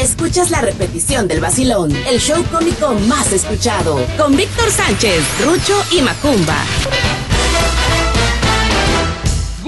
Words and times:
escuchas 0.00 0.50
la 0.50 0.60
repetición 0.60 1.28
del 1.28 1.40
vacilón, 1.40 1.94
el 2.08 2.20
show 2.20 2.42
cómico 2.52 2.94
más 3.08 3.32
escuchado, 3.32 3.98
con 4.16 4.36
Víctor 4.36 4.70
Sánchez, 4.70 5.22
Rucho 5.44 5.74
y 5.92 6.02
Macumba. 6.02 7.17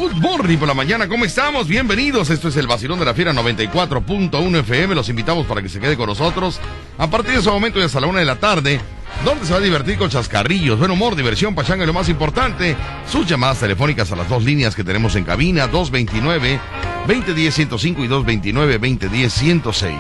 Good 0.01 0.13
morning 0.13 0.57
por 0.57 0.67
la 0.67 0.73
mañana, 0.73 1.07
¿cómo 1.09 1.27
estamos? 1.27 1.69
Bienvenidos, 1.69 2.31
esto 2.31 2.49
es 2.49 2.57
el 2.57 2.67
Vacilón 2.67 2.99
de 2.99 3.05
la 3.05 3.13
Fiera 3.13 3.35
94.1 3.35 4.61
FM, 4.61 4.95
los 4.95 5.11
invitamos 5.11 5.47
para 5.47 5.61
que 5.61 5.69
se 5.69 5.79
quede 5.79 5.95
con 5.95 6.07
nosotros 6.07 6.59
a 6.97 7.11
partir 7.11 7.35
de 7.35 7.41
ese 7.41 7.51
momento 7.51 7.79
y 7.79 7.83
hasta 7.83 8.01
la 8.01 8.07
una 8.07 8.21
de 8.21 8.25
la 8.25 8.37
tarde, 8.37 8.81
donde 9.27 9.45
se 9.45 9.53
va 9.53 9.59
a 9.59 9.61
divertir 9.61 9.99
con 9.99 10.09
chascarrillos, 10.09 10.79
buen 10.79 10.91
humor, 10.91 11.17
diversión, 11.17 11.55
pachanga 11.55 11.85
y 11.85 11.87
lo 11.87 11.93
más 11.93 12.09
importante, 12.09 12.79
sus 13.07 13.27
llamadas 13.27 13.61
telefónicas 13.61 14.11
a 14.11 14.17
las 14.17 14.27
dos 14.27 14.43
líneas 14.43 14.75
que 14.75 14.85
tenemos 14.85 15.17
en 15.17 15.25
cabina, 15.25 15.67
229 15.67 16.59
2010 17.07 17.55
105 17.55 18.03
y 18.03 18.07
229 18.09 18.73
2010 18.79 19.31
106. 19.35 19.95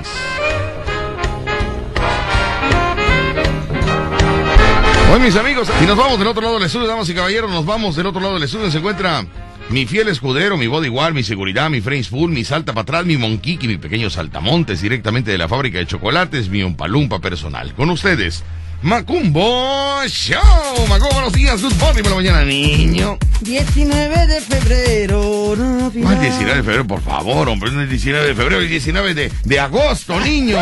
Bueno, 5.10 5.24
mis 5.26 5.36
amigos, 5.36 5.68
y 5.82 5.86
nos 5.86 5.98
vamos 5.98 6.18
del 6.18 6.28
otro 6.28 6.40
lado 6.40 6.54
del 6.54 6.64
estudio, 6.64 6.86
damas 6.86 7.06
y 7.10 7.14
caballeros, 7.14 7.50
nos 7.50 7.66
vamos 7.66 7.96
del 7.96 8.06
otro 8.06 8.22
lado 8.22 8.32
del 8.32 8.44
estudio, 8.44 8.70
se 8.70 8.78
encuentra 8.78 9.26
mi 9.70 9.86
fiel 9.86 10.08
escudero, 10.08 10.56
mi 10.56 10.66
bodyguard, 10.66 11.14
mi 11.14 11.22
seguridad, 11.22 11.70
mi 11.70 11.80
French 11.80 12.08
Full, 12.08 12.32
mi 12.32 12.42
salta 12.42 12.72
para 12.72 12.82
atrás, 12.82 13.06
mi 13.06 13.16
monquiqui, 13.16 13.68
mi 13.68 13.78
pequeño 13.78 14.10
saltamontes 14.10 14.82
directamente 14.82 15.30
de 15.30 15.38
la 15.38 15.46
fábrica 15.46 15.78
de 15.78 15.86
chocolates, 15.86 16.48
mi 16.48 16.64
umpalumpa 16.64 17.20
personal. 17.20 17.72
Con 17.74 17.88
ustedes, 17.90 18.42
Macumbo 18.82 20.02
Show. 20.08 20.40
Macumbo, 20.88 21.12
buenos 21.12 21.32
días, 21.34 21.60
good 21.60 21.74
morning 21.74 22.02
por 22.02 22.12
la 22.12 22.16
mañana, 22.16 22.44
niño. 22.44 23.18
19 23.42 24.26
de 24.26 24.40
febrero. 24.40 25.54
¿Cuál 26.02 26.20
19 26.20 26.56
de 26.56 26.62
febrero, 26.62 26.86
por 26.86 27.02
favor, 27.02 27.48
hombre? 27.50 27.70
No 27.72 27.82
es 27.82 27.90
19 27.90 28.28
de 28.28 28.34
febrero, 28.34 28.62
es 28.62 28.70
19 28.70 29.14
de, 29.14 29.32
de 29.44 29.60
agosto, 29.60 30.18
niño. 30.20 30.58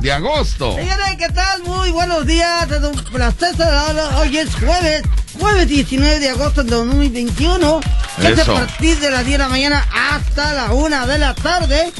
De 0.00 0.12
agosto. 0.12 0.76
Señores, 0.76 1.16
¿qué 1.18 1.28
tal? 1.28 1.64
Muy 1.64 1.90
buenos 1.90 2.24
días. 2.24 2.70
Es 2.70 2.84
un 2.84 2.94
placer 3.04 3.56
saludarlos. 3.56 4.14
Hoy 4.14 4.38
es 4.38 4.54
jueves, 4.54 5.02
jueves 5.38 5.66
19 5.66 6.20
de 6.20 6.28
agosto 6.30 6.62
del 6.62 6.70
2021. 6.70 7.80
Es 8.22 8.38
a 8.38 8.44
partir 8.44 8.98
de 9.00 9.10
las 9.10 9.26
10 9.26 9.38
de 9.38 9.44
la 9.44 9.48
mañana 9.48 9.84
hasta 10.12 10.52
la 10.52 10.72
1 10.72 11.06
de 11.08 11.18
la 11.18 11.34
tarde. 11.34 11.92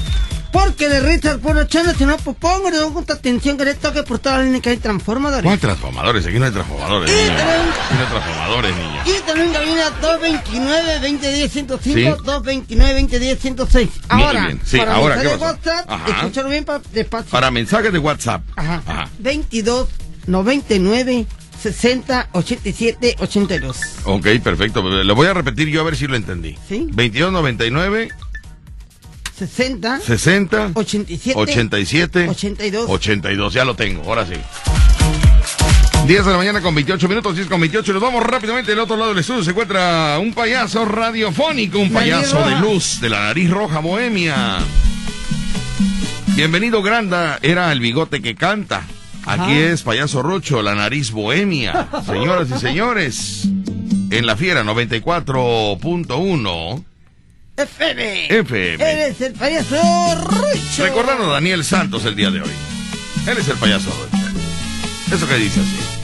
Porque 0.52 0.88
de 0.88 1.00
el 1.14 1.38
puro 1.40 1.64
chano, 1.64 1.92
si 1.94 2.04
no, 2.04 2.16
pues 2.16 2.36
póngale 2.36 2.78
con 2.92 3.04
atención 3.08 3.56
que 3.56 3.64
le 3.64 3.74
toque 3.74 4.02
por 4.02 4.18
toda 4.18 4.38
la 4.38 4.44
línea 4.44 4.60
que 4.60 4.70
hay 4.70 4.76
transformadores. 4.78 5.44
¿Cuál 5.44 5.58
transformadores? 5.58 6.26
Aquí 6.26 6.38
no 6.38 6.46
hay 6.46 6.50
transformadores, 6.52 7.10
Y 7.10 7.14
tenemos- 7.14 7.40
Aquí 7.40 7.94
no 7.94 8.00
hay 8.00 8.06
transformadores, 8.10 8.76
niño. 8.76 9.00
Y 9.06 9.20
también 9.26 9.46
en 9.48 9.52
cabina 9.54 9.90
229 10.00 10.92
2010 11.00 11.52
105 11.52 11.98
Sí. 12.18 12.24
229 12.24 12.94
2010 13.00 13.38
106 13.40 13.88
Muy 14.10 14.22
Ahora, 14.24 14.46
bien. 14.46 14.60
Sí, 14.64 14.76
para 14.78 14.94
ahora, 14.94 15.16
mensaje 15.16 15.34
¿qué 15.36 15.38
pasó? 15.44 15.52
de 15.62 15.70
WhatsApp, 15.70 16.08
escúchalo 16.08 16.48
bien 16.48 16.64
pa- 16.64 16.80
despacio. 16.92 17.30
Para 17.30 17.50
mensajes 17.50 17.92
de 17.92 17.98
WhatsApp. 17.98 18.42
Ajá. 18.56 18.82
Ajá. 18.86 19.08
22 19.18 19.88
99 20.26 21.26
60 21.62 22.28
87 22.32 23.16
82. 23.18 23.76
Ok, 24.04 24.26
perfecto. 24.42 24.82
Lo 24.82 25.14
voy 25.14 25.26
a 25.26 25.34
repetir 25.34 25.68
yo 25.68 25.80
a 25.82 25.84
ver 25.84 25.96
si 25.96 26.06
lo 26.06 26.16
entendí. 26.16 26.56
Sí. 26.68 26.86
2299 26.92 28.08
60 29.41 30.00
60 30.00 30.72
87 30.74 31.33
87 31.34 32.28
82. 32.28 32.91
82. 32.91 33.55
Ya 33.55 33.64
lo 33.64 33.74
tengo, 33.74 34.02
ahora 34.02 34.27
sí. 34.27 34.34
10 36.06 36.24
de 36.27 36.30
la 36.30 36.36
mañana 36.36 36.60
con 36.60 36.74
28 36.74 37.08
minutos, 37.08 37.36
10 37.36 37.48
con 37.48 37.58
28. 37.58 37.91
Nos 37.94 38.02
vamos 38.02 38.22
rápidamente 38.22 38.72
del 38.72 38.80
otro 38.80 38.98
lado 38.98 39.08
del 39.11 39.20
estudio. 39.20 39.42
Se 39.42 39.52
encuentra 39.52 40.18
un 40.18 40.34
payaso 40.34 40.84
radiofónico, 40.84 41.78
un 41.78 41.91
payaso 41.91 42.46
de 42.46 42.56
luz 42.56 43.00
de 43.00 43.08
la 43.08 43.20
nariz 43.20 43.48
roja 43.48 43.78
bohemia. 43.78 44.58
Bienvenido, 46.34 46.83
Granda. 46.83 47.38
Era 47.41 47.72
el 47.72 47.80
bigote 47.80 48.20
que 48.20 48.34
canta. 48.34 48.83
Aquí 49.24 49.52
es 49.52 49.83
payaso 49.83 50.22
Rocho, 50.22 50.61
la 50.61 50.74
nariz 50.74 51.12
bohemia. 51.12 51.88
Señoras 52.05 52.48
y 52.55 52.58
señores, 52.58 53.48
en 54.11 54.27
la 54.27 54.36
fiera 54.36 54.62
94.1 54.64 56.84
FM. 57.62 58.26
FM. 58.38 58.84
Eres 58.84 59.20
el 59.20 59.32
payaso 59.34 59.76
Rucho. 60.24 60.82
Recordando 60.84 61.30
a 61.30 61.34
Daniel 61.34 61.64
Santos 61.64 62.04
el 62.04 62.16
día 62.16 62.30
de 62.30 62.40
hoy. 62.42 62.50
Él 63.26 63.38
es 63.38 63.48
el 63.48 63.56
payaso 63.56 63.90
Rocho. 63.90 64.24
Eso 65.14 65.28
que 65.28 65.34
dice 65.36 65.60
así. 65.60 66.00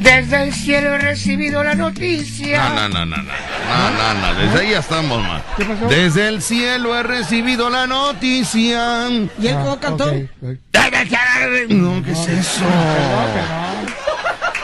Desde 0.00 0.44
el 0.44 0.52
cielo 0.54 0.94
he 0.94 0.98
recibido 0.98 1.64
la 1.64 1.74
noticia. 1.74 2.70
No, 2.70 2.88
no, 2.88 2.88
no, 2.88 3.06
no, 3.06 3.16
no. 3.16 3.22
No, 3.22 3.90
no, 3.90 4.14
no. 4.14 4.34
Desde 4.40 4.60
ahí 4.60 4.70
ya 4.70 4.78
estamos, 4.78 5.20
man. 5.20 5.42
¿Qué 5.56 5.64
pasó? 5.64 5.88
Desde 5.88 6.28
el 6.28 6.42
cielo 6.42 6.96
he 6.96 7.02
recibido 7.02 7.68
la 7.70 7.86
noticia. 7.86 9.08
¿Y 9.40 9.46
él 9.46 9.54
cómo 9.56 9.80
cantó? 9.80 10.04
Ah, 10.04 10.88
ok. 10.88 11.70
No, 11.70 12.02
¿qué 12.04 12.12
es 12.12 12.28
eso? 12.28 12.64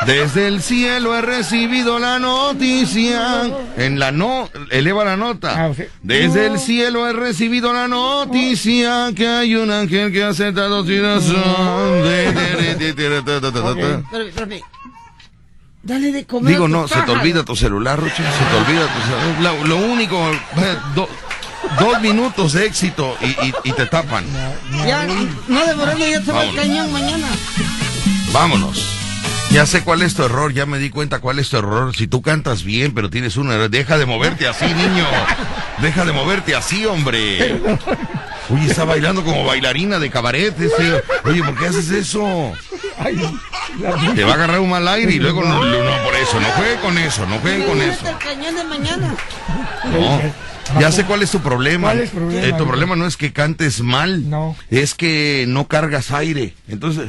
Desde 0.07 0.49
el 0.49 0.63
cielo 0.63 1.17
he 1.17 1.23
recibido 1.23 1.99
la 1.99 2.19
noticia. 2.19 3.43
En 3.77 3.99
la 3.99 4.13
no, 4.13 4.49
eleva 4.71 5.05
la 5.05 5.17
nota. 5.17 5.67
Ah, 5.67 5.73
Desde 6.03 6.47
el 6.47 6.59
cielo 6.59 7.09
he 7.09 7.13
recibido 7.13 7.73
la 7.73 7.89
noticia 7.89 9.11
que 9.15 9.27
hay 9.29 9.55
un 9.55 9.71
ángel 9.71 10.13
que 10.13 10.25
acepta 10.25 10.63
dos 10.65 10.85
okay. 10.85 11.03
Dale 15.85 16.13
de 16.13 16.25
comer. 16.27 16.53
Digo, 16.53 16.69
no, 16.69 16.87
se 16.87 17.01
te 17.03 17.11
olvida 17.11 17.45
tu 17.45 17.57
celular, 17.57 17.99
Rocha. 17.99 18.15
Se 18.15 18.45
te 18.45 18.57
olvida 18.57 18.87
tu 18.87 19.01
celular. 19.01 19.67
Lo, 19.67 19.77
único, 19.79 20.17
eh, 20.31 20.77
dos 20.95 22.01
minutos 22.01 22.53
de 22.53 22.67
éxito 22.67 23.17
y, 23.65 23.73
te 23.73 23.87
tapan. 23.87 24.25
Ya, 24.87 25.05
no 25.49 25.61
de 25.61 25.67
devorando, 25.67 26.07
ya 26.07 26.23
se 26.23 26.33
va 26.33 26.45
el 26.45 26.55
cañón 26.55 26.93
mañana. 26.93 27.27
Vámonos. 28.33 29.02
Ya 29.53 29.67
sé 29.67 29.83
cuál 29.85 30.01
es 30.03 30.15
tu 30.15 30.23
error, 30.25 30.53
ya 30.55 30.65
me 30.65 30.79
di 30.79 30.89
cuenta 30.89 31.19
cuál 31.21 31.39
es 31.39 31.51
tu 31.51 31.59
error. 31.59 31.95
Si 31.95 32.07
tú 32.07 32.23
cantas 32.23 32.65
bien, 32.65 32.95
pero 32.95 33.11
tienes 33.11 33.37
un 33.37 33.51
error, 33.53 33.69
deja 33.69 33.99
de 33.99 34.07
moverte 34.07 34.49
así, 34.49 34.65
niño. 34.65 35.05
Deja 35.83 36.05
de 36.07 36.13
moverte 36.13 36.55
así, 36.55 36.87
hombre. 36.87 37.61
Oye, 38.49 38.67
está 38.67 38.85
bailando 38.85 39.23
como 39.23 39.45
bailarina 39.45 39.99
de 39.99 40.09
cabaret. 40.11 40.59
ese. 40.59 41.03
Oye, 41.25 41.43
¿por 41.45 41.55
qué 41.59 41.67
haces 41.67 41.91
eso? 41.91 42.53
Ay, 42.99 43.17
la- 43.81 44.15
Te 44.15 44.25
va 44.25 44.33
a 44.33 44.35
agarrar 44.35 44.61
un 44.61 44.71
mal 44.71 44.89
aire 44.89 45.13
y 45.13 45.19
luego 45.19 45.43
no, 45.43 45.63
no, 45.65 45.85
no, 45.85 46.03
por 46.05 46.15
eso. 46.15 46.41
No 46.41 46.47
jueguen 46.57 46.79
con 46.81 46.97
eso, 46.99 47.27
no 47.27 47.39
jueguen 47.39 47.63
con 47.65 47.81
eso. 47.83 48.05
de 48.05 48.65
mañana. 48.65 49.15
No. 49.93 50.21
Ya 50.81 50.91
sé 50.93 51.05
cuál 51.05 51.23
es 51.23 51.31
tu 51.31 51.41
problema. 51.41 51.89
¿Cuál 51.89 52.01
es 52.01 52.11
el 52.13 52.17
problema, 52.19 52.47
Eh, 52.47 52.53
tu 52.57 52.67
problema 52.67 52.97
no 52.97 53.07
es 53.07 53.17
que 53.19 53.33
cantes 53.33 53.81
mal. 53.83 54.31
No. 54.31 54.57
Es 54.71 54.95
que 54.95 55.45
no 55.47 55.69
cargas 55.69 56.11
aire. 56.11 56.55
Entonces, 56.69 57.09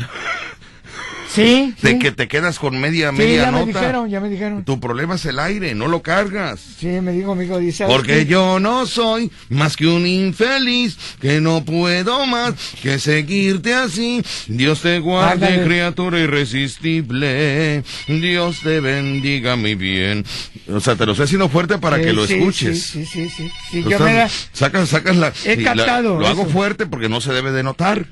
Sí, 1.33 1.73
de 1.81 1.91
sí. 1.93 1.99
que 1.99 2.11
te 2.11 2.27
quedas 2.27 2.59
con 2.59 2.79
media, 2.79 3.09
Sí, 3.11 3.17
media 3.17 3.41
ya 3.43 3.51
me 3.51 3.65
nota. 3.65 3.79
dijeron, 3.79 4.09
ya 4.09 4.19
me 4.19 4.29
dijeron. 4.29 4.63
Tu 4.65 4.79
problema 4.79 5.15
es 5.15 5.25
el 5.25 5.39
aire, 5.39 5.73
no 5.73 5.87
lo 5.87 6.01
cargas. 6.03 6.59
Sí, 6.79 6.87
me 6.87 7.11
dijo 7.11 7.31
amigo, 7.31 7.57
dice. 7.57 7.79
¿sabes 7.79 7.95
Porque 7.95 8.25
yo 8.25 8.59
no 8.59 8.85
soy 8.85 9.31
más 9.49 9.75
que 9.75 9.87
un 9.87 10.05
infeliz, 10.05 10.97
que 11.19 11.41
no 11.41 11.65
puedo 11.65 12.25
más 12.27 12.53
que 12.81 12.99
seguirte 12.99 13.73
así. 13.73 14.21
Dios 14.47 14.81
te 14.81 14.99
guarde, 14.99 15.45
Ándale. 15.47 15.63
criatura 15.65 16.19
irresistible. 16.19 17.83
Dios 18.07 18.59
te 18.63 18.79
bendiga 18.79 19.55
mi 19.55 19.75
bien. 19.75 20.25
O 20.71 20.79
sea, 20.79 20.95
te 20.95 21.05
lo 21.05 21.13
estoy 21.13 21.25
haciendo 21.25 21.49
fuerte 21.49 21.77
para 21.77 21.97
Sí, 21.97 22.03
que 22.03 22.13
lo 22.13 22.25
escuches. 22.25 22.81
Sí, 22.83 23.05
sí, 23.05 23.29
sí. 23.29 23.49
sí. 23.71 23.83
Yo 23.83 23.89
estás- 23.91 24.01
me 24.01 24.13
la- 24.13 24.29
sacas, 24.53 24.89
sacas 24.89 25.15
la, 25.15 25.33
He 25.45 25.55
la- 25.57 25.73
captado 25.73 26.19
Lo 26.19 26.27
hago 26.27 26.45
fuerte 26.45 26.85
porque 26.85 27.09
no 27.09 27.21
se 27.21 27.33
debe 27.33 27.51
de 27.51 27.63
notar. 27.63 28.05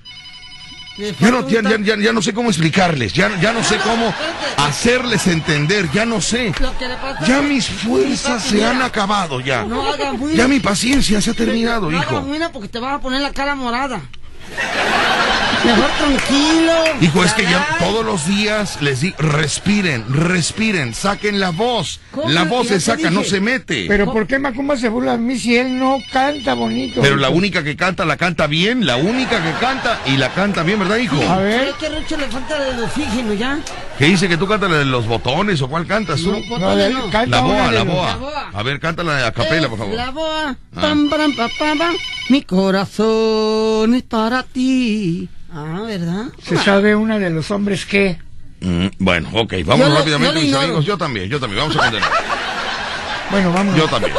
Ya 0.97 1.31
no, 1.31 1.47
ya, 1.47 1.61
ya- 1.61 1.77
ya- 1.81 1.95
ya 1.97 2.13
no 2.13 2.21
sé 2.21 2.33
cómo 2.33 2.49
explicarles, 2.49 3.13
ya, 3.13 3.39
ya 3.39 3.53
no 3.53 3.63
sé 3.63 3.77
cómo 3.77 4.13
hacerles 4.57 5.25
entender, 5.27 5.89
ya 5.91 6.05
no 6.05 6.19
sé. 6.21 6.53
Ya 7.25 7.41
mis 7.41 7.67
fuerzas 7.67 8.43
se 8.43 8.63
han 8.63 8.81
acabado 8.81 9.39
ya. 9.39 9.63
Ya 10.35 10.47
mi 10.47 10.59
paciencia 10.59 11.21
se 11.21 11.31
ha 11.31 11.33
terminado, 11.33 11.89
hijo. 11.91 12.21
porque 12.51 12.67
te 12.67 12.79
vas 12.79 12.95
a 12.95 12.99
poner 13.01 13.21
la 13.21 13.31
cara 13.31 13.55
morada. 13.55 14.01
Mejor 15.63 15.89
tranquilo. 15.91 16.73
Hijo, 17.01 17.23
es 17.23 17.33
que 17.33 17.43
ya 17.43 17.77
todos 17.79 18.03
los 18.03 18.25
días 18.27 18.81
les 18.81 19.01
digo, 19.01 19.15
respiren, 19.19 20.03
respiren, 20.11 20.93
saquen 20.95 21.39
la 21.39 21.51
voz. 21.51 21.99
La 22.27 22.43
voz 22.45 22.67
se 22.67 22.79
saca, 22.79 23.11
no 23.11 23.23
se 23.23 23.39
mete. 23.39 23.85
Pero 23.87 24.11
¿por 24.11 24.25
qué 24.25 24.39
Macumba 24.39 24.75
se 24.75 24.89
burla 24.89 25.13
de 25.13 25.17
mí 25.19 25.37
si 25.37 25.55
él 25.57 25.77
no 25.77 25.99
canta 26.11 26.55
bonito? 26.55 27.01
Pero 27.01 27.15
la 27.15 27.29
única 27.29 27.63
que 27.63 27.75
canta, 27.75 28.05
la 28.05 28.17
canta 28.17 28.47
bien, 28.47 28.85
la 28.87 28.95
única 28.97 29.41
que 29.43 29.51
canta 29.63 29.99
y 30.07 30.17
la 30.17 30.29
canta 30.33 30.63
bien, 30.63 30.79
¿verdad, 30.79 30.97
hijo? 30.97 31.21
A 31.29 31.37
ver. 31.37 31.69
a 31.69 31.89
Rocho 31.89 32.17
le 32.17 32.27
falta 32.27 32.67
el 32.67 32.83
oxígeno 32.83 33.33
ya. 33.33 33.59
¿Qué 33.99 34.05
dice 34.05 34.27
que 34.27 34.37
tú 34.37 34.47
cantas 34.47 34.71
la 34.71 34.77
de 34.79 34.85
los 34.85 35.05
botones 35.05 35.61
o 35.61 35.69
cuál 35.69 35.85
cantas 35.85 36.21
tú? 36.21 36.31
No, 36.49 36.57
No, 36.57 36.75
de- 36.75 36.89
no. 36.89 37.09
canta 37.11 37.37
La 37.37 37.41
boa, 37.41 37.71
la 37.71 37.83
boa. 37.83 38.07
La 38.07 38.15
boa. 38.15 38.49
A 38.51 38.63
ver, 38.63 38.79
cántala 38.79 39.27
a 39.27 39.31
capela, 39.31 39.69
por 39.69 39.77
favor. 39.77 39.93
La 39.93 40.09
boa. 40.09 40.55
Ah. 40.75 40.81
Pam, 40.81 41.07
pam, 41.09 41.35
pam, 41.35 41.49
pam, 41.59 41.77
pam. 41.77 41.95
Mi 42.29 42.41
corazón 42.43 43.93
es 43.93 44.03
para 44.03 44.40
ti. 44.43 45.29
Ah, 45.53 45.81
¿verdad? 45.85 46.25
Se 46.43 46.57
sabe 46.57 46.95
una 46.95 47.19
de 47.19 47.29
los 47.29 47.51
hombres 47.51 47.85
que. 47.85 48.17
Mm, 48.61 48.87
bueno, 48.99 49.29
ok, 49.33 49.53
vamos 49.65 49.79
Yo 49.85 49.89
lo- 49.89 49.97
rápidamente, 49.97 50.35
yo 50.35 50.41
mis 50.41 50.55
amigos. 50.55 50.85
Yo 50.85 50.97
también, 50.97 51.29
yo 51.29 51.39
también. 51.39 51.61
Vamos 51.61 51.75
a 51.75 51.79
continuar. 51.79 52.11
Bueno, 53.31 53.53
vamos. 53.53 53.75
Yo 53.75 53.87
también. 53.87 54.13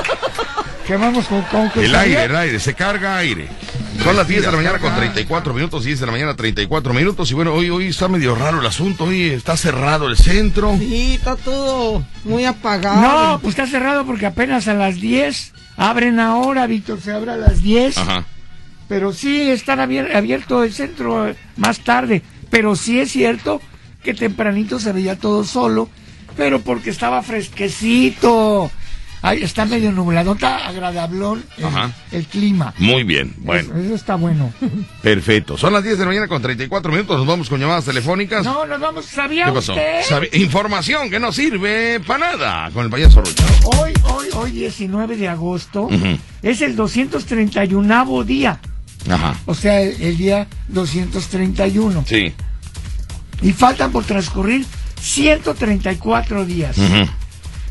¿Qué 0.86 0.94
quemamos 0.94 1.26
con, 1.26 1.42
con 1.42 1.70
que 1.70 1.84
El 1.84 1.94
aire, 1.94 2.24
el 2.24 2.36
aire, 2.36 2.58
se 2.58 2.74
carga 2.74 3.16
aire. 3.18 3.48
Son 4.02 4.16
las 4.16 4.26
10 4.26 4.42
de 4.42 4.50
la 4.50 4.56
mañana 4.56 4.78
con 4.78 4.94
34 4.94 5.54
minutos, 5.54 5.84
10 5.84 6.00
de 6.00 6.06
la 6.06 6.12
mañana 6.12 6.34
34 6.34 6.92
minutos. 6.92 7.30
Y 7.30 7.34
bueno, 7.34 7.52
hoy, 7.54 7.70
hoy 7.70 7.86
está 7.88 8.08
medio 8.08 8.34
raro 8.34 8.60
el 8.60 8.66
asunto, 8.66 9.04
hoy 9.04 9.30
está 9.30 9.56
cerrado 9.56 10.08
el 10.08 10.16
centro. 10.16 10.76
Sí, 10.78 11.14
está 11.14 11.36
todo 11.36 12.04
muy 12.24 12.44
apagado. 12.44 13.00
No, 13.00 13.38
pues 13.40 13.52
está 13.56 13.66
cerrado 13.66 14.04
porque 14.04 14.26
apenas 14.26 14.66
a 14.66 14.74
las 14.74 14.96
10 15.00 15.52
abren 15.76 16.18
ahora, 16.18 16.66
Víctor, 16.66 17.00
se 17.00 17.12
abre 17.12 17.30
a 17.32 17.36
las 17.36 17.62
10. 17.62 17.98
Ajá. 17.98 18.24
Pero 18.92 19.14
sí 19.14 19.48
abier- 19.86 20.14
abierto 20.14 20.62
el 20.64 20.70
centro 20.74 21.34
más 21.56 21.80
tarde. 21.80 22.20
Pero 22.50 22.76
sí 22.76 23.00
es 23.00 23.10
cierto 23.10 23.58
que 24.04 24.12
tempranito 24.12 24.78
se 24.78 24.92
veía 24.92 25.18
todo 25.18 25.44
solo, 25.44 25.88
pero 26.36 26.60
porque 26.60 26.90
estaba 26.90 27.22
fresquecito. 27.22 28.70
Ahí 29.22 29.42
está 29.42 29.64
medio 29.64 29.92
nublado, 29.92 30.32
está 30.34 30.66
agradablón 30.68 31.42
el, 31.56 31.64
Ajá. 31.64 31.90
el 32.10 32.26
clima. 32.26 32.74
Muy 32.76 33.02
bien, 33.04 33.32
bueno, 33.38 33.70
Eso, 33.72 33.76
eso 33.82 33.94
está 33.94 34.16
bueno. 34.16 34.52
perfecto. 35.00 35.56
Son 35.56 35.72
las 35.72 35.82
10 35.84 35.96
de 35.96 36.04
la 36.04 36.08
mañana 36.08 36.28
con 36.28 36.42
34 36.42 36.92
minutos, 36.92 37.16
nos 37.16 37.26
vamos 37.26 37.48
con 37.48 37.60
llamadas 37.60 37.86
telefónicas. 37.86 38.44
No, 38.44 38.66
nos 38.66 38.78
vamos. 38.78 39.06
¿Sabía 39.06 39.46
¿Qué 39.46 39.52
pasó? 39.52 39.72
usted? 39.72 40.02
Sabe- 40.02 40.28
Información 40.34 41.08
que 41.08 41.18
no 41.18 41.32
sirve 41.32 41.98
para 42.06 42.36
nada 42.36 42.70
con 42.72 42.84
el 42.84 42.90
payaso. 42.90 43.22
Hoy, 43.78 43.92
hoy, 44.02 44.26
hoy, 44.34 44.50
19 44.50 45.16
de 45.16 45.28
agosto, 45.28 45.84
Ujú. 45.84 46.18
es 46.42 46.60
el 46.60 46.76
231 46.76 48.24
día. 48.24 48.60
Ajá. 49.10 49.36
O 49.46 49.54
sea, 49.54 49.80
el, 49.80 50.00
el 50.00 50.16
día 50.16 50.46
231. 50.68 52.04
Sí. 52.06 52.32
Y 53.42 53.52
faltan 53.52 53.90
por 53.92 54.04
transcurrir 54.04 54.64
134 55.00 56.44
días. 56.44 56.76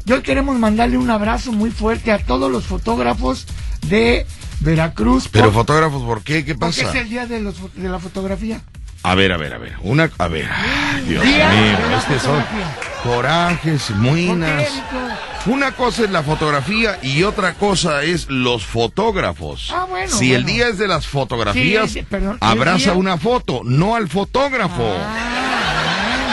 Y 0.06 0.12
hoy 0.12 0.22
queremos 0.22 0.57
mandarle 0.60 0.98
un 0.98 1.10
abrazo 1.10 1.51
muy 1.51 1.72
fuerte 1.72 2.12
a 2.12 2.18
todos 2.19 2.51
los 2.51 2.66
fotógrafos 2.66 3.45
de 3.88 4.25
Veracruz. 4.60 5.28
Pero 5.31 5.45
por- 5.45 5.54
fotógrafos, 5.54 6.04
¿por 6.04 6.24
qué? 6.24 6.44
¿Qué 6.44 6.56
porque 6.56 6.81
pasa? 6.83 6.89
es 6.98 7.04
el 7.04 7.10
día 7.10 7.25
de, 7.25 7.39
los, 7.39 7.56
de 7.75 7.88
la 7.89 8.00
fotografía. 8.00 8.62
A 9.04 9.16
ver, 9.16 9.31
a 9.31 9.38
ver, 9.38 9.54
a 9.54 9.57
ver. 9.57 9.75
Una, 9.81 10.12
a 10.18 10.27
ver. 10.27 10.48
Ay, 10.51 11.04
Dios 11.07 11.24
mío, 11.24 11.98
es 11.98 12.04
que 12.06 12.19
son. 12.19 12.44
Corajes, 13.03 13.89
muinas. 13.92 14.69
Una 15.48 15.71
cosa 15.71 16.03
es 16.03 16.12
la 16.12 16.21
fotografía 16.21 17.00
y 17.01 17.24
otra 17.24 17.56
cosa 17.56 18.03
es 18.03 18.30
los 18.30 18.63
fotógrafos. 18.65 19.71
Ah, 19.74 19.86
bueno, 19.89 20.07
si 20.15 20.33
el 20.33 20.45
día 20.45 20.68
es 20.68 20.77
de 20.77 20.88
las 20.88 21.07
fotografías, 21.07 21.89
Sí, 21.92 22.03
perdón, 22.03 22.38
abraza 22.39 22.77
día- 22.77 22.94
una 22.94 23.18
foto, 23.18 23.62
no 23.63 23.95
al 23.95 24.07
fotógrafo. 24.07 24.83
Ah, 25.00 25.41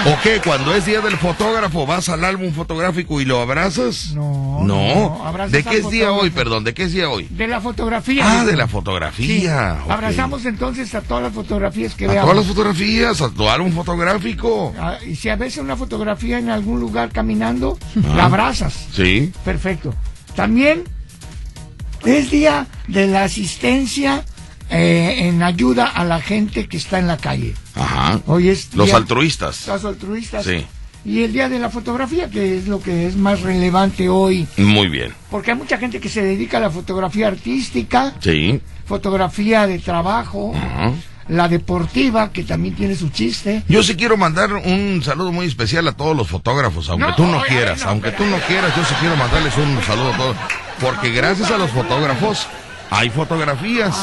¿O 0.08 0.16
qué? 0.22 0.40
Cuando 0.42 0.74
es 0.74 0.86
día 0.86 1.00
del 1.00 1.16
fotógrafo, 1.18 1.84
vas 1.86 2.08
al 2.08 2.24
álbum 2.24 2.52
fotográfico 2.52 3.20
y 3.20 3.24
lo 3.26 3.40
abrazas? 3.42 4.12
No, 4.14 4.60
No. 4.62 5.48
¿De 5.50 5.62
qué 5.62 5.78
es 5.78 5.90
día 5.90 6.12
hoy? 6.12 6.30
Perdón, 6.30 6.64
¿de 6.64 6.72
qué 6.72 6.84
es 6.84 6.92
día 6.92 7.10
hoy? 7.10 7.26
de 7.30 7.46
la 7.46 7.60
fotografía. 7.60 8.40
Ah, 8.40 8.44
de 8.44 8.56
la 8.56 8.66
Sí. 8.66 8.72
fotografía. 8.72 9.80
Abrazamos 9.88 10.44
entonces 10.46 10.94
a 10.94 11.02
todas 11.02 11.24
las 11.24 11.32
fotografías 11.32 11.94
que 11.94 12.06
A 12.06 12.08
veamos. 12.08 12.30
todas 12.30 12.36
las 12.38 12.46
fotografías, 12.54 13.20
a 13.20 13.28
tu 13.30 13.48
álbum 13.48 13.72
fotográfico. 13.72 14.74
Ah, 14.78 14.96
y 15.06 15.14
si 15.14 15.28
a 15.28 15.36
veces 15.36 15.58
una 15.58 15.76
fotografía 15.76 16.38
en 16.38 16.48
algún 16.48 16.80
lugar 16.80 17.10
caminando, 17.10 17.78
la 18.14 18.24
abrazas. 18.26 18.86
Sí. 18.94 19.32
Perfecto. 19.44 19.94
También 20.34 20.84
es 22.04 22.30
día 22.30 22.66
de 22.86 23.06
la 23.08 23.24
asistencia 23.24 24.24
eh, 24.70 25.28
en 25.28 25.42
ayuda 25.42 25.86
a 25.86 26.04
la 26.04 26.20
gente 26.20 26.66
que 26.68 26.76
está 26.76 26.98
en 26.98 27.06
la 27.06 27.16
calle. 27.16 27.54
Ajá. 27.74 28.20
Hoy 28.26 28.48
es 28.48 28.74
Los 28.74 28.92
altruistas. 28.92 29.66
Los 29.66 29.84
altruistas. 29.84 30.44
Sí. 30.44 30.66
Y 31.04 31.22
el 31.22 31.32
día 31.32 31.48
de 31.48 31.58
la 31.58 31.70
fotografía, 31.70 32.28
que 32.28 32.58
es 32.58 32.66
lo 32.66 32.80
que 32.82 33.06
es 33.06 33.16
más 33.16 33.40
relevante 33.40 34.08
hoy. 34.08 34.46
Muy 34.58 34.88
bien. 34.88 35.14
Porque 35.30 35.52
hay 35.52 35.56
mucha 35.56 35.78
gente 35.78 36.00
que 36.00 36.08
se 36.08 36.22
dedica 36.22 36.58
a 36.58 36.60
la 36.60 36.70
fotografía 36.70 37.28
artística, 37.28 38.14
Sí. 38.20 38.60
fotografía 38.84 39.66
de 39.66 39.78
trabajo, 39.78 40.52
Ajá. 40.54 40.92
la 41.28 41.48
deportiva, 41.48 42.30
que 42.32 42.42
también 42.42 42.74
tiene 42.74 42.94
su 42.96 43.08
chiste. 43.10 43.62
Yo 43.68 43.82
sí 43.82 43.94
quiero 43.96 44.16
mandar 44.16 44.52
un 44.52 45.00
saludo 45.04 45.30
muy 45.32 45.46
especial 45.46 45.86
a 45.88 45.92
todos 45.92 46.16
los 46.16 46.28
fotógrafos, 46.28 46.90
aunque 46.90 47.06
No, 47.08 47.14
tú 47.14 47.26
no 47.26 47.40
quieras, 47.42 47.84
no, 47.84 47.90
aunque 47.90 48.10
pero- 48.10 48.24
tú 48.24 48.30
no 48.30 48.38
quieras, 48.46 48.74
yo 48.76 48.84
sí 48.84 48.94
quiero 49.00 49.16
mandarles 49.16 49.56
un 49.56 49.80
saludo 49.84 50.12
a 50.12 50.16
todos, 50.16 50.36
porque 50.80 51.10
gracias 51.12 51.50
a 51.50 51.58
los 51.58 51.70
fotógrafos 51.70 52.46
hay 52.90 53.10
fotografías. 53.10 53.94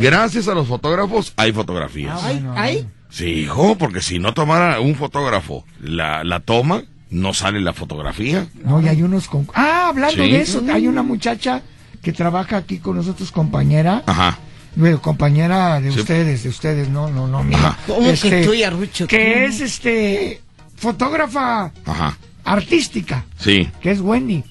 Gracias 0.00 0.48
a 0.48 0.54
los 0.54 0.66
fotógrafos 0.66 1.32
hay 1.36 1.52
fotografías. 1.52 2.20
Ay, 2.22 2.44
ay. 2.54 2.86
Sí, 3.08 3.26
hijo, 3.26 3.76
porque 3.78 4.02
si 4.02 4.18
no 4.18 4.34
tomara 4.34 4.80
un 4.80 4.94
fotógrafo 4.94 5.64
la, 5.80 6.22
la 6.24 6.40
toma, 6.40 6.82
no 7.10 7.32
sale 7.32 7.60
la 7.60 7.72
fotografía. 7.72 8.46
No, 8.64 8.80
y 8.82 8.88
hay 8.88 9.02
unos 9.02 9.28
con... 9.28 9.48
Ah, 9.54 9.86
hablando 9.88 10.22
Sí. 10.24 10.30
de 10.32 10.40
eso, 10.40 10.62
hay 10.72 10.86
una 10.88 11.02
muchacha 11.02 11.62
que 12.02 12.12
trabaja 12.12 12.58
aquí 12.58 12.78
con 12.78 12.96
nosotros, 12.96 13.30
compañera. 13.32 14.02
Ajá. 14.06 14.38
Bueno, 14.74 15.00
compañera 15.00 15.80
de 15.80 15.92
Sí. 15.92 16.00
ustedes, 16.00 16.42
de 16.42 16.48
ustedes, 16.50 16.88
no, 16.90 17.08
no, 17.08 17.26
no. 17.26 17.42
¿Cómo 17.86 18.12
que 18.20 18.44
tuya, 18.44 18.68
Rucho? 18.70 19.06
Que 19.06 19.46
es, 19.46 19.60
este, 19.60 20.42
fotógrafa 20.76 21.72
Ajá. 21.86 22.18
artística, 22.44 23.24
Sí. 23.38 23.68
que 23.80 23.92
es 23.92 24.00
Wendy. 24.00 24.44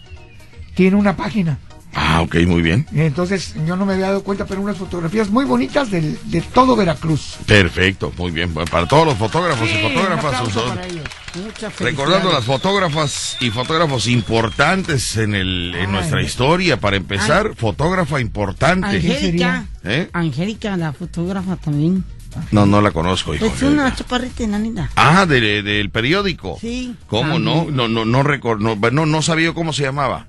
Tiene 0.74 0.96
una 0.96 1.16
página. 1.16 1.60
Ah, 1.97 2.21
ok, 2.21 2.36
muy 2.45 2.62
bien. 2.62 2.86
Entonces, 2.94 3.56
yo 3.65 3.77
no 3.77 3.86
me 3.86 3.94
había 3.94 4.07
dado 4.07 4.21
cuenta, 4.24 4.45
pero 4.45 4.59
unas 4.59 4.77
fotografías 4.77 5.30
muy 5.30 5.45
bonitas 5.45 5.89
del- 5.89 6.19
de, 6.25 6.42
todo 6.42 6.75
Veracruz. 6.75 7.38
Perfecto, 7.47 8.12
muy 8.18 8.31
bien. 8.31 8.53
Bueno, 8.53 8.69
para 8.69 8.86
todos 8.86 9.06
los 9.06 9.15
fotógrafos 9.18 9.69
Sí, 9.69 9.75
y 9.80 9.81
fotógrafas, 9.81 10.42
un- 10.42 10.69
para 10.69 10.86
ellos. 10.86 11.03
Muchas 11.44 11.80
Recordando 11.80 12.31
las 12.31 12.44
fotógrafas 12.44 13.38
y 13.39 13.50
fotógrafos 13.50 14.07
importantes 14.07 15.15
en, 15.18 15.36
el, 15.36 15.74
en 15.75 15.86
Ay. 15.88 15.92
nuestra 15.92 16.21
historia. 16.21 16.77
Para 16.80 16.97
empezar, 16.97 17.56
fotógrafa 17.56 18.19
importante. 18.19 18.88
Angélica. 18.88 19.65
¿Eh? 19.83 20.09
Angélica, 20.13 20.75
la 20.77 20.91
fotógrafa 20.94 21.56
también. 21.57 22.03
No, 22.52 22.66
no 22.66 22.82
la 22.82 22.92
conozco, 22.92 23.34
hijo. 23.34 23.46
Es 23.46 23.62
una 23.62 23.94
chaparrita 23.96 24.44
enanita. 24.44 24.90
Ah, 24.96 25.26
de- 25.26 25.62
del 25.64 25.90
periódico. 25.90 26.58
Sí. 26.60 26.96
¿Cómo 27.08 27.40
no? 27.40 27.56
también. 27.66 27.76
No, 27.76 27.88
no, 27.88 28.06
no, 28.06 28.24
recor- 28.24 28.60
no, 28.60 28.76
no, 28.92 29.06
no 29.06 29.22
sabía 29.22 29.54
cómo 29.54 29.74
se 29.74 29.84
llamaba. 29.84 30.28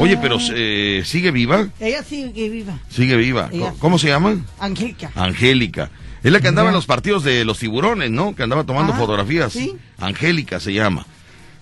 Oye, 0.00 0.16
pero 0.16 0.38
eh, 0.54 1.02
¿sigue 1.04 1.30
viva? 1.30 1.68
Ella 1.80 2.02
sigue 2.02 2.48
viva. 2.48 2.78
Sigue 2.88 3.16
viva. 3.16 3.48
Ella- 3.52 3.66
¿Cómo- 3.70 3.78
¿Cómo 3.78 3.98
se 3.98 4.08
llama? 4.08 4.36
Angélica. 4.58 5.10
Angélica. 5.14 5.90
Es 6.22 6.32
la 6.32 6.40
que 6.40 6.48
andaba 6.48 6.68
en 6.68 6.74
los 6.74 6.86
partidos 6.86 7.22
de 7.24 7.44
los 7.44 7.58
tiburones, 7.58 8.10
¿no? 8.10 8.34
Que 8.34 8.42
andaba 8.42 8.64
tomando 8.64 8.92
Ah, 8.92 8.96
fotografías. 8.96 9.52
sí. 9.52 9.76
Angélica 9.98 10.58
se 10.60 10.72
llama. 10.72 11.06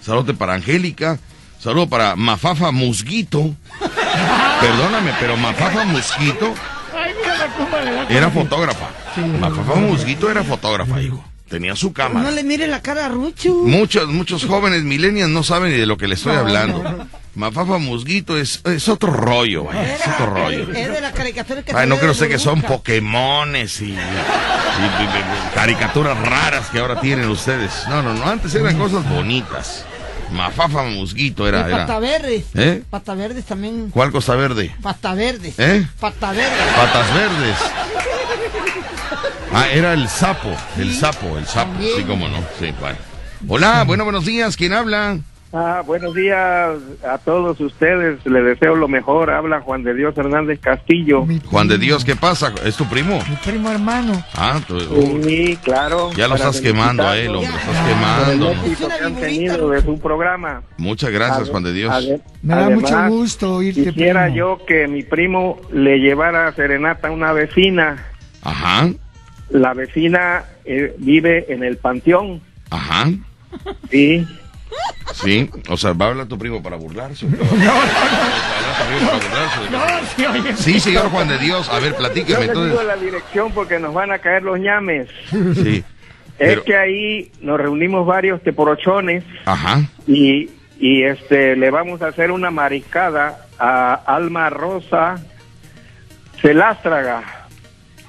Saludo 0.01 0.35
para 0.35 0.55
Angélica. 0.55 1.19
Saludo 1.59 1.89
para 1.89 2.17
Mafafa 2.17 2.71
Musguito. 2.71 3.55
Perdóname, 4.61 5.13
pero 5.21 5.37
Mafafa 5.37 5.85
Musguito 5.85 6.55
era 8.09 8.31
fotógrafa. 8.31 8.89
Sí. 9.17 9.21
Mafafa 9.41 9.75
Musguito 9.77 10.31
era 10.31 10.45
fotógrafa, 10.45 11.01
hijo. 11.03 11.25
Tenía 11.49 11.77
su 11.77 11.89
No 11.89 11.93
cámara. 11.95 12.31
le 12.33 12.43
mire 12.43 12.67
la 12.67 12.83
cara 12.83 13.07
a 13.07 13.09
Rucho. 13.09 13.55
Muchos, 13.55 14.09
muchos 14.09 14.45
jóvenes 14.45 14.83
millennials 14.83 15.31
no 15.31 15.43
saben 15.45 15.71
ni 15.73 15.79
de 15.79 15.87
lo 15.87 15.97
que 15.97 16.09
le 16.09 16.15
estoy 16.17 16.35
No, 16.35 16.41
hablando. 16.41 16.83
no, 16.83 16.93
no. 16.93 17.09
Mafafa 17.37 17.79
Musguito 17.79 18.37
es, 18.37 18.63
es 18.65 18.89
otro 18.89 19.13
rollo, 19.13 19.65
vaya, 19.65 19.95
es 19.95 20.01
otro 20.09 20.27
rollo. 20.27 20.73
Es 20.73 20.91
de 20.93 21.01
la 21.01 21.13
caricatura 21.13 21.63
que 21.63 21.73
Ay, 21.77 21.87
no 21.89 21.99
creo 21.99 22.15
sé 22.15 22.29
que 22.29 22.39
son. 22.39 22.63
Pokémones 22.63 23.81
y, 23.83 23.85
y- 23.85 23.89
y- 23.91 23.95
y 23.95 25.55
caricaturas 25.55 26.19
raras 26.19 26.69
que 26.71 26.79
ahora 26.81 27.01
tienen 27.01 27.29
ustedes. 27.29 27.73
No, 27.89 28.03
no, 28.03 28.13
no, 28.15 28.25
antes 28.25 28.55
eran 28.55 28.77
cosas 28.79 29.09
bonitas. 29.09 29.85
Mafafa 30.33 30.83
Musguito 30.83 31.47
era. 31.47 31.61
Y 31.61 31.71
pata 31.71 31.85
era. 31.85 31.99
verdes. 32.01 32.45
¿Eh? 32.55 32.83
Pata 32.91 33.15
verdes 33.15 33.45
también. 33.45 33.91
¿Cuál 33.91 34.11
Costa 34.11 34.35
Verde? 34.35 34.75
Pata 34.83 35.15
verdes. 35.15 35.55
¿Eh? 35.59 35.87
Pata 36.01 36.33
verdes. 36.33 36.75
Patas 36.75 37.15
verdes. 37.15 37.57
Ah, 39.53 39.67
era 39.73 39.93
el 39.95 40.09
sapo, 40.09 40.51
el 40.79 40.93
sapo, 40.93 41.39
el 41.39 41.47
sapo, 41.47 41.73
sí, 41.81 42.03
cómo 42.07 42.29
no, 42.29 42.39
sí, 42.59 42.73
bueno. 42.81 42.99
Hola, 43.49 43.85
bueno, 43.87 44.05
buenos 44.05 44.25
días, 44.27 44.57
¿quién 44.57 44.73
habla? 44.73 45.19
Ah, 45.53 45.83
buenos 45.87 46.13
días 46.15 46.37
a 47.09 47.17
todos 47.25 47.59
ustedes. 47.61 48.19
Les 48.27 48.45
deseo 48.45 48.75
lo 48.75 48.89
mejor. 48.89 49.31
Habla 49.31 49.61
Juan 49.61 49.85
de 49.85 49.95
Dios 49.95 50.13
Hernández 50.19 50.59
Castillo. 50.61 51.25
Juan 51.47 51.69
de 51.69 51.79
Dios, 51.79 52.05
¿qué 52.05 52.15
pasa? 52.17 52.53
¿Es 52.65 52.77
tu 52.77 52.85
primo? 52.87 53.21
Mi 53.31 53.37
primo 53.37 53.71
hermano. 53.71 54.23
Ah, 54.35 54.61
tú- 54.67 54.77
uh, 54.77 55.23
Sí, 55.23 55.57
claro. 55.63 56.11
ya 56.15 56.29
lo 56.29 56.35
estás 56.35 56.61
quemando 56.61 57.07
a 57.07 57.17
él, 57.17 57.29
hombre, 57.35 57.49
lo 57.49 57.53
Ya. 57.53 57.59
estás 57.71 57.87
quemando. 57.89 58.51
éxito 58.51 58.89
que 58.89 59.05
han 59.05 59.15
tenido 59.17 59.71
de 59.71 59.81
su 59.83 59.99
programa. 59.99 60.63
Muchas 60.77 61.11
gracias, 61.11 61.49
Juan 61.49 61.63
de 61.63 61.73
Dios. 61.73 61.93
ade- 61.95 62.21
Me 62.43 62.55
da 62.55 62.67
además, 62.67 62.91
mucho 62.91 63.09
gusto 63.17 63.55
oírte, 63.55 63.85
Quisiera 63.85 64.25
primo. 64.25 64.37
yo 64.37 64.67
que 64.67 64.89
mi 64.89 65.05
primo 65.05 65.59
le 65.73 65.99
llevara 66.01 66.53
serenata 66.55 67.09
a 67.09 67.13
una 67.13 67.33
vecina. 67.33 68.05
Ajá, 68.43 68.89
La 69.51 69.75
vecina 69.75 70.45
eh, 70.65 70.95
vive 70.99 71.47
en 71.53 71.63
el 71.65 71.77
panteón. 71.77 72.41
ajá, 72.71 73.07
Sí. 73.91 74.27
sí. 75.15 75.51
O 75.69 75.77
sea, 75.77 75.93
¿va 75.93 76.07
a 76.07 76.09
hablar 76.11 76.27
tu 76.27 76.37
primo 76.39 76.63
para 76.63 76.77
burlarse? 76.77 77.27
o 77.27 77.31
qué? 77.31 77.37
¿Va 77.39 77.73
a 77.73 77.77
hablar 77.77 78.77
tu 78.81 78.87
primo 78.87 79.11
para 79.11 79.21
burlarse? 79.21 79.71
No, 79.71 80.07
sí, 80.17 80.27
oye. 80.27 80.57
Sí, 80.57 80.81
señor 80.81 81.09
Juan 81.11 81.29
de 81.29 81.39
Dios. 81.39 81.69
A 81.71 81.79
ver, 81.79 81.93
Yo 81.93 81.99
platíqueme 81.99 82.41
les 82.41 82.49
digo 82.51 82.63
entonces. 82.65 82.87
la 82.87 82.97
dirección 82.97 83.53
porque 83.53 83.79
nos 83.79 83.95
van 83.95 84.13
a 84.13 84.19
caer 84.19 84.43
los 84.43 84.59
ñames. 84.59 85.09
Sí. 85.31 85.85
Es 86.39 86.49
Pero- 86.51 86.65
que 86.65 86.77
ahí 86.77 87.33
nos 87.41 87.59
reunimos 87.59 88.07
varios 88.07 88.43
teporochones 88.43 89.25
Ajá, 89.47 89.81
y, 90.07 90.51
y 90.79 91.03
este 91.05 91.57
le 91.57 91.71
vamos 91.71 92.03
a 92.03 92.09
hacer 92.09 92.31
una 92.31 92.51
mariscada 92.51 93.47
a 93.59 93.95
Alma 93.95 94.51
Rosa 94.51 95.19
Celástraga. 96.43 97.46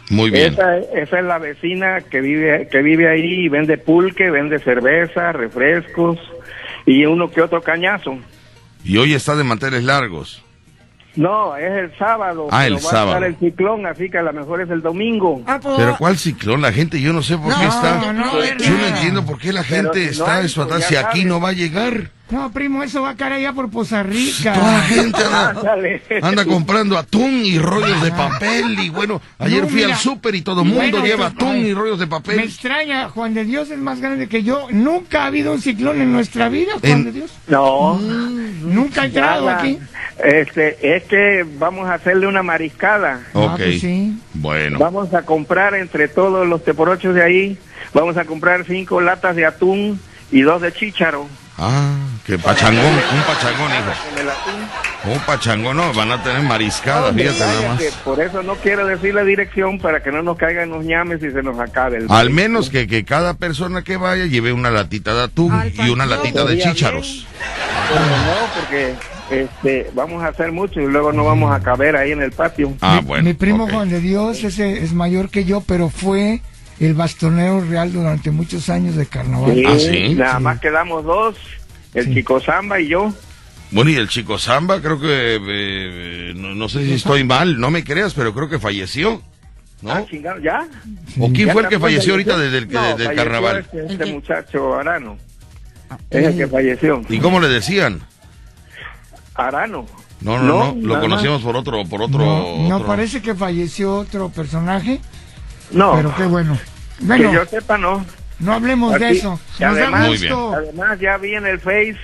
Muy 0.10 0.30
bien. 0.32 0.54
Esa, 0.54 0.78
esa 0.78 1.20
es 1.20 1.26
la 1.26 1.38
vecina 1.38 2.02
que 2.02 2.22
vive 2.22 2.68
que 2.72 2.82
vive 2.82 3.10
ahí 3.10 3.46
y 3.46 3.50
vende 3.50 3.78
pulque, 3.78 4.30
vende 4.32 4.60
cerveza, 4.60 5.32
refrescos 5.34 6.18
y 6.86 7.06
uno 7.06 7.30
que 7.30 7.42
otro 7.42 7.62
cañazo. 7.62 8.18
Y 8.84 8.98
hoy 8.98 9.14
está 9.14 9.36
de 9.36 9.44
manteles 9.44 9.84
largos. 9.84 10.44
No, 11.18 11.58
es 11.58 11.72
el 11.72 11.98
sábado. 11.98 12.48
Ah, 12.52 12.68
el 12.68 12.76
va 12.76 12.80
sábado. 12.80 13.08
a 13.10 13.14
estar 13.16 13.24
el 13.24 13.36
ciclón, 13.38 13.86
así 13.88 14.08
que 14.10 14.20
a 14.20 14.22
lo 14.22 14.32
mejor 14.34 14.62
es 14.62 14.70
el 14.70 14.82
domingo. 14.84 15.42
Ah, 15.48 15.60
pues, 15.62 15.76
Pero 15.76 15.98
¿cuál 15.98 16.16
ciclón? 16.18 16.62
La 16.62 16.72
gente, 16.72 17.02
yo 17.02 17.12
no 17.12 17.24
sé 17.24 17.36
por 17.38 17.54
qué 17.56 17.64
No, 17.64 17.70
está. 17.70 18.14
no, 18.14 18.40
yo 18.56 18.78
no 18.78 18.86
entiendo 18.86 19.26
por 19.26 19.40
qué 19.40 19.52
la 19.52 19.64
Pero 19.68 19.76
gente 19.92 20.00
si 20.14 20.20
no 20.20 20.26
está 20.26 20.38
hay, 20.38 20.46
espantada 20.46 20.78
pues 20.78 20.88
si 20.88 20.94
ya 20.94 21.10
aquí 21.10 21.26
no 21.26 21.42
va 21.42 21.50
a 21.50 21.54
llegar. 21.54 22.12
No, 22.30 22.52
primo, 22.52 22.84
eso 22.84 23.02
va 23.02 23.12
a 23.12 23.16
caer 23.16 23.34
allá 23.34 23.54
por 23.54 23.70
Poza 23.70 24.04
Rica. 24.04 24.54
Toda 24.54 24.74
la 24.74 24.82
gente 24.84 25.20
anda, 26.22 26.44
comprando 26.46 26.98
atún 26.98 27.42
y 27.46 27.58
rollos 27.58 28.02
de 28.04 28.12
papel. 28.12 28.78
Y 28.80 28.90
bueno, 28.90 29.22
ayer 29.40 29.62
No, 29.64 29.70
fui 29.70 29.78
mira. 29.82 29.94
al 29.94 30.00
súper 30.00 30.36
y 30.36 30.42
todo 30.42 30.62
el 30.64 30.68
mundo 30.68 30.82
Bueno, 30.82 31.06
lleva 31.06 31.28
esto- 31.28 31.46
atún 31.46 31.56
ay, 31.56 31.68
y 31.68 31.74
rollos 31.74 32.00
de 32.00 32.06
Me 32.06 32.10
papel. 32.10 32.40
extraña, 32.40 33.08
Juan 33.10 33.34
de 33.34 33.46
Dios 33.46 33.70
es 33.72 33.78
más 33.78 34.02
grande 34.02 34.28
que 34.28 34.44
yo. 34.44 34.68
Nunca 34.72 35.24
ha 35.24 35.28
habido 35.28 35.54
un 35.54 35.62
ciclón 35.62 36.02
en 36.02 36.12
nuestra 36.12 36.50
vida, 36.50 36.74
Juan 36.82 36.92
En- 36.92 37.04
de 37.06 37.12
Dios. 37.14 37.32
No. 37.48 37.98
Nunca 37.98 39.04
ha 39.04 39.06
entrado 39.06 39.46
nada. 39.46 39.60
aquí. 39.60 39.80
Este, 40.22 40.98
es 40.98 41.04
que 41.04 41.46
vamos 41.58 41.88
a 41.88 41.94
hacerle 41.94 42.28
una 42.28 42.44
mariscada. 42.44 43.22
Ah, 43.34 43.40
Ok. 43.40 43.58
pues 43.58 43.80
sí. 43.82 44.18
Bueno. 44.34 44.80
Vamos 44.80 45.14
a 45.14 45.22
comprar 45.22 45.76
entre 45.76 46.08
todos 46.10 46.46
los 46.48 46.64
teporochos 46.66 47.16
de 47.16 47.24
ahí, 47.24 47.58
vamos 47.94 48.18
a 48.18 48.26
comprar 48.26 48.66
cinco 48.66 49.00
latas 49.00 49.36
de 49.36 49.46
atún 49.46 50.00
y 50.32 50.42
dos 50.42 50.62
de 50.62 50.74
chícharo. 50.74 51.28
Ah, 51.60 51.96
que 52.24 52.38
pachangón, 52.38 52.86
un 52.86 53.22
pachangón, 53.26 53.72
hijo. 53.72 55.12
Un 55.12 55.20
pachangón, 55.22 55.78
no, 55.78 55.92
van 55.94 56.12
a 56.12 56.22
tener 56.22 56.44
mariscada, 56.44 57.12
No, 57.12 57.18
fíjate 57.18 57.40
nada 57.40 57.70
más. 57.70 57.84
Por 58.04 58.22
eso 58.22 58.44
no 58.44 58.56
quiero 58.56 58.86
decir 58.86 59.16
la 59.16 59.24
dirección 59.24 59.80
para 59.80 60.04
que 60.04 60.12
no 60.12 60.22
nos 60.22 60.38
caigan 60.38 60.70
los 60.70 60.86
ñames 60.86 61.24
y 61.24 61.32
se 61.32 61.42
nos 61.42 61.60
acabe 61.60 61.98
el. 61.98 62.06
Al 62.10 62.30
menos 62.30 62.70
que, 62.70 62.88
que 62.88 63.06
cada 63.06 63.34
persona 63.34 63.84
que 63.84 63.98
vaya 63.98 64.26
lleve 64.26 64.54
una 64.54 64.70
latita 64.70 65.16
de 65.16 65.24
atún 65.24 65.54
y 65.74 65.90
una 65.90 66.06
latita 66.06 66.46
de 66.46 66.60
chícharos. 66.60 67.26
Pero 67.90 68.02
no, 68.02 68.60
porque 68.60 68.94
este, 69.32 69.90
vamos 69.96 70.24
a 70.24 70.28
hacer 70.28 70.52
mucho 70.52 70.80
y 70.80 70.86
luego 70.86 71.12
no 71.12 71.26
vamos 71.26 71.52
a 71.52 71.60
caber 71.62 71.96
ahí 71.96 72.12
en 72.12 72.22
el 72.22 72.32
patio. 72.32 72.74
Ah, 72.82 73.00
mi, 73.02 73.08
bueno. 73.08 73.24
mi 73.24 73.34
primo 73.34 73.64
ok. 73.64 73.72
Juan 73.72 73.90
de 73.90 74.00
Dios 74.00 74.44
ese 74.44 74.84
es 74.84 74.94
mayor 74.94 75.30
que 75.30 75.44
yo, 75.44 75.62
pero 75.62 75.90
fue 75.90 76.42
el 76.80 76.94
bastonero 76.94 77.62
real 77.62 77.92
durante 77.92 78.32
muchos 78.32 78.70
años 78.70 78.96
de 78.96 79.06
carnaval. 79.06 79.54
Sí, 79.56 79.64
Ah, 79.66 79.76
¿sí? 79.80 80.16
Nada 80.16 80.38
Sí. 80.38 80.44
más 80.44 80.60
quedamos 80.60 81.04
dos, 81.04 81.36
el 81.94 82.06
Sí. 82.06 82.14
chico 82.16 82.40
Zamba 82.40 82.80
y 82.80 82.88
yo. 82.90 83.14
Bueno, 83.72 83.90
y 83.92 83.96
el 83.96 84.08
chico 84.08 84.38
Zamba, 84.38 84.80
creo 84.82 85.00
que, 85.00 85.40
eh, 85.42 86.34
no, 86.36 86.56
no 86.56 86.70
sé 86.70 86.86
si 86.86 86.94
estoy 86.94 87.24
mal, 87.24 87.60
no 87.60 87.70
me 87.72 87.84
creas, 87.84 88.14
pero 88.14 88.34
creo 88.34 88.48
que 88.50 88.60
falleció, 88.60 89.22
Ah, 89.86 90.00
¿no? 90.00 90.06
chingado, 90.08 90.40
¿Ya? 90.40 90.66
¿O 91.20 91.30
quién 91.32 91.48
¿Ya 91.48 91.54
fue 91.54 91.64
el 91.64 91.68
que 91.68 91.80
falleció 91.80 92.14
ahorita 92.14 92.38
desde 92.38 92.58
el, 92.60 92.68
No, 92.72 92.82
desde 92.82 92.92
el 92.94 92.98
falleció 93.08 93.16
carnaval? 93.24 93.58
Este, 93.60 93.80
¿El 93.80 93.92
este 93.92 94.06
muchacho 94.06 94.76
Arano. 94.76 95.18
Es 96.10 96.26
el 96.28 96.38
que 96.38 96.48
falleció. 96.48 97.02
¿Y 97.10 97.20
cómo 97.20 97.40
le 97.40 97.48
decían? 97.50 98.02
Arano. 99.36 99.86
No, 100.22 100.40
no, 100.40 100.44
no, 100.74 100.76
lo 100.82 100.88
nada 100.96 101.00
conocíamos 101.02 101.42
por 101.44 101.56
otro, 101.56 101.86
por 101.86 102.02
otro. 102.02 102.20
no, 102.20 102.68
no 102.70 102.76
otro- 102.78 102.88
parece 102.88 103.22
que 103.22 103.36
falleció 103.36 103.96
otro 103.98 104.30
personaje. 104.30 105.00
No, 105.72 105.94
pero 105.96 106.16
qué 106.16 106.24
bueno. 106.26 106.58
que 107.08 107.24
yo 107.34 107.46
sepa, 107.46 107.78
no. 107.78 108.06
no 108.40 108.54
hablemos 108.54 109.00
de 109.00 109.10
eso. 109.12 109.40
Nos 109.60 109.72
además- 109.78 110.08
Muy 110.08 110.18
bien. 110.18 110.34
gusto. 110.34 110.54
Además, 110.56 111.00
ya 111.00 111.18
vi 111.18 111.36
en 111.36 111.46
el 111.46 111.60
Face 111.60 111.98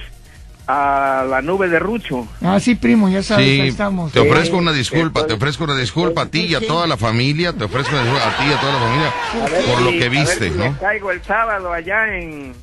a 0.68 1.26
la 1.30 1.42
nube 1.42 1.68
de 1.68 1.78
Rucho. 1.80 2.26
Ah, 2.42 2.58
sí, 2.60 2.76
primo, 2.76 3.10
ya 3.10 3.22
sabes, 3.22 3.46
ahí 3.48 3.62
Sí, 3.64 3.68
estamos. 3.68 4.12
te 4.14 4.20
ofrezco 4.20 4.58
una 4.58 4.72
disculpa, 4.72 5.28
te 5.28 5.34
ofrezco 5.34 5.66
una 5.66 5.76
disculpa 5.76 6.22
a 6.22 6.26
ti 6.28 6.42
y 6.46 6.56
a 6.56 6.62
toda 6.66 6.88
la 6.88 6.96
familia, 6.96 7.52
te 7.52 7.66
ofrezco 7.66 7.92
una 7.94 8.04
disculpa 8.04 8.28
a 8.30 8.38
ti 8.38 8.44
y 8.50 8.54
a 8.54 8.60
toda 8.62 8.74
la 8.74 8.80
familia 8.80 9.14
ver 9.52 9.66
por 9.66 9.82
lo 9.82 9.90
que 9.92 9.98
a 9.98 10.00
ver 10.00 10.10
viste, 10.10 10.50
si 10.52 10.58
¿no? 10.58 10.72
me 10.72 10.78
caigo 10.78 11.12
el 11.12 11.22
sábado 11.24 11.74
allá 11.74 12.16
en, 12.18 12.54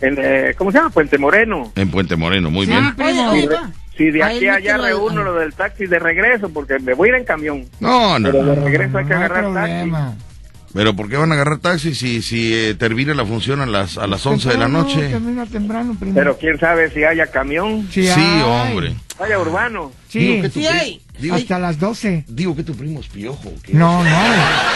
en 0.00 0.16
eh, 0.18 0.54
¿cómo 0.58 0.72
se 0.72 0.78
llama? 0.78 0.90
Puente 0.90 1.16
Moreno. 1.16 1.70
En 1.76 1.88
Puente 1.90 2.16
Moreno, 2.16 2.50
muy 2.50 2.66
Sí, 2.66 2.72
bien. 2.72 2.94
primo. 2.96 3.32
Si, 3.96 4.10
de 4.10 4.22
aquí 4.22 4.46
a 4.48 4.54
allá 4.56 4.76
reúno 4.76 5.22
lo 5.22 5.34
del 5.34 5.54
taxi 5.54 5.86
de 5.86 5.98
regreso, 5.98 6.48
porque 6.48 6.78
me 6.80 6.94
voy 6.94 7.08
a 7.08 7.12
ir 7.12 7.18
en 7.18 7.24
camión. 7.24 7.64
No, 7.80 8.18
no, 8.18 8.30
Pero 8.32 8.42
no. 8.44 8.54
de 8.54 8.60
regreso 8.64 8.98
hay 8.98 9.04
que 9.04 9.10
No 9.10 9.16
hay 9.18 9.24
agarrar 9.24 9.44
taxi. 9.44 9.52
problema. 9.70 10.14
Pero 10.74 10.96
¿por 10.96 11.08
qué 11.08 11.16
van 11.16 11.30
a 11.30 11.34
agarrar 11.36 11.58
taxi 11.58 11.94
si, 11.94 12.20
si 12.20 12.52
eh, 12.52 12.74
termina 12.74 13.14
la 13.14 13.24
función 13.24 13.60
a 13.60 13.66
las, 13.66 13.96
a 13.96 14.08
las 14.08 14.26
11 14.26 14.48
de 14.48 14.54
la 14.58 14.64
Temprano, 14.64 14.82
noche? 14.88 15.08
Termina 15.08 15.46
temprano, 15.46 15.96
primo. 15.96 16.14
Pero 16.16 16.36
quién 16.36 16.58
sabe 16.58 16.90
si 16.90 17.04
haya 17.04 17.28
camión, 17.28 17.86
sí, 17.92 18.08
Sí, 18.08 18.20
hay. 18.20 18.42
hombre. 18.42 18.94
vaya 19.16 19.38
urbano. 19.38 19.92
Sí, 20.08 20.18
Digo 20.18 20.42
que 20.42 20.48
tu 20.48 20.58
Sí 20.60 20.66
hay. 20.66 21.00
Digo, 21.18 21.36
hasta 21.36 21.58
las 21.58 21.78
12. 21.78 22.24
digo 22.28 22.56
que 22.56 22.64
tu 22.64 22.74
primo 22.74 23.00
es 23.00 23.08
piojo. 23.08 23.52
¿qué? 23.62 23.72
No, 23.74 24.02
no. 24.02 24.10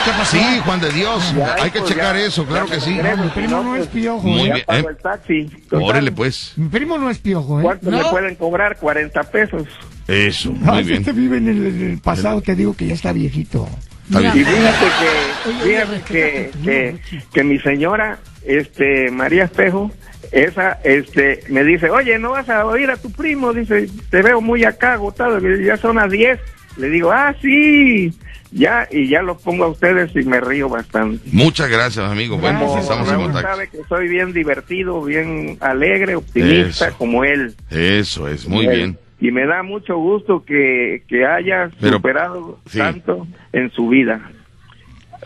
¿Qué 0.04 0.11
pasó? 0.12 0.37
Sí, 0.37 0.42
Juan 0.64 0.80
de 0.80 0.90
Dios, 0.92 1.35
Ya, 1.37 1.54
hay 1.54 1.71
que 1.71 1.80
pues, 1.80 1.90
checar 1.92 2.16
ya, 2.16 2.25
eso, 2.25 2.45
claro 2.47 2.66
que 2.66 2.80
sí. 2.80 2.97
No, 3.02 3.25
mi 3.25 3.28
primo 3.30 3.62
no, 3.62 3.75
es 3.75 3.87
pues, 3.87 3.88
piojo. 3.90 4.26
Muy 4.26 4.40
¿eh? 4.42 4.47
ya 4.47 4.54
bien, 4.54 4.66
pago 4.66 4.88
¿eh? 4.88 4.92
el 4.92 4.97
taxi. 5.02 5.45
Total, 5.68 5.83
Órale 5.88 6.12
pues. 6.12 6.52
Mi 6.57 6.68
primo 6.68 6.97
no 6.99 7.11
es 7.11 7.18
piojo, 7.18 7.59
¿eh? 7.61 7.62
¿Cuánto 7.64 7.90
No. 7.90 8.11
pueden 8.11 8.35
cobrar? 8.37 8.76
40 8.76 9.23
pesos. 9.25 9.64
Eso, 10.07 10.52
No, 10.61 10.73
muy 10.75 10.92
este 10.92 11.12
bien. 11.12 11.16
vive 11.16 11.37
en 11.38 11.49
el, 11.49 11.66
en 11.66 11.90
el 11.90 11.99
pasado, 11.99 12.40
te 12.40 12.54
digo 12.54 12.75
que 12.75 12.87
ya 12.87 12.95
está 12.95 13.12
viejito. 13.12 13.68
Mira, 14.08 14.32
bien. 14.32 14.46
Y 14.46 14.50
fíjate 14.50 14.86
que, 15.00 15.68
fíjate 15.68 16.00
que, 16.02 16.50
que, 16.64 16.96
que 17.32 17.44
mi 17.44 17.58
señora, 17.60 18.18
este, 18.44 19.10
María 19.10 19.44
Espejo, 19.44 19.90
esa, 20.32 20.78
este, 20.84 21.40
me 21.48 21.64
dice, 21.64 21.90
oye, 21.90 22.18
¿no 22.18 22.30
vas 22.30 22.48
a 22.48 22.66
oír 22.66 22.90
a 22.90 22.96
tu 22.96 23.10
primo? 23.12 23.52
Dice, 23.52 23.88
te 24.10 24.22
veo 24.22 24.40
muy 24.40 24.64
acá 24.64 24.94
agotado, 24.94 25.38
ya 25.40 25.76
son 25.76 25.96
las 25.96 26.10
10. 26.10 26.38
Le 26.76 26.90
digo, 26.90 27.10
ah, 27.10 27.34
sí, 27.42 28.12
ya, 28.50 28.86
y 28.90 29.08
ya 29.08 29.20
los 29.22 29.40
pongo 29.42 29.64
a 29.64 29.68
ustedes 29.68 30.10
y 30.14 30.20
me 30.24 30.40
río 30.40 30.68
bastante. 30.68 31.28
Muchas 31.32 31.68
gracias, 31.68 32.10
amigo. 32.10 32.38
Bueno, 32.38 32.60
Gracias, 32.60 32.82
estamos 32.84 33.08
en 33.10 33.16
contacto. 33.16 33.48
sabe 33.48 33.68
que 33.68 33.78
soy 33.88 34.08
bien 34.08 34.32
divertido, 34.32 35.02
bien 35.02 35.56
alegre, 35.60 36.14
optimista, 36.16 36.88
Eso. 36.88 36.98
como 36.98 37.24
él. 37.24 37.54
Eso 37.70 38.28
es, 38.28 38.46
muy 38.46 38.66
Él. 38.66 38.76
bien. 38.76 38.98
Y 39.20 39.30
me 39.32 39.46
da 39.46 39.62
mucho 39.62 39.96
gusto 39.96 40.44
que, 40.44 41.02
que 41.08 41.26
haya 41.26 41.70
Pero- 41.80 41.96
superado 41.96 42.60
sí. 42.70 42.78
tanto 42.78 43.26
en 43.52 43.70
su 43.72 43.88
vida. 43.88 44.30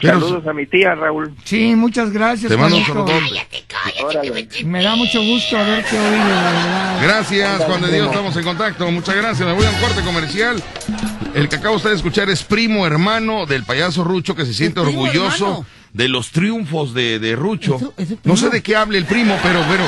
Pero- 0.00 0.20
Saludos 0.20 0.46
a 0.46 0.52
mi 0.54 0.64
tía, 0.66 0.94
Raúl. 0.94 1.32
Sí, 1.44 1.74
muchas 1.76 2.10
gracias. 2.10 2.50
Te 2.50 2.56
mando 2.56 2.76
un. 2.78 2.82
Órale. 4.04 4.48
Me 4.64 4.82
da 4.82 4.96
mucho 4.96 5.20
gusto 5.22 5.58
haberte 5.58 5.98
oído, 5.98 6.16
la 6.28 6.42
verdad. 6.52 7.02
Gracias, 7.02 7.64
Juan 7.64 7.82
de 7.82 7.92
Dios, 7.92 8.06
estamos 8.06 8.36
en 8.36 8.44
contacto. 8.44 8.90
Muchas 8.90 9.16
gracias. 9.16 9.46
Me 9.46 9.52
voy 9.54 9.66
a 9.66 9.70
un 9.70 9.76
corte 9.76 10.00
comercial. 10.02 10.62
El 11.34 11.48
que 11.48 11.56
acaba 11.56 11.76
usted 11.76 11.90
de 11.90 11.96
escuchar 11.96 12.30
es 12.30 12.42
primo 12.42 12.86
hermano 12.86 13.44
del 13.46 13.64
payaso 13.64 14.02
Rucho 14.04 14.34
que 14.34 14.44
se 14.46 14.54
siente 14.54 14.80
¿Es 14.80 14.86
primo 14.86 15.02
orgulloso 15.02 15.44
hermano? 15.46 15.66
de 15.92 16.08
los 16.08 16.30
triunfos 16.30 16.94
de, 16.94 17.18
de 17.18 17.36
Rucho. 17.36 17.74
¿Es 17.76 17.80
su- 17.80 17.92
es 17.98 18.08
su 18.08 18.18
No 18.24 18.36
sé 18.36 18.48
de 18.50 18.62
qué 18.62 18.76
hable 18.76 18.96
el 18.98 19.04
primo, 19.04 19.36
pero, 19.42 19.60
pero 19.70 19.84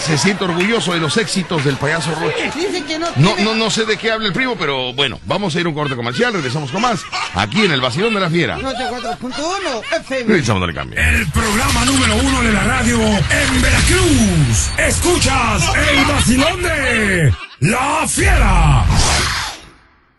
se 0.00 0.18
siente 0.18 0.44
orgulloso 0.44 0.92
de 0.92 1.00
los 1.00 1.16
éxitos 1.16 1.64
del 1.64 1.76
payaso 1.76 2.14
Rucho. 2.14 2.34
Dice 2.54 2.84
que 2.84 2.98
no 2.98 3.06
No, 3.16 3.32
tiene- 3.34 3.44
no, 3.44 3.54
no 3.54 3.70
sé 3.70 3.84
de 3.86 3.96
qué 3.96 4.10
hable 4.12 4.28
el 4.28 4.32
primo, 4.32 4.56
pero 4.56 4.92
bueno, 4.92 5.18
vamos 5.26 5.54
a 5.56 5.60
ir 5.60 5.66
a 5.66 5.68
un 5.68 5.74
corte 5.74 5.96
comercial, 5.96 6.32
regresamos 6.32 6.70
con 6.70 6.82
más, 6.82 7.00
aquí 7.34 7.64
en 7.64 7.72
el 7.72 7.80
Vacilón 7.80 8.14
de 8.14 8.20
la 8.20 8.30
Fiera. 8.30 8.56
94.1 8.58 9.82
FM. 10.00 10.24
Regresamos 10.28 10.62
del 10.62 10.74
cambio. 10.74 11.00
El 11.00 11.26
programa 11.30 11.84
número 11.84 12.16
uno 12.16 12.42
de 12.42 12.52
la 12.52 12.62
radio 12.64 12.98
en 13.02 13.62
Veracruz. 13.62 14.70
Escuchas 14.78 15.62
el 15.90 16.04
vacilón 16.04 16.62
de 16.62 17.34
La 17.60 18.06
Fiera. 18.08 18.84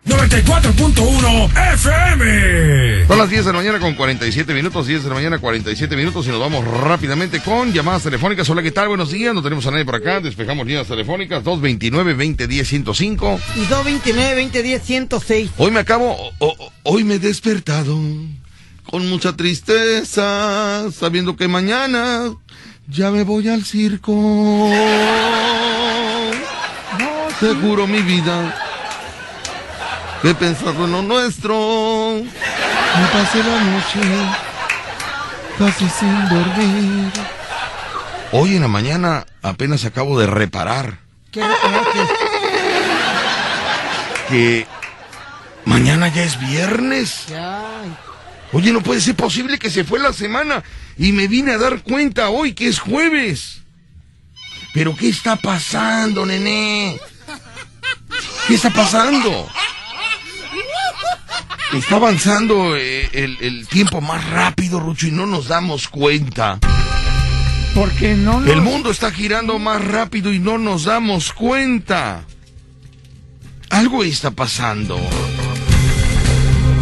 94.1 0.07 1.73
FM. 1.73 3.07
Son 3.07 3.17
las 3.17 3.29
10 3.29 3.45
de 3.45 3.51
la 3.51 3.57
mañana 3.59 3.79
con 3.79 3.93
47 3.93 4.53
minutos, 4.53 4.87
10 4.87 5.03
de 5.03 5.09
la 5.09 5.15
mañana 5.15 5.39
47 5.39 5.97
minutos 5.97 6.25
y 6.27 6.29
nos 6.29 6.39
vamos 6.39 6.65
rápidamente 6.65 7.41
con 7.41 7.73
llamadas 7.73 8.03
telefónicas. 8.03 8.49
Hola, 8.49 8.63
¿qué 8.63 8.71
tal? 8.71 8.87
Buenos 8.87 9.11
días, 9.11 9.35
no 9.35 9.43
tenemos 9.43 9.67
a 9.67 9.71
nadie 9.71 9.83
por 9.83 9.95
acá, 9.95 10.21
despejamos 10.21 10.65
líneas 10.65 10.87
telefónicas 10.87 11.43
229-2010-105. 11.43 13.39
Y 13.55 13.65
229 13.65 14.43
2010 14.43 14.81
106. 14.81 15.51
Hoy 15.57 15.71
me 15.71 15.81
acabo, 15.81 16.15
hoy 16.83 17.03
me 17.03 17.15
he 17.15 17.19
despertado 17.19 17.99
con 18.89 19.09
mucha 19.09 19.35
tristeza, 19.35 20.85
sabiendo 20.91 21.35
que 21.35 21.49
mañana 21.49 22.33
ya 22.87 23.11
me 23.11 23.23
voy 23.23 23.49
al 23.49 23.65
circo. 23.65 24.71
Te 27.41 27.53
juro 27.53 27.85
mi 27.85 28.01
vida 28.01 28.66
he 30.23 30.33
pensado 30.35 30.85
en 30.85 30.91
lo 30.91 31.01
nuestro. 31.01 32.21
Me 32.21 33.07
pasé 33.13 33.43
la 33.43 33.63
noche 33.63 33.99
casi 35.57 35.89
sin 35.89 36.29
dormir. 36.29 37.11
Hoy 38.31 38.55
en 38.55 38.61
la 38.61 38.67
mañana 38.67 39.25
apenas 39.41 39.85
acabo 39.85 40.19
de 40.19 40.27
reparar 40.27 40.99
¿Qué 41.31 41.41
reparaste? 41.41 41.99
que 44.29 44.67
mañana 45.65 46.09
ya 46.09 46.23
es 46.23 46.39
viernes. 46.39 47.25
Oye, 48.53 48.71
no 48.71 48.81
puede 48.81 49.01
ser 49.01 49.15
posible 49.15 49.59
que 49.59 49.69
se 49.69 49.83
fue 49.83 49.99
la 49.99 50.13
semana 50.13 50.63
y 50.97 51.11
me 51.11 51.27
vine 51.27 51.53
a 51.53 51.57
dar 51.57 51.81
cuenta 51.83 52.29
hoy 52.29 52.53
que 52.53 52.67
es 52.67 52.79
jueves. 52.79 53.61
Pero 54.73 54.95
¿qué 54.95 55.09
está 55.09 55.35
pasando, 55.37 56.25
nené? 56.25 56.99
¿Qué 58.47 58.55
está 58.55 58.69
pasando? 58.69 59.49
Está 61.73 61.97
avanzando 61.97 62.77
eh, 62.77 63.09
el, 63.11 63.37
el 63.41 63.67
tiempo 63.67 64.01
más 64.01 64.29
rápido, 64.29 64.79
Rucho, 64.79 65.07
y 65.07 65.11
no 65.11 65.25
nos 65.25 65.47
damos 65.47 65.87
cuenta. 65.89 66.59
Porque 67.75 68.15
no 68.15 68.39
nos... 68.39 68.49
El 68.49 68.61
mundo 68.61 68.89
está 68.89 69.11
girando 69.11 69.59
más 69.59 69.83
rápido 69.83 70.33
y 70.33 70.39
no 70.39 70.57
nos 70.57 70.85
damos 70.85 71.33
cuenta. 71.33 72.23
Algo 73.69 74.03
está 74.03 74.31
pasando. 74.31 74.97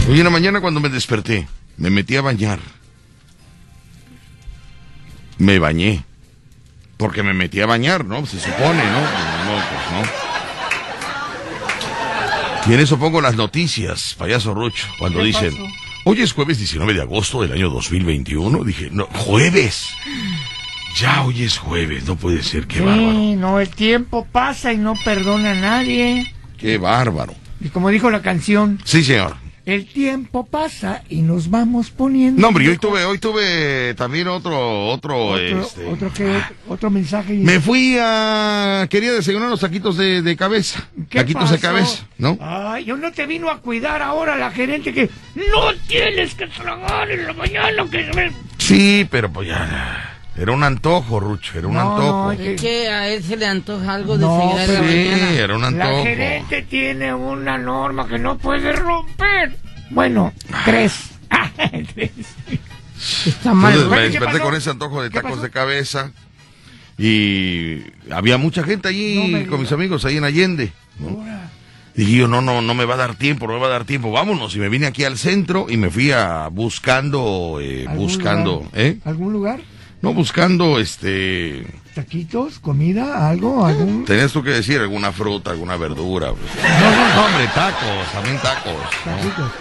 Hoy 0.08 0.20
en 0.20 0.24
la 0.24 0.30
mañana 0.30 0.62
cuando 0.62 0.80
me 0.80 0.90
desperté, 0.90 1.48
me 1.78 1.90
metí 1.90 2.16
a 2.16 2.22
bañar. 2.22 2.60
Me 5.40 5.60
bañé. 5.60 6.06
Porque 6.96 7.24
me 7.24 7.34
metí 7.34 7.60
a 7.60 7.66
bañar, 7.66 8.06
¿no? 8.06 8.26
Se 8.26 8.40
supone, 8.40 8.84
¿no? 8.84 9.02
No, 9.02 9.64
pues 9.70 9.92
no. 9.92 10.25
Y 12.68 12.74
en 12.74 12.80
eso 12.80 12.98
pongo 12.98 13.22
las 13.22 13.36
noticias, 13.36 14.16
payaso 14.18 14.54
Rucho, 14.54 14.88
cuando 14.98 15.20
¿Qué 15.20 15.26
dicen, 15.26 15.52
pasó? 15.52 15.68
hoy 16.06 16.22
es 16.22 16.34
jueves 16.34 16.58
19 16.58 16.94
de 16.96 17.02
agosto 17.02 17.42
del 17.42 17.52
año 17.52 17.70
2021. 17.70 18.64
Dije, 18.64 18.90
no, 18.92 19.06
jueves. 19.06 19.90
Ya 20.98 21.24
hoy 21.24 21.44
es 21.44 21.58
jueves, 21.58 22.06
no 22.08 22.16
puede 22.16 22.42
ser, 22.42 22.66
qué 22.68 22.80
bárbaro. 22.82 23.12
Sí, 23.12 23.36
no, 23.36 23.60
el 23.60 23.70
tiempo 23.70 24.26
pasa 24.32 24.74
y 24.74 24.78
no 24.78 24.96
perdona 25.04 25.52
a 25.52 25.56
nadie. 25.56 26.34
Qué 26.58 26.78
bárbaro. 26.78 27.36
Y 27.62 27.70
como 27.70 27.90
dijo 27.90 28.10
la 28.10 28.22
canción, 28.22 28.80
Sí, 28.84 29.04
señor. 29.04 29.36
El 29.66 29.88
tiempo 29.88 30.46
pasa 30.46 31.04
y 31.10 31.22
nos 31.22 31.50
vamos 31.50 31.90
poniendo... 31.90 32.40
No, 32.42 32.50
hombre, 32.50 32.70
hoy 32.70 32.78
tuve, 32.78 33.04
hoy 33.06 33.18
tuve 33.18 33.94
también 33.96 34.28
otro, 34.28 34.88
otro, 34.90 35.28
Otro, 35.28 35.38
este, 35.62 35.86
otro, 35.88 36.14
que, 36.14 36.26
otro, 36.38 36.56
otro 36.70 36.90
mensaje. 36.92 37.34
y- 37.34 37.38
Me 37.40 37.60
fui 37.60 37.98
a, 38.00 38.86
quería 38.90 39.12
desayunar 39.14 39.50
los 39.50 39.60
taquitos 39.62 39.98
de, 39.98 40.22
de 40.22 40.36
cabeza. 40.36 40.88
¿Qué 41.10 41.20
Taquitos 41.20 41.50
de 41.52 41.60
cabeza, 41.60 42.08
¿no? 42.18 42.38
Ay, 42.42 42.86
yo 42.86 42.96
no 42.98 43.12
te 43.12 43.26
vino 43.26 43.50
a 43.50 43.60
cuidar 43.60 44.02
ahora 44.02 44.36
la 44.38 44.52
gerente 44.52 44.94
que 44.94 45.10
no 45.36 45.74
tienes 45.88 46.36
que 46.36 46.48
tragar 46.48 47.10
en 47.12 47.26
la 47.26 47.34
mañana 47.34 47.86
que 47.90 48.32
Sí, 48.58 49.08
pero 49.10 49.32
pues 49.32 49.48
ya, 49.48 50.15
era 50.38 50.52
un 50.52 50.64
antojo, 50.64 51.20
Rucho, 51.20 51.58
era 51.58 51.68
un 51.68 51.74
No, 51.76 51.80
antojo. 51.92 52.24
no, 52.26 52.32
Es 52.34 52.62
que 52.62 52.88
a 52.90 53.08
él 53.10 53.24
se 53.24 53.38
le 53.38 53.46
antoja 53.46 53.94
algo 53.94 54.18
de 54.18 54.26
No, 54.26 54.38
seguir 54.40 54.80
la 54.80 54.88
Sí, 54.88 55.38
era 55.38 55.56
un 55.56 55.62
La 55.62 55.68
antojo. 55.68 56.04
gerente 56.04 56.62
tiene 56.64 57.14
una 57.14 57.58
norma 57.58 58.08
que 58.08 58.18
no 58.20 58.38
puede 58.38 58.72
romper. 58.74 59.58
Bueno, 59.92 60.34
tres. 60.66 61.12
Ah, 61.30 61.50
tres. 61.94 62.12
Está 63.26 63.54
mal. 63.54 63.74
Entonces 63.74 63.90
me 63.90 63.96
Bueno, 63.96 64.12
¿qué 64.12 64.20
desperté 64.20 64.40
con 64.40 64.56
ese 64.56 64.70
antojo 64.70 65.02
de 65.04 65.10
¿Qué 65.10 65.16
tacos 65.16 65.32
pasó? 65.32 65.44
de 65.44 65.50
cabeza 65.52 66.12
y 66.98 67.82
había 68.12 68.38
mucha 68.38 68.64
gente 68.64 68.88
allí 68.88 69.30
No 69.44 69.50
con 69.50 69.60
mis 69.62 69.72
amigos 69.72 70.06
ahí 70.06 70.18
en 70.18 70.24
Allende. 70.24 70.72
Dije 71.94 72.12
yo, 72.18 72.28
no, 72.28 72.42
no, 72.42 72.62
no 72.62 72.74
me 72.74 72.84
va 72.86 72.96
a 72.96 72.98
dar 72.98 73.16
tiempo, 73.16 73.48
no 73.48 73.54
me 73.54 73.60
va 73.60 73.68
a 73.68 73.70
dar 73.70 73.86
tiempo, 73.86 74.12
vámonos. 74.12 74.54
Y 74.56 74.60
me 74.60 74.68
vine 74.70 74.86
aquí 74.86 75.04
al 75.06 75.18
centro 75.18 75.68
y 75.70 75.78
me 75.78 75.90
fui 75.90 76.12
a 76.12 76.48
buscando, 76.50 77.60
eh, 77.62 77.86
¿algún 77.88 78.06
buscando, 78.06 78.52
lugar? 78.56 78.72
¿eh? 78.74 78.98
¿Algún 79.06 79.32
lugar? 79.34 79.60
No, 80.06 80.14
buscando, 80.14 80.78
este, 80.80 81.66
¿Taquitos? 81.96 82.60
¿Comida? 82.60 83.28
¿Algo? 83.28 83.66
¿Algún...? 83.66 84.06
tenías 84.06 84.32
tú 84.32 84.44
que 84.44 84.52
decir 84.52 84.80
alguna 84.80 85.12
fruta, 85.12 85.50
alguna 85.50 85.78
verdura. 85.78 86.32
pues. 86.32 86.64
No, 86.64 87.16
no, 87.16 87.26
hombre, 87.26 87.48
tacos, 87.56 88.12
también 88.14 88.38
tacos. 88.38 88.74
¿no? 89.06 89.12
Taquitos. 89.16 89.52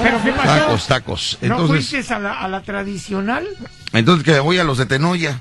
¿Pero 0.00 0.22
qué 0.22 0.32
pasó? 0.32 0.60
Tacos, 0.60 0.86
tacos. 0.86 1.38
¿No 1.40 1.46
Entonces, 1.60 1.88
fuiste 1.90 2.14
a 2.14 2.18
la, 2.20 2.38
a 2.40 2.46
la 2.48 2.62
tradicional? 2.62 3.44
entonces 3.92 4.24
que 4.24 4.38
voy 4.38 4.58
a 4.58 4.64
los 4.64 4.78
de 4.78 4.86
Tenoya. 4.86 5.40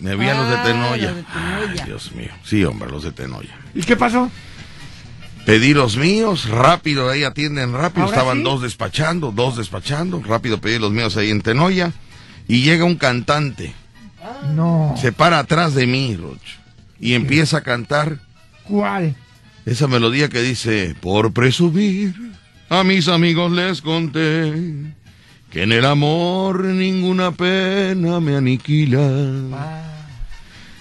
Me 0.00 0.16
vi 0.16 0.28
a 0.28 0.34
los 0.34 0.48
de 0.50 0.56
Ah, 0.56 0.62
Tenoya. 0.64 1.06
los 1.08 1.16
de 1.16 1.22
Tenoya. 1.22 1.70
Ay, 1.80 1.86
Dios 1.86 2.12
mío. 2.12 2.30
Sí, 2.44 2.64
hombre, 2.64 2.90
los 2.90 3.04
de 3.04 3.12
Tenoya. 3.12 3.56
¿Y 3.74 3.80
qué 3.82 3.96
pasó? 3.96 4.30
Pedí 5.46 5.72
los 5.72 5.96
míos, 5.96 6.46
rápido, 6.50 7.08
ahí 7.08 7.24
atienden 7.24 7.72
rápido. 7.72 8.04
¿Ahora 8.04 8.16
Estaban 8.18 8.38
sí? 8.38 8.44
dos 8.44 8.60
despachando, 8.60 9.32
dos 9.32 9.56
despachando. 9.56 10.22
Rápido 10.26 10.60
pedí 10.60 10.78
los 10.78 10.90
míos 10.92 11.16
ahí 11.16 11.30
en 11.30 11.40
Tenoya. 11.40 11.90
Y 12.48 12.62
llega 12.62 12.84
un 12.84 12.96
cantante. 12.96 13.74
No. 14.54 14.94
Se 15.00 15.12
para 15.12 15.38
atrás 15.38 15.74
de 15.74 15.86
mí, 15.86 16.16
Roch. 16.16 16.40
Y 16.98 17.14
empieza 17.14 17.58
a 17.58 17.62
cantar 17.62 18.18
¿Cuál? 18.64 19.14
esa 19.66 19.86
melodía 19.86 20.28
que 20.28 20.40
dice: 20.42 20.96
Por 21.00 21.32
presumir, 21.32 22.14
a 22.68 22.82
mis 22.84 23.06
amigos 23.08 23.52
les 23.52 23.80
conté 23.82 24.52
que 25.50 25.62
en 25.62 25.72
el 25.72 25.84
amor 25.84 26.64
ninguna 26.64 27.30
pena 27.32 28.20
me 28.20 28.36
aniquila. 28.36 28.98
Ah, 29.54 29.82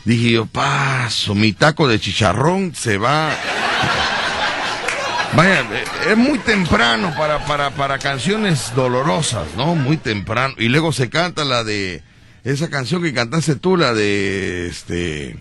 Dije 0.06 0.32
yo, 0.32 0.46
paso, 0.46 1.36
mi 1.36 1.52
taco 1.54 1.88
de 1.88 2.00
chicharrón 2.00 2.74
se 2.74 2.98
va. 2.98 3.30
Vaya, 5.36 5.62
eh, 5.62 5.84
es 6.12 6.18
muy 6.18 6.40
temprano 6.40 7.14
para, 7.18 7.46
para, 7.46 7.70
para 7.72 8.00
canciones 8.00 8.72
dolorosas, 8.76 9.48
¿no? 9.56 9.76
Muy 9.76 9.98
temprano. 9.98 10.56
Y 10.58 10.70
luego 10.70 10.92
se 10.94 11.10
canta 11.10 11.44
la 11.46 11.64
de 11.64 12.02
esa 12.44 12.70
canción 12.70 13.04
que 13.04 13.14
cantaste 13.14 13.56
tú, 13.56 13.78
la 13.78 13.94
de 13.94 14.68
este. 14.68 15.38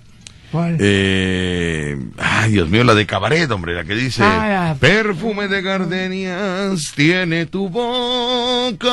¿Cuál? 0.52 0.76
Eh, 0.80 1.96
ay, 2.18 2.52
Dios 2.52 2.68
mío, 2.68 2.84
la 2.84 2.94
de 2.94 3.06
cabaret, 3.06 3.50
hombre, 3.50 3.74
la 3.74 3.84
que 3.84 3.94
dice 3.94 4.22
Ah, 4.24 4.76
Perfume 4.78 5.48
de 5.48 5.62
gardenias 5.62 6.92
tiene 6.94 7.46
tu 7.46 7.68
boca, 7.68 8.86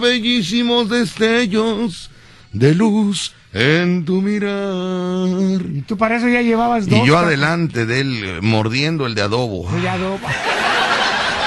bellísimos 0.00 0.88
destellos 0.90 2.10
de 2.52 2.74
luz 2.74 3.34
en 3.52 4.04
tu 4.04 4.20
mirar. 4.22 5.60
Y 5.74 5.82
tú 5.82 5.96
para 5.96 6.16
eso 6.16 6.28
ya 6.28 6.42
llevabas 6.42 6.88
dos. 6.88 6.98
Y 7.00 7.06
yo 7.06 7.18
adelante 7.18 7.86
de 7.86 8.00
él, 8.00 8.20
eh, 8.24 8.38
mordiendo 8.42 9.06
el 9.06 9.14
de 9.14 9.22
adobo. 9.22 9.70
de 9.70 9.88
adobo. 9.88 10.20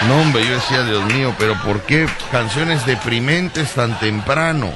No, 0.08 0.20
hombre, 0.20 0.44
yo 0.48 0.56
decía, 0.56 0.84
Dios 0.84 1.06
mío, 1.14 1.36
pero 1.38 1.54
¿por 1.62 1.82
qué 1.82 2.08
canciones 2.32 2.88
deprimentes 2.88 3.74
tan 3.76 4.00
temprano? 4.00 4.72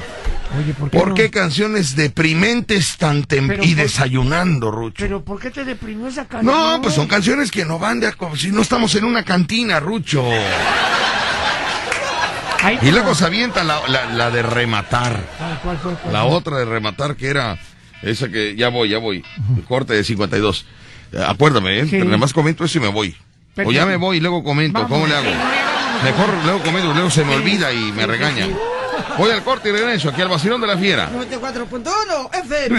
Oye, 0.56 0.72
¿por 0.76 0.92
qué 0.92 0.98
¿Por 1.00 1.08
no? 1.10 1.16
qué 1.16 1.32
canciones 1.32 1.96
deprimentes 1.96 2.96
tan 2.98 3.24
temprano? 3.24 3.64
Y 3.64 3.74
por- 3.74 3.84
desayunando, 3.86 4.70
Rucho. 4.70 4.98
¿Pero 5.00 5.26
por 5.26 5.40
qué 5.40 5.50
te 5.50 5.66
deprimió 5.66 6.06
esa 6.10 6.28
canción? 6.28 6.54
No, 6.56 6.80
pues 6.80 6.94
son 6.94 7.08
canciones 7.08 7.50
que 7.50 7.66
no 7.66 7.80
van 7.80 8.00
de. 8.02 8.14
Si 8.38 8.52
no 8.52 8.62
estamos 8.62 8.94
en 8.94 9.04
una 9.04 9.24
cantina, 9.24 9.80
Rucho. 9.80 10.24
Y 12.82 12.91
luego 12.91 13.15
se 13.15 13.25
avienta 13.25 13.63
la, 13.63 13.80
la- 13.88 14.06
la 14.06 14.32
de 14.32 14.41
rematar. 14.41 15.19
¿Cuál 15.63 15.80
La 16.12 16.25
otra 16.25 16.58
de 16.58 16.65
rematar 16.65 17.15
que 17.15 17.28
era 17.28 17.58
esa 18.01 18.30
que 18.30 18.56
ya 18.56 18.69
voy, 18.69 18.89
ya 18.89 18.97
voy. 18.97 19.23
Corte 19.67 19.93
de 19.93 20.04
52. 20.04 20.65
Eh, 21.13 21.23
acuérdame, 21.28 21.80
¿eh? 21.80 21.88
Sí. 21.89 21.97
Nada 21.99 22.17
más 22.17 22.34
comento 22.34 22.63
eso 22.65 22.78
y 22.78 22.82
me 22.82 22.88
voy. 22.89 23.15
O 23.63 23.71
ya 23.71 23.86
me 23.86 23.95
voy 23.95 24.17
y 24.17 24.19
luego 24.19 24.43
comento. 24.43 24.73
Vamos, 24.82 24.89
¿Cómo 24.91 25.08
le 25.08 25.15
hago? 25.15 25.30
Mejor 26.04 26.30
luego 26.43 26.60
comento, 26.62 26.93
luego 26.93 27.10
se 27.10 27.23
me 27.23 27.36
olvida 27.36 27.71
y 27.71 27.91
me 27.93 28.06
regañan. 28.06 28.51
Voy 29.17 29.32
al 29.32 29.43
corte 29.43 29.69
y 29.69 29.71
regreso 29.71 30.10
aquí 30.10 30.21
al 30.21 30.28
vacilón 30.28 30.60
de 30.60 30.67
la 30.67 30.78
fiera. 30.78 31.10
94.1 31.12 32.30
FM. 32.43 32.75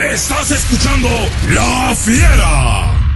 Estás 0.00 0.50
escuchando 0.52 1.08
La 1.50 1.94
Fiera. 1.96 3.07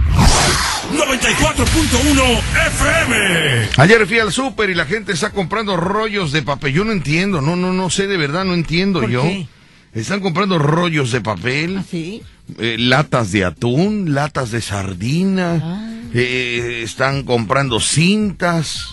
94.1 0.93 2.41
FM. 2.67 3.69
Ayer 3.77 4.05
fui 4.07 4.19
al 4.19 4.31
súper 4.31 4.69
y 4.69 4.75
la 4.75 4.85
gente 4.85 5.11
está 5.11 5.31
comprando 5.31 5.75
rollos 5.77 6.31
de 6.31 6.41
papel. 6.43 6.73
Yo 6.73 6.85
no 6.85 6.91
entiendo, 6.91 7.41
no, 7.41 7.55
no, 7.55 7.73
no 7.73 7.89
sé 7.89 8.07
de 8.07 8.17
verdad, 8.17 8.45
no 8.45 8.53
entiendo 8.53 9.01
¿Por 9.01 9.09
yo. 9.09 9.23
qué? 9.23 9.47
Están 9.93 10.21
comprando 10.21 10.57
rollos 10.59 11.11
de 11.11 11.21
papel, 11.21 11.77
¿Ah, 11.79 11.83
sí? 11.89 12.23
eh, 12.59 12.77
latas 12.79 13.31
de 13.31 13.45
atún, 13.45 14.13
latas 14.13 14.51
de 14.51 14.61
sardina, 14.61 15.59
Ah. 15.63 15.89
eh, 16.13 16.81
están 16.83 17.23
comprando 17.23 17.79
cintas. 17.79 18.89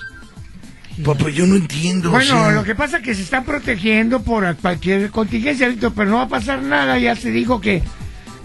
Papá, 1.05 1.31
yo 1.31 1.47
no 1.47 1.57
entiendo. 1.57 2.09
o 2.11 2.13
Bueno, 2.13 2.27
sea, 2.45 2.51
lo 2.51 2.65
que 2.65 2.75
pasa 2.75 2.99
es 2.99 3.03
que 3.03 3.15
se 3.15 3.23
están 3.23 3.45
protegiendo 3.45 4.23
por 4.23 4.55
cualquier 4.57 5.11
contingencia, 5.11 5.73
pero 5.97 6.11
no 6.11 6.17
va 6.17 6.23
a 6.25 6.29
pasar 6.29 6.61
nada. 6.63 6.99
Ya 6.99 7.17
se 7.17 7.31
dijo 7.31 7.61
que 7.63 7.83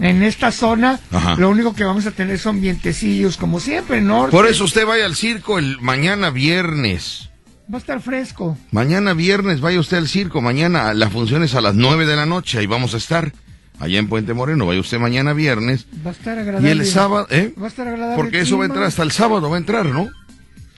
en 0.00 0.22
esta 0.22 0.52
zona 0.52 1.00
Ajá. 1.10 1.36
lo 1.36 1.48
único 1.50 1.74
que 1.74 1.84
vamos 1.84 2.06
a 2.06 2.10
tener 2.10 2.38
son 2.38 2.60
vientecillos, 2.60 3.36
como 3.36 3.60
siempre, 3.60 4.00
norte. 4.00 4.30
Por 4.30 4.46
eso 4.46 4.64
usted 4.64 4.84
vaya 4.86 5.04
al 5.06 5.16
circo 5.16 5.58
el 5.58 5.80
mañana 5.80 6.30
viernes. 6.30 7.30
Va 7.72 7.78
a 7.78 7.80
estar 7.80 8.00
fresco. 8.00 8.56
Mañana 8.70 9.12
viernes 9.14 9.60
vaya 9.60 9.80
usted 9.80 9.96
al 9.96 10.08
circo. 10.08 10.40
Mañana 10.40 10.94
la 10.94 11.10
función 11.10 11.42
es 11.42 11.54
a 11.54 11.60
las 11.60 11.74
9 11.74 12.06
de 12.06 12.14
la 12.16 12.24
noche. 12.26 12.58
Ahí 12.58 12.66
vamos 12.66 12.94
a 12.94 12.98
estar. 12.98 13.32
Allá 13.80 13.98
en 13.98 14.08
Puente 14.08 14.32
Moreno. 14.34 14.66
Vaya 14.66 14.80
usted 14.80 14.98
mañana 14.98 15.32
viernes. 15.32 15.86
Va 16.06 16.10
a 16.10 16.12
estar 16.14 16.36
Y 16.36 16.40
agradable. 16.40 16.70
el 16.70 16.86
sábado, 16.86 17.26
¿eh? 17.30 17.52
Va 17.60 17.64
a 17.66 17.68
estar 17.68 17.88
agradable. 17.88 18.16
Porque 18.16 18.40
eso 18.40 18.56
va 18.56 18.64
a 18.64 18.66
entrar 18.68 18.84
hasta 18.84 19.02
el 19.02 19.10
sábado, 19.10 19.50
va 19.50 19.56
a 19.56 19.58
entrar, 19.58 19.84
¿no? 19.86 20.08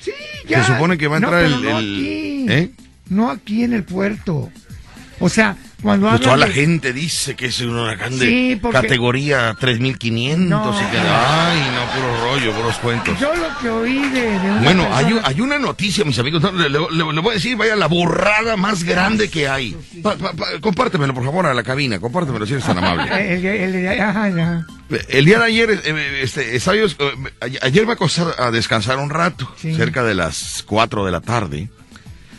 Sí, 0.01 0.13
ya. 0.49 0.65
Se 0.65 0.73
supone 0.73 0.97
que 0.99 1.07
va 1.09 1.19
a 1.19 1.21
No, 1.21 1.27
entrar 1.29 1.45
pero 1.45 1.57
el- 1.57 1.63
no 1.63 1.79
el- 1.79 1.85
aquí. 1.85 2.47
¿eh? 2.49 2.71
No 3.11 3.31
aquí 3.31 3.63
en 3.65 3.73
el 3.75 3.85
puerto. 3.85 4.51
O 5.21 5.29
sea, 5.29 5.57
Cuando 5.81 6.09
Pues 6.09 6.21
toda 6.23 6.33
hablan 6.35 6.49
la 6.49 6.55
de- 6.55 6.61
gente 6.61 6.93
dice 6.93 7.37
que 7.37 7.47
es 7.47 7.61
un 7.61 7.77
huracán 7.77 8.19
de 8.19 8.27
Sí, 8.27 8.59
porque- 8.61 8.81
categoría 8.81 9.55
3500 9.61 10.75
No. 10.75 10.83
y 10.83 10.91
que 10.91 10.99
ay, 10.99 11.61
no, 11.73 11.93
puro 11.93 12.25
rollo, 12.25 12.53
puros 12.53 12.77
cuentos. 12.79 13.21
Yo 13.21 13.33
lo 13.35 13.59
que 13.61 13.71
oí 13.71 14.09
de, 14.09 14.23
de 14.23 14.39
una 14.39 14.61
Bueno, 14.63 14.83
hay, 14.93 15.05
persona- 15.05 15.21
un- 15.21 15.27
hay 15.27 15.41
una 15.41 15.59
noticia, 15.61 16.05
mis 16.05 16.19
amigos, 16.19 16.43
no, 16.43 16.51
le, 16.51 16.69
le- 16.69 16.79
le- 16.81 17.13
le 17.13 17.21
voy 17.21 17.31
a 17.31 17.35
decir, 17.35 17.57
vaya 17.57 17.77
la 17.77 17.87
burrada 17.87 18.57
más 18.57 18.83
grande 18.83 19.31
que 19.31 19.47
hay. 19.49 19.77
Pa- 20.03 20.17
pa- 20.17 20.33
pa- 20.33 20.47
compártemelo, 20.61 21.15
por 21.15 21.25
favor, 21.25 21.47
a 21.47 21.55
la 21.55 21.63
cabina, 21.63 22.01
compártemelo 22.01 22.45
si 22.45 22.55
eres 22.55 22.65
tan 22.65 22.79
amable. 22.79 23.05
Eh, 23.13 23.35
El, 23.39 23.47
el- 23.47 23.75
el- 23.87 24.01
ajá. 24.01 24.67
El 25.09 25.25
día 25.27 25.39
de 25.39 25.45
ayer, 25.45 25.71
eh, 25.85 26.21
este, 26.23 26.57
estaba 26.57 26.77
yo, 26.77 26.87
eh, 26.87 26.93
ayer- 27.41 27.61
ayer 27.63 27.87
me 27.87 27.93
acosté 27.93 28.23
a 28.37 28.51
descansar 28.51 28.99
un 28.99 29.11
rato, 29.11 29.49
Sí. 29.57 29.75
cerca 29.77 30.03
de 30.03 30.15
las 30.15 30.65
4 30.67 31.05
de 31.05 31.13
la 31.13 31.21
tarde. 31.21 31.69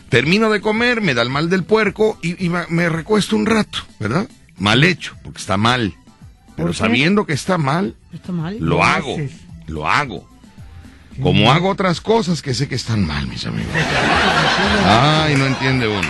Termino 0.09 0.49
de 0.49 0.59
comer, 0.61 1.01
me 1.01 1.13
da 1.13 1.21
el 1.21 1.29
mal 1.29 1.49
del 1.49 1.63
puerco 1.63 2.17
y, 2.21 2.43
y 2.43 2.49
me, 2.49 2.89
recuesto 2.89 3.35
un 3.35 3.45
rato, 3.45 3.79
¿verdad? 3.99 4.27
Mal 4.57 4.83
hecho, 4.83 5.15
porque 5.23 5.39
está 5.39 5.57
mal. 5.57 5.95
Pero 6.55 6.73
sabiendo 6.73 7.25
que 7.25 7.33
está 7.33 7.57
mal, 7.57 7.95
Está 8.11 8.31
mal. 8.31 8.57
lo 8.59 8.83
hago, 8.83 9.13
haces. 9.13 9.31
lo 9.67 9.87
hago. 9.87 10.27
Como 11.21 11.51
hago 11.51 11.69
otras 11.69 11.99
cosas 12.01 12.41
que 12.41 12.53
sé 12.53 12.67
que 12.67 12.75
están 12.75 13.05
mal, 13.05 13.27
mis 13.27 13.45
amigos. 13.45 13.71
Ay, 14.85 15.35
no 15.35 15.45
entiende 15.45 15.87
uno. 15.87 16.09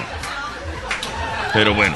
Pero 1.53 1.73
bueno. 1.73 1.95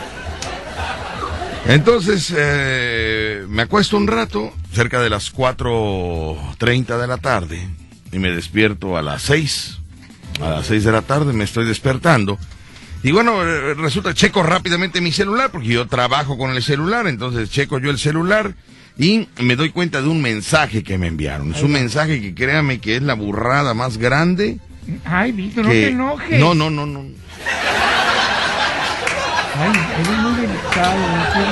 Entonces, 1.66 2.34
eh, 2.36 3.46
me 3.48 3.62
acuesto 3.62 3.96
un 3.98 4.08
rato, 4.08 4.52
cerca 4.74 5.00
de 5.00 5.10
las 5.10 5.34
4.30 5.34 7.00
de 7.00 7.08
la 7.08 7.18
tarde, 7.18 7.68
y 8.12 8.20
me 8.20 8.32
despierto 8.32 8.98
a 8.98 9.02
las 9.02 9.22
6. 9.24 9.80
A 10.42 10.50
las 10.50 10.68
6 10.68 10.84
de 10.84 10.92
la 10.92 11.02
tarde 11.02 11.34
me 11.34 11.44
estoy 11.44 11.66
despertando. 11.66 12.38
Y 13.04 13.12
bueno, 13.12 13.44
eh, 13.44 13.74
resulta, 13.74 14.14
checo 14.14 14.44
rápidamente 14.44 15.02
mi 15.02 15.12
celular, 15.12 15.52
porque 15.52 15.68
yo 15.68 15.88
trabajo 15.88 16.38
con 16.38 16.52
el 16.52 16.64
celular, 16.64 17.08
entonces 17.08 17.50
checo 17.50 17.80
yo 17.80 17.90
el 17.90 18.00
celular 18.00 18.56
y 18.98 19.28
me 19.40 19.56
doy 19.56 19.72
cuenta 19.72 20.02
de 20.02 20.08
un 20.08 20.22
mensaje 20.22 20.84
que 20.84 20.98
me 20.98 21.08
enviaron. 21.08 21.54
Es 21.54 21.64
un 21.64 21.72
mensaje 21.72 22.22
que 22.22 22.34
créame 22.34 22.80
que 22.80 22.96
es 22.96 23.02
la 23.02 23.16
burrada 23.16 23.74
más 23.74 23.98
grande 23.98 24.60
Ay, 25.06 25.32
Víctor, 25.32 25.66
no 25.66 25.72
te 25.72 25.88
enojes. 25.90 26.40
No, 26.40 26.54
no, 26.54 26.70
no, 26.70 26.86
no. 26.86 27.06
Ay, 29.56 29.72
eres 30.00 30.18
muy 30.20 30.42
delicado. 30.42 30.98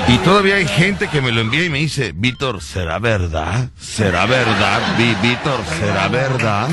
no 0.08 0.14
Y 0.14 0.18
todavía 0.20 0.56
hay 0.56 0.68
gente 0.68 1.08
que 1.08 1.22
me 1.22 1.32
lo 1.32 1.42
envía 1.42 1.66
y 1.66 1.70
me 1.70 1.80
dice, 1.80 2.14
Víctor, 2.16 2.62
¿será 2.62 3.00
verdad? 3.00 3.70
¿Será 3.80 4.26
verdad? 4.26 4.82
Víctor, 5.22 5.60
¿será 5.80 6.08
verdad? 6.08 6.70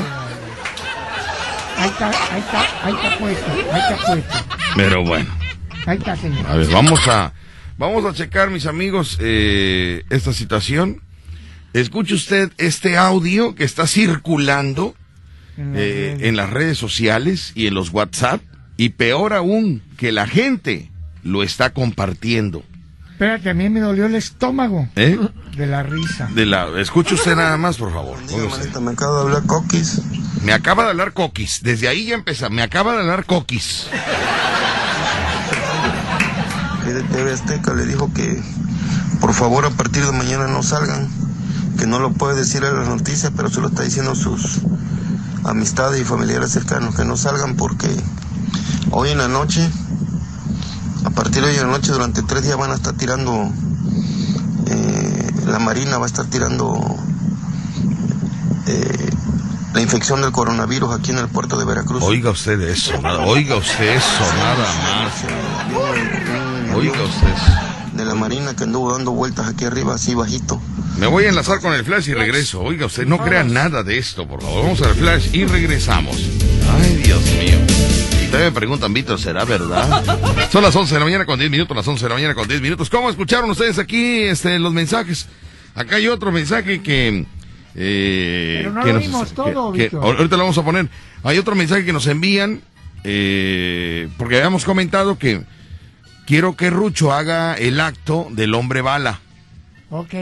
Ahí 1.79 1.89
está, 1.89 2.07
ahí 2.09 2.39
está, 2.41 2.85
ahí 2.85 2.93
está 2.93 3.17
puesto, 3.17 3.51
ahí 3.51 3.79
está 3.79 4.05
puesto. 4.05 4.33
Pero 4.75 5.03
bueno, 5.05 5.29
Ahí 5.85 5.97
está, 5.97 6.15
señor. 6.15 6.45
a 6.45 6.55
ver, 6.55 6.67
vamos 6.67 7.07
a, 7.07 7.33
vamos 7.77 8.05
a 8.05 8.13
checar, 8.13 8.49
mis 8.49 8.65
amigos, 8.65 9.17
eh, 9.21 10.03
esta 10.09 10.33
situación. 10.33 11.01
Escuche 11.73 12.15
usted 12.15 12.51
este 12.57 12.97
audio 12.97 13.55
que 13.55 13.63
está 13.63 13.85
circulando 13.87 14.95
En 15.57 15.73
la 15.73 15.79
eh, 15.79 16.17
en 16.21 16.35
las 16.35 16.49
redes 16.49 16.77
sociales 16.77 17.51
y 17.55 17.67
en 17.67 17.73
los 17.75 17.91
WhatsApp. 17.91 18.41
Y 18.75 18.89
peor 18.89 19.33
aún, 19.33 19.81
que 19.97 20.11
la 20.11 20.25
gente 20.27 20.89
lo 21.23 21.43
está 21.43 21.71
compartiendo. 21.73 22.63
Espérate, 23.11 23.49
a 23.49 23.53
mí 23.53 23.69
me 23.69 23.81
dolió 23.81 24.05
el 24.05 24.15
estómago 24.15 24.87
¿Eh? 24.95 25.17
De 25.59 25.67
la 25.67 25.83
risa. 25.83 26.27
De 26.33 26.45
la, 26.45 26.67
escuche 26.79 27.15
usted 27.15 27.35
nada 27.35 27.57
más, 27.57 27.77
por 27.77 27.93
favor. 27.93 28.17
Manita, 28.49 28.79
me 28.79 28.91
acabo 28.91 29.15
de 29.15 29.21
hablar 29.21 29.43
Coquis. 29.45 30.01
Me 30.41 30.53
acaba 30.53 30.83
de 30.83 30.89
hablar 30.89 31.13
Coquis. 31.13 31.61
Desde 31.61 31.87
ahí 31.87 32.05
ya 32.05 32.15
empezó. 32.15 32.49
Me 32.49 32.63
acaba 32.63 32.93
de 32.93 33.01
hablar 33.01 33.25
Coquis. 33.25 33.87
de 36.85 37.03
TV 37.03 37.31
Azteca 37.31 37.73
le 37.75 37.85
dijo 37.85 38.11
que 38.15 38.41
por 39.19 39.33
favor 39.33 39.65
a 39.65 39.69
partir 39.69 40.03
de 40.05 40.11
mañana 40.11 40.47
no 40.47 40.63
salgan, 40.63 41.07
que 41.77 41.85
no 41.85 41.99
lo 41.99 42.13
puede 42.13 42.35
decir 42.35 42.63
a 42.63 42.71
las 42.71 42.87
noticias, 42.87 43.31
pero 43.35 43.49
se 43.49 43.61
lo 43.61 43.67
está 43.67 43.83
diciendo 43.83 44.11
a 44.11 44.15
sus 44.15 44.61
amistades 45.43 46.01
y 46.01 46.05
familiares 46.05 46.51
cercanos, 46.51 46.95
que 46.95 47.05
no 47.05 47.17
salgan 47.17 47.55
porque 47.55 47.87
hoy 48.91 49.09
en 49.09 49.19
la 49.19 49.27
noche, 49.27 49.69
a 51.03 51.09
partir 51.11 51.43
de 51.43 51.49
hoy 51.49 51.55
en 51.57 51.67
la 51.67 51.77
noche, 51.77 51.91
durante 51.91 52.23
tres 52.23 52.43
días 52.43 52.57
van 52.57 52.71
a 52.71 52.75
estar 52.75 52.93
tirando, 52.93 53.51
la 55.49 55.59
Marina 55.59 55.97
va 55.97 56.05
a 56.05 56.07
estar 56.07 56.25
tirando 56.25 56.79
eh, 58.67 59.09
la 59.73 59.81
infección 59.81 60.21
del 60.21 60.31
coronavirus 60.31 60.93
aquí 60.99 61.11
en 61.11 61.17
el 61.19 61.27
puerto 61.27 61.57
de 61.57 61.65
Veracruz. 61.65 62.03
Oiga 62.03 62.31
usted 62.31 62.59
eso. 62.61 62.99
nada- 63.01 63.19
Oiga 63.25 63.55
usted 63.55 63.95
eso, 63.95 64.33
nada 64.37 64.67
más. 64.83 66.75
Oiga 66.75 67.03
usted 67.03 67.27
eso. 67.27 67.53
de 67.93 68.05
la 68.05 68.15
Marina 68.15 68.55
que 68.55 68.63
anduvo 68.63 68.93
dando 68.93 69.11
vueltas 69.11 69.47
aquí 69.49 69.65
arriba, 69.65 69.95
así 69.95 70.13
bajito. 70.15 70.61
Me 70.97 71.07
voy 71.07 71.25
a 71.25 71.29
enlazar 71.29 71.59
con 71.59 71.73
el 71.73 71.83
flash 71.83 72.09
y 72.09 72.13
regreso. 72.13 72.61
Oiga 72.61 72.85
usted, 72.85 73.05
no 73.05 73.17
crea 73.17 73.43
nada 73.43 73.83
de 73.83 73.97
esto, 73.97 74.27
por 74.27 74.41
favor. 74.41 74.63
Vamos 74.63 74.81
al 74.81 74.95
flash 74.95 75.29
y 75.33 75.45
regresamos. 75.45 76.15
Ay, 76.81 77.01
Dios 77.03 77.21
mío. 77.21 77.57
Ustedes 78.29 78.45
me 78.45 78.51
preguntan, 78.51 78.93
Víctor, 78.93 79.19
¿será 79.19 79.43
verdad? 79.43 80.03
Son 80.51 80.61
las 80.61 80.75
11 80.75 80.93
de 80.93 80.99
la 80.99 81.05
mañana 81.05 81.25
con 81.25 81.39
10 81.39 81.49
minutos, 81.49 81.75
las 81.75 81.87
11 81.87 82.03
de 82.05 82.09
la 82.09 82.15
mañana 82.15 82.35
con 82.35 82.47
10 82.47 82.61
minutos. 82.61 82.87
¿Cómo 82.87 83.09
escucharon 83.09 83.49
ustedes 83.49 83.79
aquí 83.79 84.19
este, 84.21 84.59
los 84.59 84.71
mensajes? 84.71 85.27
Acá 85.73 85.95
hay 85.95 86.07
otro 86.07 86.31
mensaje 86.31 86.83
que... 86.83 87.25
eh, 87.73 88.59
Pero 88.61 88.71
no 88.71 88.83
que 88.83 88.93
lo 88.93 88.99
vimos 88.99 89.33
todo, 89.33 89.73
que- 89.73 89.83
Víctor. 89.83 90.03
ahorita 90.17 90.37
lo 90.37 90.43
vamos 90.43 90.57
a 90.59 90.63
poner. 90.63 90.89
Hay 91.23 91.39
otro 91.39 91.55
mensaje 91.55 91.83
que 91.85 91.91
nos 91.91 92.05
envían, 92.05 92.61
eh, 93.03 94.07
porque 94.17 94.35
habíamos 94.37 94.63
comentado 94.63 95.17
que 95.17 95.41
quiero 96.27 96.55
que 96.55 96.69
Rucho 96.69 97.11
haga 97.11 97.55
el 97.55 97.79
acto 97.79 98.27
del 98.29 98.53
hombre 98.53 98.81
bala 98.81 99.21
Ok. 99.89 100.13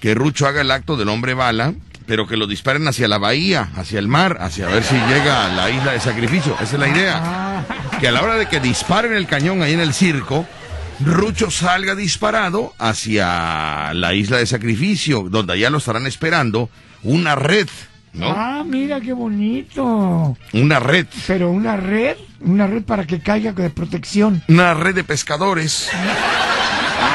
que 0.00 0.14
Rucho 0.14 0.48
haga 0.48 0.60
el 0.62 0.72
acto 0.72 0.96
del 0.96 1.08
hombre 1.08 1.34
bala, 1.34 1.72
pero 2.08 2.26
que 2.26 2.38
lo 2.38 2.46
disparen 2.46 2.88
hacia 2.88 3.06
la 3.06 3.18
bahía, 3.18 3.68
hacia 3.76 3.98
el 3.98 4.08
mar, 4.08 4.38
hacia 4.40 4.66
ver 4.66 4.82
si 4.82 4.94
llega 4.94 5.44
a 5.44 5.48
la 5.50 5.70
isla 5.70 5.92
de 5.92 6.00
sacrificio. 6.00 6.54
Esa 6.54 6.76
es 6.76 6.80
la 6.80 6.88
idea. 6.88 7.66
Que 8.00 8.08
a 8.08 8.12
la 8.12 8.22
hora 8.22 8.36
de 8.36 8.46
que 8.46 8.60
disparen 8.60 9.12
el 9.12 9.26
cañón 9.26 9.62
ahí 9.62 9.74
en 9.74 9.80
el 9.80 9.92
circo, 9.92 10.46
Rucho 11.00 11.50
salga 11.50 11.94
disparado 11.94 12.72
hacia 12.78 13.92
la 13.92 14.14
isla 14.14 14.38
de 14.38 14.46
sacrificio, 14.46 15.26
donde 15.28 15.52
allá 15.52 15.68
lo 15.68 15.76
estarán 15.76 16.06
esperando 16.06 16.70
una 17.02 17.34
red, 17.34 17.68
¿no? 18.14 18.32
ah, 18.34 18.64
mira 18.66 19.02
qué 19.02 19.12
bonito. 19.12 20.34
Una 20.54 20.80
red. 20.80 21.06
Pero 21.26 21.50
una 21.50 21.76
red, 21.76 22.16
una 22.40 22.66
red 22.66 22.84
para 22.84 23.06
que 23.06 23.20
caiga 23.20 23.52
de 23.52 23.68
protección. 23.68 24.42
Una 24.48 24.72
red 24.72 24.94
de 24.94 25.04
pescadores. 25.04 25.90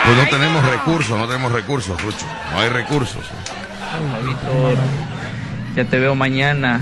Pues 0.06 0.18
no 0.18 0.28
tenemos 0.30 0.64
recursos, 0.70 1.18
no 1.18 1.26
tenemos 1.26 1.52
recursos, 1.52 2.00
Rucho. 2.00 2.28
No 2.52 2.60
hay 2.60 2.70
recursos. 2.70 3.24
Víctor, 4.26 4.78
ya 5.76 5.86
te 5.86 6.00
veo 6.00 6.16
mañana 6.16 6.82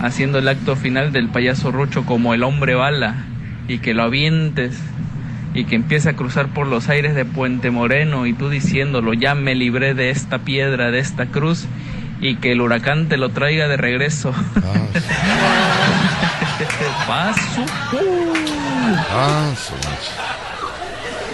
haciendo 0.00 0.38
el 0.38 0.48
acto 0.48 0.76
final 0.76 1.12
del 1.12 1.28
payaso 1.28 1.70
Rucho 1.72 2.04
como 2.04 2.34
el 2.34 2.42
hombre 2.42 2.74
bala 2.74 3.24
y 3.68 3.78
que 3.78 3.94
lo 3.94 4.02
avientes 4.02 4.78
y 5.54 5.64
que 5.64 5.76
empiece 5.76 6.10
a 6.10 6.14
cruzar 6.14 6.48
por 6.48 6.66
los 6.66 6.88
aires 6.88 7.14
de 7.14 7.24
Puente 7.24 7.70
Moreno 7.70 8.26
y 8.26 8.32
tú 8.32 8.48
diciéndolo, 8.48 9.12
ya 9.12 9.34
me 9.34 9.54
libré 9.54 9.94
de 9.94 10.10
esta 10.10 10.38
piedra, 10.38 10.90
de 10.90 10.98
esta 10.98 11.26
cruz 11.26 11.66
y 12.20 12.36
que 12.36 12.52
el 12.52 12.60
huracán 12.60 13.08
te 13.08 13.16
lo 13.16 13.30
traiga 13.30 13.68
de 13.68 13.76
regreso. 13.76 14.32
Paso. 17.06 17.64
Ah, 19.10 19.52
su 19.56 19.74
mecha. 19.74 20.32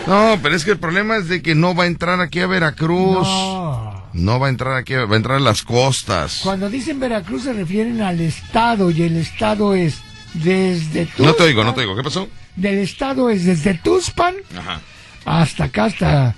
No, 0.07 0.39
pero 0.43 0.57
es 0.57 0.65
que 0.65 0.71
el 0.71 0.79
problema 0.79 1.17
es 1.17 1.29
de 1.29 1.43
que 1.43 1.55
no 1.55 1.75
va 1.75 1.85
a 1.85 1.87
entrar 1.87 2.21
aquí 2.23 2.41
a 2.41 2.47
Veracruz. 2.47 3.29
No, 3.29 3.88
No. 4.19 4.39
va 4.39 4.47
a 4.47 4.51
entrar 4.51 4.75
aquí, 4.75 4.95
va 4.95 5.13
a 5.15 5.17
entrar 5.17 5.37
a 5.37 5.41
las 5.41 5.63
costas. 5.63 6.41
Cuando 6.43 6.69
dicen 6.71 7.01
Veracruz 7.01 7.45
se 7.45 7.53
refieren 7.53 8.01
al 8.03 8.21
estado 8.21 8.91
y 8.91 9.03
el 9.03 9.17
estado 9.17 9.75
es 9.75 9.99
desde 10.35 11.07
Tuxpan. 11.07 11.27
No 11.27 11.35
te 11.35 11.43
oigo, 11.45 11.65
no 11.65 11.75
te 11.75 11.81
oigo. 11.81 11.97
¿Qué 11.97 12.03
pasó? 12.03 12.29
Del 12.57 12.79
estado 12.79 13.31
es 13.31 13.45
desde 13.45 13.75
Tuxpan 13.75 14.35
Ajá. 14.57 14.81
hasta 15.25 15.65
acá, 15.65 15.85
hasta, 15.87 16.35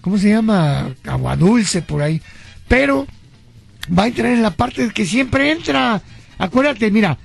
¿cómo 0.00 0.18
se 0.18 0.28
llama? 0.30 0.90
Agua 1.06 1.36
Dulce, 1.36 1.82
por 1.82 2.02
ahí. 2.02 2.20
Pero 2.68 3.06
va 3.96 4.04
a 4.04 4.06
entrar 4.08 4.32
en 4.32 4.42
la 4.42 4.50
parte 4.50 4.90
que 4.90 5.06
siempre 5.06 5.52
entra. 5.52 6.00
Acuérdate, 6.38 6.90
mira, 6.90 7.16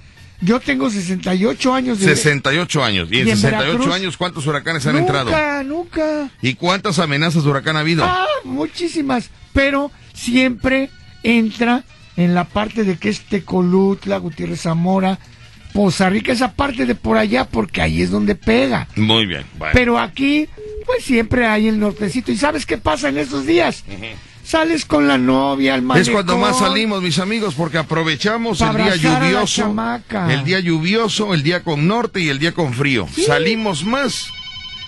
yo 0.42 0.60
tengo 0.60 0.90
68 0.90 1.74
años 1.74 2.00
de... 2.00 2.16
68 2.16 2.84
años. 2.84 3.08
Y 3.12 3.20
en 3.22 3.28
¿Y 3.28 3.32
en 3.32 3.38
68 3.38 3.68
Veracruz? 3.72 3.96
años, 3.96 4.18
¿cuántos 4.18 4.46
huracanes 4.48 4.86
han 4.86 4.96
nunca, 4.96 5.22
entrado? 5.22 5.64
nunca. 5.64 6.30
¿Y 6.42 6.56
cuántas 6.56 7.00
amenazas 7.00 7.44
de 7.44 7.50
huracán 7.50 7.78
ha 7.78 7.82
habido? 7.82 8.04
Ah, 8.06 8.26
muchísimas. 8.44 9.30
Pero 9.54 9.92
siempre 10.14 10.90
entra 11.24 11.84
en 12.18 12.34
la 12.34 12.46
parte 12.46 12.84
de 12.84 12.98
que 12.98 13.10
es 13.10 13.22
Tecolutla, 13.22 14.18
Gutiérrez 14.18 14.62
Zamora, 14.62 15.20
Poza 15.74 16.10
Rica, 16.10 16.32
esa 16.32 16.54
parte 16.54 16.86
de 16.86 16.96
por 16.96 17.18
allá, 17.18 17.46
porque 17.46 17.82
ahí 17.82 18.02
es 18.02 18.10
donde 18.10 18.36
pega. 18.36 18.88
Muy 18.96 19.26
bien. 19.26 19.44
Bueno. 19.58 19.74
Pero 19.74 20.00
aquí, 20.00 20.48
pues 20.86 21.04
siempre 21.04 21.46
hay 21.48 21.68
el 21.68 21.80
nortecito. 21.80 22.32
¿Y 22.32 22.38
sabes 22.38 22.66
qué 22.66 22.78
pasa 22.78 23.10
en 23.10 23.18
estos 23.18 23.46
días? 23.46 23.84
Sales 24.46 24.86
con 24.86 25.08
la 25.08 25.18
novia 25.18 25.74
al 25.74 25.80
Es 25.80 25.86
malecón. 25.86 26.14
cuando 26.14 26.38
más 26.38 26.60
salimos, 26.60 27.02
mis 27.02 27.18
amigos, 27.20 27.56
porque 27.56 27.78
aprovechamos 27.80 28.62
el 28.62 28.76
día 28.78 28.96
lluvioso, 28.96 29.76
el 30.30 30.44
día 30.44 30.60
lluvioso, 30.60 31.34
el 31.34 31.42
día 31.44 31.64
con 31.64 31.88
norte 31.88 32.20
y 32.22 32.30
el 32.30 32.38
día 32.38 32.52
con 32.54 32.74
frío. 32.74 33.08
Salimos 33.26 33.84
más 33.86 34.28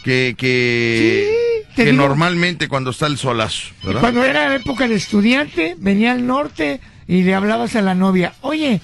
que, 0.03 0.35
que, 0.37 1.27
Sí, 1.67 1.73
que 1.75 1.85
digo. 1.85 1.97
normalmente 1.97 2.67
cuando 2.67 2.91
está 2.91 3.07
el 3.07 3.17
solazo, 3.17 3.69
¿verdad? 3.83 4.01
Cuando 4.01 4.23
era 4.23 4.53
época 4.55 4.87
de 4.87 4.95
estudiante, 4.95 5.75
venía 5.79 6.11
al 6.11 6.25
norte 6.27 6.79
y 7.07 7.23
le 7.23 7.33
hablabas 7.33 7.75
a 7.75 7.81
la 7.81 7.95
novia, 7.95 8.33
oye, 8.41 8.79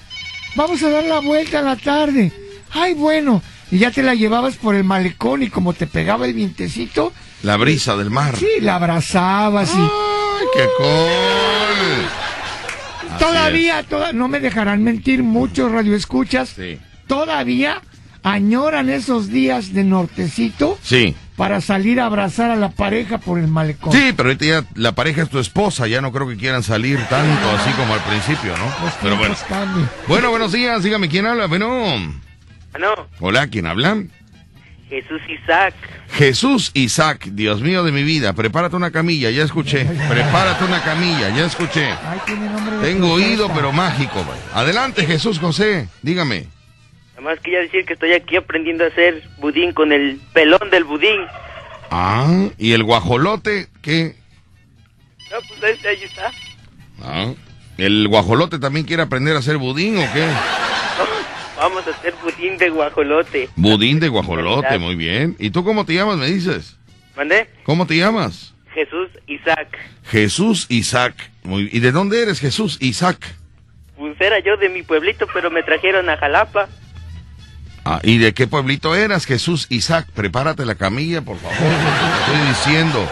vamos 0.56 0.82
a 0.82 0.90
dar 0.90 1.04
la 1.04 1.20
vuelta 1.20 1.60
a 1.60 1.62
la 1.62 1.76
tarde. 1.76 2.32
Ay, 2.72 2.94
bueno. 2.94 3.42
Y 3.70 3.78
ya 3.78 3.90
te 3.90 4.02
la 4.02 4.14
llevabas 4.14 4.56
por 4.56 4.74
el 4.74 4.84
malecón 4.84 5.42
y 5.42 5.48
como 5.50 5.72
te 5.72 5.86
pegaba 5.86 6.26
el 6.26 6.34
vientecito, 6.34 7.12
La 7.42 7.56
brisa 7.56 7.96
del 7.96 8.10
mar. 8.10 8.36
sí, 8.36 8.46
la 8.60 8.74
abrazabas 8.76 9.70
y 9.72 9.78
¡Ay, 9.78 9.88
qué 10.52 10.68
cool! 10.78 12.08
Todavía, 13.18 13.82
toda- 13.84 14.12
no 14.12 14.28
me 14.28 14.40
dejarán 14.40 14.82
mentir 14.82 15.22
muchos 15.22 15.70
radioescuchas, 15.70 16.50
Sí. 16.50 16.78
todavía 17.06 17.80
añoran 18.22 18.88
esos 18.88 19.28
días 19.28 19.72
de 19.74 19.84
nortecito 19.84 20.78
Sí. 20.82 21.14
para 21.36 21.60
salir 21.60 22.00
a 22.00 22.06
abrazar 22.06 22.50
a 22.50 22.56
la 22.56 22.70
pareja 22.70 23.18
por 23.18 23.38
el 23.38 23.48
malecón. 23.48 23.92
Sí, 23.92 24.12
pero 24.16 24.30
ahorita 24.30 24.44
ya 24.46 24.64
la 24.74 24.92
pareja 24.92 25.22
es 25.22 25.28
tu 25.28 25.38
esposa, 25.38 25.86
ya 25.86 26.00
no 26.00 26.10
creo 26.10 26.26
que 26.28 26.36
quieran 26.36 26.62
salir 26.62 26.98
tanto 27.08 27.50
así 27.50 27.70
como 27.72 27.92
al 27.94 28.00
principio, 28.00 28.56
¿no? 28.56 28.64
Pero 29.02 29.16
bueno. 29.16 29.34
Bueno, 30.08 30.30
buenos 30.30 30.52
días, 30.52 30.82
dígame 30.82 31.08
quién 31.08 31.26
habla. 31.26 31.46
Bueno, 31.46 31.68
No, 32.80 32.88
hola, 33.20 33.46
¿quién 33.46 33.66
habla? 33.66 34.02
Jesús 34.94 35.22
Isaac. 35.28 35.74
Jesús 36.12 36.70
Isaac, 36.74 37.24
Dios 37.32 37.60
mío 37.60 37.82
de 37.82 37.90
mi 37.90 38.04
vida, 38.04 38.32
prepárate 38.32 38.76
una 38.76 38.92
camilla, 38.92 39.30
ya 39.30 39.42
escuché. 39.42 39.84
Prepárate 40.08 40.64
una 40.64 40.80
camilla, 40.82 41.30
ya 41.30 41.46
escuché. 41.46 41.86
Ay, 41.86 42.20
tiene 42.24 42.48
nombre 42.48 42.76
de 42.76 42.92
Tengo 42.92 43.12
oído, 43.12 43.50
pero 43.52 43.72
mágico. 43.72 44.24
Adelante, 44.52 45.04
Jesús 45.04 45.40
José, 45.40 45.88
dígame. 46.02 46.46
Nada 47.16 47.22
más 47.22 47.40
quería 47.40 47.60
decir 47.60 47.84
que 47.84 47.94
estoy 47.94 48.12
aquí 48.12 48.36
aprendiendo 48.36 48.84
a 48.84 48.88
hacer 48.88 49.28
budín 49.38 49.72
con 49.72 49.92
el 49.92 50.20
pelón 50.32 50.70
del 50.70 50.84
budín. 50.84 51.20
Ah, 51.90 52.48
¿y 52.56 52.72
el 52.72 52.84
guajolote 52.84 53.66
qué? 53.82 54.14
No, 55.32 55.38
pues 55.48 55.64
ahí, 55.64 55.88
ahí 55.88 56.04
está. 56.04 56.30
Ah, 57.02 57.32
¿el 57.78 58.06
guajolote 58.06 58.60
también 58.60 58.86
quiere 58.86 59.02
aprender 59.02 59.34
a 59.34 59.40
hacer 59.40 59.56
budín 59.56 59.98
o 59.98 60.12
qué? 60.12 60.24
Vamos 61.56 61.86
a 61.86 61.90
hacer 61.90 62.14
budín 62.22 62.58
de 62.58 62.70
guajolote. 62.70 63.48
Budín 63.56 64.00
de 64.00 64.08
guajolote, 64.08 64.78
muy 64.78 64.96
bien. 64.96 65.36
¿Y 65.38 65.50
tú 65.50 65.64
cómo 65.64 65.84
te 65.84 65.94
llamas, 65.94 66.16
me 66.16 66.26
dices? 66.26 66.76
¿Mandé? 67.16 67.48
¿Cómo 67.64 67.86
te 67.86 67.96
llamas? 67.96 68.54
Jesús 68.72 69.08
Isaac. 69.26 69.78
Jesús 70.04 70.66
Isaac. 70.68 71.14
Muy, 71.44 71.68
¿Y 71.72 71.80
de 71.80 71.92
dónde 71.92 72.20
eres, 72.22 72.40
Jesús 72.40 72.76
Isaac? 72.80 73.18
Pues 73.96 74.20
era 74.20 74.40
yo 74.40 74.56
de 74.56 74.68
mi 74.68 74.82
pueblito, 74.82 75.26
pero 75.32 75.50
me 75.50 75.62
trajeron 75.62 76.10
a 76.10 76.16
Jalapa. 76.16 76.68
Ah, 77.84 78.00
¿Y 78.02 78.18
de 78.18 78.32
qué 78.32 78.46
pueblito 78.46 78.96
eras, 78.96 79.26
Jesús 79.26 79.66
Isaac? 79.68 80.08
Prepárate 80.14 80.64
la 80.64 80.74
camilla, 80.74 81.22
por 81.22 81.36
favor. 81.38 81.56
te 81.56 82.32
Estoy 82.32 82.48
diciendo. 82.48 83.08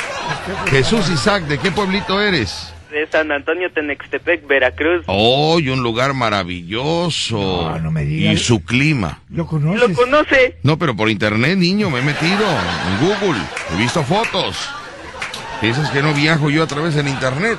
Jesús 0.66 1.10
Isaac, 1.10 1.44
¿de 1.44 1.58
qué 1.58 1.70
pueblito 1.70 2.20
eres? 2.20 2.72
De 2.92 3.06
San 3.10 3.32
Antonio 3.32 3.72
Tenextepec, 3.72 4.46
Veracruz. 4.46 5.04
Oh, 5.06 5.58
y 5.58 5.70
un 5.70 5.82
lugar 5.82 6.12
maravilloso. 6.12 7.70
No, 7.70 7.78
no 7.78 7.90
me 7.90 8.04
y 8.04 8.06
digas. 8.06 8.40
su 8.42 8.62
clima. 8.64 9.20
¿Lo 9.30 9.46
conoces? 9.46 9.88
¿Lo 9.88 9.94
conoce? 9.94 10.58
No, 10.62 10.78
pero 10.78 10.94
por 10.94 11.08
internet, 11.08 11.56
niño, 11.56 11.88
me 11.88 12.00
he 12.00 12.02
metido 12.02 12.44
en 12.46 13.06
Google. 13.06 13.40
He 13.72 13.76
visto 13.78 14.02
fotos. 14.04 14.68
Piensas 15.62 15.90
que 15.90 16.02
no 16.02 16.12
viajo 16.12 16.50
yo 16.50 16.62
a 16.62 16.66
través 16.66 16.94
del 16.94 17.08
internet. 17.08 17.58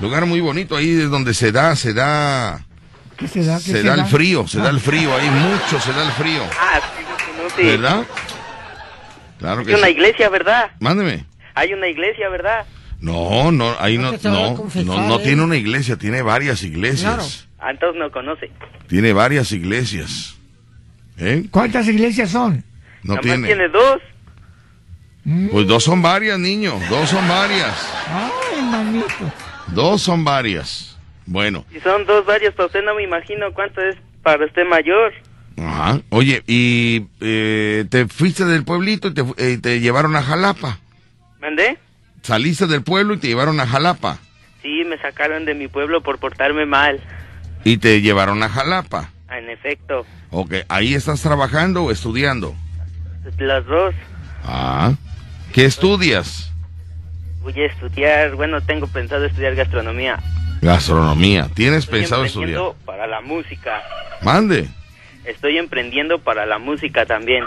Lugar 0.00 0.26
muy 0.26 0.40
bonito, 0.40 0.76
ahí 0.76 0.90
es 1.00 1.10
donde 1.10 1.34
se 1.34 1.50
da, 1.50 1.74
se 1.74 1.92
da, 1.92 2.64
¿Qué 3.16 3.26
se 3.28 3.44
da? 3.44 3.56
¿Qué 3.56 3.62
se 3.62 3.82
da 3.82 3.94
el 3.94 4.04
frío, 4.06 4.46
se 4.46 4.58
da 4.58 4.70
el 4.70 4.80
frío, 4.80 5.14
ahí 5.14 5.28
mucho 5.30 5.80
se 5.80 5.92
da 5.92 6.04
el 6.04 6.10
frío. 6.12 6.42
Ah, 6.58 6.80
sí 6.96 7.02
lo 7.02 7.36
conoce. 7.36 7.62
¿Verdad? 7.64 8.04
Claro 9.38 9.64
que 9.64 9.72
Hay 9.72 9.78
una 9.78 9.86
sí. 9.88 9.92
iglesia, 9.92 10.28
¿verdad? 10.28 10.70
Mándeme. 10.80 11.24
Hay 11.54 11.72
una 11.72 11.88
iglesia, 11.88 12.28
¿verdad? 12.28 12.64
No, 13.02 13.50
no, 13.50 13.74
ahí 13.80 13.98
no, 13.98 14.12
no, 14.12 14.54
confesar, 14.54 14.86
no, 14.86 15.08
no 15.08 15.18
¿eh? 15.18 15.22
tiene 15.24 15.42
una 15.42 15.56
iglesia, 15.56 15.96
tiene 15.96 16.22
varias 16.22 16.62
iglesias. 16.62 17.14
Claro. 17.14 17.28
Ah, 17.58 17.70
entonces 17.72 17.98
no 17.98 18.10
conoce. 18.12 18.50
Tiene 18.86 19.12
varias 19.12 19.50
iglesias. 19.50 20.36
¿Eh? 21.18 21.44
¿Cuántas 21.50 21.88
iglesias 21.88 22.30
son? 22.30 22.64
No 23.02 23.16
tiene. 23.18 23.48
tiene 23.48 23.68
dos. 23.68 23.98
Pues 25.50 25.66
dos 25.66 25.82
son 25.84 26.00
varias, 26.00 26.38
niño. 26.38 26.78
Dos 26.88 27.10
son 27.10 27.26
varias. 27.28 27.92
Ay, 28.08 28.62
manito. 28.62 29.32
Dos 29.68 30.00
son 30.02 30.24
varias. 30.24 30.96
Bueno, 31.26 31.64
Si 31.72 31.80
son 31.80 32.04
dos 32.06 32.24
varios, 32.24 32.54
para 32.54 32.66
usted 32.66 32.84
no 32.84 32.94
me 32.94 33.02
imagino 33.02 33.52
cuánto 33.52 33.80
es 33.80 33.96
para 34.22 34.44
usted 34.44 34.64
mayor. 34.66 35.12
ajá. 35.56 36.00
Oye, 36.10 36.42
y 36.46 37.06
eh, 37.20 37.84
te 37.88 38.06
fuiste 38.06 38.44
del 38.44 38.64
pueblito 38.64 39.08
y 39.08 39.14
te, 39.14 39.24
eh, 39.38 39.58
te 39.60 39.80
llevaron 39.80 40.14
a 40.16 40.22
Jalapa. 40.22 40.78
¿Mandé? 41.40 41.78
Saliste 42.22 42.66
del 42.66 42.82
pueblo 42.82 43.14
y 43.14 43.18
te 43.18 43.26
llevaron 43.28 43.58
a 43.60 43.66
Jalapa. 43.66 44.18
Sí, 44.62 44.84
me 44.86 44.96
sacaron 44.98 45.44
de 45.44 45.54
mi 45.54 45.68
pueblo 45.68 46.02
por 46.02 46.18
portarme 46.18 46.66
mal. 46.66 47.00
Y 47.64 47.78
te 47.78 48.00
llevaron 48.00 48.42
a 48.42 48.48
Jalapa. 48.48 49.10
En 49.30 49.48
efecto, 49.50 50.04
Ok, 50.30 50.54
¿ahí 50.68 50.94
estás 50.94 51.20
trabajando 51.22 51.84
o 51.84 51.90
estudiando? 51.90 52.54
las 53.38 53.64
dos. 53.66 53.94
Ah. 54.44 54.92
¿Qué 55.52 55.64
estudias? 55.64 56.50
Voy 57.42 57.52
a 57.60 57.66
estudiar, 57.66 58.34
bueno, 58.34 58.60
tengo 58.62 58.86
pensado 58.86 59.24
estudiar 59.26 59.54
gastronomía. 59.54 60.18
Gastronomía. 60.62 61.48
¿Tienes 61.54 61.84
Estoy 61.84 62.00
pensado 62.00 62.24
estudiar? 62.24 62.60
para 62.86 63.06
la 63.06 63.20
música. 63.20 63.82
Mande. 64.22 64.68
Estoy 65.24 65.56
emprendiendo 65.58 66.18
para 66.18 66.46
la 66.46 66.58
música 66.58 67.06
también. 67.06 67.44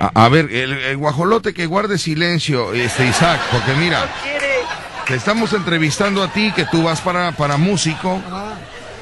A, 0.00 0.24
a 0.24 0.28
ver, 0.28 0.46
el, 0.50 0.72
el 0.72 0.96
guajolote 0.96 1.52
que 1.52 1.66
guarde 1.66 1.98
silencio, 1.98 2.72
este 2.72 3.06
Isaac, 3.06 3.40
porque 3.52 3.72
mira, 3.74 4.08
te 5.06 5.14
estamos 5.14 5.52
entrevistando 5.52 6.22
a 6.22 6.32
ti, 6.32 6.50
que 6.56 6.64
tú 6.64 6.82
vas 6.82 7.02
para, 7.02 7.32
para 7.32 7.58
músico, 7.58 8.22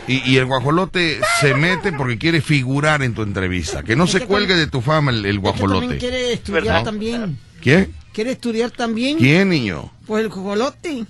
y, 0.08 0.28
y 0.28 0.36
el 0.38 0.46
guajolote 0.46 1.20
se 1.40 1.54
mete 1.54 1.92
porque 1.92 2.18
quiere 2.18 2.40
figurar 2.40 3.02
en 3.04 3.14
tu 3.14 3.22
entrevista. 3.22 3.84
Que 3.84 3.94
no 3.94 4.08
se 4.08 4.26
cuelgue 4.26 4.56
de 4.56 4.66
tu 4.66 4.80
fama 4.80 5.12
el, 5.12 5.24
el 5.24 5.36
Es 5.36 5.42
que 5.42 5.42
también 5.42 5.68
guajolote. 5.68 5.98
quiere 5.98 6.32
estudiar 6.32 6.64
¿Verdad? 6.64 6.84
también. 6.84 7.38
¿Qué? 7.60 7.88
¿Quiere 8.12 8.32
estudiar 8.32 8.72
también? 8.72 9.16
¿Quién, 9.16 9.48
niño? 9.48 9.92
Pues 10.06 10.24
el 10.24 10.30
jojolote. 10.30 11.04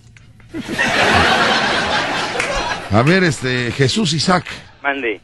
A 2.90 3.02
ver, 3.02 3.24
este, 3.24 3.72
Jesús 3.72 4.12
Isaac, 4.12 4.44
Mande. 4.82 5.20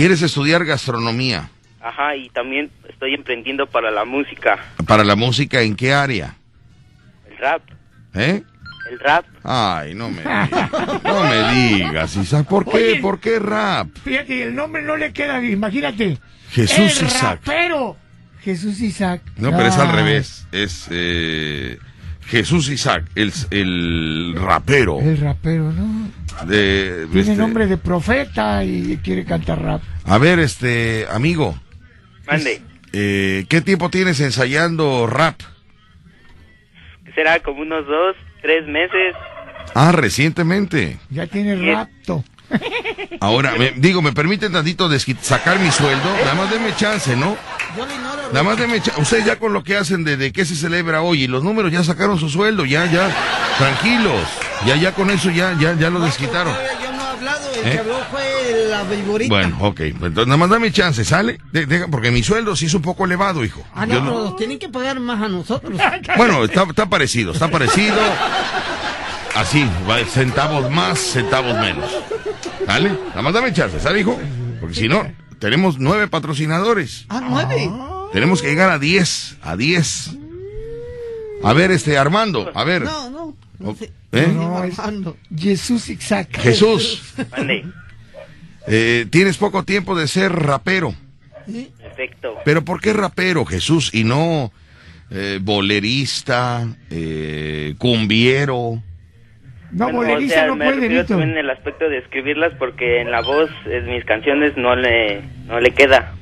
¿Quieres 0.00 0.22
estudiar 0.22 0.64
gastronomía? 0.64 1.50
Ajá, 1.82 2.16
y 2.16 2.30
también 2.30 2.70
estoy 2.88 3.12
emprendiendo 3.14 3.66
para 3.66 3.90
la 3.90 4.06
música. 4.06 4.58
¿Para 4.86 5.04
la 5.04 5.14
música 5.14 5.60
en 5.60 5.76
qué 5.76 5.92
área? 5.92 6.36
El 7.30 7.36
rap. 7.36 7.62
¿Eh? 8.14 8.42
El 8.90 8.98
rap. 8.98 9.26
Ay, 9.44 9.94
no 9.94 10.08
me 10.10 10.22
digas, 10.22 10.50
no 11.04 11.22
me 11.24 11.52
digas, 11.54 12.16
Isaac, 12.16 12.46
¿por 12.46 12.64
qué? 12.64 12.76
Oye. 12.92 12.96
¿Por 13.00 13.20
qué 13.20 13.38
rap? 13.38 13.88
Fíjate, 14.02 14.42
el 14.44 14.54
nombre 14.54 14.82
no 14.82 14.96
le 14.96 15.12
queda, 15.12 15.42
imagínate. 15.44 16.18
Jesús 16.50 17.00
el 17.02 17.06
Isaac. 17.06 17.40
rapero. 17.46 17.96
Jesús 18.42 18.80
Isaac. 18.80 19.20
No, 19.36 19.50
pero 19.50 19.66
es 19.66 19.76
al 19.76 19.88
Ah, 19.88 19.92
revés. 19.92 20.46
Es 20.50 20.86
eh, 20.90 21.78
Jesús 22.26 22.70
Isaac, 22.70 23.04
el, 23.14 23.32
el 23.50 24.34
rapero. 24.36 24.98
El 25.00 25.18
rapero, 25.18 25.70
¿no? 25.72 26.08
De, 26.46 27.06
Tiene 27.12 27.20
este, 27.20 27.36
nombre 27.36 27.66
de 27.66 27.76
profeta 27.76 28.64
y 28.64 28.98
quiere 29.02 29.24
cantar 29.24 29.62
rap. 29.62 29.82
A 30.04 30.18
ver, 30.18 30.38
este, 30.38 31.06
amigo, 31.10 31.58
Mande. 32.26 32.60
eh, 32.92 33.44
¿qué 33.48 33.60
tiempo 33.60 33.90
tienes 33.90 34.20
ensayando 34.20 35.06
rap? 35.06 35.40
Será 37.14 37.40
como 37.40 37.62
unos 37.62 37.86
dos, 37.86 38.16
tres 38.42 38.66
meses. 38.66 39.14
Ah, 39.74 39.92
recientemente. 39.92 40.98
Ya 41.10 41.26
tiene 41.26 41.56
rapto. 41.56 42.24
Ahora, 43.20 43.54
me- 43.58 43.72
digo, 43.76 44.02
¿me 44.02 44.12
permiten 44.12 44.52
tantito 44.52 44.88
sacar 45.22 45.58
mi 45.58 45.70
sueldo? 45.70 46.04
Nada 46.24 46.34
más 46.34 46.50
denme 46.50 46.74
chance, 46.76 47.14
¿no? 47.16 47.36
Yo 47.76 47.86
le 47.86 47.94
ignoro. 47.94 48.22
Nada 48.32 48.42
más 48.42 48.58
denme 48.58 48.80
chance. 48.80 49.00
Ustedes 49.00 49.24
ya 49.24 49.36
con 49.36 49.52
lo 49.52 49.62
que 49.62 49.76
hacen 49.76 50.04
de, 50.04 50.16
de 50.16 50.32
qué 50.32 50.44
se 50.44 50.56
celebra 50.56 51.02
hoy 51.02 51.24
y 51.24 51.26
los 51.26 51.42
números 51.44 51.70
ya 51.72 51.84
sacaron 51.84 52.18
su 52.18 52.28
sueldo, 52.28 52.64
ya, 52.64 52.86
ya, 52.86 53.10
tranquilos. 53.58 54.20
Ya, 54.66 54.76
ya 54.76 54.92
con 54.92 55.10
eso 55.10 55.30
ya, 55.30 55.56
ya, 55.58 55.74
ya 55.74 55.90
lo 55.90 56.00
desquitaron. 56.00 56.54
Yo 56.82 56.92
no 56.92 57.02
he 57.02 57.06
hablado. 57.08 57.50
El 57.54 57.68
¿Eh? 57.68 57.72
que 57.72 57.78
habló 57.78 57.98
fue 58.10 58.66
la 58.68 58.82
viborita. 58.84 59.28
Bueno, 59.34 59.56
ok. 59.60 59.80
Entonces, 59.80 60.26
nada 60.26 60.36
más 60.36 60.50
dame 60.50 60.70
chance, 60.72 61.04
¿sale? 61.04 61.38
De- 61.52 61.86
porque 61.90 62.10
mi 62.10 62.22
sueldo 62.22 62.54
sí 62.56 62.66
es 62.66 62.74
un 62.74 62.82
poco 62.82 63.04
elevado, 63.04 63.44
hijo. 63.44 63.62
Ah, 63.74 63.86
no, 63.86 63.94
pero 63.94 64.04
no- 64.04 64.34
tienen 64.36 64.58
que 64.58 64.68
pagar 64.68 64.98
más 65.00 65.22
a 65.22 65.28
nosotros. 65.28 65.72
Bueno, 66.16 66.44
está, 66.44 66.64
está 66.64 66.86
parecido, 66.86 67.32
está 67.32 67.48
parecido. 67.48 67.96
Así, 69.34 69.66
centavos 70.12 70.70
más, 70.70 70.98
centavos 70.98 71.54
menos. 71.58 71.90
¿Sale? 72.66 72.90
Nada 72.90 73.22
más 73.22 73.32
dame 73.32 73.52
chance, 73.52 73.80
¿sale, 73.80 74.00
hijo? 74.00 74.18
Porque 74.60 74.74
si 74.74 74.88
no, 74.88 75.10
tenemos 75.38 75.78
nueve 75.78 76.08
patrocinadores. 76.08 77.06
Ah, 77.08 77.20
nueve. 77.28 77.70
Tenemos 78.12 78.42
que 78.42 78.48
llegar 78.48 78.70
a 78.70 78.78
diez, 78.78 79.36
a 79.42 79.56
diez. 79.56 80.10
A 81.42 81.52
ver, 81.52 81.70
este, 81.70 81.96
Armando, 81.96 82.50
a 82.54 82.64
ver. 82.64 82.82
No, 82.82 83.10
no. 83.10 83.36
No 83.58 83.74
sé. 83.74 83.92
¿Eh? 84.12 84.32
No, 84.34 84.52
Bajando. 84.52 85.16
Jesús 85.36 85.88
Isaac. 85.88 86.38
Jesús, 86.40 87.14
eh, 88.66 89.06
tienes 89.10 89.36
poco 89.36 89.64
tiempo 89.64 89.96
de 89.96 90.08
ser 90.08 90.32
rapero. 90.32 90.94
Perfecto. 91.78 92.36
Pero 92.44 92.64
¿por 92.64 92.80
qué 92.80 92.92
rapero, 92.92 93.44
Jesús? 93.44 93.90
Y 93.92 94.04
no 94.04 94.52
eh, 95.10 95.38
bolerista, 95.42 96.66
eh, 96.90 97.74
cumbiero. 97.78 98.82
No, 99.72 99.84
Bueno, 99.86 99.98
bolerista 99.98 100.34
o 100.34 100.38
sea, 100.38 100.46
no 100.48 100.56
me 100.56 100.64
puede, 100.66 100.88
Víctor. 100.88 101.06
también 101.06 101.30
en 101.30 101.38
el 101.38 101.50
aspecto 101.50 101.88
de 101.88 101.98
escribirlas 101.98 102.52
porque 102.58 103.00
en 103.00 103.10
la 103.10 103.20
voz 103.20 103.50
en 103.66 103.86
mis 103.86 104.04
canciones 104.04 104.56
no 104.56 104.74
le 104.76 105.22
no 105.46 105.60
le 105.60 105.70
queda. 105.72 106.12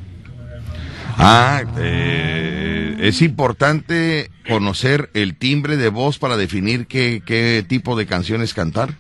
Ah, 1.16 1.62
eh, 1.78 2.96
es 3.00 3.22
importante 3.22 4.30
conocer 4.48 5.10
el 5.14 5.36
timbre 5.36 5.76
de 5.76 5.88
voz 5.88 6.18
para 6.18 6.36
definir 6.36 6.86
qué, 6.86 7.22
qué 7.24 7.64
tipo 7.66 7.96
de 7.96 8.06
canciones 8.06 8.54
cantar. 8.54 8.90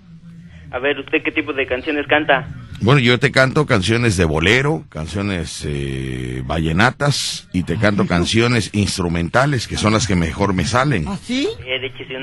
A 0.70 0.78
ver, 0.78 0.98
¿usted 0.98 1.22
qué 1.22 1.30
tipo 1.32 1.52
de 1.52 1.66
canciones 1.66 2.06
canta? 2.06 2.48
Bueno, 2.80 3.00
yo 3.00 3.18
te 3.18 3.32
canto 3.32 3.66
canciones 3.66 4.16
de 4.16 4.24
bolero, 4.24 4.84
canciones 4.88 5.64
eh, 5.66 6.42
vallenatas 6.44 7.48
y 7.52 7.64
te 7.64 7.76
canto 7.76 8.06
canciones 8.06 8.70
instrumentales 8.72 9.66
que 9.66 9.76
son 9.76 9.92
las 9.94 10.06
que 10.06 10.14
mejor 10.14 10.54
me 10.54 10.64
salen. 10.64 11.04
¿Ah, 11.08 11.18
sí? 11.20 11.48
Eh, 11.64 11.80
échese 11.84 12.14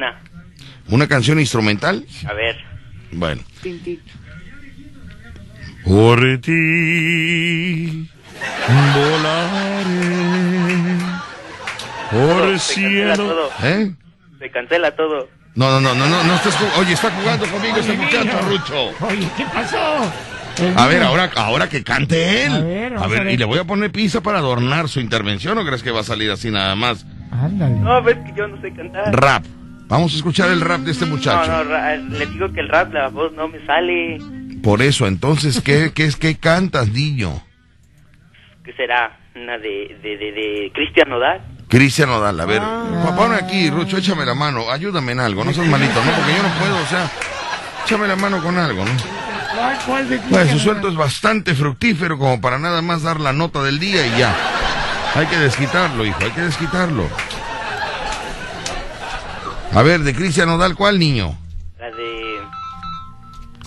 una. 0.88 0.96
¿Una 0.96 1.08
canción 1.08 1.40
instrumental? 1.40 2.06
A 2.28 2.34
ver. 2.34 2.58
Bueno. 3.12 3.42
Por 5.84 6.42
ti 6.42 8.10
volaré 8.94 10.16
por 12.12 12.44
el 12.50 12.60
Se 12.60 12.76
cancela 12.82 13.16
todo. 13.16 13.50
¿Eh? 13.64 13.92
Se 14.40 14.52
cancela 14.52 14.96
todo. 14.96 15.30
No, 15.56 15.70
no, 15.72 15.80
no, 15.80 15.96
no, 15.96 16.08
no, 16.10 16.24
no 16.24 16.36
estás 16.36 16.58
Oye, 16.78 16.94
está 16.94 17.10
jugando 17.12 17.46
conmigo 17.48 17.78
este 17.78 17.94
muchacho, 17.94 18.42
Rucho. 18.42 19.06
Oye, 19.06 19.28
¿qué 19.38 19.46
pasó? 19.46 19.78
A 20.78 20.88
ver, 20.88 21.04
ahora, 21.04 21.30
ahora 21.36 21.70
que 21.70 21.84
cante 21.84 22.46
él. 22.46 22.54
A 22.54 22.60
ver, 22.60 22.94
a 22.94 22.96
vamos 22.96 23.12
ver, 23.12 23.22
a 23.22 23.24
ver. 23.26 23.34
y 23.34 23.38
le 23.38 23.46
voy 23.46 23.60
a 23.60 23.64
poner 23.66 23.92
pizza 23.92 24.22
para 24.22 24.40
adornar 24.40 24.88
su 24.88 25.00
intervención, 25.00 25.58
¿o 25.58 25.66
crees 25.66 25.84
que 25.84 25.92
va 25.92 26.02
a 26.02 26.04
salir 26.04 26.32
así 26.32 26.50
nada 26.50 26.76
más? 26.76 27.06
Ándale. 27.32 27.76
No, 27.76 28.02
ves 28.02 28.18
que 28.26 28.34
yo 28.38 28.48
no 28.48 28.60
sé 28.62 28.74
cantar. 28.74 29.14
Rap. 29.14 29.46
Vamos 29.88 30.14
a 30.14 30.16
escuchar 30.18 30.50
el 30.50 30.62
rap 30.62 30.82
de 30.82 30.92
este 30.92 31.06
No, 31.06 31.12
muchacho. 31.16 31.52
no, 31.52 31.64
ra- 31.64 31.96
le 31.96 32.26
digo 32.28 32.52
que 32.52 32.60
el 32.62 32.70
rap, 32.70 32.92
la 32.94 33.10
voz 33.10 33.32
no 33.34 33.48
me 33.48 33.64
sale. 33.66 34.18
Por 34.64 34.82
eso, 34.82 35.06
entonces, 35.06 35.62
¿qué, 35.62 35.92
qué, 35.94 36.06
es 36.06 36.16
qué 36.16 36.36
cantas, 36.38 36.90
niño? 36.90 37.44
¿Qué 38.64 38.74
será? 38.74 39.20
Una 39.36 39.58
de, 39.60 39.96
de, 40.02 40.18
de, 40.18 40.32
de 40.32 40.72
Cristian 40.74 41.10
Nodal. 41.10 41.42
Cristian 41.68 42.10
Nodal, 42.10 42.40
a 42.40 42.46
ver, 42.46 42.62
pa- 42.62 43.16
ponme 43.16 43.36
aquí, 43.36 43.70
Rucho, 43.70 43.98
échame 43.98 44.26
la 44.26 44.34
mano, 44.34 44.72
ayúdame 44.72 45.12
en 45.12 45.20
algo, 45.20 45.44
no 45.44 45.54
seas 45.54 45.68
malito, 45.68 46.04
¿no? 46.04 46.12
Porque 46.14 46.34
yo 46.36 46.42
no 46.44 46.50
puedo, 46.60 46.78
o 46.82 46.86
sea, 46.88 47.12
échame 47.86 48.08
la 48.08 48.16
mano 48.16 48.42
con 48.42 48.58
algo, 48.58 48.84
¿no? 48.86 48.92
¿Cuál, 49.56 49.78
cuál 49.86 50.10
de 50.10 50.18
Pues 50.20 50.50
su 50.52 50.60
sueldo 50.60 50.90
es 50.90 50.96
bastante 50.96 51.54
fructífero 51.54 52.18
como 52.18 52.40
para 52.42 52.58
nada 52.60 52.82
más 52.82 53.04
dar 53.04 53.20
la 53.20 53.34
nota 53.34 53.62
del 53.62 53.80
día 53.80 54.06
y 54.08 54.20
ya. 54.20 54.36
Hay 55.16 55.28
que 55.28 55.38
desquitarlo, 55.38 56.06
hijo, 56.06 56.18
hay 56.22 56.32
que 56.32 56.42
desquitarlo. 56.42 57.08
A 59.76 59.84
ver, 59.84 60.00
de 60.04 60.16
Cristian 60.16 60.48
Nodal, 60.48 60.74
¿cuál 60.74 60.98
niño? 60.98 61.38
La 61.78 61.92
de 61.92 62.40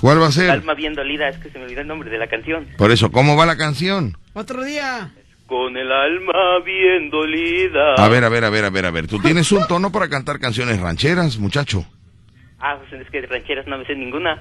¿Cuál 0.01 0.23
va 0.23 0.29
a 0.29 0.33
ser? 0.33 0.51
Alma 0.51 0.73
bien 0.73 0.95
dolida. 0.95 1.29
Es 1.29 1.37
que 1.37 1.51
se 1.51 1.59
me 1.59 1.67
olvidó 1.67 1.83
el 1.83 1.87
nombre 1.87 2.09
de 2.09 2.17
la 2.17 2.29
canción. 2.29 2.67
Por 2.79 2.91
eso, 2.91 3.11
¿cómo 3.11 3.37
va 3.37 3.45
la 3.45 3.59
canción? 3.59 4.17
Otro 4.33 4.65
día. 4.65 5.13
Con 5.47 5.77
el 5.77 5.93
alma 5.93 6.61
bien 6.65 7.11
dolida. 7.11 7.95
A 7.99 8.09
ver, 8.09 8.25
a 8.25 8.31
ver, 8.31 8.43
a 8.47 8.49
ver, 8.49 8.65
a 8.65 8.71
ver, 8.71 8.87
a 8.87 8.91
ver. 8.91 9.07
¿Tú 9.07 9.19
tienes 9.19 9.53
un 9.53 9.67
tono 9.67 9.93
para 9.93 10.09
cantar 10.09 10.39
canciones 10.39 10.81
rancheras, 10.81 11.37
muchacho? 11.37 11.85
Ah, 12.59 12.79
pues 12.79 13.03
es 13.03 13.11
que 13.11 13.21
de 13.21 13.27
rancheras 13.27 13.67
no 13.67 13.77
me 13.77 13.85
sé 13.85 13.95
ninguna. 13.95 14.39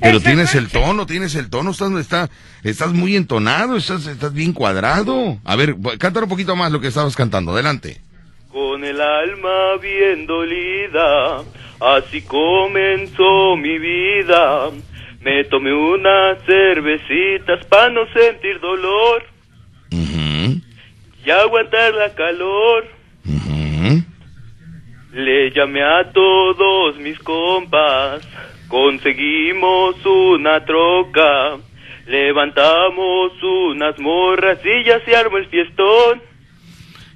Pero 0.00 0.20
tienes 0.20 0.54
el 0.54 0.68
tono, 0.68 1.06
tienes 1.06 1.34
el 1.34 1.50
tono, 1.50 1.72
estás, 1.72 1.90
está, 1.92 2.30
estás 2.62 2.92
muy 2.92 3.16
entonado, 3.16 3.76
estás, 3.76 4.06
estás 4.06 4.32
bien 4.32 4.52
cuadrado. 4.52 5.38
A 5.44 5.56
ver, 5.56 5.74
cántalo 5.98 6.26
un 6.26 6.30
poquito 6.30 6.54
más 6.54 6.70
lo 6.70 6.80
que 6.80 6.88
estabas 6.88 7.16
cantando, 7.16 7.50
adelante. 7.50 8.00
Con 8.54 8.84
el 8.84 9.00
alma 9.00 9.78
bien 9.82 10.28
dolida, 10.28 11.42
así 11.80 12.22
comenzó 12.22 13.56
mi 13.56 13.80
vida. 13.80 14.70
Me 15.22 15.42
tomé 15.42 15.72
unas 15.72 16.40
cervecitas 16.44 17.66
para 17.66 17.90
no 17.90 18.06
sentir 18.12 18.60
dolor 18.60 19.24
y 19.90 21.30
aguantar 21.32 21.94
la 21.94 22.14
calor. 22.14 22.86
Le 25.12 25.50
llamé 25.50 25.82
a 25.82 26.12
todos 26.12 26.96
mis 26.98 27.18
compas, 27.18 28.22
conseguimos 28.68 29.96
una 30.06 30.64
troca, 30.64 31.56
levantamos 32.06 33.32
unas 33.42 33.98
morras 33.98 34.60
y 34.64 34.84
ya 34.84 35.04
se 35.04 35.16
armó 35.16 35.38
el 35.38 35.46
fiestón. 35.46 36.33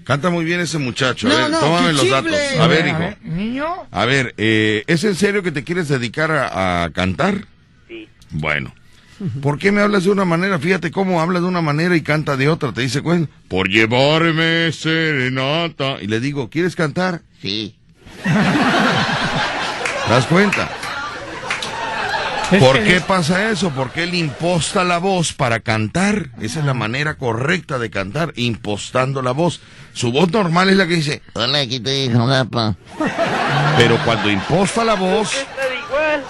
Canta 0.08 0.30
muy 0.30 0.42
bien 0.46 0.58
ese 0.60 0.78
muchacho. 0.78 1.26
A 1.26 1.30
No, 1.30 1.36
ver, 1.36 1.50
no, 1.50 1.58
tómame 1.60 1.86
qué 1.88 1.92
los 1.92 2.10
datos. 2.10 2.32
A 2.58 2.66
ver, 2.66 2.84
A 2.84 2.88
hijo. 2.88 2.98
ver, 2.98 3.18
niño. 3.24 3.66
A 3.90 4.04
ver, 4.06 4.34
eh, 4.38 4.82
¿es 4.86 5.04
en 5.04 5.14
serio 5.14 5.42
que 5.42 5.52
te 5.52 5.64
quieres 5.64 5.86
dedicar 5.88 6.30
a, 6.30 6.84
a 6.84 6.90
cantar? 6.90 7.44
Sí. 7.88 8.08
Bueno. 8.30 8.74
¿Por 9.42 9.58
qué 9.58 9.70
me 9.70 9.82
hablas 9.82 10.04
de 10.04 10.10
una 10.10 10.24
manera? 10.24 10.58
Fíjate 10.58 10.90
cómo 10.90 11.20
habla 11.20 11.40
de 11.40 11.46
una 11.46 11.60
manera 11.60 11.94
y 11.94 12.00
canta 12.00 12.38
de 12.38 12.48
otra. 12.48 12.72
¿Te 12.72 12.80
dice 12.80 13.02
cuenta? 13.02 13.30
Por 13.48 13.68
llevarme 13.68 14.72
serenata. 14.72 15.96
Y 16.00 16.06
le 16.06 16.20
digo, 16.20 16.48
¿quieres 16.48 16.74
cantar? 16.74 17.20
Sí. 17.42 17.76
¿Te 18.24 18.30
das 20.10 20.24
cuenta? 20.26 20.70
¿Por 22.50 22.82
qué 22.82 23.00
pasa 23.06 23.50
eso? 23.50 23.70
Porque 23.70 24.04
él 24.04 24.14
imposta 24.14 24.82
la 24.82 24.98
voz 24.98 25.34
para 25.34 25.60
cantar. 25.60 26.30
Esa 26.40 26.60
es 26.60 26.64
la 26.64 26.72
manera 26.72 27.16
correcta 27.16 27.78
de 27.78 27.90
cantar, 27.90 28.32
impostando 28.36 29.20
la 29.20 29.32
voz. 29.32 29.60
Su 29.92 30.12
voz 30.12 30.32
normal 30.32 30.70
es 30.70 30.76
la 30.76 30.86
que 30.86 30.94
dice, 30.94 31.22
hola, 31.34 31.60
aquí 31.60 31.78
te 31.78 32.08
dijo. 32.08 32.26
Pero 33.76 33.98
cuando 34.04 34.30
imposta 34.30 34.82
la 34.82 34.94
voz, 34.94 35.30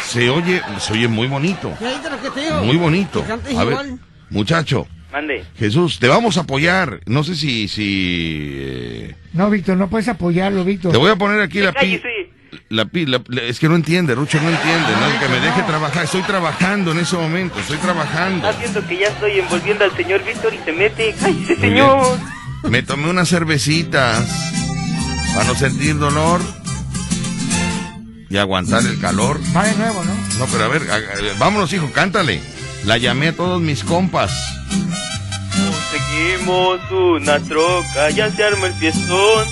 se 0.01 0.29
oye, 0.29 0.61
se 0.81 0.93
oye 0.95 1.07
muy 1.07 1.29
bonito. 1.29 1.73
¿Y 1.81 1.85
ahí 1.85 2.01
de 2.01 2.11
lo 2.11 2.21
que 2.21 2.31
te 2.31 2.41
digo? 2.41 2.65
Muy 2.65 2.77
bonito. 2.77 3.25
A 3.57 3.65
ver, 3.65 3.73
igual. 3.73 4.01
muchacho, 4.31 4.89
Mande. 5.13 5.45
Jesús, 5.57 5.99
te 5.99 6.09
vamos 6.09 6.37
a 6.37 6.41
apoyar. 6.41 7.01
No 7.07 7.25
sé 7.25 7.35
si, 7.35 7.69
si, 7.69 8.55
eh, 8.59 9.17
No, 9.33 9.49
Víctor, 9.49 9.77
no 9.77 9.89
puedes 9.89 10.09
apoyarlo, 10.09 10.65
Víctor. 10.65 10.93
te 10.93 10.99
voy 10.99 11.11
a 11.11 11.17
poner 11.17 11.41
aquí 11.41 11.61
la 11.61 11.73
pi. 11.73 12.01
La 12.71 12.85
pi, 12.87 13.07
la- 13.07 13.23
la- 13.29 13.43
es 13.43 13.59
que 13.59 13.69
no 13.69 13.75
entiende, 13.77 14.15
Rucho 14.15 14.41
no 14.41 14.49
entiende, 14.49 14.89
no, 15.01 15.21
que 15.21 15.29
me 15.29 15.41
deje 15.41 15.63
trabajar. 15.63 16.05
Estoy 16.05 16.23
trabajando 16.23 16.93
en 16.93 16.99
ese 16.99 17.17
momento, 17.17 17.59
estoy 17.61 17.79
trabajando. 17.79 18.49
Está 18.49 18.61
viendo 18.61 18.87
que 18.87 18.99
ya 18.99 19.07
estoy 19.09 19.39
envolviendo 19.41 19.85
al 19.85 19.97
señor 19.97 20.25
Víctor 20.25 20.55
y 20.55 20.59
se 20.65 20.73
mete. 20.73 21.15
¡Cállese, 21.21 21.57
señor! 21.57 22.19
Me 22.69 22.83
tomé 22.83 23.09
unas 23.11 23.29
cervecitas 23.29 24.27
para 25.35 25.45
no 25.47 25.55
sentir 25.55 25.99
dolor 25.99 26.41
y 28.31 28.37
aguantar 28.37 28.83
el 28.85 28.99
calor. 29.01 29.41
Va 29.57 29.65
de 29.65 29.75
nuevo, 29.77 30.03
¿no? 30.05 30.15
No, 30.39 30.47
pero 30.53 30.65
a 30.65 30.69
ver, 30.69 30.83
a- 30.91 30.95
a- 30.97 31.39
vámonos, 31.39 31.73
hijo, 31.73 31.91
cántale. 31.93 32.41
La 32.85 32.97
llamé 32.99 33.29
a 33.29 33.37
todos 33.37 33.61
mis 33.61 33.83
compas. 33.85 34.31
Conseguimos 35.53 36.81
una 36.91 37.39
troca, 37.41 38.11
ya 38.11 38.31
se 38.31 38.45
armó 38.45 38.67
el 38.67 38.75
fiestón. 38.75 39.47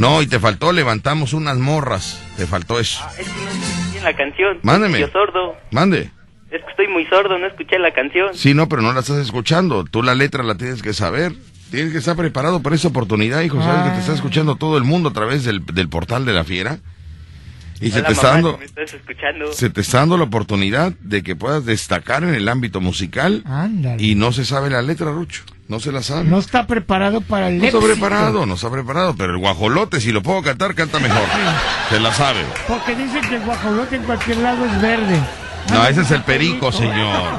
No, 0.00 0.22
y 0.22 0.26
te 0.26 0.40
faltó, 0.40 0.72
levantamos 0.72 1.34
unas 1.34 1.58
morras. 1.58 2.22
Te 2.36 2.46
faltó 2.46 2.80
eso. 2.80 3.00
Ah, 3.04 3.12
es 3.18 3.28
que 3.28 3.44
no 3.44 3.50
escuché 3.50 4.00
la 4.02 4.16
canción. 4.16 4.58
Mándeme. 4.62 4.98
Yo 4.98 5.08
sordo. 5.08 5.56
Mande. 5.70 6.10
Es 6.50 6.64
que 6.64 6.70
estoy 6.70 6.88
muy 6.88 7.04
sordo, 7.06 7.38
no 7.38 7.46
escuché 7.46 7.78
la 7.78 7.92
canción. 7.92 8.34
Sí, 8.34 8.54
no, 8.54 8.68
pero 8.68 8.82
no 8.82 8.92
la 8.92 9.00
estás 9.00 9.18
escuchando. 9.18 9.84
Tú 9.84 10.02
la 10.02 10.14
letra 10.14 10.42
la 10.42 10.56
tienes 10.56 10.82
que 10.82 10.94
saber. 10.94 11.32
Tienes 11.70 11.92
que 11.92 11.98
estar 11.98 12.16
preparado 12.16 12.62
para 12.62 12.74
esa 12.74 12.88
oportunidad, 12.88 13.42
hijo. 13.42 13.62
Sabes 13.62 13.84
que 13.84 13.90
te 13.90 14.00
está 14.00 14.14
escuchando 14.14 14.56
todo 14.56 14.76
el 14.78 14.84
mundo 14.84 15.10
a 15.10 15.12
través 15.12 15.44
del, 15.44 15.64
del 15.66 15.88
portal 15.88 16.24
de 16.24 16.32
la 16.32 16.44
fiera. 16.44 16.78
Y 17.80 17.90
se 17.90 18.02
te 18.02 18.12
está 18.12 18.34
mamá, 18.34 18.34
dando... 18.34 18.52
si 18.52 18.58
me 18.58 18.64
estás 18.66 18.94
escuchando. 18.94 19.52
se 19.52 19.70
te 19.70 19.80
está 19.80 19.98
dando 19.98 20.16
la 20.18 20.24
oportunidad 20.24 20.92
de 21.00 21.22
que 21.22 21.34
puedas 21.36 21.64
destacar 21.64 22.22
en 22.24 22.34
el 22.34 22.48
ámbito 22.48 22.80
musical 22.80 23.42
Ándale. 23.46 24.02
y 24.02 24.14
no 24.14 24.32
se 24.32 24.44
sabe 24.44 24.68
la 24.70 24.82
letra, 24.82 25.10
Rucho. 25.12 25.42
No 25.68 25.78
se 25.80 25.92
la 25.92 26.02
sabe. 26.02 26.24
No 26.24 26.30
No, 26.32 26.38
está 26.40 26.66
preparado 26.66 27.20
para 27.20 27.48
el 27.48 27.54
está 27.62 27.78
éxito. 27.78 27.84
preparado, 27.86 28.44
no 28.44 28.54
está 28.54 28.70
preparado, 28.70 29.14
pero 29.16 29.32
el 29.32 29.38
guajolote, 29.38 30.00
si 30.00 30.10
lo 30.12 30.20
puedo 30.22 30.42
cantar, 30.42 30.74
canta 30.74 30.98
mejor. 30.98 31.22
Se 31.88 32.00
la 32.00 32.12
sabe. 32.12 32.44
Porque 32.66 32.94
dicen 32.96 33.20
que 33.28 33.36
el 33.36 33.42
guajolote 33.44 33.96
en 33.96 34.02
cualquier 34.02 34.38
lado 34.38 34.66
es 34.66 34.82
verde. 34.82 35.20
No, 35.70 35.86
ese 35.86 36.00
es 36.02 36.10
el 36.10 36.22
perico, 36.22 36.72
señor. 36.72 37.38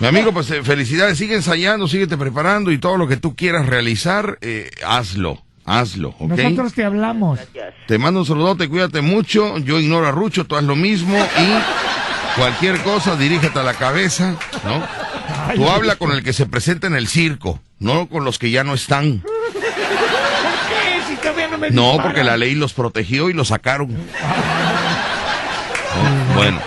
Mi 0.00 0.06
amigo, 0.06 0.32
pues 0.32 0.50
eh, 0.50 0.62
felicidades, 0.62 1.18
sigue 1.18 1.34
ensayando, 1.34 1.86
síguete 1.86 2.16
preparando 2.16 2.72
y 2.72 2.78
todo 2.78 2.96
lo 2.96 3.06
que 3.06 3.18
tú 3.18 3.36
quieras 3.36 3.66
realizar, 3.66 4.38
eh, 4.40 4.70
hazlo, 4.86 5.42
hazlo, 5.78 6.10
¿ok? 6.18 6.30
Nosotros 6.30 6.74
te 6.74 6.84
hablamos. 6.84 7.38
Gracias. 7.54 7.74
Te 7.86 7.98
mando 7.98 8.20
un 8.20 8.26
saludote, 8.26 8.68
cuídate 8.68 9.00
mucho, 9.00 9.58
yo 9.58 9.78
ignoro 9.78 10.06
a 10.06 10.10
Rucho, 10.10 10.46
tú 10.46 10.56
haz 10.56 10.64
lo 10.64 10.76
mismo 10.76 11.16
y 11.16 12.38
cualquier 12.38 12.80
cosa 12.82 13.16
dirígete 13.16 13.58
a 13.58 13.62
la 13.62 13.74
cabeza, 13.74 14.34
¿no? 14.64 14.82
Tú 15.54 15.68
habla 15.68 15.96
con 15.96 16.12
el 16.12 16.22
que 16.22 16.32
se 16.32 16.46
presenta 16.46 16.86
en 16.86 16.94
el 16.96 17.08
circo, 17.08 17.60
no 17.78 18.08
con 18.08 18.24
los 18.24 18.38
que 18.38 18.50
ya 18.50 18.64
no 18.64 18.74
están. 18.74 19.20
¿Por 19.20 19.62
qué? 19.62 21.02
Si 21.08 21.16
todavía 21.16 21.48
no 21.48 21.58
me 21.58 21.70
No, 21.70 21.82
disparan. 21.92 22.02
porque 22.12 22.24
la 22.24 22.36
ley 22.36 22.54
los 22.54 22.72
protegió 22.72 23.30
y 23.30 23.32
los 23.32 23.48
sacaron. 23.48 23.92
¿No? 23.92 23.98
Bueno. 26.34 26.60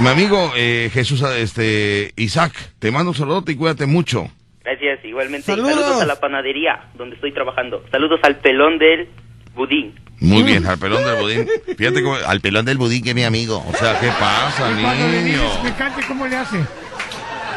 Mi 0.00 0.08
amigo 0.08 0.52
eh, 0.56 0.90
Jesús 0.92 1.22
este, 1.22 2.12
Isaac, 2.16 2.52
te 2.78 2.90
mando 2.90 3.12
un 3.12 3.16
saludote 3.16 3.52
y 3.52 3.56
cuídate 3.56 3.86
mucho. 3.86 4.30
Gracias, 4.66 5.04
igualmente. 5.04 5.46
Saludos. 5.46 5.74
Saludos 5.74 6.02
a 6.02 6.06
la 6.06 6.16
panadería 6.16 6.80
donde 6.94 7.14
estoy 7.14 7.32
trabajando. 7.32 7.84
Saludos 7.92 8.18
al 8.24 8.34
pelón 8.38 8.78
del 8.78 9.08
budín. 9.54 9.94
Muy 10.18 10.42
bien, 10.42 10.66
al 10.66 10.76
pelón 10.76 11.04
del 11.04 11.20
budín. 11.20 11.46
Fíjate 11.78 12.02
cómo, 12.02 12.16
al 12.16 12.40
pelón 12.40 12.64
del 12.64 12.76
budín 12.76 13.04
que 13.04 13.10
es 13.10 13.14
mi 13.14 13.22
amigo. 13.22 13.64
O 13.64 13.72
sea, 13.76 13.98
¿qué 14.00 14.08
pasa, 14.18 14.68
Y 14.76 14.82
cuando 14.82 15.06
le 15.06 15.22
niño? 15.22 15.40
dices 15.42 15.58
que 15.62 15.72
cante, 15.72 16.02
¿cómo 16.08 16.26
le 16.26 16.36
hace? 16.36 16.56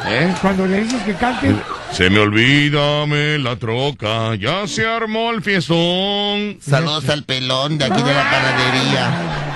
¿Eh? 0.07 0.33
Cuando 0.39 0.67
le 0.67 0.81
dices 0.81 1.01
que 1.01 1.13
cante, 1.15 1.55
Se 1.91 2.11
me 2.11 2.19
olvida 2.19 3.07
la 3.39 3.55
troca, 3.55 4.35
ya 4.35 4.67
se 4.67 4.85
armó 4.85 5.31
el 5.31 5.41
fiestón. 5.41 6.57
Saludos 6.61 7.09
al 7.09 7.23
pelón 7.23 7.79
de 7.79 7.85
aquí 7.85 8.03
de 8.03 8.13
la 8.13 8.29
panadería. 8.29 9.48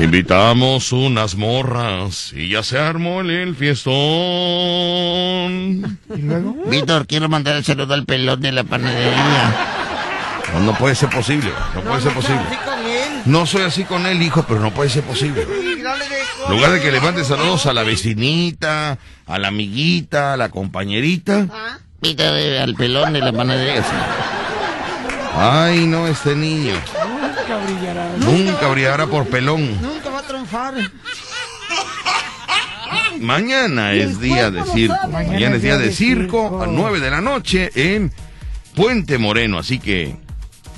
Invitamos 0.00 0.92
unas 0.92 1.34
morras 1.34 2.32
y 2.32 2.48
ya 2.48 2.62
se 2.62 2.78
armó 2.78 3.20
el, 3.20 3.30
el 3.30 3.54
fiestón. 3.54 3.92
y 6.16 6.22
luego. 6.22 6.56
Víctor, 6.66 7.06
quiero 7.06 7.28
mandar 7.28 7.56
el 7.56 7.64
saludo 7.64 7.92
al 7.92 8.06
pelón 8.06 8.40
de 8.40 8.50
la 8.50 8.64
panadería. 8.64 9.54
No, 10.54 10.60
no 10.60 10.74
puede 10.78 10.94
ser 10.94 11.10
posible, 11.10 11.50
no 11.74 11.82
puede 11.82 12.00
ser 12.00 12.14
posible. 12.14 12.40
Así 12.40 12.56
con 12.56 12.78
él. 12.86 13.22
No 13.26 13.44
soy 13.44 13.62
así 13.62 13.84
con 13.84 14.06
él, 14.06 14.22
hijo, 14.22 14.42
pero 14.48 14.60
no 14.60 14.70
puede 14.72 14.88
ser 14.88 15.02
posible. 15.02 15.42
En 15.42 16.56
lugar 16.56 16.70
de 16.72 16.80
que 16.80 16.90
le 16.90 17.00
mande 17.02 17.22
saludos 17.22 17.66
a 17.66 17.74
la 17.74 17.82
vecinita, 17.82 18.96
a 19.26 19.38
la 19.38 19.48
amiguita, 19.48 20.32
a 20.32 20.36
la 20.38 20.48
compañerita. 20.48 21.46
Ah, 21.52 21.78
Víctor, 22.00 22.26
al 22.26 22.74
pelón 22.74 23.12
de 23.12 23.20
la 23.20 23.32
panadería. 23.32 23.84
Ay, 25.36 25.86
no, 25.86 26.06
este 26.08 26.34
niño. 26.34 26.72
Nunca 27.70 27.80
brillará. 27.80 28.16
Nunca 28.18 28.68
brillará 28.68 29.06
por 29.06 29.26
pelón. 29.26 29.80
Nunca 29.80 30.10
va 30.10 30.18
a 30.18 30.22
triunfar. 30.22 30.74
Mañana 33.20 33.92
es 33.92 34.20
día 34.20 34.50
de 34.50 34.64
circo. 34.64 35.08
Mañana 35.08 35.56
es 35.56 35.62
día 35.62 35.76
de 35.76 35.92
circo 35.92 36.62
a 36.62 36.66
9 36.66 37.00
de 37.00 37.10
la 37.10 37.20
noche 37.20 37.70
en 37.74 38.12
Puente 38.74 39.18
Moreno. 39.18 39.58
Así 39.58 39.78
que 39.78 40.16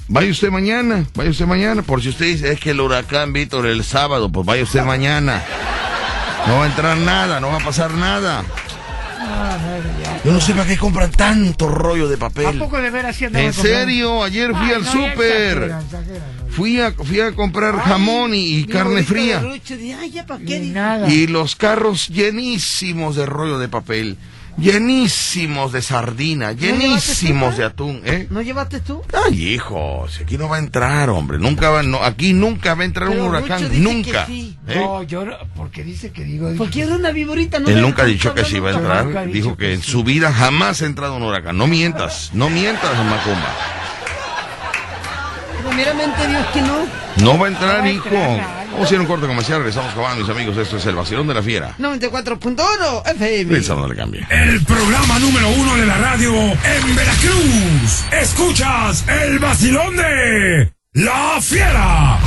vaya 0.08 0.30
usted 0.30 0.50
mañana, 0.50 1.06
vaya 1.14 1.30
usted 1.30 1.46
mañana. 1.46 1.82
Por 1.82 2.02
si 2.02 2.08
usted 2.08 2.26
dice, 2.26 2.52
es 2.52 2.60
que 2.60 2.70
el 2.70 2.80
huracán 2.80 3.32
Víctor 3.32 3.66
el 3.66 3.84
sábado, 3.84 4.30
pues 4.30 4.44
vaya 4.46 4.62
usted 4.64 4.82
mañana. 4.82 5.42
No 6.46 6.58
va 6.58 6.64
a 6.64 6.66
entrar 6.66 6.96
nada, 6.98 7.38
no 7.40 7.48
va 7.48 7.58
a 7.58 7.64
pasar 7.64 7.92
nada. 7.92 8.44
Yo 10.24 10.32
no 10.32 10.40
sé 10.40 10.52
para 10.52 10.66
qué 10.66 10.78
compran 10.78 11.10
tanto 11.10 11.68
rollo 11.68 12.08
de 12.08 12.14
¿A 12.14 12.18
papel. 12.18 12.58
poco 12.58 12.80
de 12.80 12.90
veras 12.90 13.16
sí 13.16 13.24
¿En 13.24 13.52
serio? 13.52 14.22
Ayer 14.22 14.50
fui 14.52 14.66
Ay, 14.66 14.72
al 14.74 14.84
no, 14.84 14.92
súper. 14.92 15.72
Fui 16.50 16.80
a, 16.80 16.92
fui 16.92 17.20
a 17.20 17.32
comprar 17.32 17.76
jamón 17.78 18.32
y, 18.34 18.64
carne 18.64 19.02
fría. 19.02 19.40
de 19.40 19.94
Ay, 19.94 20.10
ya. 20.12 21.08
Y 21.08 21.26
los 21.26 21.56
carros 21.56 22.08
llenísimos 22.08 23.16
de 23.16 23.26
rollo 23.26 23.58
de 23.58 23.68
papel, 23.68 24.16
llenísimos 24.58 25.72
de 25.72 25.82
sardina, 25.82 26.52
llenísimos 26.52 27.56
de 27.56 27.64
atún, 27.64 28.02
¿eh? 28.04 28.26
¿No 28.30 28.42
llevaste 28.42 28.80
tú? 28.80 29.02
Ay, 29.26 29.54
hijo, 29.54 30.06
si 30.08 30.22
aquí 30.22 30.36
no 30.38 30.48
va 30.48 30.56
a 30.56 30.58
entrar, 30.58 31.10
hombre, 31.10 31.38
nunca 31.38 31.70
va, 31.70 31.82
no, 31.82 32.02
aquí 32.02 32.32
nunca 32.32 32.74
va 32.74 32.82
a 32.82 32.84
entrar 32.84 33.08
Pero 33.08 33.22
un 33.22 33.28
huracán, 33.30 33.68
dice 33.70 33.80
nunca. 33.82 34.26
que 34.26 34.32
sí. 34.32 34.58
¿eh? 34.68 34.76
No, 34.76 35.02
yo 35.02 35.24
no- 35.24 35.36
porque 35.56 35.82
dice 35.84 36.10
que 36.12 36.24
digo. 36.24 36.52
Porque 36.58 36.82
era 36.82 36.94
una 36.96 37.10
viborita, 37.10 37.58
¿no? 37.58 37.68
Él 37.68 37.80
nunca 37.80 38.02
ha 38.02 38.06
dicho 38.06 38.34
que 38.34 38.44
sí 38.44 38.56
iba 38.56 38.70
a 38.70 38.74
entrar, 38.74 39.26
dijo 39.30 39.56
que 39.56 39.62
que 39.62 39.72
en 39.74 39.82
sí. 39.82 39.90
su 39.90 40.04
vida 40.04 40.32
jamás 40.32 40.82
ha 40.82 40.86
entrado 40.86 41.16
un 41.16 41.22
huracán. 41.22 41.56
No 41.56 41.66
mientas, 41.66 42.30
no 42.34 42.50
mientas, 42.50 42.90
Macumba. 43.04 43.54
Primeramente 45.66 46.26
Dios 46.28 46.46
que 46.52 46.62
no. 46.62 46.86
No 47.18 47.38
va 47.38 47.46
a 47.46 47.50
entrar, 47.50 47.76
No 47.78 47.82
va 47.82 47.86
a 47.86 47.90
hijo. 47.92 48.10
nada. 48.10 48.61
Vamos 48.72 48.90
a 48.90 48.94
ir 48.94 48.98
a 48.98 49.02
un 49.02 49.06
corte 49.06 49.26
comercial, 49.26 49.58
regresamos 49.58 49.92
con 49.94 50.02
más, 50.02 50.16
mis 50.16 50.28
amigos. 50.28 50.56
Esto 50.56 50.76
es 50.78 50.86
el 50.86 50.94
vacilón 50.94 51.26
de 51.28 51.34
la 51.34 51.42
fiera. 51.42 51.74
94.1 51.78 53.06
FM. 53.14 53.52
Pensando 53.52 53.86
le 53.86 53.94
cambie. 53.94 54.26
El 54.30 54.64
programa 54.64 55.18
número 55.18 55.48
uno 55.50 55.76
de 55.76 55.86
la 55.86 55.98
radio 55.98 56.32
en 56.34 56.96
Veracruz. 56.96 58.04
Escuchas 58.12 59.04
el 59.08 59.38
vacilón 59.38 59.96
de 59.96 60.72
La 60.94 61.38
Fiera. 61.40 62.18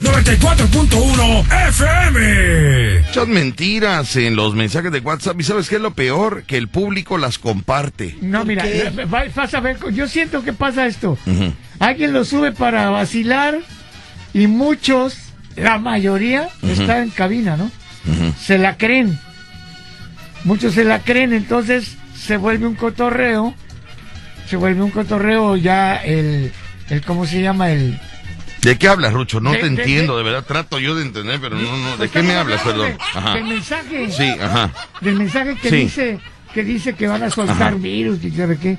94.1 0.00 1.46
FM. 1.68 3.04
Muchas 3.06 3.28
mentiras 3.28 4.16
en 4.16 4.34
los 4.36 4.54
mensajes 4.54 4.90
de 4.92 4.98
WhatsApp. 4.98 5.40
¿Y 5.40 5.44
sabes 5.44 5.68
qué 5.68 5.76
es 5.76 5.80
lo 5.80 5.92
peor? 5.92 6.42
Que 6.44 6.56
el 6.58 6.68
público 6.68 7.16
las 7.18 7.38
comparte. 7.38 8.16
No, 8.20 8.38
¿Por 8.40 8.46
mira, 8.48 8.66
eh, 8.66 8.92
va- 9.06 9.24
vas 9.34 9.54
a 9.54 9.60
ver, 9.60 9.78
yo 9.92 10.06
siento 10.08 10.42
que 10.42 10.52
pasa 10.52 10.86
esto. 10.86 11.16
Alguien 11.78 12.12
lo 12.12 12.24
sube 12.24 12.52
para 12.52 12.90
vacilar 12.90 13.58
y 14.34 14.46
muchos, 14.46 15.16
la 15.56 15.78
mayoría, 15.78 16.48
está 16.62 17.02
en 17.02 17.10
cabina, 17.10 17.56
¿no? 17.56 17.70
Se 18.38 18.58
la 18.58 18.76
creen. 18.76 19.18
Muchos 20.44 20.74
se 20.74 20.84
la 20.84 20.98
creen, 20.98 21.32
entonces 21.32 21.96
se 22.14 22.36
vuelve 22.36 22.66
un 22.66 22.74
cotorreo. 22.74 23.54
Se 24.48 24.56
vuelve 24.56 24.82
un 24.82 24.90
cotorreo 24.90 25.56
ya 25.56 25.96
el, 25.96 26.52
el 26.90 27.02
¿cómo 27.02 27.24
se 27.26 27.40
llama? 27.40 27.70
El... 27.70 27.98
¿De 28.60 28.76
qué 28.76 28.88
hablas, 28.88 29.12
Rucho? 29.14 29.40
No 29.40 29.52
De- 29.52 29.58
te 29.58 29.70
de- 29.70 29.80
entiendo, 29.82 30.18
de- 30.18 30.24
de 30.24 30.30
verdad. 30.30 30.46
Trato 30.46 30.78
yo 30.78 30.94
de 30.94 31.02
entender, 31.02 31.38
pero 31.40 31.56
no, 31.56 31.76
no. 31.78 31.90
¿De 31.92 31.96
Pues 31.96 32.10
qué 32.10 32.22
me 32.22 32.34
hablas, 32.34 32.60
perdón? 32.62 32.92
Ajá. 33.14 33.34
Del 33.34 33.44
mensaje. 33.44 34.10
Sí, 34.12 34.28
ajá. 34.40 34.70
Del 35.00 35.14
mensaje 35.16 35.56
que 35.56 35.70
Sí. 35.70 35.76
dice 35.76 36.18
que 36.52 36.62
dice 36.62 36.92
que 36.94 37.06
van 37.08 37.22
a 37.22 37.30
soltar 37.30 37.68
Ajá. 37.68 37.70
virus 37.76 38.22
y 38.22 38.30
sabe 38.32 38.58
qué. 38.58 38.76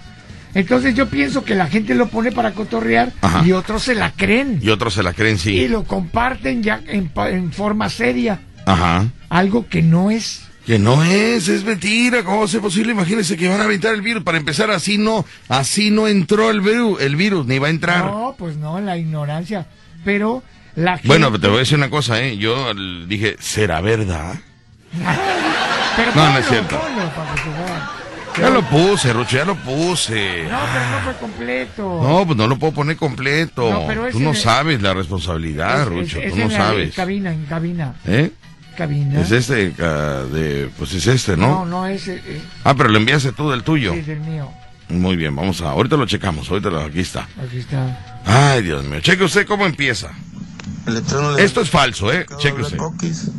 Entonces 0.56 0.96
yo 0.96 1.08
pienso 1.10 1.44
que 1.44 1.54
la 1.54 1.68
gente 1.68 1.94
lo 1.94 2.08
pone 2.08 2.32
para 2.32 2.54
cotorrear 2.54 3.12
Ajá. 3.22 3.44
y 3.46 3.52
otros 3.52 3.84
se 3.84 3.94
la 3.94 4.12
creen 4.14 4.60
Y 4.64 4.70
otros 4.70 4.94
se 4.96 5.04
la 5.04 5.14
creen, 5.14 5.36
y 5.36 5.40
sí. 5.40 5.68
lo 5.68 5.84
comparten 5.84 6.64
ya 6.64 6.82
en, 6.88 7.12
forma 7.52 7.90
seria, 7.90 8.40
Ajá. 8.66 9.06
algo 9.30 9.68
que 9.68 9.82
no 9.84 10.10
es. 10.10 10.42
Que 10.66 10.80
no 10.80 11.04
es, 11.04 11.48
es 11.48 11.64
mentira. 11.64 12.24
¿Cómo 12.24 12.40
va 12.40 12.46
a 12.46 12.48
ser 12.48 12.62
posible? 12.62 12.94
Imagínense 12.94 13.38
que 13.38 13.48
van 13.48 13.62
a 13.62 13.66
aventar 13.66 13.94
el 13.94 14.02
virus. 14.02 14.24
Para 14.24 14.40
empezar, 14.40 14.72
así 14.72 14.98
no, 14.98 15.24
así 15.48 15.92
no 15.92 16.08
entró 16.08 16.50
el 16.50 16.62
virus, 16.62 17.00
el 17.02 17.16
virus, 17.16 17.46
ni 17.46 17.60
va 17.60 17.68
a 17.68 17.70
entrar. 17.70 18.06
No, 18.06 18.34
pues 18.36 18.58
no, 18.58 18.82
la 18.82 18.98
ignorancia. 18.98 19.68
Pero 20.04 20.42
la 20.76 20.94
gente... 20.94 21.08
Bueno, 21.08 21.32
te 21.40 21.48
voy 21.50 21.58
a 21.58 21.60
decir 21.60 21.78
una 21.78 21.92
cosa, 21.92 22.20
¿eh? 22.20 22.38
Yo 22.38 22.74
dije, 23.08 23.36
¿será 23.40 23.80
verdad? 23.82 24.40
Pero 25.96 26.12
No, 26.16 26.22
no 26.22 26.26
ponlo, 26.26 26.40
es 26.40 26.48
cierto. 26.48 26.80
ponlo 26.80 27.10
para 27.16 27.36
que 27.36 27.42
se 27.42 27.50
vea. 27.50 27.92
Ya 28.40 28.50
lo 28.50 28.62
puse, 28.64 29.14
Rucho, 29.14 29.38
ya 29.38 29.46
lo 29.46 29.56
puse. 29.56 30.44
No, 30.44 30.60
pero 30.74 30.90
no 30.92 31.00
fue 31.04 31.14
completo. 31.20 32.00
No, 32.04 32.26
pues 32.26 32.38
no 32.38 32.48
lo 32.48 32.58
puedo 32.60 32.74
poner 32.74 32.98
completo. 32.98 33.72
No, 33.72 33.88
pero 33.88 34.10
Tú 34.10 34.20
no 34.20 34.34
sabes 34.34 34.82
la 34.82 34.94
responsabilidad, 34.94 35.82
Es- 35.84 35.88
Rucho. 35.88 36.20
es- 36.20 36.26
es 36.26 36.32
Tú 36.34 36.38
no 36.40 36.44
en 36.46 36.52
la- 36.52 36.58
sabes. 36.58 36.86
En 36.88 36.92
cabina, 36.92 37.34
en 37.34 37.46
cabina. 37.46 37.96
¿Eh? 38.06 38.32
Cabina. 38.78 39.22
Es 39.22 39.32
este, 39.32 39.70
de, 39.70 40.70
pues 40.78 40.94
es 40.94 41.08
este, 41.08 41.38
¿no? 41.38 41.48
No, 41.48 41.66
no, 41.66 41.88
es... 41.88 42.08
eh, 42.10 42.42
Ah, 42.66 42.74
pero 42.76 42.90
lo 42.90 42.98
enviaste 42.98 43.32
tú 43.32 43.50
del 43.50 43.64
tuyo. 43.64 43.94
sí, 43.94 44.02
del 44.02 44.20
mío. 44.20 44.52
Muy 44.90 45.16
bien, 45.16 45.34
vamos 45.36 45.62
a, 45.62 45.70
ahorita 45.72 45.96
lo 45.96 46.06
checamos, 46.06 46.50
ahorita 46.52 46.70
lo, 46.70 46.82
aquí 46.82 47.00
está. 47.00 47.28
Aquí 47.42 47.58
está. 47.60 48.20
Ay, 48.26 48.62
Dios 48.64 48.84
mío, 48.84 49.00
cheque 49.00 49.24
usted 49.24 49.48
cómo 49.48 49.66
empieza. 49.66 50.12
Esto 51.40 51.62
es 51.62 51.70
falso, 51.70 52.12
¿eh? 52.14 52.26
Cheque 52.38 52.62
usted. 52.62 52.78
Coquis, 52.78 53.32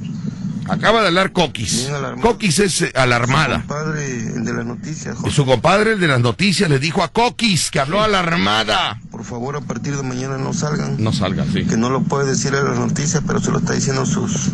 Acaba 0.68 1.00
de 1.02 1.08
hablar 1.08 1.32
Coquis. 1.32 1.88
Coquis 2.20 2.58
es 2.58 2.82
eh, 2.82 2.92
alarmada. 2.94 3.58
compadre 3.58 4.16
el 4.34 4.44
de 4.44 4.52
las 4.52 4.66
noticias. 4.66 5.14
Y 5.14 5.18
Jorge. 5.20 5.34
su 5.36 5.46
compadre, 5.46 5.92
el 5.92 6.00
de 6.00 6.08
las 6.08 6.20
noticias, 6.20 6.68
le 6.68 6.78
dijo 6.78 7.02
a 7.02 7.08
Coquis 7.08 7.70
que 7.70 7.78
habló 7.80 8.02
a 8.02 8.08
la 8.08 8.18
armada. 8.20 9.00
Por 9.10 9.22
favor, 9.24 9.56
a 9.56 9.60
partir 9.60 9.96
de 9.96 10.02
mañana 10.02 10.38
no 10.38 10.52
salgan. 10.52 10.96
No 11.02 11.12
salga, 11.12 11.44
sí. 11.52 11.64
Que 11.64 11.76
no 11.76 11.88
lo 11.90 12.02
puede 12.02 12.26
decir 12.26 12.54
en 12.54 12.64
las 12.64 12.78
noticias, 12.78 13.22
pero 13.26 13.40
se 13.40 13.50
lo 13.52 13.58
está 13.58 13.74
diciendo 13.74 14.04
sus 14.06 14.50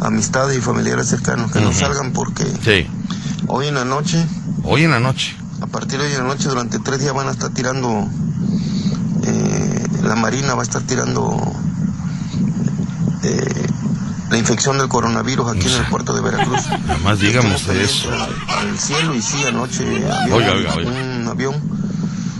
amistades 0.00 0.58
y 0.58 0.60
familiares 0.60 1.08
cercanos. 1.08 1.50
Que 1.52 1.60
no 1.60 1.72
salgan 1.72 2.12
porque 2.12 2.44
Sí. 2.62 2.86
hoy 3.46 3.68
en 3.68 3.74
la 3.74 3.84
noche, 3.84 4.24
Hoy 4.64 4.84
en 4.84 4.90
la 4.90 5.00
noche. 5.00 5.34
a 5.60 5.66
partir 5.66 5.98
de 5.98 6.06
hoy 6.06 6.12
en 6.12 6.18
la 6.18 6.24
noche, 6.28 6.48
durante 6.48 6.78
tres 6.78 7.00
días 7.00 7.14
van 7.14 7.28
a 7.28 7.30
estar 7.30 7.50
tirando. 7.50 8.08
eh, 9.24 9.84
la 10.02 10.16
Marina 10.16 10.54
va 10.54 10.60
a 10.62 10.64
estar 10.64 10.82
tirando. 10.82 11.40
eh, 13.22 13.66
la 14.32 14.38
infección 14.38 14.78
del 14.78 14.88
coronavirus 14.88 15.50
aquí 15.50 15.68
en 15.68 15.74
el 15.74 15.86
puerto 15.88 16.14
de 16.14 16.22
Veracruz. 16.22 16.66
Nada 16.86 16.98
más 17.04 17.18
usted 17.20 17.76
eso. 17.80 18.10
Al, 18.48 18.78
cielo 18.78 19.14
y 19.14 19.20
sí, 19.20 19.44
anoche 19.46 19.84
había 19.84 20.34
Oiga, 20.34 20.52
un- 20.52 20.56
oiga, 20.56 20.74
oiga. 20.74 20.90
un 20.90 21.28
avión 21.28 21.54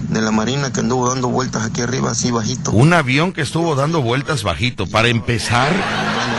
de 0.09 0.23
la 0.23 0.31
Marina 0.31 0.73
que 0.73 0.81
anduvo 0.81 1.11
dando 1.11 1.29
vueltas 1.29 1.67
aquí 1.67 1.83
arriba, 1.83 2.11
así 2.11 2.31
bajito. 2.31 2.71
Un 2.73 2.95
avión 2.95 3.33
que 3.35 3.43
estuvo 3.43 3.75
dando 3.75 4.01
vueltas 4.01 4.43
bajito. 4.43 4.87
Para 4.87 5.09
empezar, 5.09 5.71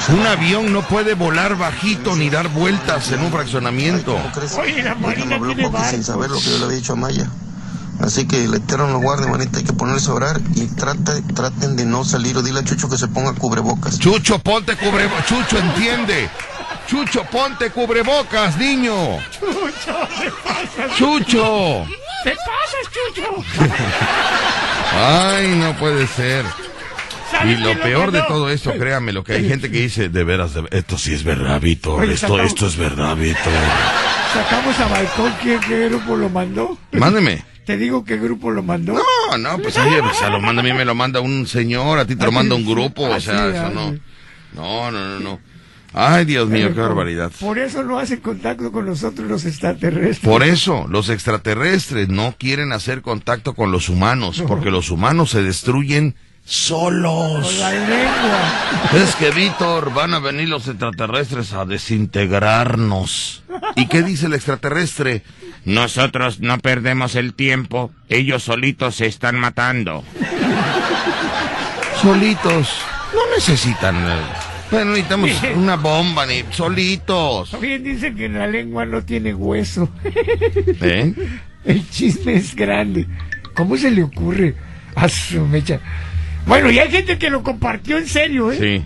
un 0.10 0.26
avión 0.26 0.74
no 0.74 0.82
puede 0.82 1.14
volar 1.14 1.56
bajito 1.56 2.16
ni 2.16 2.32
dar 2.32 2.50
vueltas 2.50 3.12
en 3.12 3.22
un 3.22 3.32
fraccionamiento. 3.32 4.18
Oye, 4.60 4.82
la 4.82 4.96
Marina 4.96 5.36
habló 5.36 5.54
tiene 5.54 5.90
sin 5.90 6.04
saber 6.04 6.32
lo 6.32 6.40
que 6.40 6.50
yo 6.50 6.58
le 6.58 6.66
había 6.66 6.78
dicho 6.78 6.94
a 6.94 6.96
Maya. 6.96 7.30
Así 8.00 8.28
que 8.28 8.44
el 8.44 8.54
Eterno 8.54 8.88
nos 8.88 9.02
guarde, 9.02 9.28
manita, 9.28 9.60
hay 9.60 9.64
que 9.64 9.74
ponerse 9.74 10.10
a 10.10 10.14
orar 10.14 10.42
y 10.56 10.68
trata, 10.68 11.14
traten 11.34 11.76
de 11.76 11.86
no 11.86 12.04
salir 12.04 12.36
o 12.38 12.42
dile 12.42 12.60
a 12.60 12.64
Chucho 12.64 12.90
que 12.90 12.98
se 12.98 13.08
ponga 13.08 13.34
cubrebocas. 13.34 14.00
Chucho, 14.00 14.40
ponte 14.40 14.76
cubrebocas. 14.76 15.26
Chucho, 15.26 15.58
entiende. 15.58 16.30
Chucho, 16.88 17.24
ponte 17.26 17.70
cubrebocas, 17.70 18.58
niño. 18.58 18.94
Chucho. 20.98 21.86
¿Te 22.24 22.32
pasas, 22.32 22.92
Chucho? 22.92 23.44
Ay, 24.96 25.56
no 25.56 25.74
puede 25.78 26.08
ser. 26.08 26.46
¿Sabes 27.34 27.58
Y 27.60 27.62
lo 27.62 27.66
quién 27.66 27.80
peor 27.82 28.12
de 28.12 28.22
todo 28.24 28.50
esto, 28.50 28.74
créame, 28.78 29.12
lo 29.12 29.24
que 29.24 29.34
hay 29.34 29.48
gente 29.48 29.70
que 29.72 29.80
dice, 29.82 30.10
de 30.10 30.24
veras, 30.24 30.54
de- 30.54 30.68
esto 30.72 30.98
sí 30.98 31.14
es 31.14 31.24
verdad, 31.24 31.60
Víctor, 31.60 32.04
esto, 32.06 32.28
sacamos- 32.28 32.46
esto 32.48 32.68
es 32.68 32.78
verdad, 32.78 33.16
Víctor. 33.16 33.52
Sacamos 34.34 34.80
a 34.80 34.88
Balcón, 34.88 35.34
¿qué, 35.42 35.60
qué 35.68 35.90
grupo 35.90 36.16
lo 36.16 36.30
mandó? 36.30 36.78
Mándeme. 36.92 37.44
Te 37.66 37.78
digo 37.78 38.04
qué 38.04 38.18
grupo 38.18 38.52
lo 38.52 38.62
mandó. 38.62 38.94
No, 38.94 39.38
no, 39.38 39.58
pues 39.60 39.78
oye, 39.78 40.00
o 40.02 40.14
sea, 40.14 40.30
lo 40.30 40.40
manda 40.42 40.62
a 40.62 40.66
mí, 40.66 40.74
me 40.74 40.86
lo 40.86 40.96
manda 40.96 41.22
un 41.22 41.48
señor, 41.48 41.98
a 42.00 42.06
ti 42.06 42.16
te 42.16 42.26
lo 42.26 42.32
manda 42.32 42.56
un 42.56 42.66
grupo, 42.66 43.04
o 43.04 43.14
Así, 43.14 43.28
sea, 43.28 43.48
eso 43.50 43.66
así. 43.68 43.76
no. 43.76 43.92
No, 44.54 44.92
no, 44.92 45.00
no, 45.00 45.20
no. 45.20 45.40
Ay, 45.96 46.26
Dios 46.26 46.50
mío, 46.50 46.74
qué 46.74 46.82
barbaridad. 46.82 47.32
Por 47.40 47.60
eso 47.60 47.84
no 47.84 48.00
hacen 48.00 48.20
contacto 48.20 48.72
con 48.72 48.86
nosotros 48.88 49.28
los 49.30 49.46
extraterrestres. 49.46 50.20
Por 50.20 50.44
eso, 50.44 50.88
los 50.90 51.10
extraterrestres 51.10 52.10
no 52.10 52.36
quieren 52.38 52.72
hacer 52.74 53.02
contacto 53.04 53.54
con 53.54 53.72
los 53.72 53.90
humanos, 53.90 54.44
porque 54.48 54.72
los 54.72 54.90
humanos 54.90 55.30
se 55.30 55.44
destruyen 55.44 56.16
solos. 56.46 57.46
Con 57.46 57.60
la 57.60 57.72
lengua. 57.72 58.94
Es 58.96 59.16
que, 59.16 59.32
Víctor, 59.32 59.94
van 59.94 60.14
a 60.14 60.20
venir 60.20 60.50
los 60.50 60.68
extraterrestres 60.68 61.54
a 61.54 61.66
desintegrarnos. 61.66 63.44
¿Y 63.76 63.88
qué 63.88 64.04
dice 64.04 64.26
el 64.28 64.34
extraterrestre? 64.34 65.24
Nosotros 65.66 66.40
no 66.42 66.58
perdemos 66.60 67.16
el 67.16 67.34
tiempo. 67.34 67.92
Ellos 68.10 68.44
solitos 68.44 68.96
se 68.96 69.06
están 69.08 69.40
matando. 69.40 70.04
Solitos. 72.02 72.70
No 73.14 73.20
necesitan. 73.36 73.96
eh, 73.96 74.22
No 74.72 74.86
necesitamos 74.86 75.32
una 75.56 75.76
bomba 75.76 76.26
ni 76.26 76.44
solitos. 76.52 77.52
También 77.52 77.84
dicen 77.84 78.16
que 78.16 78.28
la 78.28 78.48
lengua 78.48 78.86
no 78.86 79.02
tiene 79.04 79.34
hueso. 79.34 79.90
¿Eh? 80.82 81.14
El 81.64 81.90
chisme 81.90 82.34
es 82.36 82.56
grande. 82.56 83.08
¿Cómo 83.56 83.78
se 83.78 83.92
le 83.92 84.04
ocurre? 84.04 84.56
A 84.96 85.08
su 85.08 85.46
mecha. 85.48 85.80
Bueno, 86.46 86.72
y 86.72 86.80
hay 86.80 86.90
gente 86.92 87.18
que 87.18 87.30
lo 87.30 87.44
compartió 87.44 87.98
en 87.98 88.08
serio, 88.08 88.52
¿eh? 88.52 88.58
Sí. 88.60 88.86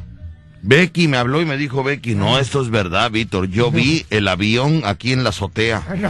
Becky 0.62 1.08
me 1.08 1.18
habló 1.18 1.41
y 1.41 1.45
me 1.45 1.58
dijo, 1.58 1.84
Becky, 1.84 2.16
no, 2.16 2.39
esto 2.39 2.62
es 2.62 2.70
verdad, 2.70 3.10
Víctor. 3.12 3.47
Yo 3.47 3.72
vi 3.72 4.05
el 4.10 4.28
avión 4.28 4.82
aquí 4.86 5.14
en 5.14 5.24
la 5.24 5.30
azotea. 5.30 5.84
No. 5.97 6.10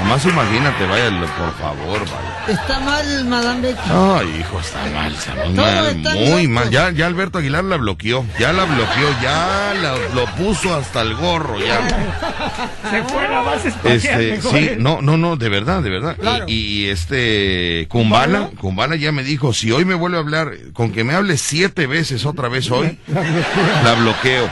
Nomás 0.00 0.24
imagínate, 0.26 0.86
vaya, 0.86 1.08
por 1.38 1.54
favor, 1.56 2.00
vaya. 2.00 2.44
Está 2.60 2.80
mal, 2.80 3.24
Madame 3.26 3.60
Becky. 3.62 3.80
Ay, 3.90 4.36
hijo, 4.40 4.58
está 4.60 4.84
mal, 4.92 5.12
está 5.14 5.34
muy 5.36 5.54
mal, 5.54 5.86
está 5.96 6.14
muy 6.14 6.42
loco. 6.42 6.48
mal. 6.52 6.70
Ya, 6.70 6.90
ya 6.90 7.06
Alberto 7.06 7.38
Aguilar 7.38 7.64
la 7.64 7.76
bloqueó, 7.76 8.24
ya 8.38 8.52
la 8.52 8.64
bloqueó, 8.64 9.08
ya 9.22 9.72
la- 9.80 9.94
lo 10.14 10.26
puso 10.34 10.74
hasta 10.74 11.00
el 11.00 11.14
gorro, 11.14 11.58
ya. 11.60 11.78
Se 12.90 13.02
fue 13.04 13.28
la 13.28 13.40
base 13.42 13.68
espacial. 13.68 14.20
Este, 14.20 14.42
sí, 14.42 14.70
no, 14.78 15.00
no, 15.00 15.16
no, 15.16 15.36
de 15.36 15.48
verdad, 15.48 15.80
de 15.80 15.90
verdad. 15.90 16.16
Claro. 16.20 16.44
Y, 16.48 16.52
y 16.54 16.88
este, 16.90 17.86
Kumbala, 17.88 18.50
Kumbala 18.60 18.96
ya 18.96 19.12
me 19.12 19.22
dijo, 19.22 19.52
si 19.54 19.70
hoy 19.70 19.84
me 19.84 19.94
vuelve 19.94 20.16
a 20.18 20.20
hablar, 20.20 20.50
con 20.72 20.90
que 20.92 21.04
me 21.04 21.14
hable 21.14 21.36
siete 21.38 21.86
veces 21.86 22.26
otra 22.26 22.48
vez 22.48 22.68
hoy, 22.70 22.98
la 23.84 23.92
bloqueo. 23.94 24.48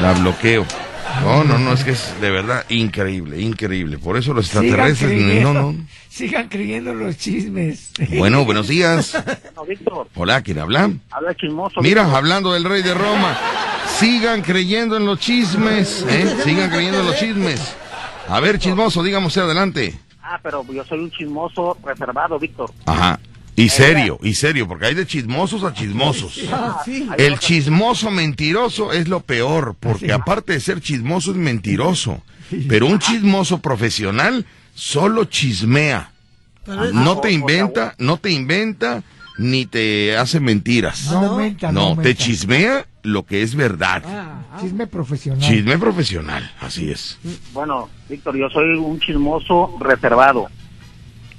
La 0.00 0.12
bloqueo. 0.12 0.64
No, 1.22 1.44
no, 1.44 1.58
no, 1.58 1.72
es 1.72 1.84
que 1.84 1.90
es 1.90 2.20
de 2.20 2.30
verdad 2.30 2.64
increíble, 2.68 3.40
increíble. 3.40 3.98
Por 3.98 4.16
eso 4.16 4.32
los 4.32 4.46
Sigan 4.46 4.64
extraterrestres, 4.64 5.10
creyendo, 5.10 5.52
no, 5.54 5.72
no. 5.72 5.86
Sigan 6.08 6.48
creyendo 6.48 6.94
los 6.94 7.16
chismes. 7.18 7.92
Bueno, 8.16 8.44
buenos 8.44 8.68
días. 8.68 9.16
Víctor, 9.68 10.08
Hola, 10.14 10.42
¿quién 10.42 10.58
habla? 10.58 10.90
habla 11.10 11.34
chismoso. 11.34 11.80
Mira, 11.82 12.02
Víctor. 12.02 12.16
hablando 12.18 12.52
del 12.52 12.64
rey 12.64 12.82
de 12.82 12.94
Roma, 12.94 13.36
sigan 13.98 14.40
creyendo 14.42 14.96
en 14.96 15.04
los 15.06 15.18
chismes, 15.18 16.04
¿eh? 16.08 16.36
Sigan 16.44 16.70
creyendo 16.70 17.00
en 17.00 17.06
los 17.06 17.16
chismes. 17.16 17.76
A 18.28 18.40
ver, 18.40 18.58
chismoso, 18.58 19.02
dígame 19.02 19.26
usted 19.26 19.42
adelante. 19.42 19.98
Ah, 20.22 20.38
pero 20.42 20.64
yo 20.72 20.84
soy 20.84 21.00
un 21.00 21.10
chismoso 21.10 21.76
reservado, 21.84 22.38
Víctor. 22.38 22.70
Ajá. 22.86 23.18
Y 23.58 23.68
serio, 23.70 24.20
y 24.22 24.34
serio, 24.34 24.68
porque 24.68 24.86
hay 24.86 24.94
de 24.94 25.04
chismosos 25.04 25.64
a 25.64 25.74
chismosos. 25.74 26.40
Ah. 26.52 26.82
El 27.18 27.38
chismoso 27.40 28.10
mentiroso 28.10 28.92
es 28.92 29.08
lo 29.08 29.20
peor, 29.20 29.74
porque 29.78 30.12
aparte 30.12 30.52
de 30.52 30.60
ser 30.60 30.80
chismoso 30.80 31.32
es 31.32 31.36
mentiroso. 31.36 32.22
Pero 32.68 32.86
un 32.86 33.00
chismoso 33.00 33.58
profesional 33.58 34.46
solo 34.74 35.24
chismea. 35.24 36.12
No 36.92 37.18
te 37.18 37.32
inventa, 37.32 37.94
no 37.98 38.18
te 38.18 38.30
inventa, 38.30 39.02
ni 39.38 39.66
te 39.66 40.16
hace 40.16 40.38
mentiras. 40.38 41.10
No 41.10 41.18
aumenta, 41.18 41.72
no 41.72 41.96
No, 41.96 42.02
te 42.02 42.14
chismea 42.14 42.86
lo 43.02 43.26
que 43.26 43.42
es 43.42 43.56
verdad. 43.56 44.04
Chisme 44.60 44.86
profesional. 44.86 45.48
Chisme 45.48 45.78
profesional, 45.78 46.52
así 46.60 46.90
es. 46.90 47.18
Bueno, 47.52 47.88
Víctor, 48.08 48.36
yo 48.36 48.48
soy 48.50 48.76
un 48.76 49.00
chismoso 49.00 49.76
reservado. 49.80 50.48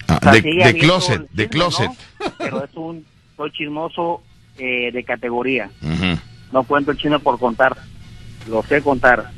Ah, 0.10 0.18
O 0.18 0.24
sea, 0.24 0.32
de, 0.34 0.42
closet, 0.78 1.22
de 1.32 1.44
chisme, 1.44 1.50
closet. 1.50 1.90
¿no? 2.20 2.26
Pero 2.38 2.64
es 2.66 2.72
un, 2.76 3.06
soy 3.38 3.52
chismoso 3.52 4.22
eh, 4.58 4.92
de 4.92 5.04
categoría. 5.04 5.70
No 6.52 6.64
cuento 6.64 6.92
el 6.92 6.98
chisme 6.98 7.20
por 7.20 7.38
contar. 7.40 7.78
Lo 8.48 8.64
sé 8.64 8.82
contar. 8.82 9.30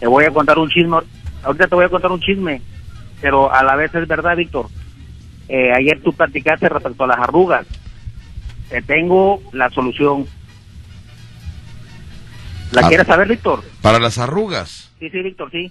Te 0.00 0.06
voy 0.06 0.24
a 0.24 0.30
contar 0.30 0.58
un 0.58 0.68
chisme. 0.70 0.98
Ahorita 1.42 1.66
te 1.66 1.74
voy 1.74 1.84
a 1.84 1.88
contar 1.88 2.12
un 2.12 2.20
chisme. 2.20 2.60
Pero 3.20 3.52
a 3.52 3.62
la 3.62 3.74
vez 3.74 3.94
es 3.94 4.06
verdad, 4.06 4.36
Víctor. 4.36 4.68
Eh, 5.48 5.72
ayer 5.72 6.00
tú 6.02 6.12
platicaste 6.12 6.68
respecto 6.68 7.04
a 7.04 7.06
las 7.08 7.18
arrugas. 7.18 7.66
Te 8.68 8.80
tengo 8.82 9.42
la 9.52 9.70
solución. 9.70 10.26
¿La 12.72 12.82
Ah. 12.86 12.88
quieres 12.88 13.06
saber, 13.06 13.28
Víctor? 13.28 13.62
Para 13.82 13.98
las 13.98 14.18
arrugas. 14.18 14.90
Sí, 14.98 15.10
sí, 15.10 15.22
Víctor, 15.22 15.50
sí. 15.50 15.70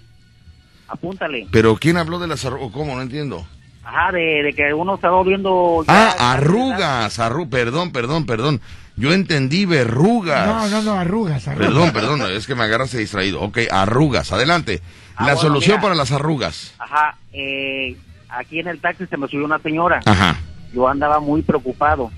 Apúntale. 0.88 1.46
Pero 1.50 1.76
¿quién 1.76 1.96
habló 1.96 2.18
de 2.18 2.28
las 2.28 2.44
arrugas? 2.44 2.72
¿Cómo? 2.72 2.94
No 2.94 3.02
entiendo. 3.02 3.46
Ajá, 3.84 4.12
de, 4.12 4.42
de 4.44 4.52
que 4.54 4.72
uno 4.72 4.94
está 4.94 5.10
volviendo... 5.10 5.84
ya- 5.86 6.10
Ah, 6.18 6.32
arrugas, 6.32 7.18
arru 7.18 7.48
perdón, 7.48 7.92
perdón, 7.92 8.24
perdón. 8.26 8.60
Yo 8.96 9.12
entendí 9.12 9.66
verrugas. 9.66 10.46
No, 10.46 10.68
no, 10.68 10.82
no, 10.82 10.92
arrugas, 10.94 11.46
arrugas. 11.48 11.68
Perdón, 11.68 11.92
perdón, 11.92 12.22
es 12.32 12.46
que 12.46 12.54
me 12.54 12.62
agarraste 12.64 12.96
distraído. 12.98 13.40
Ok, 13.42 13.58
arrugas, 13.70 14.32
adelante. 14.32 14.80
Ah, 15.16 15.26
La 15.26 15.34
bueno, 15.34 15.48
solución 15.48 15.76
mira. 15.76 15.82
para 15.82 15.94
las 15.96 16.12
arrugas. 16.12 16.74
Ajá, 16.78 17.16
eh, 17.32 17.96
aquí 18.28 18.60
en 18.60 18.68
el 18.68 18.80
taxi 18.80 19.06
se 19.06 19.16
me 19.16 19.26
subió 19.28 19.44
una 19.44 19.58
señora. 19.58 20.00
Ajá. 20.06 20.36
Yo 20.72 20.88
andaba 20.88 21.20
muy 21.20 21.42
preocupado 21.42 22.10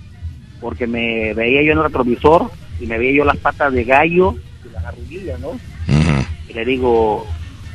porque 0.61 0.87
me 0.87 1.35
veía 1.35 1.63
yo 1.63 1.73
en 1.73 1.79
el 1.79 1.85
retrovisor 1.85 2.51
y 2.81 2.87
me 2.87 2.99
veía 2.99 3.19
yo 3.19 3.25
las 3.25 3.37
patas 3.39 3.73
de 3.73 3.85
gallo 3.85 4.35
y 4.65 4.73
las 4.73 4.85
arruguillas, 4.85 5.41
¿no? 5.41 5.49
Ujú. 5.49 6.27
Y 6.49 6.53
le 6.55 6.65
digo, 6.65 7.27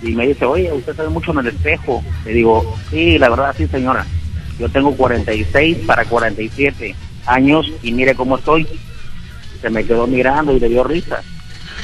y 0.01 0.13
me 0.13 0.27
dice, 0.27 0.45
oye, 0.45 0.71
usted 0.71 0.95
sabe 0.95 1.09
mucho 1.09 1.31
en 1.31 1.39
el 1.39 1.47
espejo. 1.47 2.03
Le 2.25 2.33
digo, 2.33 2.75
sí, 2.89 3.17
la 3.17 3.29
verdad, 3.29 3.55
sí, 3.55 3.67
señora. 3.67 4.05
Yo 4.59 4.69
tengo 4.69 4.95
46 4.95 5.79
para 5.85 6.05
47 6.05 6.95
años 7.25 7.71
y 7.83 7.91
mire 7.91 8.15
cómo 8.15 8.37
estoy. 8.37 8.67
Se 9.61 9.69
me 9.69 9.85
quedó 9.85 10.07
mirando 10.07 10.55
y 10.55 10.59
le 10.59 10.69
dio 10.69 10.83
risa. 10.83 11.21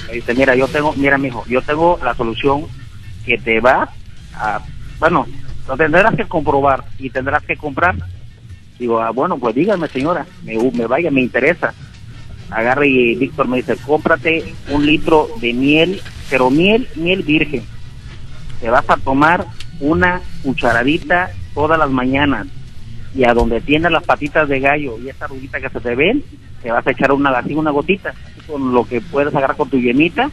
Me 0.08 0.14
dice, 0.14 0.34
mira, 0.34 0.56
yo 0.56 0.68
tengo, 0.68 0.94
mira, 0.94 1.18
mijo, 1.18 1.44
yo 1.48 1.62
tengo 1.62 2.00
la 2.04 2.16
solución 2.16 2.66
que 3.26 3.38
te 3.38 3.60
va 3.60 3.90
a, 4.34 4.62
bueno, 5.00 5.28
lo 5.68 5.78
tendrás 5.78 6.16
que 6.16 6.26
comprobar 6.26 6.86
y 6.98 7.10
tendrás 7.10 7.44
que 7.44 7.58
comprar. 7.58 7.96
Digo, 8.80 9.02
ah, 9.02 9.12
bueno, 9.12 9.38
pues 9.38 9.56
dígame, 9.56 9.88
señora, 9.90 10.26
me, 10.44 10.58
me 10.72 10.88
vaya, 10.88 11.12
me 11.12 11.22
interesa. 11.22 11.74
Agarre 12.50 12.88
y 12.88 13.16
Víctor 13.16 13.48
me 13.48 13.58
dice, 13.58 13.76
cómprate 13.76 14.56
un 14.70 14.86
litro 14.86 15.28
de 15.42 15.54
miel, 15.54 16.02
pero 16.30 16.50
miel, 16.50 16.88
miel 16.96 17.24
virgen. 17.24 17.64
Te 18.60 18.70
vas 18.70 18.90
a 18.90 18.98
tomar 18.98 19.46
una 19.80 20.22
cucharadita 20.44 21.32
todas 21.54 21.78
las 21.78 21.90
mañanas 21.90 22.48
y 23.16 23.24
a 23.26 23.34
donde 23.34 23.62
tiene 23.62 23.90
las 23.90 24.04
patitas 24.04 24.48
de 24.48 24.60
gallo 24.60 24.98
y 25.00 25.10
esa 25.10 25.28
ruguita 25.28 25.60
que 25.60 25.70
se 25.70 25.80
te 25.80 25.96
ven, 25.96 26.24
te 26.62 26.72
vas 26.72 26.86
a 26.86 26.92
echar 26.92 27.12
una, 27.12 27.30
así 27.32 27.54
una 27.54 27.72
gotita, 27.72 28.10
así 28.10 28.42
con 28.48 28.74
lo 28.74 28.86
que 28.88 29.02
puedes 29.02 29.34
agarrar 29.34 29.58
con 29.58 29.70
tu 29.70 29.80
yemita 29.80 30.30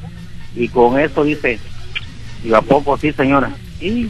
y 0.55 0.68
con 0.68 0.99
eso 0.99 1.25
dice, 1.25 1.59
digo, 2.43 2.57
¿a 2.57 2.62
poco 2.62 2.97
sí, 2.97 3.12
señora? 3.12 3.51
Y, 3.81 4.09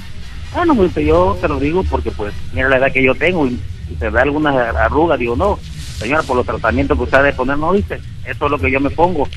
bueno, 0.53 0.75
pues 0.75 0.95
yo 0.95 1.37
te 1.41 1.49
lo 1.49 1.59
digo 1.59 1.85
porque 1.85 2.11
pues 2.11 2.35
mira 2.53 2.69
la 2.69 2.77
edad 2.79 2.93
que 2.93 3.03
yo 3.03 3.15
tengo 3.15 3.47
y, 3.47 3.59
y 3.91 3.95
te 3.95 4.11
da 4.11 4.23
alguna 4.23 4.51
arruga, 4.71 5.17
digo, 5.17 5.37
no, 5.37 5.59
señora, 5.99 6.23
por 6.23 6.37
los 6.37 6.47
tratamientos 6.47 6.97
que 6.97 7.05
usted 7.05 7.19
ha 7.19 7.23
de 7.23 7.33
poner, 7.33 7.59
no, 7.59 7.73
dice, 7.73 8.01
eso 8.25 8.45
es 8.45 8.51
lo 8.51 8.59
que 8.59 8.71
yo 8.71 8.81
me 8.81 8.91
pongo. 8.91 9.29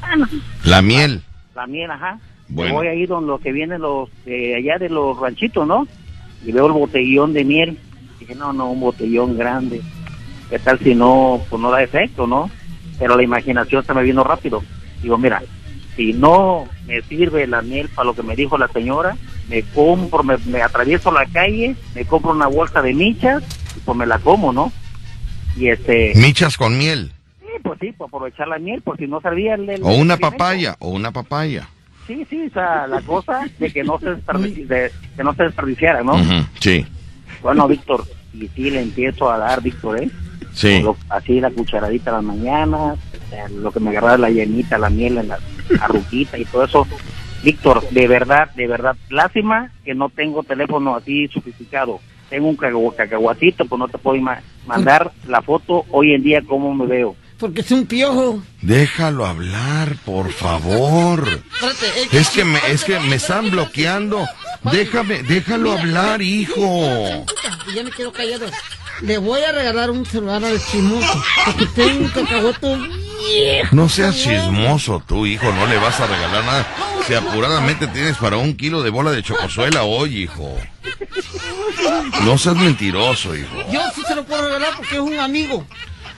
Bueno, 0.00 0.28
La 0.64 0.82
miel. 0.82 1.22
la 1.54 1.66
miel, 1.66 1.90
ajá. 1.90 2.18
Bueno. 2.48 2.74
Voy 2.74 2.86
a 2.86 2.94
ir 2.94 3.08
donde 3.08 3.28
los 3.28 3.40
que 3.40 3.52
vienen 3.52 3.80
los 3.80 4.08
de 4.24 4.54
allá 4.56 4.78
de 4.78 4.88
los 4.88 5.18
ranchitos, 5.18 5.66
¿no? 5.66 5.86
Y 6.44 6.52
veo 6.52 6.66
el 6.66 6.72
botellón 6.72 7.32
de 7.32 7.44
miel. 7.44 7.78
Dije, 8.20 8.34
no, 8.34 8.52
no, 8.52 8.70
un 8.70 8.80
botellón 8.80 9.36
grande. 9.36 9.80
¿Qué 10.48 10.58
tal 10.58 10.78
si 10.78 10.94
no, 10.94 11.40
pues 11.50 11.60
no 11.60 11.70
da 11.70 11.82
efecto, 11.82 12.26
no? 12.26 12.50
Pero 12.98 13.16
la 13.16 13.22
imaginación 13.22 13.84
se 13.84 13.94
me 13.94 14.02
vino 14.02 14.22
rápido. 14.22 14.62
Digo, 15.02 15.18
mira, 15.18 15.42
si 15.96 16.12
no 16.12 16.66
me 16.86 17.02
sirve 17.02 17.46
la 17.46 17.62
miel 17.62 17.88
para 17.88 18.06
lo 18.06 18.14
que 18.14 18.22
me 18.22 18.36
dijo 18.36 18.56
la 18.56 18.68
señora, 18.68 19.16
me 19.48 19.62
compro, 19.62 20.22
me, 20.22 20.36
me 20.46 20.62
atravieso 20.62 21.10
la 21.10 21.26
calle, 21.26 21.74
me 21.94 22.04
compro 22.04 22.30
una 22.30 22.46
bolsa 22.46 22.82
de 22.82 22.94
michas 22.94 23.42
y 23.76 23.80
pues 23.80 23.96
me 23.96 24.06
la 24.06 24.18
como, 24.18 24.52
¿no? 24.52 24.72
Y 25.56 25.68
este, 25.68 26.12
Michas 26.14 26.56
con 26.56 26.76
miel. 26.76 27.12
sí, 27.40 27.46
pues 27.62 27.78
sí, 27.80 27.92
por 27.92 28.08
aprovechar 28.08 28.46
la 28.48 28.58
miel, 28.58 28.82
por 28.82 28.98
si 28.98 29.06
no 29.06 29.20
servía 29.20 29.54
el, 29.54 29.68
el 29.68 29.82
O 29.82 29.94
una 29.94 30.16
papaya, 30.18 30.76
o 30.78 30.90
una 30.90 31.12
papaya. 31.12 31.68
Sí, 32.06 32.24
sí, 32.30 32.46
o 32.46 32.50
sea, 32.52 32.86
la 32.86 33.00
cosa 33.02 33.40
de 33.58 33.70
que 33.70 33.82
no 33.82 33.98
se, 33.98 34.06
desperdici- 34.06 34.66
de- 34.66 34.92
que 35.16 35.24
no 35.24 35.34
se 35.34 35.44
desperdiciara, 35.44 36.02
¿no? 36.02 36.12
Sí. 36.60 36.84
Bueno, 37.42 37.66
Víctor, 37.68 38.04
y 38.32 38.48
sí 38.48 38.70
le 38.70 38.80
empiezo 38.82 39.30
a 39.30 39.38
dar, 39.38 39.60
Víctor, 39.62 40.02
¿eh? 40.02 40.10
Sí. 40.52 40.80
Lo- 40.80 40.96
así 41.10 41.40
la 41.40 41.50
cucharadita 41.50 42.10
a 42.10 42.14
las 42.14 42.22
mañanas, 42.24 42.98
eh, 43.32 43.44
lo 43.52 43.72
que 43.72 43.80
me 43.80 43.90
agarraba 43.90 44.18
la 44.18 44.30
llenita, 44.30 44.78
la 44.78 44.88
miel 44.90 45.18
en 45.18 45.28
la 45.28 45.38
arruguita 45.80 46.38
y 46.38 46.44
todo 46.44 46.64
eso. 46.64 46.86
Víctor, 47.42 47.88
de 47.90 48.08
verdad, 48.08 48.50
de 48.54 48.66
verdad, 48.66 48.96
lástima 49.10 49.70
que 49.84 49.94
no 49.94 50.08
tengo 50.08 50.42
teléfono 50.42 50.96
así 50.96 51.28
sofisticado. 51.28 52.00
Tengo 52.30 52.48
un 52.48 52.56
cacahu- 52.56 52.94
cacahuatito, 52.96 53.66
pues 53.66 53.78
no 53.78 53.88
te 53.88 53.98
puedo 53.98 54.20
mandar 54.66 55.12
la 55.28 55.42
foto 55.42 55.84
hoy 55.90 56.12
en 56.14 56.22
día 56.22 56.42
cómo 56.46 56.74
me 56.74 56.86
veo. 56.86 57.14
Porque 57.38 57.60
es 57.60 57.70
un 57.70 57.86
piojo. 57.86 58.42
Déjalo 58.62 59.26
hablar, 59.26 59.96
por 60.04 60.32
favor. 60.32 61.42
Espérate, 61.52 62.18
Es 62.18 62.30
que 62.30 62.44
me, 62.44 62.58
es 62.68 62.84
que 62.84 62.98
me 63.00 63.16
están 63.16 63.50
bloqueando. 63.50 64.26
Déjame, 64.72 65.22
déjalo 65.22 65.72
hablar, 65.72 66.22
hijo. 66.22 67.26
Y 67.68 67.74
ya 67.74 67.82
me 67.82 67.90
quedo 67.90 68.12
callado. 68.12 68.46
Le 69.02 69.18
voy 69.18 69.42
a 69.42 69.52
regalar 69.52 69.90
un 69.90 70.06
celular 70.06 70.42
al 70.44 70.58
chismoso. 70.64 71.22
Porque 71.44 71.66
tengo 71.66 72.04
un 72.04 72.08
cacahuato 72.08 72.78
viejo. 72.78 73.76
No 73.76 73.88
seas 73.90 74.16
chismoso 74.16 75.02
tú, 75.06 75.26
hijo, 75.26 75.52
no 75.52 75.66
le 75.66 75.76
vas 75.76 76.00
a 76.00 76.06
regalar 76.06 76.44
nada. 76.44 76.66
Si 77.06 77.12
apuradamente 77.12 77.86
tienes 77.88 78.16
para 78.16 78.38
un 78.38 78.56
kilo 78.56 78.82
de 78.82 78.88
bola 78.90 79.10
de 79.10 79.22
chocosuela 79.22 79.82
hoy, 79.82 80.22
hijo. 80.22 80.56
No 82.24 82.38
seas 82.38 82.56
mentiroso, 82.56 83.36
hijo. 83.36 83.54
Yo 83.70 83.80
sí 83.94 84.02
se 84.08 84.14
lo 84.14 84.24
puedo 84.24 84.42
regalar 84.42 84.70
porque 84.76 84.94
es 84.94 85.00
un 85.00 85.18
amigo. 85.20 85.66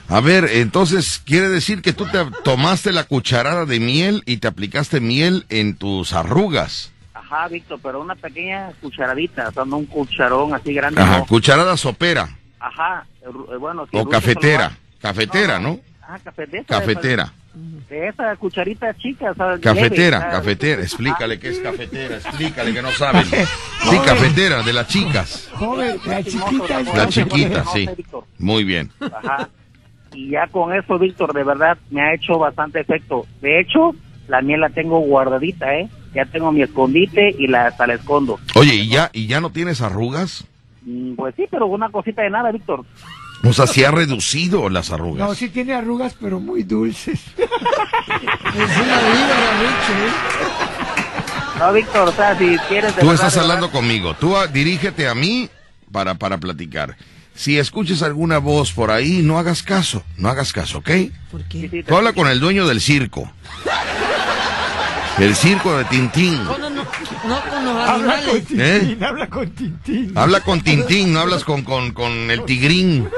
A 0.09 0.21
ver, 0.21 0.45
entonces 0.51 1.21
quiere 1.23 1.49
decir 1.49 1.81
que 1.81 1.93
tú 1.93 2.05
te 2.07 2.17
tomaste 2.43 2.91
la 2.91 3.03
cucharada 3.03 3.65
de 3.65 3.79
miel 3.79 4.23
y 4.25 4.37
te 4.37 4.47
aplicaste 4.47 4.99
miel 4.99 5.45
en 5.49 5.75
tus 5.75 6.13
arrugas. 6.13 6.91
Ajá, 7.13 7.47
Víctor, 7.47 7.79
pero 7.83 8.01
una 8.01 8.15
pequeña 8.15 8.71
cucharadita, 8.81 9.49
o 9.49 9.51
sea, 9.51 9.65
no 9.65 9.77
un 9.77 9.85
cucharón 9.85 10.53
así 10.55 10.73
grande. 10.73 10.99
Ajá, 10.99 11.19
no. 11.19 11.25
cucharada 11.27 11.77
sopera 11.77 12.27
Ajá, 12.59 13.05
eh, 13.21 13.55
bueno. 13.59 13.85
si 13.91 13.97
o 13.97 14.09
cafetera. 14.09 14.71
Cafetera, 14.99 15.59
¿no? 15.59 15.75
va- 15.75 15.81
Ajá, 16.07 16.19
cafetera. 16.23 16.63
Cafetera. 16.67 17.33
De 17.89 18.07
esa 18.07 18.35
cucharita 18.35 18.95
chica, 18.97 19.31
o 19.31 19.35
sea, 19.35 19.57
Cafetera, 19.59 20.19
leve, 20.19 20.31
cafetera. 20.31 20.81
Explícale 20.81 21.39
qué 21.39 21.49
es 21.49 21.59
cafetera, 21.59 22.17
explícale 22.17 22.73
que 22.73 22.81
no 22.81 22.91
saben. 22.91 23.25
Sí, 23.89 23.97
cafetera, 24.05 24.61
de 24.61 24.73
las 24.73 24.87
chicas. 24.87 25.49
Joven, 25.53 25.99
la 26.05 26.23
chiquita. 26.23 26.81
La 26.95 27.07
chiquita, 27.09 27.63
sí. 27.73 27.89
Muy 28.37 28.63
bien. 28.63 28.91
Ajá. 29.01 29.49
Y 30.13 30.31
ya 30.31 30.47
con 30.47 30.73
eso, 30.73 30.97
Víctor, 30.97 31.33
de 31.33 31.43
verdad 31.43 31.77
me 31.91 32.01
ha 32.01 32.13
hecho 32.13 32.37
bastante 32.39 32.79
efecto. 32.79 33.25
De 33.41 33.59
hecho, 33.59 33.95
la 34.27 34.41
miel 34.41 34.61
la 34.61 34.69
tengo 34.69 34.99
guardadita, 34.99 35.75
¿eh? 35.75 35.89
Ya 36.13 36.25
tengo 36.25 36.51
mi 36.51 36.61
escondite 36.63 37.35
y 37.37 37.47
la, 37.47 37.67
hasta 37.67 37.85
la 37.87 37.93
escondo. 37.95 38.39
Oye, 38.55 38.73
¿y 38.75 38.89
ya, 38.89 39.09
¿y 39.13 39.27
ya 39.27 39.39
no 39.41 39.51
tienes 39.51 39.81
arrugas? 39.81 40.45
Mm, 40.81 41.13
Pues 41.15 41.35
sí, 41.35 41.45
pero 41.49 41.67
una 41.67 41.89
cosita 41.89 42.23
de 42.23 42.29
nada, 42.31 42.51
Víctor. 42.51 42.83
O 43.43 43.53
sea, 43.53 43.67
sí 43.67 43.83
ha 43.83 43.91
reducido 43.91 44.67
las 44.69 44.91
arrugas. 44.91 45.27
No, 45.27 45.33
sí 45.35 45.49
tiene 45.49 45.73
arrugas, 45.73 46.15
pero 46.19 46.39
muy 46.39 46.63
dulces. 46.63 47.23
No, 51.59 51.73
Víctor, 51.73 52.07
o 52.07 52.11
sea, 52.13 52.37
si 52.37 52.57
quieres... 52.69 52.95
Tú 52.95 53.11
estás 53.11 53.35
hablando 53.37 53.69
conmigo. 53.69 54.13
Tú 54.13 54.35
ah, 54.37 54.47
dirígete 54.47 55.09
a 55.09 55.13
mí 55.13 55.49
para, 55.91 56.15
para 56.15 56.37
platicar. 56.37 56.95
Si 57.35 57.57
escuches 57.57 58.01
alguna 58.01 58.37
voz 58.37 58.73
por 58.73 58.91
ahí, 58.91 59.21
no 59.23 59.39
hagas 59.39 59.63
caso. 59.63 60.03
No 60.17 60.29
hagas 60.29 60.51
caso, 60.51 60.79
¿ok? 60.79 60.89
¿Por 61.31 61.43
qué? 61.45 61.83
Tú 61.87 61.95
habla 61.95 62.13
con 62.13 62.27
el 62.27 62.39
dueño 62.39 62.67
del 62.67 62.81
circo. 62.81 63.31
El 65.17 65.35
circo 65.35 65.77
de 65.77 65.85
Tintín. 65.85 66.35
No, 66.43 66.57
no, 66.57 66.69
no, 66.69 66.83
no 66.83 67.41
con 67.41 67.65
los 67.65 67.89
Habla 67.89 68.21
con. 68.21 68.41
Tintín, 68.41 68.59
¿Eh? 68.61 68.97
habla 69.01 69.27
con 69.27 69.49
Tintín. 69.51 70.11
Habla 70.15 70.39
con 70.41 70.61
Tintín, 70.61 71.13
no 71.13 71.19
hablas 71.19 71.43
con, 71.43 71.63
con, 71.63 71.91
con 71.91 72.31
el 72.31 72.45
tigrín. 72.45 73.09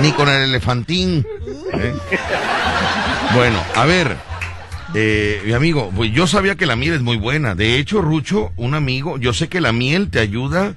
Ni 0.00 0.12
con 0.12 0.28
el 0.28 0.42
elefantín. 0.42 1.26
¿eh? 1.74 1.94
Bueno, 3.34 3.58
a 3.74 3.84
ver, 3.86 4.16
eh, 4.94 5.42
mi 5.46 5.52
amigo, 5.54 5.90
pues 5.94 6.12
yo 6.12 6.26
sabía 6.26 6.56
que 6.56 6.66
la 6.66 6.76
miel 6.76 6.94
es 6.94 7.02
muy 7.02 7.16
buena. 7.16 7.54
De 7.54 7.78
hecho, 7.78 8.02
Rucho, 8.02 8.52
un 8.56 8.74
amigo, 8.74 9.18
yo 9.18 9.32
sé 9.32 9.48
que 9.48 9.60
la 9.60 9.72
miel 9.72 10.10
te 10.10 10.20
ayuda 10.20 10.74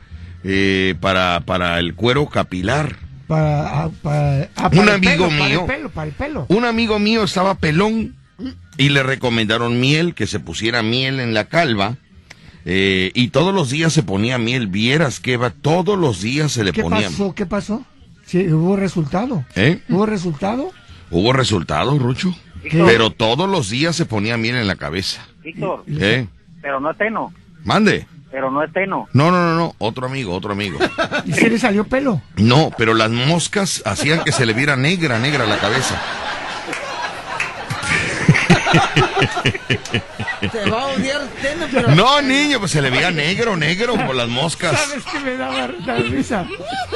eh, 0.47 0.93
para, 0.99 1.41
para 1.41 1.79
el 1.79 1.95
cuero 1.95 2.27
capilar. 2.27 2.97
Para, 3.27 3.83
ah, 3.85 3.89
para, 4.03 4.49
ah, 4.55 4.69
Un 4.71 4.77
para 4.77 4.93
amigo 4.93 5.27
pelo, 5.27 5.29
Para 5.29 5.49
mío. 5.49 5.59
el 5.61 5.65
pelo, 5.65 5.89
para 5.89 6.07
el 6.07 6.13
pelo. 6.13 6.45
Un 6.49 6.65
amigo 6.65 6.99
mío 6.99 7.23
estaba 7.23 7.55
pelón 7.55 8.15
y 8.77 8.89
le 8.89 9.01
recomendaron 9.01 9.79
miel, 9.79 10.13
que 10.13 10.27
se 10.27 10.39
pusiera 10.39 10.83
miel 10.83 11.19
en 11.19 11.33
la 11.33 11.45
calva. 11.45 11.97
eh, 12.65 13.11
y 13.15 13.29
todos 13.29 13.53
los 13.53 13.69
días 13.71 13.93
se 13.93 14.03
ponía 14.03 14.37
miel. 14.37 14.67
Vieras 14.67 15.19
que 15.19 15.37
va, 15.37 15.49
todos 15.49 15.97
los 15.97 16.21
días 16.21 16.51
se 16.51 16.63
le 16.63 16.71
¿Qué 16.71 16.83
ponía. 16.83 17.09
pasó? 17.09 17.33
¿Qué 17.33 17.45
pasó? 17.45 17.83
Sí, 18.25 18.47
hubo 18.51 18.75
resultado. 18.75 19.43
¿Eh? 19.55 19.79
¿Hubo 19.89 20.05
resultado? 20.05 20.71
¿Hubo 21.11 21.33
resultados, 21.33 21.99
Rucho? 21.99 22.35
¿Qué? 22.63 22.83
Pero 22.85 23.11
todos 23.11 23.49
los 23.49 23.69
días 23.69 23.95
se 23.95 24.05
ponía 24.05 24.37
miel 24.37 24.55
en 24.55 24.67
la 24.67 24.75
cabeza. 24.75 25.25
Víctor, 25.43 25.83
¿Eh? 25.87 26.27
pero 26.61 26.79
no 26.79 26.89
es 26.91 26.97
Mande. 27.63 28.07
Pero 28.35 28.51
no 28.51 28.61
es 28.61 28.73
teno. 28.73 29.07
No, 29.13 29.31
no, 29.31 29.41
no, 29.41 29.55
no. 29.55 29.75
Otro 29.77 30.07
amigo, 30.07 30.35
otro 30.35 30.51
amigo. 30.51 30.77
¿Y 31.25 31.31
se 31.31 31.49
le 31.49 31.57
salió 31.57 31.85
pelo? 31.85 32.21
No, 32.35 32.69
pero 32.77 32.93
las 32.93 33.09
moscas 33.09 33.81
hacían 33.85 34.25
que 34.25 34.33
se 34.33 34.45
le 34.45 34.51
viera 34.51 34.75
negra, 34.75 35.19
negra 35.19 35.45
la 35.45 35.57
cabeza. 35.57 35.97
Te 40.51 40.69
va 40.69 40.81
a 40.83 40.85
odiar 40.87 41.21
Teno, 41.41 41.65
pero... 41.71 41.95
No, 41.95 42.21
niño, 42.21 42.59
pues 42.59 42.71
se 42.71 42.81
le 42.81 42.89
veía 42.89 43.09
negro, 43.11 43.55
negro 43.57 43.95
por 44.05 44.15
las 44.15 44.27
moscas. 44.27 44.79
¿Sabes 44.79 45.03
qué 45.11 45.19
me 45.19 45.35
daba 45.37 45.67
da 45.85 45.95
risa? 45.97 46.45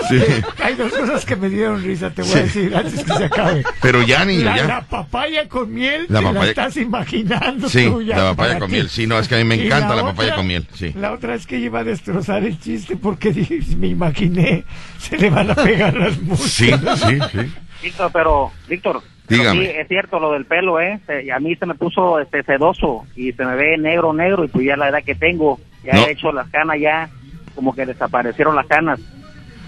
Sí. 0.07 0.21
Hay 0.63 0.75
dos 0.75 0.91
cosas 0.93 1.25
que 1.25 1.35
me 1.35 1.49
dieron 1.49 1.83
risa, 1.83 2.09
te 2.11 2.21
voy 2.21 2.31
Sí. 2.31 2.37
a 2.37 2.41
decir 2.43 2.75
antes 2.75 3.03
que 3.03 3.13
se 3.13 3.25
acabe. 3.25 3.63
Pero 3.81 4.01
ya, 4.03 4.25
niño, 4.25 4.45
La, 4.45 4.57
ya. 4.57 4.63
la 4.65 4.81
papaya 4.81 5.47
con 5.47 5.73
miel, 5.73 6.05
La 6.09 6.19
te 6.19 6.25
papaya- 6.25 6.43
la 6.43 6.49
estás 6.49 6.77
imaginando 6.77 7.69
Sí, 7.69 7.85
tú 7.85 8.01
ya 8.01 8.17
la 8.17 8.23
papaya 8.35 8.59
con 8.59 8.67
ti. 8.69 8.75
miel. 8.75 8.89
Sí, 8.89 9.07
no, 9.07 9.17
es 9.19 9.27
que 9.27 9.35
a 9.35 9.37
mí 9.39 9.43
me 9.45 9.55
encanta 9.65 9.95
la 9.95 10.03
papaya 10.03 10.35
con 10.35 10.45
miel. 10.47 10.67
Sí. 10.75 10.93
La 10.95 11.11
otra 11.11 11.35
es 11.35 11.47
que 11.47 11.57
iba 11.57 11.79
a 11.79 11.83
destrozar 11.83 12.43
el 12.43 12.59
chiste 12.59 12.97
porque 12.97 13.31
dije, 13.33 13.59
me 13.77 13.87
imaginé, 13.87 14.65
se 14.99 15.17
le 15.17 15.29
van 15.29 15.49
a 15.51 15.55
pegar 15.55 15.95
las 15.95 16.19
moscas. 16.21 16.49
Sí, 16.51 16.71
sí, 16.71 17.19
sí. 17.31 17.51
Víctor, 17.81 18.11
pero, 18.13 18.51
Víctor, 18.67 19.01
Dígame. 19.29 19.65
sí, 19.65 19.71
es 19.75 19.87
cierto 19.87 20.19
lo 20.19 20.31
del 20.33 20.45
pelo, 20.45 20.79
¿eh? 20.81 20.99
A 21.33 21.39
mí 21.39 21.55
se 21.55 21.65
me 21.65 21.75
puso 21.75 22.19
este 22.19 22.43
sedoso 22.43 23.05
y 23.15 23.31
se 23.33 23.45
me 23.45 23.55
ve 23.55 23.77
negro, 23.77 24.11
negro, 24.13 24.43
y 24.43 24.47
pues 24.47 24.65
ya 24.65 24.75
la 24.75 24.89
edad 24.89 25.03
que 25.03 25.15
tengo, 25.15 25.59
ya 25.83 25.93
No. 25.93 26.05
he 26.05 26.11
hecho 26.11 26.31
las 26.31 26.49
canas, 26.49 26.77
ya 26.79 27.09
como 27.55 27.73
que 27.75 27.85
desaparecieron 27.85 28.55
las 28.55 28.65
canas. 28.67 28.99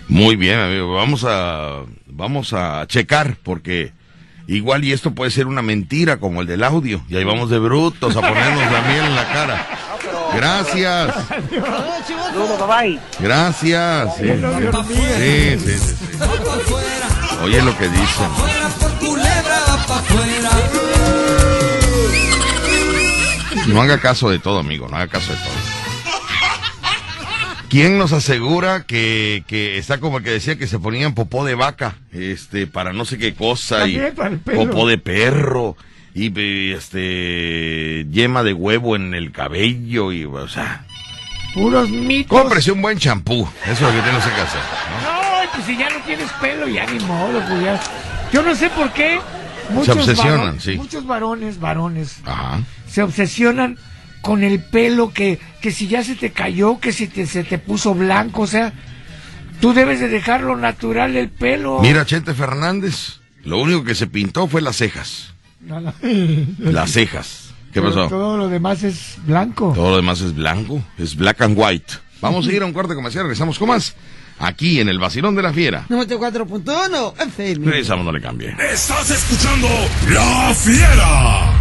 Muy 0.07 0.36
bien, 0.36 0.59
amigo. 0.59 0.93
Vamos 0.95 1.26
a, 1.28 1.84
vamos 2.07 2.53
a 2.53 2.86
checar 2.88 3.36
porque 3.43 3.91
igual 4.47 4.84
y 4.84 4.91
esto 4.91 5.14
puede 5.14 5.32
ser 5.32 5.47
una 5.47 5.62
mentira 5.62 6.18
como 6.18 6.41
el 6.41 6.47
del 6.47 6.64
audio. 6.64 7.01
Y 7.07 7.16
ahí 7.16 7.24
vamos 7.24 7.49
de 7.49 7.59
brutos 7.59 8.16
a 8.18 8.22
ponernos 8.22 8.72
la 8.72 8.82
miel 8.82 9.05
en 9.05 9.16
la 9.16 9.28
cara. 9.32 9.68
Gracias, 10.34 11.14
gracias. 13.20 14.16
Sí, 14.18 14.28
sí, 14.28 15.57
sí, 15.57 15.57
sí, 15.59 15.78
sí. 15.78 16.18
Oye 17.43 17.62
lo 17.62 17.78
que 17.78 17.88
dicen. 17.89 18.28
No 23.68 23.82
haga 23.82 23.99
caso 23.99 24.30
de 24.30 24.39
todo, 24.39 24.59
amigo, 24.59 24.88
no 24.89 24.97
haga 24.97 25.07
caso 25.07 25.32
de 25.32 25.38
todo. 25.39 25.53
¿Quién 27.70 27.97
nos 27.97 28.12
asegura 28.12 28.84
que, 28.84 29.45
que 29.47 29.78
está 29.78 29.99
como 29.99 30.18
el 30.18 30.26
que 30.26 30.32
decía 30.32 30.57
que 30.57 30.68
se 30.68 30.78
ponían 30.78 31.14
popó 31.14 31.45
de 31.45 31.55
vaca, 31.55 31.95
este, 32.12 32.68
para 32.68 32.91
no 32.91 33.05
sé 33.05 33.18
qué 33.18 33.34
cosa 33.34 33.88
y 33.88 33.97
popó 34.43 34.86
de 34.88 34.97
perro 34.97 35.78
y 36.14 36.74
este 36.74 38.05
yema 38.12 38.43
de 38.43 38.51
huevo 38.51 38.97
en 38.97 39.14
el 39.14 39.32
cabello 39.32 40.12
y 40.12 40.26
o 40.26 40.47
sea, 40.49 40.86
Puros 41.53 41.89
mitos. 41.89 42.38
cómprese 42.41 42.74
un 42.74 42.82
buen 42.82 42.97
champú, 42.97 43.47
eso 43.64 43.72
es 43.72 43.82
lo 43.82 43.88
que 43.88 44.01
tienes 44.01 44.24
que 44.26 44.41
hacer. 44.41 44.62
No, 45.03 45.51
pues 45.53 45.66
si 45.66 45.78
ya 45.78 45.89
no 45.89 46.03
tienes 46.05 46.30
pelo, 46.41 46.68
ya 46.68 46.86
ni 46.88 46.99
modo, 47.05 47.39
pues 47.47 47.64
ya. 47.64 47.80
Yo 48.34 48.41
no 48.41 48.53
sé 48.53 48.70
por 48.72 48.91
qué 48.91 49.20
muchos, 49.74 49.97
obsesionan, 49.97 50.39
varo- 50.55 50.59
sí. 50.61 50.76
muchos 50.76 51.05
varones, 51.07 51.59
varones, 51.59 52.17
Ajá. 52.26 52.61
se 52.88 53.01
obsesionan 53.03 53.78
con 54.22 54.43
el 54.43 54.59
pelo, 54.63 55.11
que, 55.13 55.39
que 55.61 55.72
si 55.72 55.88
ya 55.88 56.03
se 56.03 56.15
te 56.15 56.32
cayó, 56.32 56.80
que 56.80 56.91
si 56.91 57.07
te, 57.07 57.26
se 57.26 57.43
te 57.43 57.57
puso 57.57 57.93
blanco, 57.95 58.43
o 58.43 58.47
sea, 58.47 58.72
tú 59.59 59.74
debes 59.74 59.99
de 59.99 60.09
dejarlo 60.09 60.55
natural 60.57 61.15
el 61.15 61.30
pelo. 61.30 61.80
Mira, 61.82 62.05
Chente 62.05 62.34
Fernández, 62.34 63.19
lo 63.43 63.59
único 63.59 63.84
que 63.84 63.95
se 63.95 64.07
pintó 64.07 64.47
fue 64.47 64.61
las 64.61 64.76
cejas. 64.78 65.34
No, 65.59 65.80
no. 65.80 65.93
Las 66.59 66.91
cejas. 66.91 67.49
¿Qué 67.74 67.82
Pero 67.82 67.93
pasó? 67.95 68.07
Todo 68.09 68.38
lo 68.38 68.49
demás 68.49 68.84
es 68.84 69.15
blanco. 69.26 69.72
Todo 69.76 69.91
lo 69.91 69.95
demás 69.95 70.22
es 70.22 70.36
blanco, 70.36 70.84
es 70.97 71.15
black 71.15 71.41
and 71.41 71.57
white. 71.57 71.93
Vamos 72.19 72.47
a 72.47 72.51
ir 72.51 72.61
a 72.61 72.65
un 72.65 72.74
cuarto 72.74 72.93
comercial, 72.93 73.24
regresamos 73.24 73.57
con 73.57 73.69
más. 73.69 73.95
Aquí 74.42 74.80
en 74.80 74.89
el 74.89 74.98
Vacilón 74.98 75.36
de 75.36 75.44
la 75.44 75.54
Fiera. 75.54 75.86
94.1 75.89 77.14
FM. 77.28 77.66
Regresamos, 77.66 78.06
no 78.06 78.12
le 78.12 78.22
cambie. 78.22 78.56
Estás 78.72 79.10
escuchando 79.12 79.68
La 80.10 80.54
Fiera. 80.56 81.61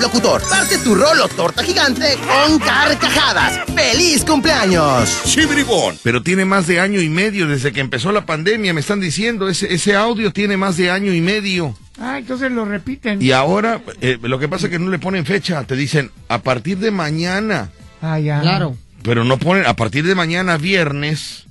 Locutor. 0.01 0.41
Parte 0.49 0.77
tu 0.79 0.95
rolo 0.95 1.27
torta 1.27 1.63
gigante 1.63 2.17
con 2.17 2.59
carcajadas. 2.59 3.59
¡Feliz 3.75 4.25
cumpleaños! 4.25 5.21
Chibribón. 5.25 5.97
Pero 6.03 6.23
tiene 6.23 6.43
más 6.43 6.67
de 6.67 6.79
año 6.79 7.01
y 7.01 7.09
medio 7.09 7.47
desde 7.47 7.71
que 7.71 7.79
empezó 7.81 8.11
la 8.11 8.25
pandemia, 8.25 8.73
me 8.73 8.81
están 8.81 8.99
diciendo. 8.99 9.47
Ese, 9.47 9.73
ese 9.73 9.95
audio 9.95 10.33
tiene 10.33 10.57
más 10.57 10.77
de 10.77 10.89
año 10.89 11.13
y 11.13 11.21
medio. 11.21 11.77
Ah, 11.99 12.17
entonces 12.17 12.51
lo 12.51 12.65
repiten. 12.65 13.21
Y 13.21 13.31
ahora, 13.31 13.81
eh, 14.01 14.17
lo 14.21 14.39
que 14.39 14.47
pasa 14.47 14.65
es 14.65 14.71
que 14.71 14.79
no 14.79 14.89
le 14.89 14.97
ponen 14.97 15.25
fecha. 15.25 15.63
Te 15.65 15.75
dicen, 15.75 16.09
a 16.29 16.39
partir 16.39 16.79
de 16.79 16.89
mañana. 16.89 17.69
Ah, 18.01 18.19
ya. 18.19 18.41
Claro. 18.41 18.75
Pero 19.03 19.23
no 19.23 19.37
ponen, 19.37 19.65
a 19.65 19.75
partir 19.75 20.05
de 20.05 20.15
mañana, 20.15 20.57
viernes, 20.57 21.45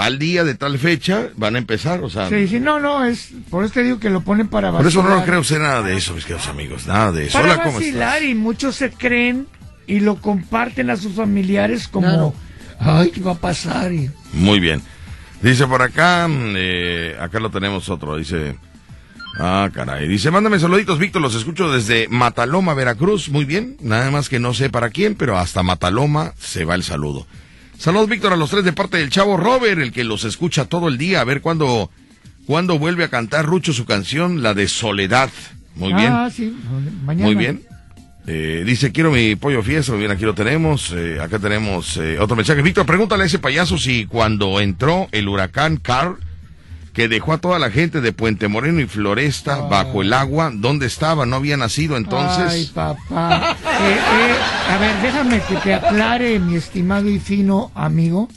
tal 0.00 0.18
día, 0.18 0.44
de 0.44 0.54
tal 0.54 0.78
fecha, 0.78 1.28
van 1.36 1.54
a 1.56 1.58
empezar. 1.58 2.02
O 2.02 2.10
sea, 2.10 2.28
Sí, 2.28 2.48
sí, 2.48 2.60
no, 2.60 2.80
no, 2.80 3.04
es 3.04 3.30
por 3.50 3.64
eso 3.64 3.74
te 3.74 3.82
digo 3.82 3.98
que 4.00 4.10
lo 4.10 4.20
ponen 4.22 4.48
para 4.48 4.70
por 4.72 4.86
eso 4.86 5.02
no 5.02 5.08
vacilar. 5.10 5.26
creo 5.26 5.40
usted 5.40 5.58
nada 5.58 5.82
de 5.82 5.96
eso, 5.96 6.14
mis 6.14 6.24
queridos 6.24 6.48
amigos. 6.48 6.86
Nada 6.86 7.12
de 7.12 7.26
eso. 7.26 7.32
Para 7.38 7.54
Hola, 7.54 7.56
¿cómo 7.64 7.78
estás? 7.78 7.82
vacilar 7.82 8.22
y 8.22 8.34
muchos 8.34 8.76
se 8.76 8.90
creen 8.90 9.46
y 9.86 10.00
lo 10.00 10.16
comparten 10.16 10.90
a 10.90 10.96
sus 10.96 11.12
familiares 11.14 11.88
como, 11.88 12.06
Claro. 12.08 12.34
ay, 12.78 13.10
¿qué 13.10 13.20
va 13.20 13.32
a 13.32 13.38
pasar? 13.38 13.92
Y- 13.92 14.10
Muy 14.32 14.60
bien. 14.60 14.80
Dice 15.42 15.66
por 15.66 15.82
acá, 15.82 16.28
eh, 16.30 17.16
acá 17.20 17.40
lo 17.40 17.50
tenemos 17.50 17.88
otro, 17.88 18.16
dice, 18.16 18.56
ah, 19.38 19.70
caray, 19.72 20.06
dice, 20.06 20.30
mándame 20.30 20.58
saluditos, 20.58 20.98
Víctor, 20.98 21.22
los 21.22 21.34
escucho 21.34 21.72
desde 21.72 22.08
Mataloma, 22.08 22.74
Veracruz, 22.74 23.30
muy 23.30 23.44
bien, 23.46 23.76
nada 23.80 24.10
más 24.10 24.28
que 24.28 24.38
no 24.38 24.52
sé 24.54 24.68
para 24.70 24.90
quién, 24.90 25.14
pero 25.14 25.38
hasta 25.38 25.62
Mataloma 25.62 26.34
se 26.38 26.64
va 26.66 26.74
el 26.74 26.82
saludo. 26.82 27.26
Saludos, 27.80 28.10
Víctor, 28.10 28.34
a 28.34 28.36
los 28.36 28.50
tres 28.50 28.62
de 28.62 28.74
parte 28.74 28.98
del 28.98 29.08
chavo 29.08 29.38
Robert, 29.38 29.80
el 29.80 29.90
que 29.90 30.04
los 30.04 30.24
escucha 30.24 30.66
todo 30.66 30.88
el 30.88 30.98
día, 30.98 31.22
a 31.22 31.24
ver 31.24 31.40
cuándo, 31.40 31.90
cuándo 32.44 32.78
vuelve 32.78 33.04
a 33.04 33.08
cantar 33.08 33.46
Rucho 33.46 33.72
su 33.72 33.86
canción, 33.86 34.42
la 34.42 34.52
de 34.52 34.68
Soledad. 34.68 35.30
Muy 35.76 35.94
bien. 35.94 36.12
Ah, 36.12 36.28
sí, 36.30 36.54
mañana. 37.06 37.24
Muy 37.24 37.34
bien. 37.36 37.62
Eh, 38.26 38.64
dice, 38.66 38.92
quiero 38.92 39.10
mi 39.10 39.34
pollo 39.34 39.62
fiesta. 39.62 39.92
Muy 39.92 40.00
bien, 40.00 40.10
aquí 40.10 40.26
lo 40.26 40.34
tenemos. 40.34 40.92
Eh, 40.94 41.20
acá 41.22 41.38
tenemos 41.38 41.96
eh, 41.96 42.18
otro 42.18 42.36
mensaje. 42.36 42.60
Víctor, 42.60 42.84
pregúntale 42.84 43.22
a 43.22 43.26
ese 43.26 43.38
payaso 43.38 43.78
si 43.78 44.04
cuando 44.04 44.60
entró 44.60 45.08
el 45.10 45.26
huracán 45.26 45.78
Carl, 45.78 46.18
que 46.92 47.08
dejó 47.08 47.32
a 47.32 47.38
toda 47.38 47.58
la 47.58 47.70
gente 47.70 48.00
de 48.00 48.12
Puente 48.12 48.48
Moreno 48.48 48.80
y 48.80 48.86
Floresta 48.86 49.56
bajo 49.62 50.02
el 50.02 50.12
agua, 50.12 50.50
¿dónde 50.52 50.86
estaba? 50.86 51.24
¿No 51.26 51.36
había 51.36 51.56
nacido 51.56 51.94
Ay, 51.94 52.02
entonces? 52.02 52.66
papá. 52.70 53.56
Eh, 53.80 53.92
eh, 53.94 54.72
a 54.72 54.78
ver, 54.78 54.96
déjame 55.02 55.40
que 55.40 55.56
te 55.56 55.74
aclare, 55.74 56.38
mi 56.38 56.56
estimado 56.56 57.08
y 57.08 57.18
fino 57.18 57.70
amigo. 57.74 58.28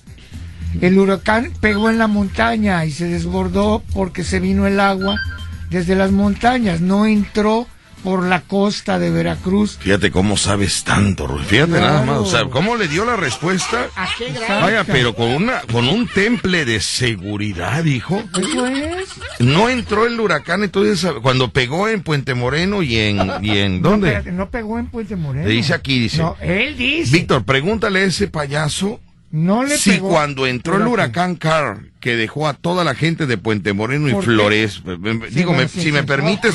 El 0.81 0.97
huracán 0.97 1.51
pegó 1.61 1.89
en 1.89 1.97
la 1.97 2.07
montaña 2.07 2.83
y 2.85 2.91
se 2.91 3.05
desbordó 3.07 3.83
porque 3.93 4.23
se 4.23 4.39
vino 4.39 4.65
el 4.67 4.79
agua 4.79 5.17
desde 5.69 5.95
las 5.95 6.11
montañas. 6.11 6.81
No 6.81 7.05
entró 7.05 7.67
por 8.03 8.23
la 8.23 8.41
costa 8.41 8.99
de 8.99 9.09
Veracruz. 9.09 9.77
Fíjate 9.79 10.11
cómo 10.11 10.37
sabes 10.37 10.83
tanto, 10.83 11.25
Ruth. 11.27 11.43
Fíjate 11.45 11.71
Claro. 11.71 11.85
nada 11.85 12.05
más. 12.05 12.17
O 12.19 12.25
sea, 12.25 12.45
¿cómo 12.45 12.75
le 12.75 12.87
dio 12.87 13.05
la 13.05 13.15
respuesta? 13.15 13.87
Vaya, 14.61 14.83
pero 14.83 15.15
con 15.15 15.29
una, 15.29 15.61
con 15.71 15.87
un 15.87 16.07
temple 16.07 16.65
de 16.65 16.79
seguridad, 16.81 17.83
hijo. 17.85 18.21
Eso 18.37 18.67
es. 18.67 19.07
No 19.39 19.69
entró 19.69 20.05
el 20.05 20.19
huracán 20.19 20.63
entonces 20.63 21.09
cuando 21.21 21.51
pegó 21.51 21.87
en 21.87 22.03
Puente 22.03 22.33
Moreno 22.33 22.83
y 22.83 22.97
en, 22.97 23.31
y 23.41 23.57
en 23.57 23.81
¿dónde? 23.81 24.21
no 24.31 24.49
pegó 24.49 24.77
en 24.79 24.87
Puente 24.87 25.15
Moreno. 25.15 25.47
Dice 25.47 25.73
aquí, 25.73 25.99
dice. 25.99 26.17
No, 26.19 26.35
él 26.41 26.77
dice. 26.77 27.11
Víctor, 27.15 27.43
pregúntale 27.45 27.99
a 28.01 28.03
ese 28.03 28.27
payaso 28.27 28.99
No 29.35 29.63
le 29.63 29.77
si 29.79 29.93
pegó. 29.93 30.09
cuando 30.09 30.45
entró 30.45 30.77
el 30.77 30.85
huracán 30.85 31.35
Carl, 31.35 31.89
que 31.99 32.15
dejó 32.15 32.47
a 32.47 32.53
toda 32.53 32.83
la 32.83 32.93
gente 32.93 33.25
de 33.25 33.35
Puente 33.39 33.73
Moreno 33.73 34.07
y. 34.07 34.21
Flores, 34.23 34.83
eh, 34.85 34.95
eh, 35.03 35.19
digo, 35.31 35.53
me- 35.53 35.67
sí, 35.67 35.79
si 35.79 35.85
sí. 35.87 35.91
me 35.91 36.03
permites, 36.03 36.53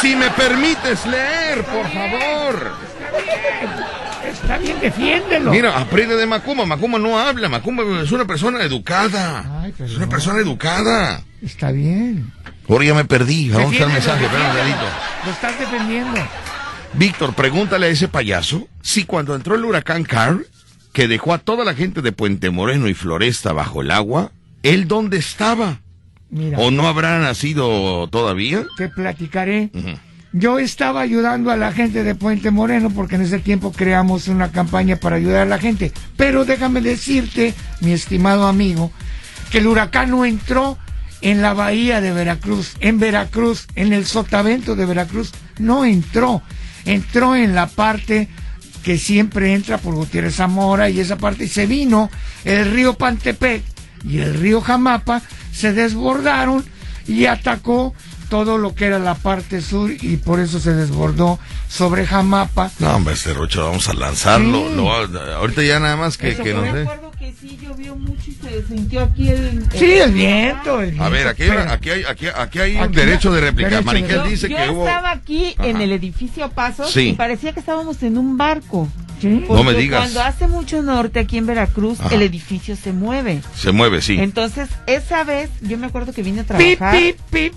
si 0.00 0.14
me 0.14 0.30
permites 0.30 1.04
leer, 1.04 1.64
por 1.64 1.84
favor. 1.90 2.70
Está 4.24 4.58
bien, 4.58 4.78
defiéndelo. 4.80 5.50
Mira, 5.50 5.76
aprende 5.76 6.14
de 6.14 6.26
Macumba. 6.26 6.64
Macumba 6.64 7.00
no 7.00 7.18
habla. 7.18 7.48
Macumba 7.48 7.82
es 8.02 8.12
una 8.12 8.24
persona 8.24 8.62
educada. 8.62 9.60
Ay, 9.60 9.74
Es 9.80 9.96
una 9.96 10.08
persona 10.08 10.38
educada. 10.38 11.22
Está 11.42 11.72
bien. 11.72 12.32
Ahora 12.68 12.84
ya 12.84 12.94
me 12.94 13.04
perdí. 13.04 13.50
Vamos 13.50 13.74
a 13.74 13.84
el 13.84 13.88
mensaje. 13.90 14.24
Espera 14.26 14.48
un 14.48 14.56
ratito. 14.56 14.86
Lo 15.26 15.32
estás 15.32 15.58
defendiendo. 15.58 16.20
Víctor, 16.94 17.34
pregúntale 17.34 17.86
a 17.86 17.88
ese 17.88 18.06
payaso 18.06 18.68
si 18.80 19.04
cuando 19.04 19.34
entró 19.34 19.54
el 19.56 19.64
huracán 19.64 20.04
Carl, 20.04 20.46
que 20.92 21.08
dejó 21.08 21.34
a 21.34 21.38
toda 21.38 21.64
la 21.64 21.74
gente 21.74 22.02
de 22.02 22.12
Puente 22.12 22.50
Moreno 22.50 22.88
y 22.88 22.94
Floresta 22.94 23.52
bajo 23.52 23.82
el 23.82 23.90
agua, 23.90 24.30
¿él 24.62 24.88
dónde 24.88 25.16
estaba? 25.16 25.80
Mira, 26.30 26.58
¿O 26.58 26.70
no 26.70 26.86
habrá 26.86 27.18
nacido 27.18 28.08
todavía? 28.08 28.64
te 28.76 28.88
platicaré. 28.88 29.70
Yo 30.32 30.58
estaba 30.58 31.02
ayudando 31.02 31.50
a 31.50 31.56
la 31.56 31.72
gente 31.72 32.04
de 32.04 32.14
Puente 32.14 32.50
Moreno 32.50 32.90
porque 32.90 33.16
en 33.16 33.22
ese 33.22 33.38
tiempo 33.38 33.70
creamos 33.72 34.28
una 34.28 34.50
campaña 34.50 34.96
para 34.96 35.16
ayudar 35.16 35.42
a 35.42 35.46
la 35.50 35.58
gente. 35.58 35.92
Pero 36.16 36.46
déjame 36.46 36.80
decirte, 36.80 37.54
mi 37.80 37.92
estimado 37.92 38.46
amigo, 38.46 38.90
que 39.50 39.58
el 39.58 39.66
huracán 39.66 40.10
no 40.10 40.24
entró 40.24 40.78
en 41.20 41.42
la 41.42 41.52
bahía 41.52 42.00
de 42.00 42.12
Veracruz, 42.12 42.74
en 42.80 42.98
Veracruz, 42.98 43.66
en 43.74 43.92
el 43.92 44.06
sotavento 44.06 44.74
de 44.74 44.86
Veracruz, 44.86 45.32
no 45.58 45.84
entró. 45.84 46.42
Entró 46.86 47.36
en 47.36 47.54
la 47.54 47.66
parte 47.66 48.28
que 48.82 48.98
siempre 48.98 49.54
entra 49.54 49.78
por 49.78 49.94
Gutiérrez 49.94 50.36
Zamora 50.36 50.88
y 50.90 51.00
esa 51.00 51.16
parte 51.16 51.44
y 51.44 51.48
se 51.48 51.66
vino 51.66 52.10
el 52.44 52.70
río 52.72 52.94
Pantepec 52.94 53.62
y 54.08 54.18
el 54.18 54.34
río 54.34 54.60
Jamapa 54.60 55.22
se 55.52 55.72
desbordaron 55.72 56.64
y 57.06 57.26
atacó 57.26 57.94
todo 58.28 58.56
lo 58.58 58.74
que 58.74 58.86
era 58.86 58.98
la 58.98 59.14
parte 59.14 59.60
sur 59.60 59.90
y 59.90 60.16
por 60.16 60.40
eso 60.40 60.58
se 60.58 60.72
desbordó 60.72 61.38
sobre 61.68 62.06
Jamapa. 62.06 62.70
No, 62.78 62.96
hombre, 62.96 63.14
este 63.14 63.34
rocho, 63.34 63.64
vamos 63.66 63.88
a 63.88 63.92
lanzarlo. 63.94 64.68
Sí. 64.70 64.74
Lo- 64.76 64.90
ahorita 65.36 65.62
ya 65.62 65.78
nada 65.80 65.96
más 65.96 66.16
que, 66.16 66.34
que 66.36 66.42
fue. 66.42 66.54
nos 66.54 66.72
dé. 66.72 66.88
Que 67.22 67.32
sí 67.40 67.56
llovió 67.62 67.94
mucho 67.94 68.30
y 68.30 68.34
se 68.34 68.66
sintió 68.66 69.02
aquí 69.02 69.28
el... 69.28 69.64
Sí, 69.72 69.92
el 69.92 70.10
viento, 70.10 70.80
el 70.82 71.00
A 71.00 71.08
ver, 71.08 71.32
viento, 71.36 71.60
aquí, 71.60 71.70
aquí 71.72 71.90
hay, 71.90 72.02
aquí, 72.04 72.26
aquí 72.26 72.58
hay 72.58 72.76
un 72.76 72.90
derecho 72.90 73.30
de 73.32 73.40
réplica. 73.42 73.80
Yo, 73.80 74.24
dice 74.24 74.48
yo 74.48 74.56
que 74.56 74.70
hubo... 74.70 74.84
estaba 74.88 75.12
aquí 75.12 75.54
en 75.60 75.80
el 75.80 75.92
edificio 75.92 76.50
Pasos 76.50 76.90
Sí. 76.90 77.10
y 77.10 77.12
parecía 77.12 77.52
que 77.52 77.60
estábamos 77.60 78.02
en 78.02 78.18
un 78.18 78.36
barco. 78.36 78.88
Sí. 79.20 79.44
No 79.48 79.62
me 79.62 79.72
digas. 79.74 80.00
Cuando 80.00 80.22
hace 80.22 80.48
mucho 80.48 80.82
norte 80.82 81.20
aquí 81.20 81.38
en 81.38 81.46
Veracruz, 81.46 82.00
Ajá. 82.00 82.12
el 82.12 82.22
edificio 82.22 82.74
se 82.74 82.92
mueve. 82.92 83.40
Se 83.54 83.70
mueve, 83.70 84.02
sí. 84.02 84.18
Entonces, 84.18 84.68
esa 84.88 85.22
vez, 85.22 85.48
yo 85.60 85.78
me 85.78 85.86
acuerdo 85.86 86.12
que 86.12 86.24
vine 86.24 86.40
a 86.40 86.44
Pip, 86.58 86.78
trabajar. 86.78 86.98
pip, 87.00 87.16
pip. 87.30 87.52
Eh, 87.52 87.56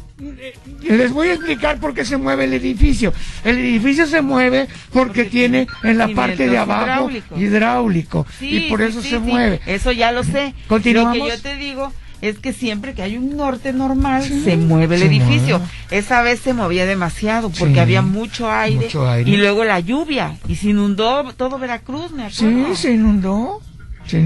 Les 0.82 1.12
voy 1.12 1.28
a 1.30 1.34
explicar 1.34 1.80
por 1.80 1.94
qué 1.94 2.06
se 2.06 2.18
mueve 2.18 2.46
el 2.46 2.54
edificio. 2.54 3.14
El 3.44 3.58
edificio 3.58 4.06
se 4.08 4.22
mueve 4.22 4.68
porque, 4.94 5.26
tiene 5.26 5.68
en 5.84 5.98
la 5.98 6.08
parte 6.10 6.48
de 6.48 6.58
abajo 6.58 7.10
hidráulico. 7.38 8.26
Sí, 8.40 8.58
y 8.58 8.70
por 8.70 8.82
eso 8.82 9.02
sí, 9.02 9.10
se 9.10 9.16
sí. 9.18 9.22
mueve. 9.22 9.60
Eso 9.66 9.92
ya 9.92 10.12
lo 10.12 10.24
sé. 10.24 10.54
¿Continuamos? 10.68 11.18
Lo 11.18 11.26
que 11.26 11.30
yo 11.32 11.42
te 11.42 11.56
digo 11.58 11.92
es 12.22 12.40
que 12.40 12.54
siempre 12.54 12.94
que 12.94 13.02
hay 13.02 13.18
un 13.18 13.36
norte 13.36 13.74
normal, 13.74 14.24
se 14.24 14.56
mueve 14.58 14.96
el 14.96 15.02
se 15.02 15.08
edificio. 15.08 15.60
mueve. 15.60 15.74
Esa 15.92 16.22
vez 16.22 16.40
se 16.40 16.54
movía 16.54 16.86
demasiado 16.86 17.50
porque 17.50 17.80
había 17.82 18.02
mucho 18.02 18.50
aire, 18.50 18.86
Mucho 18.86 19.08
aire. 19.10 19.30
y 19.30 19.36
luego 19.38 19.66
la 19.66 19.80
lluvia 19.82 20.38
y 20.48 20.56
se 20.56 20.70
inundó 20.70 21.24
todo 21.36 21.60
Veracruz, 21.60 22.12
me 22.12 22.30
Sí, 22.32 22.46
acuerdo. 22.46 22.76
Se 22.76 22.94
inundó. 22.94 23.62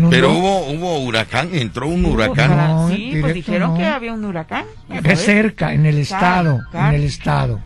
Pero 0.09 0.31
hubo, 0.33 0.67
hubo 0.67 0.99
huracán, 0.99 1.49
entró 1.53 1.87
un 1.87 2.05
huracán. 2.05 2.55
No, 2.55 2.89
sí, 2.89 2.95
directo 2.97 3.21
pues 3.21 3.33
dijeron 3.33 3.71
no. 3.73 3.77
que 3.77 3.85
había 3.85 4.13
un 4.13 4.25
huracán. 4.25 4.65
Es 5.03 5.21
cerca, 5.23 5.73
en 5.73 5.85
el 5.85 5.97
estado. 5.99 6.59
claro. 6.71 6.89
En 6.89 6.95
el 6.95 7.03
estado. 7.05 7.59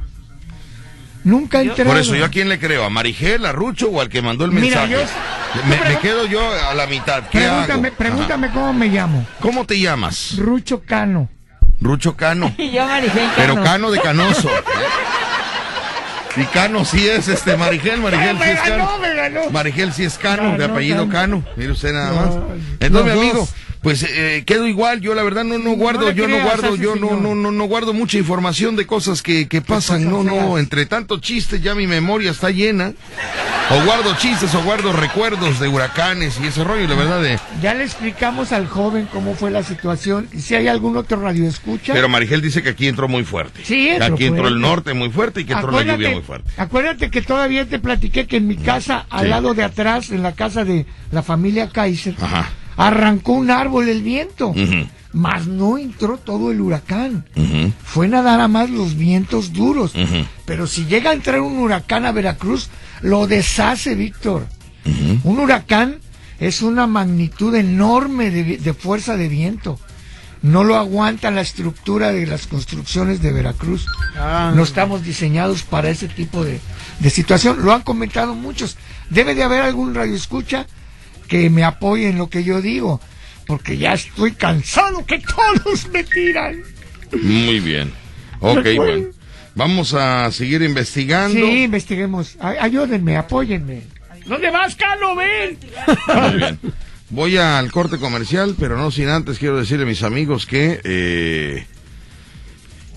Nunca 1.24 1.62
entrado. 1.62 1.90
Por 1.90 1.98
eso, 2.00 2.16
¿yo 2.16 2.26
a 2.26 2.30
quién 2.30 2.50
le 2.50 2.60
creo? 2.60 2.84
¿A 2.84 2.90
Marigel, 2.90 3.46
a 3.46 3.52
Rucho 3.54 3.90
o 3.90 4.02
al 4.02 4.10
que 4.10 4.22
mandó 4.22 4.44
el 4.46 4.52
Mira, 4.52 4.86
mensaje? 4.86 4.92
yo- 5.56 5.64
me, 5.70 5.90
me 5.94 6.00
quedo 6.00 6.26
yo 6.26 6.42
a 6.70 6.74
la 6.74 6.86
mitad. 6.88 7.24
¿Qué 7.30 7.40
Pregúntame, 7.40 7.88
hago? 7.88 7.98
pregúntame 7.98 8.50
cómo 8.52 8.74
me 8.74 8.88
llamo. 8.88 9.26
¿Cómo 9.40 9.66
te 9.66 9.80
llamas? 9.80 10.36
Rucho 10.38 10.82
Cano. 10.82 11.30
Rucho 11.80 12.16
Cano. 12.18 12.54
Y 12.58 12.72
yo, 12.72 12.86
Marigel 12.86 13.30
Pero 13.38 13.54
Cano. 13.56 13.66
Cano 13.66 13.92
de 13.92 14.02
Canoso. 14.02 14.50
Y 16.36 16.44
Cano 16.46 16.84
sí 16.84 17.08
es 17.08 17.28
este 17.28 17.56
Marigel, 17.58 18.02
Marigel 18.02 18.38
sí 18.42 18.50
es 18.50 18.60
Cano. 18.62 18.90
Marigel 19.52 19.94
sí 19.94 20.04
es 20.04 20.18
Cano, 20.18 20.58
de 20.58 20.66
apellido 20.66 21.08
Cano. 21.10 21.44
Mire 21.56 21.72
usted 21.72 21.94
nada 21.94 22.14
más. 22.14 22.36
Entonces, 22.80 23.14
mi 23.16 23.22
amigo, 23.22 23.48
pues 23.82 24.04
eh, 24.04 24.44
quedo 24.46 24.68
igual. 24.68 25.02
Yo 25.02 25.14
la 25.14 25.24
verdad 25.24 25.44
no 25.44 25.60
no 25.60 25.74
guardo, 25.74 26.10
yo 26.12 26.28
no 26.28 26.42
guardo, 26.42 26.76
yo 26.76 26.96
no 26.96 27.16
no 27.18 27.36
no 27.36 27.52
no 27.52 27.64
guardo 27.66 27.94
mucha 27.94 28.18
información 28.18 28.76
de 28.76 28.88
cosas 28.88 29.22
que, 29.22 29.48
que 29.48 29.62
pasan. 29.62 30.10
No 30.10 30.24
no, 30.24 30.58
entre 30.58 30.86
tanto 30.86 31.20
chistes 31.20 31.62
ya 31.62 31.76
mi 31.76 31.86
memoria 31.86 32.32
está 32.32 32.50
llena. 32.50 32.94
O 33.74 33.86
guardo 33.86 34.16
chistes 34.18 34.54
o 34.54 34.62
guardo 34.62 34.94
recuerdos 34.94 35.60
de 35.60 35.68
huracanes 35.68 36.40
y 36.40 36.46
ese 36.48 36.64
rollo, 36.64 36.88
la 36.88 36.96
verdad 36.96 37.22
de. 37.22 37.40
Ya 37.62 37.74
le 37.74 37.84
explicamos 37.84 38.52
al 38.52 38.68
joven 38.68 39.08
cómo 39.12 39.34
fue 39.34 39.50
la 39.50 39.64
situación. 39.64 40.28
Y 40.32 40.42
si 40.42 40.54
hay 40.54 40.68
algún 40.68 40.96
otro 40.96 41.20
radio 41.20 41.48
escucha. 41.48 41.92
Pero 41.94 42.08
Marigel 42.08 42.42
dice 42.42 42.62
que 42.62 42.70
aquí 42.70 42.88
entró 42.88 43.08
muy 43.08 43.24
fuerte. 43.24 43.62
Sí, 43.64 43.86
Que 43.86 43.94
entró 43.96 44.14
aquí 44.16 44.26
entró 44.26 44.48
el 44.48 44.60
norte 44.62 44.94
muy 44.94 45.10
fuerte 45.10 45.42
y 45.42 45.46
que 45.46 45.54
entró 45.54 45.72
la 45.72 45.82
lluvia 45.82 46.12
muy 46.12 46.22
fuerte. 46.22 46.52
Acuérdate 46.58 47.10
que 47.10 47.22
todavía 47.24 47.66
te 47.66 47.80
platiqué 47.80 48.28
que 48.28 48.38
en 48.38 48.48
mi 48.48 48.58
casa, 48.58 49.08
al 49.10 49.24
Sí. 49.24 49.30
lado 49.30 49.54
de 49.56 49.64
atrás, 49.64 50.12
en 50.12 50.22
la 50.22 50.34
casa 50.34 50.64
de 50.66 50.86
la 51.12 51.24
familia 51.24 51.70
Kaiser, 51.70 52.14
Ajá. 52.22 52.50
arrancó 52.78 53.32
un 53.34 53.50
árbol 53.50 53.90
el 53.90 54.04
viento. 54.04 54.50
Ujú, 54.50 54.88
Mas 55.14 55.46
no 55.46 55.78
entró 55.78 56.18
todo 56.18 56.52
el 56.52 56.60
huracán. 56.60 57.26
Fue 57.84 58.08
nada 58.08 58.48
más 58.48 58.70
los 58.70 58.96
vientos 58.96 59.54
duros. 59.54 59.94
Pero 60.46 60.68
si 60.68 60.86
llega 60.86 61.12
a 61.12 61.14
entrar 61.14 61.40
un 61.40 61.60
huracán 61.60 62.06
a 62.06 62.12
Veracruz, 62.12 62.70
lo 63.02 63.28
deshace, 63.28 63.96
Víctor. 63.96 64.48
Un 65.24 65.40
huracán 65.40 66.00
es 66.40 66.62
una 66.62 66.88
magnitud 66.88 67.54
enorme 67.56 68.32
de, 68.32 68.74
fuerza 68.74 69.16
de 69.16 69.30
viento. 69.30 69.80
No 70.42 70.66
lo 70.66 70.76
aguanta 70.76 71.32
la 71.32 71.40
estructura 71.40 72.12
de 72.12 72.28
las 72.28 72.48
construcciones 72.48 73.22
de 73.22 73.32
Veracruz. 73.32 73.86
No 74.56 74.64
estamos 74.64 75.04
diseñados 75.04 75.64
para 75.64 75.90
ese 75.90 76.08
tipo 76.08 76.44
de, 76.44 76.60
de 77.00 77.10
situación. 77.10 77.64
Lo 77.64 77.72
han 77.72 77.82
comentado 77.82 78.34
muchos. 78.34 78.78
Debe 79.10 79.36
de 79.36 79.44
haber 79.44 79.62
algún 79.62 79.94
radioescucha 79.94 80.66
que 81.28 81.50
me 81.50 81.64
apoye 81.64 82.10
en 82.10 82.18
lo 82.18 82.30
que 82.30 82.44
yo 82.44 82.62
digo. 82.62 83.00
Porque 83.46 83.78
ya 83.78 83.94
estoy 83.94 84.32
cansado 84.32 85.06
que 85.06 85.20
todos 85.20 85.88
me 85.92 86.04
tiran. 86.04 86.62
Muy 87.22 87.60
bien. 87.60 87.92
Ok, 88.40 88.66
bueno. 88.76 89.08
Vamos 89.56 89.94
a 89.94 90.32
seguir 90.32 90.62
investigando. 90.64 91.36
Sí, 91.40 91.64
investiguemos. 91.64 92.36
Ay- 92.40 92.58
ayúdenme, 92.60 93.18
apóyenme. 93.18 93.82
¿Dónde 94.26 94.50
vas, 94.50 94.76
Carlos? 94.76 95.16
Ven. 95.18 95.58
Muy 96.08 96.38
bien. 96.38 96.60
Voy 97.10 97.38
al 97.38 97.72
corte 97.72 97.98
comercial, 98.00 98.56
pero 98.58 98.78
no 98.78 98.90
sin 98.90 99.10
antes 99.10 99.38
quiero 99.38 99.60
decirle 99.60 99.84
a 99.84 99.88
mis 99.88 100.02
amigos 100.02 100.46
que 100.48 100.82
eh, 100.84 101.68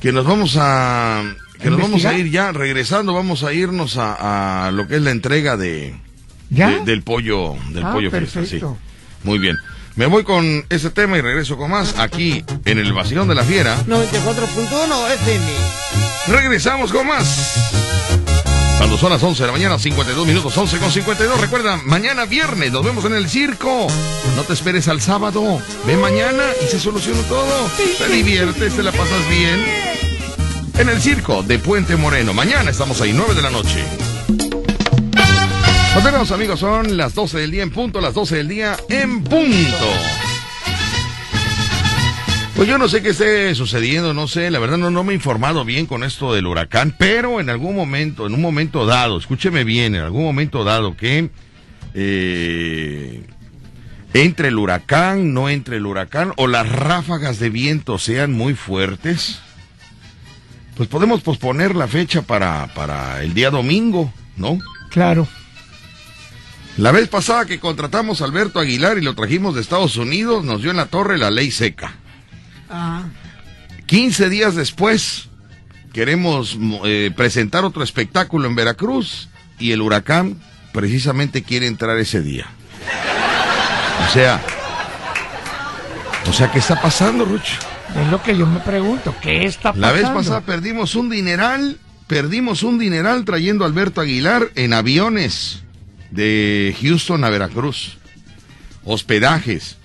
que 0.00 0.12
nos 0.12 0.24
vamos 0.24 0.56
a 0.58 1.22
que 1.60 1.68
nos 1.70 1.80
vamos 1.80 2.04
a 2.06 2.14
ir 2.16 2.30
ya 2.30 2.52
regresando, 2.52 3.12
vamos 3.12 3.42
a 3.42 3.52
irnos 3.52 3.96
a, 3.98 4.66
a 4.68 4.70
lo 4.70 4.86
que 4.88 4.96
es 4.96 5.02
la 5.02 5.10
entrega 5.10 5.56
de, 5.58 5.94
¿Ya? 6.48 6.70
de- 6.70 6.84
del 6.84 7.02
pollo 7.02 7.56
del 7.70 7.84
Ah, 7.84 7.92
pollo 7.92 8.10
Fiesta, 8.10 8.30
sí. 8.30 8.36
perfecto. 8.40 8.78
Muy 9.24 9.38
bien. 9.38 9.56
Me 9.96 10.04
voy 10.04 10.24
con 10.24 10.66
ese 10.68 10.90
tema 10.90 11.16
y 11.16 11.22
regreso 11.22 11.56
con 11.56 11.70
más 11.70 11.98
aquí 11.98 12.44
en 12.66 12.78
el 12.78 12.92
vacilón 12.92 13.28
de 13.28 13.34
la 13.34 13.44
fiera. 13.44 13.78
94.1 13.86 15.10
FM. 15.14 15.52
Regresamos 16.28 16.92
con 16.92 17.06
más. 17.06 17.72
Cuando 18.76 18.98
son 18.98 19.08
las 19.10 19.22
11 19.22 19.42
de 19.42 19.46
la 19.46 19.52
mañana, 19.54 19.78
52 19.78 20.26
minutos, 20.26 20.54
11 20.54 20.78
con 20.78 20.92
52. 20.92 21.40
Recuerda, 21.40 21.80
mañana 21.86 22.26
viernes 22.26 22.72
nos 22.72 22.84
vemos 22.84 23.06
en 23.06 23.14
el 23.14 23.26
circo. 23.26 23.86
No 24.36 24.42
te 24.42 24.52
esperes 24.52 24.86
al 24.88 25.00
sábado. 25.00 25.62
Ve 25.86 25.96
mañana 25.96 26.44
y 26.62 26.66
se 26.66 26.78
soluciona 26.78 27.22
todo. 27.22 27.70
Te 27.96 28.08
diviertes, 28.08 28.76
te 28.76 28.82
la 28.82 28.92
pasas 28.92 29.26
bien. 29.30 29.64
En 30.78 30.90
el 30.90 31.00
circo 31.00 31.42
de 31.42 31.58
Puente 31.58 31.96
Moreno. 31.96 32.34
Mañana 32.34 32.70
estamos 32.70 33.00
ahí, 33.00 33.14
9 33.14 33.34
de 33.34 33.40
la 33.42 33.50
noche. 33.50 33.82
Continuamos 35.96 36.30
amigos, 36.30 36.60
son 36.60 36.98
las 36.98 37.14
12 37.14 37.38
del 37.38 37.50
día 37.50 37.62
en 37.62 37.70
punto, 37.70 38.02
las 38.02 38.12
12 38.12 38.36
del 38.36 38.48
día 38.48 38.76
en 38.90 39.24
punto. 39.24 39.88
Pues 42.54 42.68
yo 42.68 42.76
no 42.76 42.86
sé 42.86 43.00
qué 43.00 43.08
esté 43.08 43.54
sucediendo, 43.54 44.12
no 44.12 44.28
sé, 44.28 44.50
la 44.50 44.58
verdad 44.58 44.76
no, 44.76 44.90
no 44.90 45.04
me 45.04 45.14
he 45.14 45.16
informado 45.16 45.64
bien 45.64 45.86
con 45.86 46.04
esto 46.04 46.34
del 46.34 46.46
huracán, 46.46 46.94
pero 46.98 47.40
en 47.40 47.48
algún 47.48 47.74
momento, 47.74 48.26
en 48.26 48.34
un 48.34 48.42
momento 48.42 48.84
dado, 48.84 49.16
escúcheme 49.16 49.64
bien, 49.64 49.94
en 49.94 50.02
algún 50.02 50.24
momento 50.24 50.64
dado 50.64 50.98
que 50.98 51.30
eh, 51.94 53.24
entre 54.12 54.48
el 54.48 54.58
huracán, 54.58 55.32
no 55.32 55.48
entre 55.48 55.78
el 55.78 55.86
huracán, 55.86 56.34
o 56.36 56.46
las 56.46 56.70
ráfagas 56.70 57.38
de 57.38 57.48
viento 57.48 57.96
sean 57.96 58.34
muy 58.34 58.52
fuertes, 58.52 59.38
pues 60.76 60.90
podemos 60.90 61.22
posponer 61.22 61.74
la 61.74 61.88
fecha 61.88 62.20
para, 62.20 62.66
para 62.74 63.22
el 63.22 63.32
día 63.32 63.48
domingo, 63.48 64.12
¿no? 64.36 64.58
Claro. 64.90 65.26
La 66.76 66.92
vez 66.92 67.08
pasada 67.08 67.46
que 67.46 67.58
contratamos 67.58 68.20
a 68.20 68.26
Alberto 68.26 68.60
Aguilar 68.60 68.98
y 68.98 69.00
lo 69.00 69.14
trajimos 69.14 69.54
de 69.54 69.62
Estados 69.62 69.96
Unidos, 69.96 70.44
nos 70.44 70.60
dio 70.60 70.70
en 70.70 70.76
la 70.76 70.86
torre 70.86 71.16
la 71.16 71.30
ley 71.30 71.50
seca. 71.50 71.94
Ah, 72.68 73.04
15 73.86 74.28
días 74.28 74.54
después, 74.54 75.30
queremos 75.94 76.58
eh, 76.84 77.10
presentar 77.16 77.64
otro 77.64 77.82
espectáculo 77.82 78.46
en 78.46 78.56
Veracruz 78.56 79.30
y 79.58 79.72
el 79.72 79.80
huracán 79.80 80.36
precisamente 80.72 81.42
quiere 81.42 81.66
entrar 81.66 81.96
ese 81.96 82.20
día. 82.20 82.46
O 84.06 84.12
sea, 84.12 84.42
o 86.28 86.32
sea, 86.34 86.52
¿qué 86.52 86.58
está 86.58 86.82
pasando, 86.82 87.24
Rucho? 87.24 87.54
Es 87.98 88.06
lo 88.10 88.22
que 88.22 88.36
yo 88.36 88.46
me 88.46 88.60
pregunto. 88.60 89.14
¿Qué 89.22 89.46
está 89.46 89.72
pasando? 89.72 89.86
La 89.86 89.92
vez 89.94 90.08
pasada 90.10 90.42
perdimos 90.42 90.94
un 90.94 91.08
dineral, 91.08 91.78
perdimos 92.06 92.62
un 92.62 92.78
dineral 92.78 93.24
trayendo 93.24 93.64
a 93.64 93.68
Alberto 93.68 94.02
Aguilar 94.02 94.50
en 94.56 94.74
aviones 94.74 95.62
de 96.10 96.76
Houston 96.80 97.24
a 97.24 97.30
Veracruz. 97.30 97.98
Hospedajes, 98.84 99.76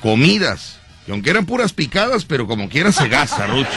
comidas, 0.00 0.78
que 1.06 1.12
aunque 1.12 1.30
eran 1.30 1.46
puras 1.46 1.72
picadas, 1.72 2.24
pero 2.24 2.46
como 2.46 2.68
quiera 2.68 2.92
se 2.92 3.08
gasta, 3.08 3.46
Rucho. 3.46 3.70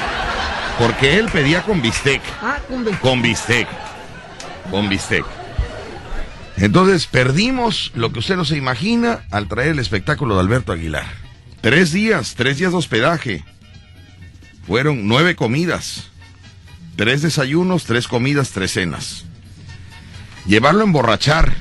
Porque 0.77 1.17
él 1.17 1.27
pedía 1.31 1.63
con 1.63 1.81
bistec, 1.81 2.21
ah, 2.41 2.57
con 2.67 2.83
ve- 2.83 2.97
con 2.99 3.21
bistec, 3.21 3.67
con 4.69 4.89
bistec. 4.89 5.23
Entonces 6.57 7.05
perdimos 7.07 7.91
lo 7.95 8.11
que 8.11 8.19
usted 8.19 8.35
no 8.35 8.45
se 8.45 8.57
imagina 8.57 9.21
al 9.31 9.47
traer 9.47 9.69
el 9.69 9.79
espectáculo 9.79 10.35
de 10.35 10.41
Alberto 10.41 10.71
Aguilar. 10.73 11.05
Tres 11.61 11.91
días, 11.91 12.35
tres 12.35 12.57
días 12.57 12.71
de 12.71 12.77
hospedaje. 12.77 13.43
Fueron 14.67 15.07
nueve 15.07 15.35
comidas. 15.35 16.09
Tres 16.95 17.21
desayunos, 17.21 17.83
tres 17.85 18.07
comidas, 18.07 18.51
tres 18.51 18.71
cenas. 18.71 19.25
Llevarlo 20.45 20.81
a 20.81 20.85
emborrachar. 20.85 21.55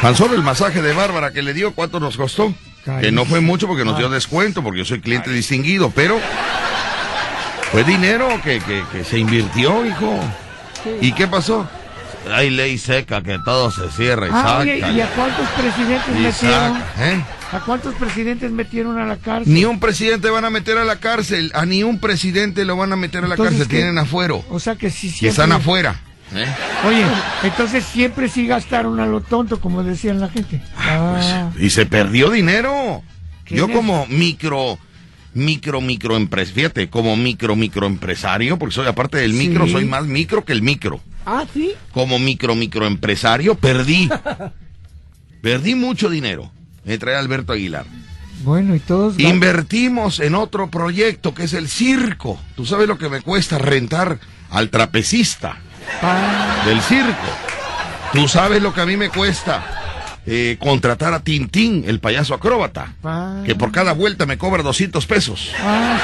Tan 0.00 0.16
solo 0.16 0.34
el 0.34 0.42
masaje 0.42 0.80
de 0.80 0.92
Bárbara 0.94 1.30
que 1.32 1.42
le 1.42 1.52
dio, 1.52 1.74
¿cuánto 1.74 2.00
nos 2.00 2.16
costó? 2.16 2.54
Que 3.00 3.12
no 3.12 3.26
fue 3.26 3.40
mucho 3.40 3.66
porque 3.68 3.84
nos 3.84 3.98
dio 3.98 4.08
descuento, 4.08 4.62
porque 4.62 4.78
yo 4.78 4.84
soy 4.86 5.00
cliente 5.00 5.30
distinguido, 5.30 5.90
pero 5.90 6.18
fue 7.70 7.84
dinero 7.84 8.28
que, 8.42 8.60
que- 8.60 8.82
que 8.90 9.04
se 9.04 9.18
invirtió, 9.18 9.84
hijo. 9.84 10.18
¿Y 11.02 11.12
qué 11.12 11.26
pasó? 11.28 11.68
Hay 12.32 12.50
ley 12.50 12.78
seca 12.78 13.22
que 13.22 13.38
todo 13.44 13.70
se 13.70 13.90
cierra 13.90 14.26
y 14.26 14.30
Ah, 14.32 14.42
saca. 14.42 14.58
oye, 14.60 14.78
¿y 14.78 15.00
a 15.00 15.06
cuántos 15.14 15.48
presidentes 15.50 16.14
metieron? 16.14 16.74
saca, 16.74 16.84
¿eh? 17.10 17.24
¿A 17.52 17.60
cuántos 17.60 17.94
presidentes 17.96 18.50
metieron 18.50 18.98
a 18.98 19.04
la 19.06 19.16
cárcel? 19.16 19.52
Ni 19.52 19.64
un 19.64 19.80
presidente 19.80 20.30
van 20.30 20.44
a 20.44 20.50
meter 20.50 20.78
a 20.78 20.84
la 20.84 20.96
cárcel, 20.96 21.50
a 21.54 21.66
ni 21.66 21.82
un 21.82 21.98
presidente 21.98 22.64
lo 22.64 22.76
van 22.76 22.92
a 22.92 22.96
meter 22.96 23.24
a 23.24 23.28
la 23.28 23.34
Entonces, 23.34 23.56
cárcel, 23.58 23.68
¿qué? 23.68 23.76
tienen 23.76 23.98
afuero. 23.98 24.44
O 24.50 24.60
sea 24.60 24.76
que 24.76 24.90
sí 24.90 25.08
siempre... 25.10 25.28
están 25.30 25.52
afuera. 25.52 26.00
¿Eh? 26.34 26.46
Oye, 26.86 27.04
entonces 27.42 27.84
siempre 27.84 28.28
sí 28.28 28.46
gastaron 28.46 29.00
a 29.00 29.06
lo 29.06 29.20
tonto, 29.20 29.60
como 29.60 29.82
decían 29.82 30.20
la 30.20 30.28
gente. 30.28 30.62
Ah, 30.76 31.50
Y 31.58 31.70
se 31.70 31.86
perdió 31.86 32.30
dinero. 32.30 33.02
¿Qué 33.44 33.56
Yo 33.56 33.66
es? 33.66 33.72
como 33.74 34.06
micro, 34.06 34.78
micro, 35.34 35.80
microempresario, 35.80 36.54
fíjate, 36.54 36.88
como 36.90 37.16
micro, 37.16 37.56
microempresario, 37.56 38.58
porque 38.58 38.74
soy 38.74 38.86
aparte 38.86 39.18
del 39.18 39.32
micro, 39.32 39.66
Sí. 39.66 39.72
soy 39.72 39.84
más 39.86 40.06
micro 40.06 40.44
que 40.44 40.52
el 40.52 40.62
micro. 40.62 41.00
ah, 41.26 41.44
sí. 41.52 41.72
Como 41.92 42.18
micro, 42.18 42.54
microempresario, 42.54 43.54
perdí. 43.56 44.08
perdí 45.42 45.74
mucho 45.74 46.08
dinero. 46.10 46.50
Me 46.84 46.98
trae 46.98 47.16
Alberto 47.16 47.52
Aguilar. 47.52 47.84
bueno, 48.44 48.74
y 48.74 48.80
todos... 48.80 49.18
Invertimos 49.18 50.18
en 50.20 50.34
otro 50.34 50.70
proyecto 50.70 51.34
que 51.34 51.44
es 51.44 51.52
el 51.52 51.68
circo. 51.68 52.40
¿Tú 52.56 52.64
sabes 52.64 52.88
lo 52.88 52.96
que 52.98 53.08
me 53.08 53.20
cuesta 53.20 53.58
rentar 53.58 54.18
al 54.50 54.70
trapecista 54.70 55.58
Del 56.66 56.80
circo? 56.82 57.14
¿Tú 58.12 58.26
sabes 58.28 58.60
lo 58.62 58.72
que 58.74 58.80
a 58.80 58.86
mí 58.86 58.96
me 58.96 59.08
cuesta 59.10 59.62
eh, 60.26 60.56
contratar 60.60 61.14
a 61.14 61.20
Tintín, 61.20 61.84
el 61.86 62.00
payaso 62.00 62.34
acróbata? 62.34 62.92
Que 63.46 63.54
por 63.54 63.70
cada 63.72 63.92
vuelta 63.92 64.26
me 64.26 64.36
cobra 64.38 64.62
200 64.62 65.06
pesos. 65.06 65.50
ah, 65.62 65.96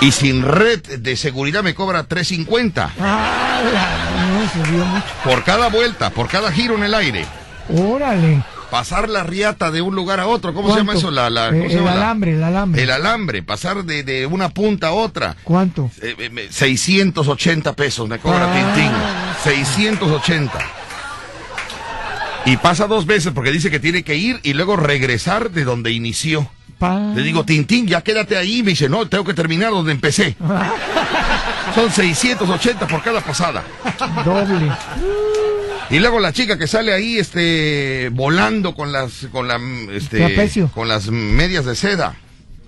Y 0.00 0.12
sin 0.12 0.42
red 0.42 0.80
de 0.98 1.16
seguridad 1.16 1.62
me 1.62 1.74
cobra 1.74 2.02
350. 2.04 2.90
ah, 3.00 3.60
la- 3.72 4.26
no, 4.26 4.50
se 4.64 4.70
dio 4.70 4.84
mucho. 4.84 5.04
Por 5.24 5.42
cada 5.44 5.68
vuelta, 5.68 6.10
por 6.10 6.28
cada 6.28 6.52
giro 6.52 6.74
en 6.76 6.82
el 6.84 6.94
aire. 6.94 7.24
Órale. 7.74 8.42
Pasar 8.70 9.08
la 9.08 9.22
riata 9.22 9.70
de 9.70 9.80
un 9.80 9.94
lugar 9.94 10.18
a 10.20 10.26
otro. 10.26 10.52
¿Cómo 10.52 10.70
se 10.72 10.78
llama 10.78 10.94
eso? 10.94 11.10
La, 11.10 11.30
la- 11.30 11.48
Eh, 11.48 11.50
¿cómo 11.52 11.62
se 11.68 11.74
el 11.74 11.78
llama? 11.84 11.92
Alambre, 11.92 12.34
el 12.34 12.42
alambre. 12.44 12.82
El 12.82 12.90
alambre. 12.90 13.42
Pasar 13.42 13.84
de, 13.84 14.02
de 14.02 14.26
una 14.26 14.48
punta 14.48 14.88
a 14.88 14.92
otra. 14.92 15.36
¿Cuánto? 15.44 15.90
Eh, 16.02 16.14
eh, 16.18 16.30
me- 16.30 16.50
680 16.50 17.74
pesos 17.74 18.08
me 18.08 18.18
cobra 18.18 18.46
Ah. 18.50 18.54
Tintín. 18.54 18.92
680. 19.44 20.58
Y 22.44 22.56
pasa 22.58 22.86
dos 22.86 23.06
veces 23.06 23.32
porque 23.34 23.50
dice 23.52 23.70
que 23.70 23.80
tiene 23.80 24.02
que 24.02 24.14
ir 24.16 24.40
y 24.42 24.52
luego 24.52 24.76
regresar 24.76 25.50
de 25.50 25.64
donde 25.64 25.90
inició. 25.92 26.48
Le 27.14 27.22
digo, 27.22 27.44
Tintín, 27.44 27.86
ya 27.86 28.02
quédate 28.02 28.36
ahí. 28.36 28.62
Me 28.62 28.70
dice, 28.70 28.88
no, 28.88 29.08
tengo 29.08 29.24
que 29.24 29.32
terminar 29.34 29.70
donde 29.70 29.92
empecé. 29.92 30.36
Son 31.74 31.90
680 31.90 32.86
por 32.86 33.02
cada 33.02 33.20
pasada. 33.20 33.64
Doble. 34.24 34.70
Y 35.90 35.98
luego 36.00 36.18
la 36.20 36.32
chica 36.32 36.58
que 36.58 36.66
sale 36.66 36.92
ahí, 36.92 37.18
este, 37.18 38.10
volando 38.12 38.74
con 38.74 38.92
las, 38.92 39.26
con 39.30 39.46
la, 39.48 39.58
este, 39.92 40.18
Trapecio. 40.18 40.68
con 40.74 40.88
las 40.88 41.08
medias 41.08 41.64
de 41.64 41.76
seda. 41.76 42.16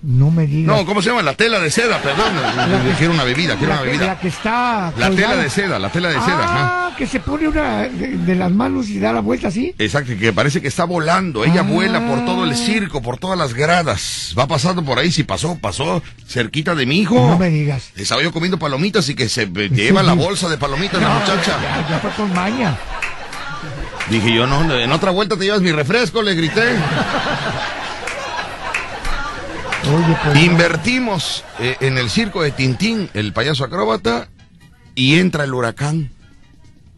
No 0.01 0.31
me 0.31 0.47
digas. 0.47 0.73
No, 0.77 0.85
¿cómo 0.85 1.01
se 1.01 1.09
llama? 1.09 1.21
La 1.23 1.33
tela 1.33 1.59
de 1.59 1.69
seda, 1.69 2.01
perdón. 2.01 2.31
Quiero 2.97 3.11
una 3.13 3.25
bebida, 3.25 3.57
quiero 3.57 3.73
una 3.73 3.81
que, 3.81 3.87
bebida. 3.87 4.05
la 4.05 4.19
que 4.19 4.29
está. 4.29 4.93
La 4.97 5.07
colgada. 5.09 5.15
tela 5.15 5.35
de 5.43 5.49
seda, 5.49 5.77
la 5.79 5.89
tela 5.91 6.07
de 6.07 6.13
seda. 6.21 6.37
Ah, 6.41 6.95
que 6.97 7.05
se 7.05 7.19
pone 7.19 7.49
una 7.49 7.79
de, 7.79 8.15
de 8.15 8.35
las 8.35 8.49
manos 8.49 8.87
y 8.87 8.97
da 8.99 9.11
la 9.11 9.19
vuelta 9.19 9.49
así. 9.49 9.75
Exacto, 9.77 10.13
que 10.17 10.31
parece 10.31 10.61
que 10.61 10.69
está 10.69 10.85
volando. 10.85 11.43
Ella 11.43 11.59
Ah. 11.59 11.69
vuela 11.69 12.07
por 12.07 12.23
todo 12.23 12.45
el 12.45 12.55
circo, 12.55 13.01
por 13.01 13.17
todas 13.17 13.37
las 13.37 13.53
gradas. 13.53 14.33
Va 14.39 14.47
pasando 14.47 14.85
por 14.85 14.99
ahí. 14.99 15.11
Si 15.11 15.23
pasó, 15.23 15.57
pasó 15.59 16.01
cerquita 16.25 16.75
de 16.75 16.85
mi 16.85 16.99
hijo. 17.01 17.15
No 17.15 17.37
me 17.37 17.49
digas. 17.49 17.91
Estaba 17.97 18.23
yo 18.23 18.31
comiendo 18.31 18.57
palomitas 18.57 19.09
y 19.09 19.15
que 19.15 19.27
se 19.27 19.47
lleva 19.47 20.01
la 20.01 20.13
bolsa 20.13 20.47
de 20.47 20.57
palomitas 20.57 21.01
la 21.01 21.09
muchacha. 21.09 21.59
Ya, 21.61 21.87
ya 21.89 21.99
fue 21.99 22.11
con 22.11 22.33
maña. 22.33 22.77
Dije 24.09 24.33
yo, 24.33 24.47
no, 24.47 24.73
en 24.73 24.91
otra 24.91 25.11
vuelta 25.11 25.37
te 25.37 25.43
llevas 25.45 25.61
mi 25.61 25.71
refresco, 25.71 26.21
le 26.23 26.33
grité. 26.33 26.75
Oye, 29.93 30.17
pues. 30.23 30.43
Invertimos 30.43 31.43
eh, 31.59 31.77
en 31.79 31.97
el 31.97 32.09
circo 32.09 32.41
de 32.41 32.51
Tintín, 32.51 33.09
el 33.13 33.33
payaso 33.33 33.63
acróbata, 33.63 34.29
y 34.95 35.19
entra 35.19 35.43
el 35.43 35.53
huracán. 35.53 36.11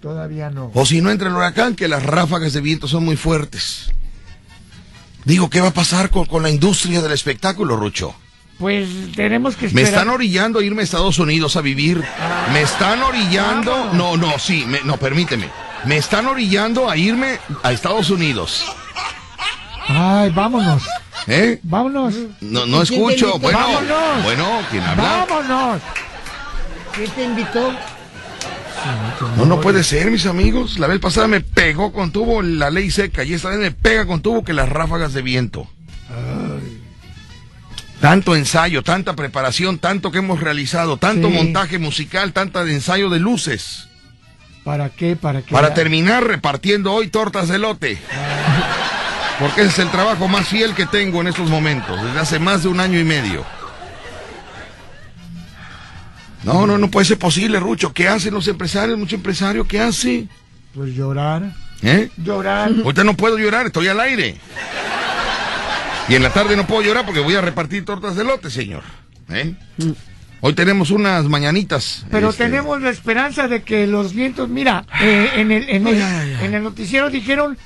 Todavía 0.01 0.49
no. 0.49 0.71
O 0.73 0.85
si 0.85 1.01
no 1.01 1.11
entra 1.11 1.27
el 1.29 1.35
huracán, 1.35 1.75
que 1.75 1.87
las 1.87 2.03
ráfagas 2.03 2.53
de 2.53 2.61
viento 2.61 2.87
son 2.87 3.05
muy 3.05 3.17
fuertes. 3.17 3.91
Digo, 5.25 5.49
¿qué 5.49 5.61
va 5.61 5.67
a 5.67 5.73
pasar 5.73 6.09
con, 6.09 6.25
con 6.25 6.41
la 6.43 6.49
industria 6.49 7.01
del 7.01 7.11
espectáculo, 7.11 7.75
Rucho? 7.75 8.15
Pues 8.57 8.87
tenemos 9.15 9.55
que 9.55 9.69
Me 9.69 9.81
están 9.83 10.09
orillando 10.09 10.59
a 10.59 10.63
irme 10.63 10.81
a 10.81 10.83
Estados 10.83 11.19
Unidos 11.19 11.55
a 11.55 11.61
vivir. 11.61 12.03
Me 12.53 12.61
están 12.61 13.01
orillando. 13.03 13.91
No, 13.93 14.17
no, 14.17 14.39
sí, 14.39 14.65
me- 14.67 14.81
no, 14.83 14.97
permíteme. 14.97 15.49
Me 15.85 15.97
están 15.97 16.27
orillando 16.27 16.89
a 16.89 16.97
irme 16.97 17.39
a 17.63 17.71
Estados 17.71 18.09
Unidos. 18.09 18.63
Ay, 19.87 20.29
vámonos. 20.29 20.83
¿Eh? 21.27 21.59
Vámonos. 21.63 22.13
No, 22.39 22.65
no 22.65 22.83
¿Y 22.83 22.87
quién 22.87 23.07
te 23.07 23.13
escucho. 23.15 23.39
Bueno, 23.39 23.57
Vámonos. 23.59 24.23
bueno, 24.23 24.47
¿quién 24.69 24.83
habla? 24.83 25.25
Vámonos. 25.27 25.81
¿Quién 26.93 27.09
te 27.11 27.23
invitó? 27.23 27.73
No, 29.37 29.45
no 29.45 29.61
puede 29.61 29.83
ser, 29.83 30.09
mis 30.11 30.25
amigos. 30.25 30.79
La 30.79 30.87
vez 30.87 30.99
pasada 30.99 31.27
me 31.27 31.41
pegó 31.41 31.91
con 31.93 32.11
tubo 32.11 32.41
la 32.41 32.69
ley 32.69 32.89
seca 32.89 33.23
y 33.23 33.33
esta 33.33 33.49
vez 33.49 33.59
me 33.59 33.71
pega 33.71 34.05
con 34.07 34.21
tubo 34.21 34.43
que 34.43 34.53
las 34.53 34.69
ráfagas 34.69 35.13
de 35.13 35.21
viento. 35.21 35.67
Tanto 37.99 38.35
ensayo, 38.35 38.81
tanta 38.81 39.15
preparación, 39.15 39.77
tanto 39.77 40.11
que 40.11 40.17
hemos 40.19 40.39
realizado, 40.39 40.97
tanto 40.97 41.27
Sí. 41.29 41.33
montaje 41.35 41.77
musical, 41.77 42.33
tanta 42.33 42.63
de 42.63 42.73
ensayo 42.73 43.09
de 43.11 43.19
luces. 43.19 43.87
¿Para 44.63 44.89
qué? 44.89 45.15
¿Para 45.15 45.41
qué? 45.41 45.53
Para 45.53 45.73
terminar 45.73 46.23
repartiendo 46.23 46.93
hoy 46.93 47.07
tortas 47.07 47.47
de 47.47 47.57
lote. 47.57 47.97
Porque 49.39 49.61
ese 49.61 49.69
es 49.69 49.79
el 49.79 49.89
trabajo 49.89 50.27
más 50.27 50.47
fiel 50.47 50.75
que 50.75 50.85
tengo 50.85 51.21
en 51.21 51.27
estos 51.27 51.49
momentos, 51.49 52.01
desde 52.03 52.19
hace 52.19 52.37
más 52.37 52.61
de 52.61 52.69
un 52.69 52.79
año 52.79 52.99
y 52.99 53.03
medio. 53.03 53.43
No, 56.43 56.67
no, 56.67 56.77
no 56.77 56.89
puede 56.89 57.05
ser 57.05 57.17
posible, 57.17 57.59
Rucho. 57.59 57.93
¿Qué 57.93 58.07
hacen 58.07 58.33
los 58.33 58.47
empresarios? 58.47 58.97
Mucho 58.97 59.15
empresario, 59.15 59.67
¿qué 59.67 59.79
hace? 59.79 60.27
Pues 60.73 60.95
llorar. 60.95 61.53
¿Eh? 61.81 62.09
Llorar. 62.17 62.71
Ahorita 62.83 63.03
no 63.03 63.15
puedo 63.15 63.37
llorar, 63.37 63.65
estoy 63.67 63.87
al 63.87 63.99
aire. 63.99 64.37
Y 66.07 66.15
en 66.15 66.23
la 66.23 66.31
tarde 66.31 66.55
no 66.55 66.67
puedo 66.67 66.81
llorar 66.81 67.05
porque 67.05 67.19
voy 67.19 67.35
a 67.35 67.41
repartir 67.41 67.85
tortas 67.85 68.15
de 68.15 68.23
lote, 68.23 68.49
señor. 68.49 68.83
¿Eh? 69.29 69.55
Hoy 70.43 70.53
tenemos 70.53 70.89
unas 70.89 71.25
mañanitas. 71.25 72.03
Pero 72.09 72.31
este, 72.31 72.45
tenemos 72.45 72.81
la 72.81 72.89
esperanza 72.89 73.47
de 73.47 73.61
que 73.61 73.85
los 73.85 74.13
vientos, 74.13 74.49
mira, 74.49 74.85
eh, 74.99 75.29
en, 75.35 75.51
el, 75.51 75.69
en, 75.69 75.85
el, 75.85 76.01
en 76.41 76.53
el 76.55 76.63
noticiero 76.63 77.11
dijeron 77.11 77.57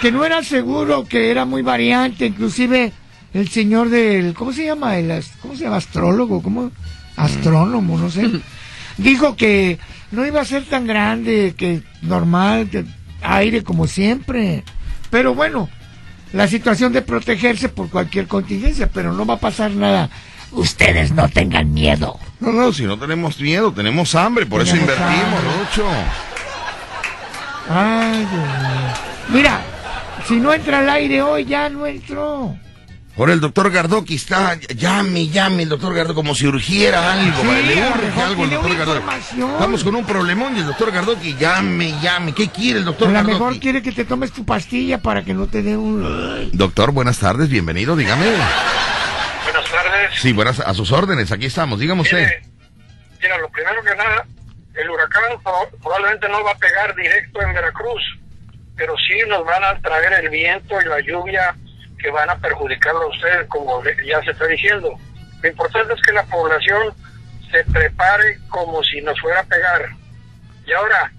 que 0.00 0.10
no 0.10 0.24
era 0.24 0.42
seguro, 0.42 1.04
que 1.04 1.30
era 1.30 1.44
muy 1.44 1.62
variante, 1.62 2.26
inclusive 2.26 2.92
el 3.32 3.48
señor 3.48 3.90
del, 3.90 4.34
¿cómo 4.34 4.52
se 4.52 4.64
llama? 4.64 4.96
El, 4.96 5.22
¿Cómo 5.40 5.54
se 5.54 5.64
llama? 5.64 5.76
Astrólogo, 5.76 6.42
¿cómo? 6.42 6.72
Astrónomo, 7.16 7.96
no 7.96 8.10
sé. 8.10 8.28
Dijo 8.98 9.36
que 9.36 9.78
no 10.10 10.26
iba 10.26 10.40
a 10.40 10.44
ser 10.44 10.64
tan 10.64 10.86
grande, 10.86 11.54
que 11.56 11.82
normal, 12.02 12.68
que 12.70 12.84
aire 13.22 13.62
como 13.62 13.86
siempre. 13.86 14.64
Pero 15.10 15.34
bueno, 15.34 15.68
la 16.32 16.48
situación 16.48 16.92
de 16.92 17.02
protegerse 17.02 17.68
por 17.68 17.88
cualquier 17.88 18.26
contingencia, 18.26 18.90
pero 18.92 19.12
no 19.12 19.24
va 19.26 19.34
a 19.34 19.40
pasar 19.40 19.70
nada. 19.70 20.10
Ustedes 20.52 21.12
no 21.12 21.28
tengan 21.28 21.72
miedo. 21.72 22.18
No, 22.40 22.52
no, 22.52 22.72
si 22.72 22.84
no 22.84 22.98
tenemos 22.98 23.38
miedo, 23.40 23.72
tenemos 23.72 24.14
hambre, 24.14 24.46
por 24.46 24.62
eso 24.62 24.76
invertimos. 24.76 25.40
Rucho. 25.58 25.86
Ay, 27.68 28.18
Dios 28.18 28.30
mío. 28.30 28.92
Mira, 29.30 29.60
si 30.26 30.36
no 30.36 30.52
entra 30.52 30.78
al 30.80 30.90
aire 30.90 31.22
hoy, 31.22 31.44
ya 31.44 31.68
no 31.68 31.86
entró. 31.86 32.56
Ahora 33.18 33.32
el 33.32 33.40
doctor 33.40 33.70
Gardoki 33.70 34.16
está, 34.16 34.56
llame, 34.76 35.28
llame 35.28 35.62
el 35.62 35.70
doctor 35.70 35.94
Gardoki 35.94 36.14
como 36.14 36.34
si 36.34 36.46
urgiera 36.46 37.14
algo, 37.14 37.40
Sí, 37.40 37.46
le 37.66 37.88
urge 37.88 38.04
mejor 38.08 38.24
algo 38.24 38.44
al 38.44 38.50
doctor 38.50 38.76
Gardoki. 38.76 39.06
Estamos 39.54 39.84
con 39.84 39.94
un 39.96 40.04
problemón 40.04 40.54
y 40.54 40.60
el 40.60 40.66
doctor 40.66 40.92
Gardoki, 40.92 41.34
llame, 41.34 41.94
llame. 42.02 42.32
¿Qué 42.32 42.48
quiere 42.48 42.80
el 42.80 42.84
doctor 42.84 43.08
A 43.08 43.10
lo 43.12 43.14
Gardoki? 43.16 43.32
mejor 43.32 43.58
quiere 43.58 43.82
que 43.82 43.92
te 43.92 44.04
tomes 44.04 44.32
tu 44.32 44.44
pastilla 44.44 45.00
para 45.00 45.24
que 45.24 45.32
no 45.32 45.46
te 45.46 45.62
dé 45.62 45.78
un... 45.78 46.50
Doctor, 46.52 46.92
buenas 46.92 47.18
tardes, 47.18 47.48
bienvenido, 47.48 47.96
dígame. 47.96 48.26
Tardes. 50.02 50.20
Sí, 50.20 50.32
buenas, 50.32 50.60
a 50.60 50.74
sus 50.74 50.92
órdenes, 50.92 51.32
aquí 51.32 51.46
estamos, 51.46 51.78
dígame 51.80 52.02
usted. 52.02 52.28
Mira, 53.22 53.38
lo 53.38 53.48
primero 53.50 53.82
que 53.82 53.94
nada, 53.96 54.24
el 54.74 54.90
huracán 54.90 55.22
pro- 55.42 55.70
probablemente 55.82 56.28
no 56.28 56.42
va 56.44 56.52
a 56.52 56.58
pegar 56.58 56.94
directo 56.94 57.42
en 57.42 57.52
Veracruz, 57.54 58.02
pero 58.76 58.94
sí 58.98 59.18
nos 59.28 59.44
van 59.44 59.64
a 59.64 59.78
traer 59.80 60.12
el 60.24 60.28
viento 60.28 60.80
y 60.80 60.84
la 60.84 61.00
lluvia 61.00 61.54
que 61.98 62.10
van 62.10 62.28
a 62.30 62.36
perjudicarlo 62.36 63.02
a 63.02 63.06
ustedes, 63.08 63.46
como 63.48 63.82
ya 64.04 64.22
se 64.22 64.30
está 64.32 64.46
diciendo. 64.46 64.90
Lo 65.42 65.48
importante 65.48 65.94
es 65.94 66.02
que 66.02 66.12
la 66.12 66.24
población 66.24 66.92
se 67.50 67.64
prepare 67.64 68.38
como 68.48 68.82
si 68.84 69.00
nos 69.00 69.18
fuera 69.20 69.40
a 69.40 69.44
pegar. 69.44 69.88
Y 70.66 70.72
ahora, 70.72 71.10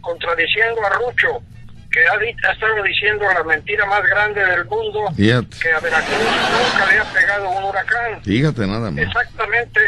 contradiciendo 0.00 0.84
a 0.84 0.90
Rucho, 0.90 1.42
que 1.90 2.00
ha, 2.06 2.12
ha 2.48 2.52
estado 2.52 2.82
diciendo 2.82 3.24
la 3.32 3.42
mentira 3.44 3.86
más 3.86 4.02
grande 4.04 4.44
del 4.44 4.64
mundo, 4.66 5.10
Fíjate. 5.16 5.56
que 5.60 5.72
a 5.72 5.80
Veracruz 5.80 6.18
nunca 6.18 6.92
le 6.92 6.98
ha 6.98 7.04
pegado 7.04 7.50
un 7.50 7.64
huracán. 7.64 8.22
Fíjate 8.22 8.66
nada 8.66 8.90
más. 8.90 9.04
Exactamente, 9.04 9.80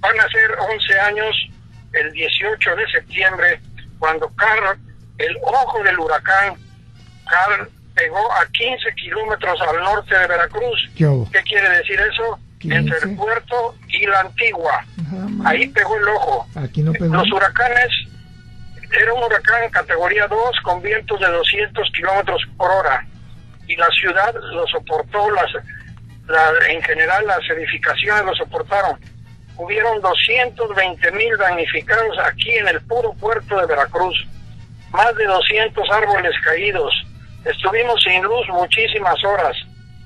van 0.00 0.20
a 0.20 0.28
ser 0.28 0.50
11 0.58 1.00
años 1.00 1.36
el 1.92 2.12
18 2.12 2.76
de 2.76 2.86
septiembre, 2.92 3.60
cuando 3.98 4.28
Carl, 4.36 4.78
el 5.18 5.36
ojo 5.42 5.82
del 5.82 5.98
huracán, 5.98 6.54
Carl 7.28 7.68
pegó 7.94 8.32
a 8.32 8.46
15 8.46 8.94
kilómetros 8.94 9.60
al 9.60 9.76
norte 9.80 10.16
de 10.16 10.26
Veracruz. 10.26 10.90
¿Qué 10.96 11.42
quiere 11.42 11.68
decir 11.70 11.98
eso? 12.00 12.38
Entre 12.62 12.96
el 13.10 13.16
puerto 13.16 13.74
y 13.88 14.06
la 14.06 14.20
antigua. 14.20 14.84
Ahí 15.44 15.66
pegó 15.68 15.96
el 15.96 16.08
ojo. 16.08 16.46
Aquí 16.54 16.82
no 16.82 16.92
pegó. 16.92 17.14
Los 17.14 17.32
huracanes, 17.32 17.88
era 18.92 19.12
un 19.14 19.22
huracán 19.22 19.70
categoría 19.70 20.26
2 20.26 20.38
con 20.62 20.82
vientos 20.82 21.20
de 21.20 21.26
200 21.28 21.90
kilómetros 21.94 22.42
por 22.56 22.70
hora. 22.70 23.06
Y 23.66 23.76
la 23.76 23.88
ciudad 23.90 24.34
lo 24.34 24.66
soportó, 24.66 25.30
las, 25.30 25.52
la- 26.26 26.66
en 26.68 26.82
general 26.82 27.26
las 27.26 27.40
edificaciones 27.50 28.24
lo 28.24 28.34
soportaron. 28.34 28.98
Hubieron 29.56 30.00
220 30.00 31.12
mil 31.12 31.36
damnificados 31.36 32.18
aquí 32.24 32.50
en 32.56 32.68
el 32.68 32.80
puro 32.82 33.12
puerto 33.14 33.56
de 33.60 33.66
Veracruz. 33.66 34.26
Más 34.90 35.14
de 35.16 35.24
200 35.24 35.88
árboles 35.90 36.32
caídos. 36.42 36.92
Estuvimos 37.44 38.02
sin 38.02 38.22
luz 38.22 38.46
muchísimas 38.48 39.22
horas. 39.24 39.56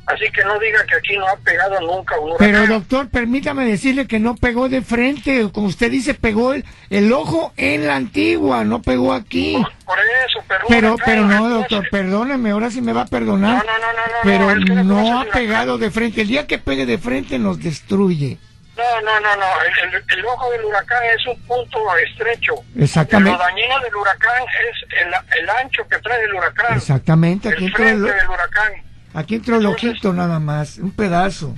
Así 0.07 0.31
que 0.31 0.45
no 0.45 0.59
diga 0.59 0.85
que 0.85 0.97
aquí 0.97 1.17
no 1.17 1.27
ha 1.27 1.37
pegado 1.37 1.81
nunca 1.81 2.19
un 2.19 2.33
huracán. 2.33 2.47
Pero 2.53 2.67
doctor, 2.67 3.09
permítame 3.09 3.65
decirle 3.65 4.07
que 4.07 4.21
no 4.21 4.35
pegó 4.37 4.69
de 4.69 4.83
frente, 4.83 5.49
como 5.51 5.67
usted 5.69 5.91
dice, 5.91 6.13
pegó 6.13 6.53
el, 6.53 6.65
el 6.91 7.11
ojo 7.13 7.53
en 7.57 7.87
la 7.87 7.97
antigua, 7.97 8.65
no 8.65 8.83
pegó 8.83 9.15
aquí. 9.15 9.55
Por 9.87 9.99
eso, 9.99 10.45
pero, 10.69 10.97
Pero, 11.05 11.25
no, 11.27 11.49
doctor, 11.49 11.89
perdóneme, 11.91 12.51
ahora 12.51 12.71
sí 12.71 12.83
me 12.83 12.93
va 12.93 13.03
a 13.03 13.07
perdonar. 13.07 13.65
No, 13.65 13.73
no, 13.73 13.79
no, 13.79 13.93
no, 13.93 14.03
pero 14.25 14.51
es 14.51 14.65
que 14.67 14.75
no 14.85 15.21
ha 15.21 15.25
pegado 15.25 15.79
de 15.79 15.91
frente. 15.91 16.21
El 16.23 16.29
día 16.29 16.47
que 16.47 16.59
pegue 16.59 16.85
de 16.85 16.99
frente 16.99 17.39
nos 17.39 17.59
destruye. 17.63 18.37
No, 18.77 19.01
no, 19.03 19.21
no, 19.21 19.37
no. 19.37 19.47
El, 19.63 19.95
el- 19.95 20.05
el 20.19 20.25
ojo 20.27 20.51
del 20.51 20.65
huracán 20.65 20.99
es 21.17 21.25
un 21.29 21.41
punto 21.43 21.79
estrecho. 21.97 22.55
Exactamente. 22.77 23.39
Lo 23.39 23.39
dañino 23.39 23.79
del 23.81 23.95
huracán 23.95 24.43
es 24.43 25.01
el, 25.01 25.15
el 25.41 25.49
ancho 25.51 25.87
que 25.89 25.99
trae 26.01 26.25
el 26.25 26.35
huracán. 26.35 26.77
Exactamente, 26.77 27.49
el, 27.51 27.73
frente 27.73 28.13
del 28.13 28.29
huracán. 28.29 28.73
Aquí 29.15 29.37
entró 29.37 29.57
el 29.57 29.67
ojito 29.67 30.13
nada 30.13 30.39
más, 30.41 30.79
un 30.79 30.91
pedazo. 30.91 31.55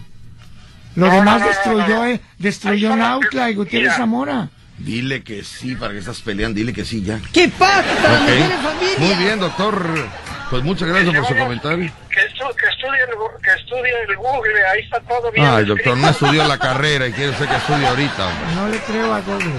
Lo 0.95 1.09
No, 1.09 1.13
demás 1.15 1.41
no, 1.41 1.47
no, 1.47 1.49
destruyó, 1.49 1.89
no, 1.89 1.95
no. 1.97 2.07
eh, 2.07 2.21
destruyó 2.39 2.97
Nautla 2.97 3.51
y 3.51 3.55
Gutiérrez 3.55 3.89
mira. 3.91 3.97
Zamora. 3.99 4.49
Dile 4.79 5.23
que 5.23 5.43
sí, 5.43 5.75
para 5.75 5.93
que 5.93 5.99
estás 6.01 6.21
peleando, 6.21 6.57
dile 6.59 6.73
que 6.73 6.85
sí 6.85 7.03
ya. 7.03 7.19
¿Qué 7.33 7.49
pasa? 7.49 7.83
Ok. 7.83 8.27
¿Tiene 8.27 8.57
familia? 8.57 8.99
Muy 8.99 9.15
bien, 9.25 9.41
doctor. 9.41 10.09
Pues 10.51 10.63
muchas 10.63 10.89
gracias 10.89 11.13
por 11.15 11.27
su 11.27 11.35
comentario. 11.37 11.91
Que, 12.09 12.21
estu- 12.21 12.55
que, 12.55 12.67
estudie 12.69 13.01
el, 13.11 13.17
gu- 13.17 13.41
que 13.43 13.51
estudie 13.61 13.93
el 14.09 14.17
Google, 14.17 14.67
ahí 14.73 14.81
está 14.83 15.01
todo 15.01 15.33
bien. 15.33 15.45
Ay, 15.47 15.65
doctor, 15.65 15.97
no 15.99 16.09
estudió 16.09 16.47
la 16.47 16.57
carrera 16.59 17.09
y 17.09 17.13
quiere 17.13 17.31
usted 17.31 17.49
que 17.49 17.57
estudie 17.57 17.87
ahorita. 17.87 18.27
hombre. 18.29 18.55
No 18.55 18.69
le 18.69 18.79
creo 18.81 19.13
a 19.15 19.21
Google. 19.23 19.53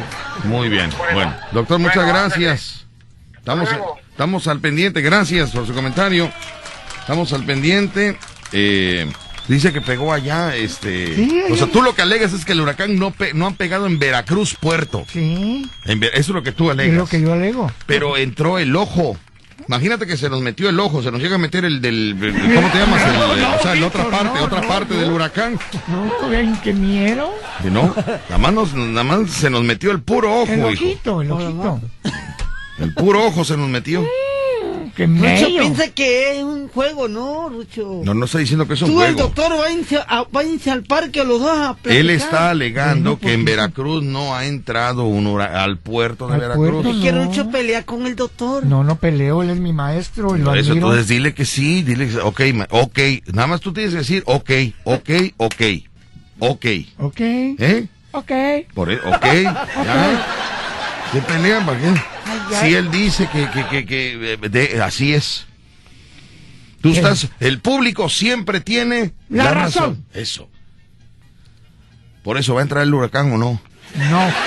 Muy 0.45 0.69
bien. 0.69 0.89
Bueno, 1.13 1.35
doctor, 1.51 1.77
muchas 1.79 1.97
Bueno, 1.97 2.13
gracias. 2.13 2.85
Estamos, 3.37 3.69
estamos 4.11 4.47
al 4.47 4.59
pendiente. 4.59 5.01
Gracias 5.01 5.51
por 5.51 5.67
su 5.67 5.73
comentario. 5.73 6.31
Estamos 7.07 7.31
al 7.31 7.45
pendiente. 7.45 8.17
Eh, 8.51 9.09
dice 9.47 9.71
que 9.71 9.79
pegó 9.79 10.11
allá, 10.11 10.53
este... 10.57 11.15
Sí, 11.15 11.41
o 11.49 11.55
sea, 11.55 11.67
tú 11.67 11.81
lo 11.81 11.95
que 11.95 12.01
alegas 12.01 12.33
es 12.33 12.43
que 12.43 12.51
el 12.51 12.59
huracán 12.59 12.99
no, 12.99 13.11
pe- 13.11 13.33
no 13.33 13.47
han 13.47 13.55
pegado 13.55 13.87
en 13.87 13.97
Veracruz 13.97 14.55
Puerto. 14.59 15.05
Sí, 15.09 15.69
En 15.85 16.03
eso 16.03 16.11
es 16.17 16.27
lo 16.27 16.43
que 16.43 16.51
tú 16.51 16.65
es 16.65 16.71
alegas. 16.71 16.97
lo 16.97 17.05
que 17.07 17.21
yo 17.21 17.31
alego. 17.31 17.71
Pero 17.85 18.17
entró 18.17 18.59
el 18.59 18.75
ojo. 18.75 19.15
Imagínate 19.69 20.05
que 20.05 20.17
se 20.17 20.29
nos 20.29 20.41
metió 20.41 20.67
el 20.67 20.77
ojo, 20.81 21.01
se 21.01 21.09
nos 21.09 21.21
llega 21.21 21.35
a 21.35 21.37
meter 21.37 21.63
el 21.63 21.81
del... 21.81 22.13
¿Cómo 22.19 22.69
te 22.71 22.77
llamas? 22.77 23.01
El- 23.03 23.39
el- 23.39 23.45
o 23.45 23.61
sea, 23.61 23.75
la 23.75 23.87
otra 23.87 24.09
parte, 24.09 24.39
otra 24.41 24.61
parte 24.67 24.93
del 24.95 25.09
huracán. 25.09 25.57
No, 25.87 26.27
vean 26.29 26.59
qué 26.61 26.73
miedo. 26.73 27.33
Que 27.63 27.71
no, 27.71 27.95
nada 28.29 28.37
más, 28.37 28.51
nos- 28.53 28.73
nada 28.73 29.03
más 29.05 29.31
se 29.31 29.49
nos 29.49 29.63
metió 29.63 29.91
el 29.91 30.01
puro 30.01 30.41
ojo, 30.41 30.51
El 30.51 30.59
hijo. 30.59 30.67
ojito, 30.67 31.21
el 31.21 31.31
ojito. 31.31 31.79
El 32.79 32.93
puro 32.93 33.25
ojo 33.25 33.45
se 33.45 33.55
nos 33.55 33.69
metió. 33.69 34.05
Qué 34.97 35.05
Rucho 35.05 35.47
piensa 35.59 35.87
que 35.89 36.37
es 36.39 36.43
un 36.43 36.67
juego, 36.69 37.07
¿no, 37.07 37.49
Rucho? 37.49 38.01
No, 38.03 38.13
no 38.15 38.25
está 38.25 38.39
diciendo 38.39 38.67
que 38.67 38.73
es 38.73 38.81
un 38.81 38.89
Tú, 38.89 39.01
el 39.03 39.13
juego. 39.13 39.29
doctor, 39.29 39.55
váyanse, 39.55 39.97
a- 39.97 40.25
váyanse 40.31 40.71
al 40.71 40.83
parque 40.83 41.23
los 41.23 41.39
dos 41.39 41.55
a 41.55 41.75
platicar. 41.75 41.95
Él 41.97 42.09
está 42.09 42.49
alegando 42.49 43.19
que 43.19 43.33
en 43.33 43.43
pues, 43.43 43.55
Veracruz 43.55 44.03
no 44.03 44.35
ha 44.35 44.45
entrado 44.47 45.03
un 45.03 45.27
hura- 45.27 45.63
al 45.63 45.77
puerto 45.77 46.27
de 46.27 46.33
Al 46.33 46.39
Veracruz. 46.41 46.69
puerto, 46.83 46.89
Es 46.89 47.03
que 47.03 47.11
No. 47.11 47.25
Rucho 47.25 47.49
pelea 47.51 47.83
con 47.85 48.07
el 48.07 48.15
doctor. 48.15 48.65
No, 48.65 48.83
no 48.83 48.95
peleo, 48.95 49.43
él 49.43 49.51
es 49.51 49.59
mi 49.59 49.71
maestro 49.71 50.35
y 50.35 50.39
lo 50.39 50.55
eso, 50.55 50.71
admiro. 50.71 50.87
entonces 50.87 51.07
dile 51.07 51.33
que 51.35 51.45
sí, 51.45 51.83
dile 51.83 52.09
que 52.09 52.17
ok, 52.17 52.41
ok. 52.71 52.99
Nada 53.33 53.47
más 53.47 53.61
tú 53.61 53.71
tienes 53.71 53.91
que 53.93 53.99
decir 53.99 54.23
ok, 54.25 54.49
ok, 54.83 55.09
ok, 55.37 55.61
ok. 56.39 56.65
Ok, 56.99 57.19
¿Eh? 57.21 57.87
ok. 58.11 58.31
Por 58.73 58.91
e- 58.91 58.95
ok, 58.99 59.25
ya. 59.43 60.46
¿Qué 61.11 61.21
pelean? 61.21 61.65
¿Para 61.65 61.79
qué? 61.79 61.93
Si 62.61 62.73
él 62.75 62.91
dice 62.91 63.27
que, 63.31 63.49
que, 63.49 63.65
que, 63.67 63.85
que, 63.85 64.33
eh, 64.33 64.37
de- 64.49 64.81
así 64.81 65.13
es. 65.13 65.45
Tú 66.81 66.91
¿Qué? 66.91 66.97
estás, 66.97 67.27
el 67.39 67.59
público 67.59 68.07
siempre 68.09 68.61
tiene 68.61 69.13
La 69.29 69.51
razón. 69.53 70.05
Eso. 70.13 70.49
Por 72.23 72.37
eso 72.37 72.53
va 72.53 72.61
a 72.61 72.63
entrar 72.63 72.83
el 72.83 72.93
huracán 72.93 73.31
o 73.33 73.37
no. 73.37 73.61
No. 74.09 74.31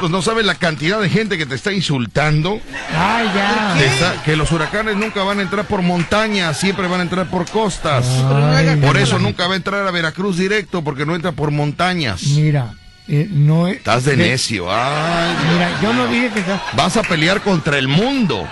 Pues 0.00 0.10
no 0.12 0.20
sabes 0.20 0.44
la 0.44 0.56
cantidad 0.56 1.00
de 1.00 1.08
gente 1.08 1.38
que 1.38 1.46
te 1.46 1.54
está 1.54 1.72
insultando. 1.72 2.60
Ay, 2.94 3.26
ya. 3.34 3.80
Está- 3.82 4.22
que 4.22 4.36
los 4.36 4.52
huracanes 4.52 4.96
nunca 4.96 5.22
van 5.22 5.38
a 5.38 5.42
entrar 5.42 5.64
por 5.66 5.80
montañas, 5.80 6.58
siempre 6.58 6.86
van 6.88 7.00
a 7.00 7.04
entrar 7.04 7.30
por 7.30 7.48
costas. 7.48 8.04
Ay, 8.06 8.76
Por 8.84 8.98
eso 8.98 9.18
nunca 9.18 9.46
va 9.46 9.54
a 9.54 9.56
entrar 9.56 9.86
a 9.86 9.90
Veracruz 9.90 10.36
directo, 10.36 10.84
porque 10.84 11.06
no 11.06 11.14
entra 11.14 11.32
por 11.32 11.52
montañas. 11.52 12.22
Mira, 12.24 12.74
eh, 13.08 13.26
no 13.30 13.68
es... 13.68 13.76
Estás 13.76 14.04
de 14.04 14.16
necio. 14.16 14.66
Ay, 14.70 15.34
Mira, 15.52 15.80
yo 15.82 15.92
no 15.92 16.06
dije 16.06 16.30
que... 16.30 16.42
sea- 16.42 16.62
vas 16.74 16.96
a 16.96 17.02
pelear 17.02 17.40
contra 17.42 17.78
el 17.78 17.88
mundo. 17.88 18.46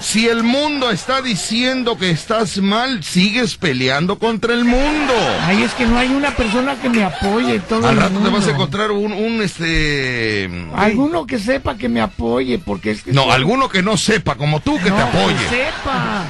Si 0.00 0.28
el 0.28 0.42
mundo 0.42 0.90
está 0.90 1.22
diciendo 1.22 1.96
que 1.96 2.10
estás 2.10 2.58
mal, 2.58 3.02
sigues 3.04 3.56
peleando 3.56 4.18
contra 4.18 4.52
el 4.52 4.64
mundo. 4.64 5.14
Ay, 5.46 5.62
es 5.62 5.72
que 5.72 5.86
no 5.86 5.96
hay 5.96 6.08
una 6.08 6.32
persona 6.32 6.74
que 6.74 6.90
me 6.90 7.04
apoye 7.04 7.54
en 7.54 7.62
todo 7.62 7.86
Al 7.88 7.94
el 7.94 8.00
rato 8.02 8.14
te 8.18 8.24
vas 8.24 8.26
a 8.26 8.30
mundo. 8.32 8.50
encontrar 8.50 8.90
un, 8.90 9.12
un 9.12 9.40
este... 9.42 10.50
Alguno 10.74 11.26
que 11.26 11.38
sepa 11.38 11.76
que 11.76 11.88
me 11.88 12.00
apoye, 12.02 12.58
porque 12.58 12.90
es 12.90 13.02
que... 13.02 13.12
No, 13.12 13.30
alguno 13.32 13.68
que 13.70 13.82
no 13.82 13.96
sepa, 13.96 14.34
como 14.34 14.60
tú, 14.60 14.78
que 14.82 14.90
No, 14.90 14.96
te 14.96 15.02
apoye. 15.02 15.36
que 15.36 15.48
sepa. 15.48 16.24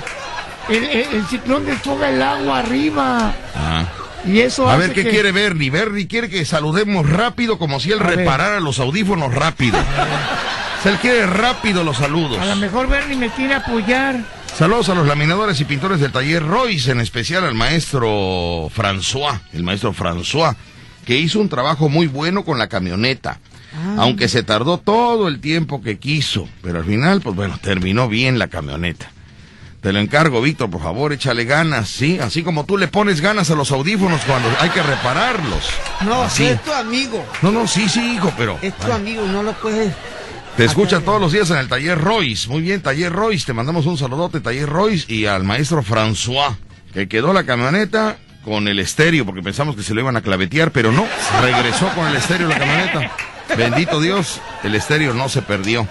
El, 0.68 0.84
el- 0.84 1.14
el 1.16 1.26
ciclón 1.26 1.66
desfoga 1.66 2.10
el 2.10 2.22
agua 2.22 2.58
arriba. 2.60 3.32
Ah. 3.56 3.84
Y 4.26 4.40
eso 4.40 4.68
A 4.68 4.74
hace 4.74 4.80
ver 4.86 4.92
qué 4.94 5.04
que- 5.04 5.10
quiere 5.10 5.32
Bernie. 5.32 5.70
Bernie 5.70 6.06
quiere 6.06 6.28
que 6.30 6.44
saludemos 6.44 7.08
rápido, 7.08 7.58
como 7.58 7.78
si 7.80 7.92
él 7.92 8.00
A 8.00 8.06
ver. 8.06 8.16
reparara 8.18 8.60
los 8.60 8.78
audífonos 8.78 9.34
rápido. 9.34 9.78
O 9.78 10.82
sea, 10.82 10.92
él 10.92 10.98
quiere 10.98 11.26
rápido 11.26 11.84
los 11.84 11.96
saludos. 11.98 12.38
A 12.38 12.46
lo 12.46 12.56
mejor 12.56 12.88
Bernie 12.88 13.16
me 13.16 13.30
quiere 13.30 13.54
apoyar. 13.54 14.20
Saludos 14.56 14.88
a 14.88 14.94
los 14.94 15.06
laminadores 15.06 15.60
y 15.60 15.64
pintores 15.64 15.98
del 16.00 16.12
taller 16.12 16.42
Royce, 16.46 16.92
en 16.92 17.00
especial 17.00 17.44
al 17.44 17.54
maestro 17.54 18.70
François, 18.74 19.40
el 19.52 19.62
maestro 19.64 19.92
François, 19.92 20.54
que 21.04 21.16
hizo 21.18 21.40
un 21.40 21.48
trabajo 21.48 21.88
muy 21.88 22.06
bueno 22.06 22.44
con 22.44 22.58
la 22.58 22.68
camioneta. 22.68 23.40
Aunque 23.98 24.28
se 24.28 24.44
tardó 24.44 24.78
todo 24.78 25.26
el 25.26 25.40
tiempo 25.40 25.82
que 25.82 25.98
quiso, 25.98 26.48
pero 26.62 26.78
al 26.78 26.84
final, 26.84 27.20
pues 27.20 27.34
bueno, 27.34 27.58
terminó 27.60 28.08
bien 28.08 28.38
la 28.38 28.46
camioneta. 28.46 29.10
Te 29.84 29.92
lo 29.92 29.98
encargo, 29.98 30.40
Víctor, 30.40 30.70
por 30.70 30.80
favor, 30.80 31.12
échale 31.12 31.44
ganas, 31.44 31.90
¿sí? 31.90 32.18
Así 32.18 32.42
como 32.42 32.64
tú 32.64 32.78
le 32.78 32.88
pones 32.88 33.20
ganas 33.20 33.50
a 33.50 33.54
los 33.54 33.70
audífonos 33.70 34.22
cuando 34.22 34.48
hay 34.58 34.70
que 34.70 34.82
repararlos. 34.82 35.68
No, 36.06 36.22
Así. 36.22 36.46
es 36.46 36.62
tu 36.62 36.72
amigo. 36.72 37.22
No, 37.42 37.52
no, 37.52 37.68
sí, 37.68 37.86
sí, 37.86 38.14
hijo, 38.14 38.32
pero... 38.38 38.58
Es 38.62 38.74
tu 38.78 38.90
amigo, 38.90 39.26
no 39.26 39.42
lo 39.42 39.52
puedes. 39.52 39.92
Te 40.56 40.64
escuchan 40.64 41.02
todos 41.02 41.20
los 41.20 41.32
días 41.32 41.50
en 41.50 41.58
el 41.58 41.68
taller 41.68 42.00
Royce. 42.00 42.48
Muy 42.48 42.62
bien, 42.62 42.80
taller 42.80 43.12
Royce. 43.12 43.44
Te 43.44 43.52
mandamos 43.52 43.84
un 43.84 43.98
saludote, 43.98 44.40
taller 44.40 44.70
Royce, 44.70 45.04
y 45.12 45.26
al 45.26 45.44
maestro 45.44 45.82
François, 45.82 46.56
que 46.94 47.06
quedó 47.06 47.34
la 47.34 47.44
camioneta 47.44 48.16
con 48.42 48.68
el 48.68 48.78
estéreo, 48.78 49.26
porque 49.26 49.42
pensamos 49.42 49.76
que 49.76 49.82
se 49.82 49.92
lo 49.92 50.00
iban 50.00 50.16
a 50.16 50.22
clavetear, 50.22 50.70
pero 50.70 50.92
no, 50.92 51.06
regresó 51.42 51.90
con 51.90 52.06
el 52.06 52.16
estéreo 52.16 52.48
la 52.48 52.58
camioneta. 52.58 53.10
Bendito 53.58 54.00
Dios, 54.00 54.40
el 54.62 54.76
estéreo 54.76 55.12
no 55.12 55.28
se 55.28 55.42
perdió. 55.42 55.86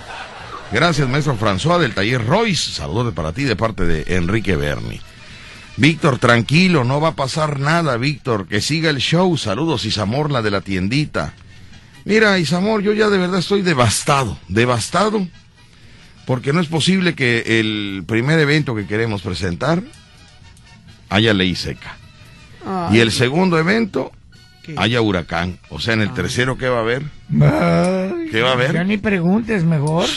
Gracias, 0.74 1.08
maestro 1.08 1.38
François 1.38 1.80
del 1.80 1.94
taller 1.94 2.26
Royce. 2.26 2.72
Saludote 2.72 3.12
para 3.12 3.32
ti 3.32 3.44
de 3.44 3.56
parte 3.56 3.86
de 3.86 4.16
Enrique 4.18 4.56
Berni. 4.56 5.00
Víctor, 5.78 6.18
tranquilo, 6.18 6.84
no 6.84 7.00
va 7.00 7.10
a 7.10 7.16
pasar 7.16 7.60
nada, 7.60 7.96
Víctor. 7.98 8.48
Que 8.48 8.60
siga 8.60 8.90
el 8.90 8.98
show. 8.98 9.38
Saludos, 9.38 9.86
Isamorla 9.86 10.42
de 10.42 10.50
la 10.50 10.62
tiendita. 10.62 11.34
Mira, 12.06 12.40
Isamor, 12.40 12.82
yo 12.82 12.92
ya 12.94 13.10
de 13.10 13.20
verdad 13.20 13.40
estoy 13.40 13.62
devastado, 13.62 14.40
devastado, 14.48 15.28
porque 16.26 16.54
no 16.54 16.60
es 16.60 16.68
posible 16.68 17.14
que 17.14 17.60
el 17.60 18.04
primer 18.08 18.40
evento 18.40 18.74
que 18.76 18.88
queremos 18.88 19.22
presentar 19.22 19.84
haya 21.10 21.36
ley 21.36 21.54
seca. 21.54 21.98
Y 22.92 22.98
el 22.98 23.12
segundo 23.12 23.60
evento 23.60 24.12
haya 24.76 25.02
huracán. 25.02 25.60
O 25.70 25.80
sea, 25.80 25.94
en 25.94 26.02
el 26.02 26.14
tercero, 26.16 26.58
¿qué 26.58 26.68
va 26.68 26.78
a 26.78 26.82
haber? 26.82 27.04
Ay, 27.30 28.30
¿Qué 28.32 28.42
va 28.42 28.50
a 28.50 28.54
haber? 28.54 28.74
Ya 28.74 28.84
ni 28.84 28.98
preguntes, 28.98 29.64
mejor. 29.64 30.08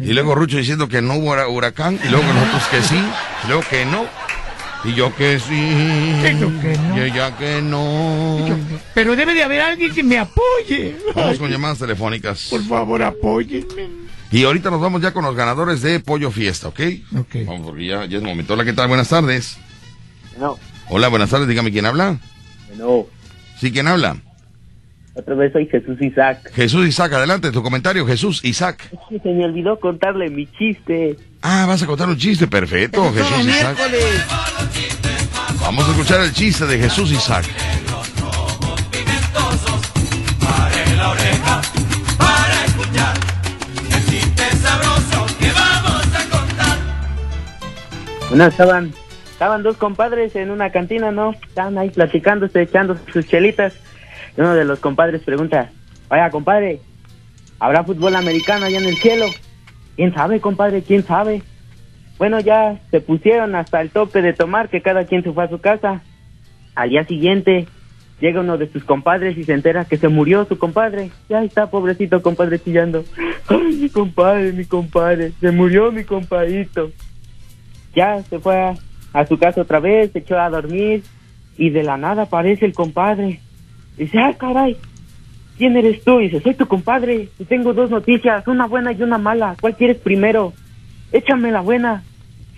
Y 0.00 0.12
luego 0.12 0.34
Rucho 0.34 0.56
diciendo 0.56 0.88
que 0.88 1.00
no 1.02 1.14
hubo 1.14 1.30
hura- 1.32 1.48
huracán, 1.48 1.98
y 2.04 2.08
luego 2.08 2.24
nosotros 2.32 2.62
que 2.70 2.82
sí, 2.82 2.96
y 3.44 3.46
luego 3.48 3.62
que 3.70 3.84
no, 3.86 4.06
y 4.84 4.92
yo 4.94 5.14
que 5.14 5.38
sí, 5.38 5.54
Y 5.54 6.40
yo 6.40 6.48
que 6.60 6.76
no. 6.78 6.96
y 6.96 7.00
ella 7.00 7.36
que 7.38 7.62
no. 7.62 8.38
Pero 8.92 9.14
debe 9.16 9.34
de 9.34 9.42
haber 9.44 9.60
alguien 9.60 9.94
que 9.94 10.02
me 10.02 10.18
apoye. 10.18 10.96
Vamos 11.14 11.38
con 11.38 11.50
llamadas 11.50 11.78
telefónicas. 11.78 12.48
Por 12.50 12.62
favor, 12.64 13.02
apóyenme. 13.02 13.88
Y 14.32 14.42
ahorita 14.44 14.68
nos 14.70 14.80
vamos 14.80 15.00
ya 15.00 15.12
con 15.12 15.24
los 15.24 15.36
ganadores 15.36 15.80
de 15.80 16.00
Pollo 16.00 16.30
Fiesta, 16.32 16.68
¿ok? 16.68 16.80
Ok. 17.20 17.36
Vamos, 17.46 17.66
porque 17.68 17.86
ya, 17.86 18.04
ya 18.06 18.16
es 18.18 18.22
momento. 18.24 18.54
Hola, 18.54 18.64
¿qué 18.64 18.72
tal? 18.72 18.88
Buenas 18.88 19.08
tardes. 19.08 19.58
No, 20.38 20.58
Hola, 20.88 21.06
buenas 21.08 21.30
tardes. 21.30 21.46
Dígame 21.48 21.70
quién 21.70 21.86
habla. 21.86 22.18
no. 22.76 23.06
Sí, 23.60 23.70
¿quién 23.70 23.86
habla? 23.86 24.16
Otra 25.16 25.34
vez 25.36 25.52
soy 25.52 25.66
Jesús 25.66 25.96
Isaac. 26.00 26.50
Jesús 26.52 26.88
Isaac, 26.88 27.12
adelante, 27.12 27.52
tu 27.52 27.62
comentario, 27.62 28.04
Jesús 28.04 28.44
Isaac. 28.44 28.90
Se 29.08 29.28
me 29.28 29.44
olvidó 29.44 29.78
contarle 29.78 30.28
mi 30.28 30.46
chiste. 30.46 31.16
Ah, 31.40 31.66
vas 31.68 31.82
a 31.82 31.86
contar 31.86 32.08
un 32.08 32.16
chiste, 32.16 32.48
perfecto, 32.48 33.12
Jesús 33.12 33.46
Isaac. 33.46 33.78
Vamos 35.60 35.88
a 35.88 35.90
escuchar 35.92 36.20
el 36.20 36.32
chiste 36.32 36.66
de 36.66 36.78
Jesús 36.78 37.12
Isaac. 37.12 37.46
Bueno, 48.30 48.46
estaban, 48.46 48.92
estaban 49.30 49.62
dos 49.62 49.76
compadres 49.76 50.34
en 50.34 50.50
una 50.50 50.72
cantina, 50.72 51.12
¿no? 51.12 51.34
Estaban 51.46 51.78
ahí 51.78 51.90
platicándose, 51.90 52.62
echando 52.62 52.96
sus 53.12 53.28
chelitas. 53.28 53.74
Uno 54.36 54.54
de 54.54 54.64
los 54.64 54.80
compadres 54.80 55.22
pregunta, 55.22 55.70
vaya, 56.08 56.30
compadre, 56.30 56.80
¿habrá 57.58 57.84
fútbol 57.84 58.16
americano 58.16 58.66
allá 58.66 58.78
en 58.78 58.86
el 58.86 58.96
cielo? 58.96 59.26
¿Quién 59.96 60.12
sabe, 60.12 60.40
compadre? 60.40 60.82
¿Quién 60.82 61.04
sabe? 61.04 61.42
Bueno, 62.18 62.40
ya 62.40 62.80
se 62.90 63.00
pusieron 63.00 63.54
hasta 63.54 63.80
el 63.80 63.90
tope 63.90 64.22
de 64.22 64.32
tomar, 64.32 64.68
que 64.68 64.82
cada 64.82 65.04
quien 65.04 65.22
se 65.22 65.32
fue 65.32 65.44
a 65.44 65.48
su 65.48 65.60
casa. 65.60 66.02
Al 66.74 66.90
día 66.90 67.04
siguiente, 67.04 67.66
llega 68.20 68.40
uno 68.40 68.58
de 68.58 68.70
sus 68.70 68.84
compadres 68.84 69.36
y 69.36 69.44
se 69.44 69.52
entera 69.52 69.84
que 69.84 69.96
se 69.96 70.08
murió 70.08 70.44
su 70.44 70.58
compadre. 70.58 71.10
Ya 71.28 71.42
está, 71.42 71.70
pobrecito 71.70 72.22
compadre 72.22 72.58
chillando. 72.58 73.04
Ay, 73.48 73.78
mi 73.82 73.88
compadre, 73.88 74.52
mi 74.52 74.64
compadre, 74.64 75.32
se 75.40 75.50
murió 75.52 75.92
mi 75.92 76.04
compadrito. 76.04 76.90
Ya 77.94 78.22
se 78.22 78.38
fue 78.40 78.60
a, 78.60 78.74
a 79.12 79.26
su 79.26 79.38
casa 79.38 79.60
otra 79.60 79.78
vez, 79.78 80.10
se 80.12 80.20
echó 80.20 80.38
a 80.38 80.50
dormir 80.50 81.04
y 81.56 81.70
de 81.70 81.84
la 81.84 81.96
nada 81.96 82.22
aparece 82.22 82.66
el 82.66 82.72
compadre. 82.72 83.40
Dice, 83.96 84.18
ay, 84.18 84.34
caray, 84.34 84.76
¿quién 85.56 85.76
eres 85.76 86.02
tú? 86.04 86.20
Y 86.20 86.24
dice, 86.24 86.40
soy 86.40 86.54
tu 86.54 86.66
compadre. 86.66 87.28
Y 87.38 87.44
tengo 87.44 87.72
dos 87.72 87.90
noticias, 87.90 88.46
una 88.46 88.66
buena 88.66 88.92
y 88.92 89.02
una 89.02 89.18
mala. 89.18 89.56
¿Cuál 89.60 89.76
quieres 89.76 89.98
primero? 89.98 90.52
Échame 91.12 91.50
la 91.50 91.60
buena. 91.60 92.02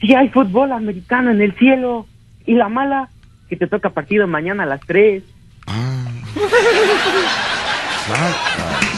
Si 0.00 0.14
hay 0.14 0.28
fútbol 0.28 0.72
americano 0.72 1.30
en 1.30 1.40
el 1.40 1.54
cielo. 1.56 2.06
Y 2.46 2.54
la 2.54 2.68
mala, 2.68 3.08
que 3.48 3.56
te 3.56 3.66
toca 3.66 3.90
partido 3.90 4.26
mañana 4.26 4.62
a 4.62 4.66
las 4.66 4.80
3. 4.82 5.22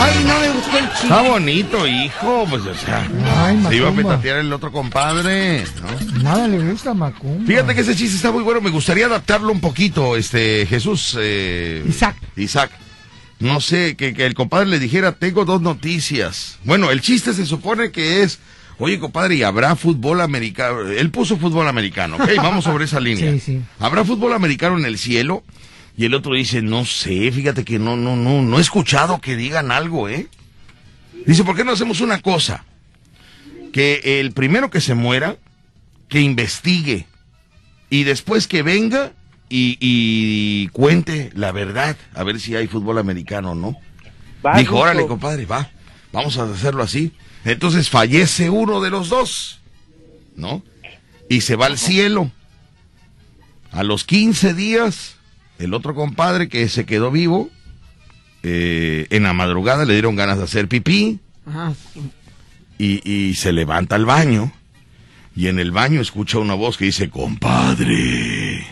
Ay, 0.00 0.24
no 0.24 0.40
me 0.40 0.50
gustó 0.50 0.78
el 0.78 0.88
chiste. 0.90 1.02
Está 1.06 1.22
bonito, 1.22 1.86
hijo. 1.86 2.46
Pues, 2.48 2.62
o 2.62 2.74
sea, 2.74 3.08
Ay, 3.36 3.62
se 3.68 3.76
iba 3.76 3.88
a 3.88 3.92
petatear 3.92 4.38
el 4.38 4.52
otro 4.52 4.70
compadre. 4.72 5.64
¿no? 5.82 6.22
Nada 6.22 6.46
le 6.48 6.58
gusta 6.70 6.94
Macumba. 6.94 7.46
Fíjate 7.46 7.74
que 7.74 7.80
ese 7.80 7.96
chiste 7.96 8.16
está 8.16 8.30
muy 8.30 8.42
bueno. 8.42 8.60
Me 8.60 8.70
gustaría 8.70 9.06
adaptarlo 9.06 9.50
un 9.52 9.60
poquito, 9.60 10.16
este, 10.16 10.66
Jesús. 10.66 11.18
Isaac. 11.88 12.16
Isaac. 12.36 12.70
No 13.40 13.60
sé, 13.60 13.96
que, 13.96 14.14
que 14.14 14.26
el 14.26 14.34
compadre 14.34 14.66
le 14.66 14.78
dijera, 14.80 15.12
tengo 15.12 15.44
dos 15.44 15.60
noticias. 15.60 16.58
Bueno, 16.64 16.90
el 16.90 17.00
chiste 17.00 17.32
se 17.32 17.46
supone 17.46 17.92
que 17.92 18.22
es, 18.24 18.40
oye, 18.78 18.98
compadre, 18.98 19.36
¿y 19.36 19.44
habrá 19.44 19.76
fútbol 19.76 20.20
americano? 20.20 20.80
Él 20.88 21.10
puso 21.12 21.36
fútbol 21.36 21.68
americano, 21.68 22.16
ok, 22.16 22.30
vamos 22.38 22.64
sobre 22.64 22.86
esa 22.86 22.98
línea. 23.08 23.30
Sí, 23.34 23.38
sí. 23.38 23.60
¿Habrá 23.78 24.04
fútbol 24.04 24.32
americano 24.32 24.76
en 24.76 24.86
el 24.86 24.98
cielo? 24.98 25.44
Y 25.98 26.04
el 26.04 26.14
otro 26.14 26.34
dice, 26.34 26.62
no 26.62 26.84
sé, 26.84 27.32
fíjate 27.32 27.64
que 27.64 27.80
no, 27.80 27.96
no, 27.96 28.14
no, 28.14 28.40
no 28.40 28.58
he 28.58 28.60
escuchado 28.60 29.20
que 29.20 29.34
digan 29.34 29.72
algo, 29.72 30.08
¿eh? 30.08 30.28
Dice, 31.26 31.42
¿por 31.42 31.56
qué 31.56 31.64
no 31.64 31.72
hacemos 31.72 32.00
una 32.00 32.22
cosa? 32.22 32.64
Que 33.72 34.20
el 34.20 34.30
primero 34.30 34.70
que 34.70 34.80
se 34.80 34.94
muera, 34.94 35.38
que 36.08 36.20
investigue. 36.20 37.08
Y 37.90 38.04
después 38.04 38.46
que 38.46 38.62
venga 38.62 39.12
y, 39.48 39.76
y 39.80 40.68
cuente 40.68 41.32
la 41.34 41.50
verdad, 41.50 41.96
a 42.14 42.22
ver 42.22 42.38
si 42.38 42.54
hay 42.54 42.68
fútbol 42.68 42.98
americano 42.98 43.50
o 43.50 43.54
no. 43.56 43.76
Va, 44.46 44.56
Dijo, 44.56 44.76
órale, 44.76 45.04
compadre, 45.08 45.46
va, 45.46 45.68
vamos 46.12 46.38
a 46.38 46.44
hacerlo 46.44 46.84
así. 46.84 47.10
Entonces 47.44 47.90
fallece 47.90 48.50
uno 48.50 48.80
de 48.80 48.90
los 48.90 49.08
dos, 49.08 49.58
¿no? 50.36 50.62
Y 51.28 51.40
se 51.40 51.56
va 51.56 51.66
al 51.66 51.76
cielo. 51.76 52.30
A 53.72 53.82
los 53.82 54.04
15 54.04 54.54
días, 54.54 55.17
el 55.58 55.74
otro 55.74 55.94
compadre 55.94 56.48
que 56.48 56.68
se 56.68 56.84
quedó 56.86 57.10
vivo, 57.10 57.50
eh, 58.42 59.06
en 59.10 59.24
la 59.24 59.32
madrugada 59.32 59.84
le 59.84 59.94
dieron 59.94 60.16
ganas 60.16 60.38
de 60.38 60.44
hacer 60.44 60.68
pipí 60.68 61.18
Ajá. 61.46 61.72
y, 62.78 63.00
y 63.10 63.34
se 63.34 63.52
levanta 63.52 63.96
al 63.96 64.04
baño 64.06 64.52
y 65.34 65.48
en 65.48 65.58
el 65.58 65.70
baño 65.72 66.00
escucha 66.00 66.38
una 66.38 66.54
voz 66.54 66.76
que 66.76 66.86
dice, 66.86 67.10
compadre. 67.10 68.64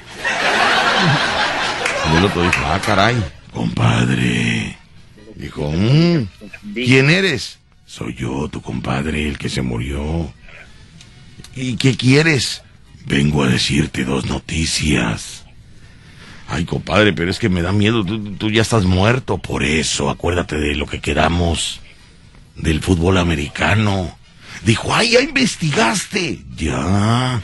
Y 2.12 2.16
el 2.16 2.24
otro 2.24 2.42
dijo, 2.42 2.60
ah, 2.66 2.80
caray, 2.84 3.16
compadre. 3.52 4.76
Dijo, 5.36 5.70
"Mm, 5.70 6.26
¿quién 6.74 7.10
eres? 7.10 7.58
Soy 7.84 8.14
yo, 8.14 8.48
tu 8.48 8.60
compadre, 8.62 9.28
el 9.28 9.38
que 9.38 9.48
se 9.48 9.62
murió. 9.62 10.32
¿Y 11.54 11.76
qué 11.76 11.96
quieres? 11.96 12.62
Vengo 13.06 13.44
a 13.44 13.48
decirte 13.48 14.04
dos 14.04 14.26
noticias. 14.26 15.45
Ay, 16.48 16.64
compadre, 16.64 17.12
pero 17.12 17.30
es 17.30 17.38
que 17.38 17.48
me 17.48 17.62
da 17.62 17.72
miedo, 17.72 18.04
tú, 18.04 18.34
tú 18.36 18.50
ya 18.50 18.62
estás 18.62 18.84
muerto, 18.84 19.38
por 19.38 19.64
eso 19.64 20.10
acuérdate 20.10 20.56
de 20.56 20.76
lo 20.76 20.86
que 20.86 21.00
quedamos 21.00 21.80
del 22.54 22.80
fútbol 22.80 23.18
americano. 23.18 24.16
Dijo, 24.62 24.94
ay, 24.94 25.12
ya 25.12 25.20
investigaste. 25.20 26.40
Ya. 26.56 27.36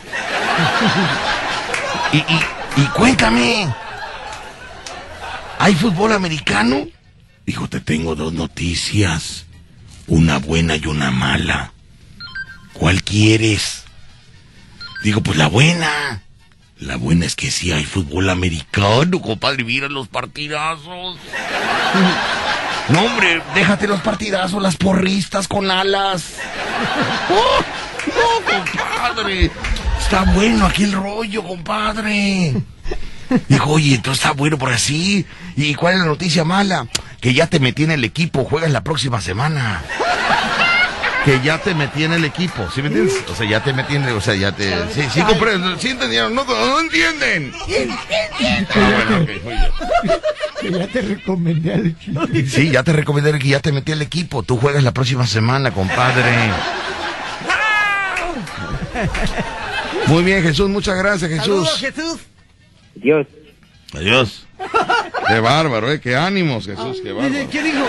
y, 2.12 2.18
y, 2.18 2.40
y 2.76 2.84
cuéntame, 2.94 3.74
¿hay 5.58 5.74
fútbol 5.74 6.12
americano? 6.12 6.86
Dijo, 7.44 7.68
te 7.68 7.80
tengo 7.80 8.14
dos 8.14 8.32
noticias, 8.32 9.46
una 10.06 10.38
buena 10.38 10.76
y 10.76 10.86
una 10.86 11.10
mala. 11.10 11.72
¿Cuál 12.72 13.02
quieres? 13.02 13.82
Digo, 15.02 15.20
pues 15.20 15.36
la 15.36 15.48
buena. 15.48 16.22
La 16.82 16.96
buena 16.96 17.26
es 17.26 17.36
que 17.36 17.52
sí 17.52 17.70
hay 17.70 17.84
fútbol 17.84 18.28
americano, 18.28 19.20
compadre, 19.20 19.62
mira 19.62 19.88
los 19.88 20.09
partidazos. 20.09 21.16
No, 22.88 23.04
hombre, 23.04 23.40
déjate 23.54 23.86
los 23.86 24.00
partidazos, 24.00 24.60
las 24.60 24.76
porristas 24.76 25.46
con 25.46 25.70
alas. 25.70 26.34
¡Oh! 27.30 27.62
¡No, 28.09 28.64
compadre! 28.64 29.50
Está 30.00 30.24
bueno 30.32 30.66
aquí 30.66 30.82
el 30.82 30.92
rollo, 30.92 31.44
compadre. 31.44 32.52
Dijo, 33.48 33.70
oye, 33.70 33.94
entonces 33.94 34.24
está 34.24 34.34
bueno 34.34 34.59
por 34.59 34.72
así. 34.72 35.24
¿Y 35.54 35.74
cuál 35.76 35.94
es 35.94 36.00
la 36.00 36.06
noticia 36.06 36.42
mala? 36.42 36.88
Que 37.20 37.32
ya 37.32 37.46
te 37.46 37.60
metí 37.60 37.84
en 37.84 37.92
el 37.92 38.02
equipo, 38.02 38.44
juegas 38.44 38.72
la 38.72 38.82
próxima 38.82 39.20
semana. 39.20 39.82
Que 41.24 41.40
ya 41.40 41.59
te 41.59 41.74
metí 41.74 42.03
en 42.03 42.12
el 42.12 42.24
equipo, 42.24 42.69
¿sí 42.74 42.82
me 42.82 42.89
entiendes? 42.89 43.24
O 43.28 43.35
sea, 43.35 43.49
ya 43.49 43.62
te 43.62 43.73
metí 43.73 43.94
en 43.94 44.03
el, 44.05 44.16
o 44.16 44.20
sea, 44.20 44.35
ya 44.35 44.51
te... 44.51 44.70
Sí, 44.93 45.03
sí 45.12 45.23
comprendo, 45.23 45.78
sí 45.78 45.90
entendieron, 45.90 46.35
no, 46.35 46.44
no 46.44 46.81
entienden. 46.81 47.53
Ah, 47.55 48.90
bueno, 48.90 49.23
ok, 49.23 49.44
muy 49.44 49.55
bien. 49.55 49.73
Que 50.61 50.70
ya 50.73 50.86
te 50.89 51.03
recomendé 51.03 51.74
al 51.74 51.99
chiste. 51.99 52.47
Sí, 52.47 52.70
ya 52.70 52.82
te 52.82 52.93
recomendé 52.93 53.39
que 53.39 53.49
ya 53.49 53.61
te 53.61 53.70
metí 53.70 53.93
al 53.93 54.03
equipo. 54.03 54.43
Tú 54.43 54.57
juegas 54.57 54.82
la 54.82 54.93
próxima 54.93 55.27
semana, 55.27 55.70
compadre. 55.70 56.51
Muy 60.07 60.24
bien, 60.24 60.43
Jesús, 60.43 60.69
muchas 60.69 60.97
gracias, 60.97 61.31
Saludos, 61.36 61.78
Jesús. 61.78 61.94
Jesús. 61.94 62.20
Dios. 62.97 63.27
Adiós. 63.94 64.47
Qué 65.28 65.40
bárbaro, 65.40 65.93
¿eh? 65.93 66.01
Qué 66.01 66.16
ánimos, 66.16 66.66
Jesús, 66.66 66.99
qué 67.03 67.12
bárbaro. 67.12 67.49
¿Qué 67.51 67.62
dijo? 67.62 67.86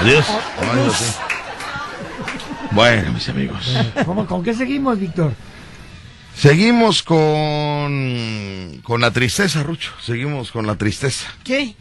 Adiós. 0.00 0.26
Adiós, 0.60 0.96
sí. 0.96 1.04
Bueno, 2.72 3.12
mis 3.12 3.28
amigos. 3.28 3.74
¿Cómo, 4.04 4.26
¿Con 4.26 4.42
qué 4.42 4.54
seguimos, 4.54 4.98
Víctor? 4.98 5.32
Seguimos 6.34 7.02
con, 7.02 8.80
con 8.84 9.00
la 9.00 9.10
tristeza, 9.10 9.62
Rucho. 9.62 9.92
Seguimos 10.00 10.52
con 10.52 10.66
la 10.66 10.76
tristeza. 10.76 11.26
¿Qué? 11.42 11.74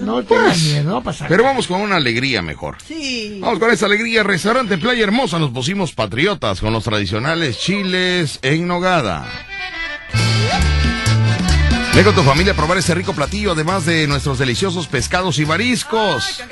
No 0.00 0.22
tengas 0.22 0.60
miedo, 0.64 0.90
no 0.90 1.02
pasa 1.02 1.26
Pero 1.28 1.42
vamos 1.42 1.66
con 1.66 1.80
una 1.80 1.96
alegría 1.96 2.42
mejor. 2.42 2.76
Sí. 2.86 3.38
Vamos 3.40 3.58
con 3.58 3.70
esa 3.70 3.86
alegría. 3.86 4.22
Restaurante 4.22 4.76
Playa 4.76 5.02
Hermosa. 5.02 5.38
Nos 5.38 5.50
pusimos 5.50 5.92
patriotas 5.92 6.60
con 6.60 6.74
los 6.74 6.84
tradicionales 6.84 7.58
chiles 7.58 8.38
en 8.42 8.66
nogada. 8.66 9.26
Ven 11.94 12.04
con 12.04 12.14
tu 12.14 12.22
familia 12.22 12.52
a 12.52 12.56
probar 12.56 12.76
este 12.76 12.94
rico 12.94 13.14
platillo, 13.14 13.52
además 13.52 13.86
de 13.86 14.06
nuestros 14.06 14.38
deliciosos 14.38 14.86
pescados 14.86 15.38
y 15.38 15.46
mariscos. 15.46 16.42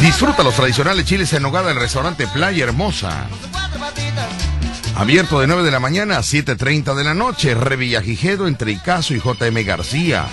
Disfruta 0.00 0.42
los 0.42 0.54
tradicionales 0.54 1.04
chiles 1.04 1.32
en 1.32 1.42
nogada 1.42 1.70
en 1.70 1.76
el 1.76 1.82
restaurante 1.82 2.26
Playa 2.26 2.64
Hermosa. 2.64 3.28
Abierto 4.96 5.40
de 5.40 5.46
9 5.46 5.62
de 5.64 5.70
la 5.70 5.80
mañana 5.80 6.18
a 6.18 6.22
7.30 6.22 6.94
de 6.94 7.04
la 7.04 7.14
noche. 7.14 7.54
Revillagigedo 7.54 8.46
entre 8.46 8.72
Icaso 8.72 9.14
y 9.14 9.18
JM 9.20 9.64
García. 9.64 10.26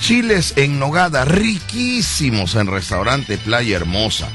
Chiles 0.00 0.54
en 0.56 0.78
nogada 0.78 1.24
riquísimos 1.24 2.54
en 2.54 2.66
restaurante 2.66 3.38
Playa 3.38 3.76
Hermosa. 3.76 4.28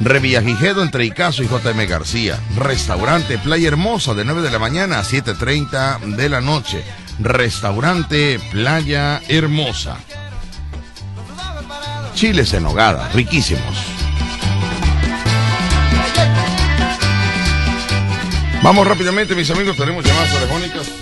Revillagigedo 0.00 0.82
entre 0.82 1.04
Icaso 1.04 1.42
y 1.42 1.48
JM 1.48 1.86
García. 1.88 2.38
Restaurante 2.56 3.38
Playa 3.38 3.68
Hermosa 3.68 4.14
de 4.14 4.24
9 4.24 4.42
de 4.42 4.50
la 4.50 4.58
mañana 4.58 4.98
a 4.98 5.04
7.30 5.04 6.16
de 6.16 6.28
la 6.28 6.40
noche. 6.40 6.82
Restaurante 7.18 8.40
Playa 8.50 9.20
Hermosa. 9.28 9.98
Chiles 12.16 12.54
en 12.54 12.62
nogada, 12.62 13.10
riquísimos. 13.10 13.76
Vamos 18.62 18.86
rápidamente, 18.86 19.34
mis 19.34 19.50
amigos, 19.50 19.76
tenemos 19.76 20.02
llamadas 20.02 20.32
telefónicas. 20.32 20.92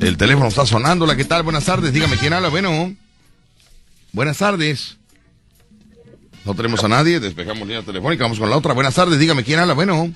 El 0.00 0.16
teléfono 0.16 0.46
está 0.46 0.64
sonando. 0.64 1.06
Hola, 1.06 1.16
¿qué 1.16 1.24
tal? 1.24 1.42
Buenas 1.42 1.64
tardes. 1.64 1.92
Dígame 1.92 2.16
quién 2.18 2.34
habla. 2.34 2.50
Bueno. 2.50 2.94
Buenas 4.12 4.38
tardes. 4.38 4.96
No 6.44 6.54
tenemos 6.54 6.84
a 6.84 6.88
nadie, 6.88 7.18
despejamos 7.18 7.66
línea 7.66 7.82
telefónica, 7.82 8.22
vamos 8.22 8.38
con 8.38 8.48
la 8.48 8.56
otra. 8.56 8.72
Buenas 8.72 8.94
tardes, 8.94 9.18
dígame 9.18 9.42
quién 9.42 9.58
habla. 9.58 9.74
Bueno. 9.74 10.14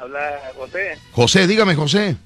Habla 0.00 0.40
José. 0.56 0.98
José, 1.12 1.46
dígame, 1.46 1.74
José. 1.74 2.16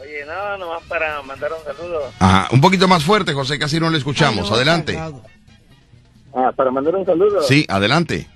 Oye, 0.00 0.24
no, 0.26 0.58
nomás 0.58 0.84
para 0.84 1.20
mandar 1.22 1.50
un 1.52 1.64
saludo. 1.64 2.12
Ajá, 2.20 2.48
un 2.52 2.60
poquito 2.60 2.86
más 2.86 3.02
fuerte, 3.02 3.32
José, 3.32 3.58
casi 3.58 3.80
no 3.80 3.90
le 3.90 3.98
escuchamos. 3.98 4.48
Adelante. 4.52 4.96
Ah, 6.34 6.52
para 6.54 6.70
mandar 6.70 6.96
un 6.96 7.04
saludo. 7.04 7.42
Sí, 7.42 7.66
adelante. 7.68 8.28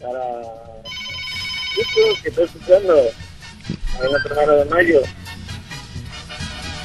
Para 0.00 0.20
que 2.22 2.28
está 2.28 2.42
escuchando 2.42 2.94
en 2.96 4.12
la 4.12 4.18
primera 4.24 4.52
de 4.52 4.64
mayo. 4.66 5.00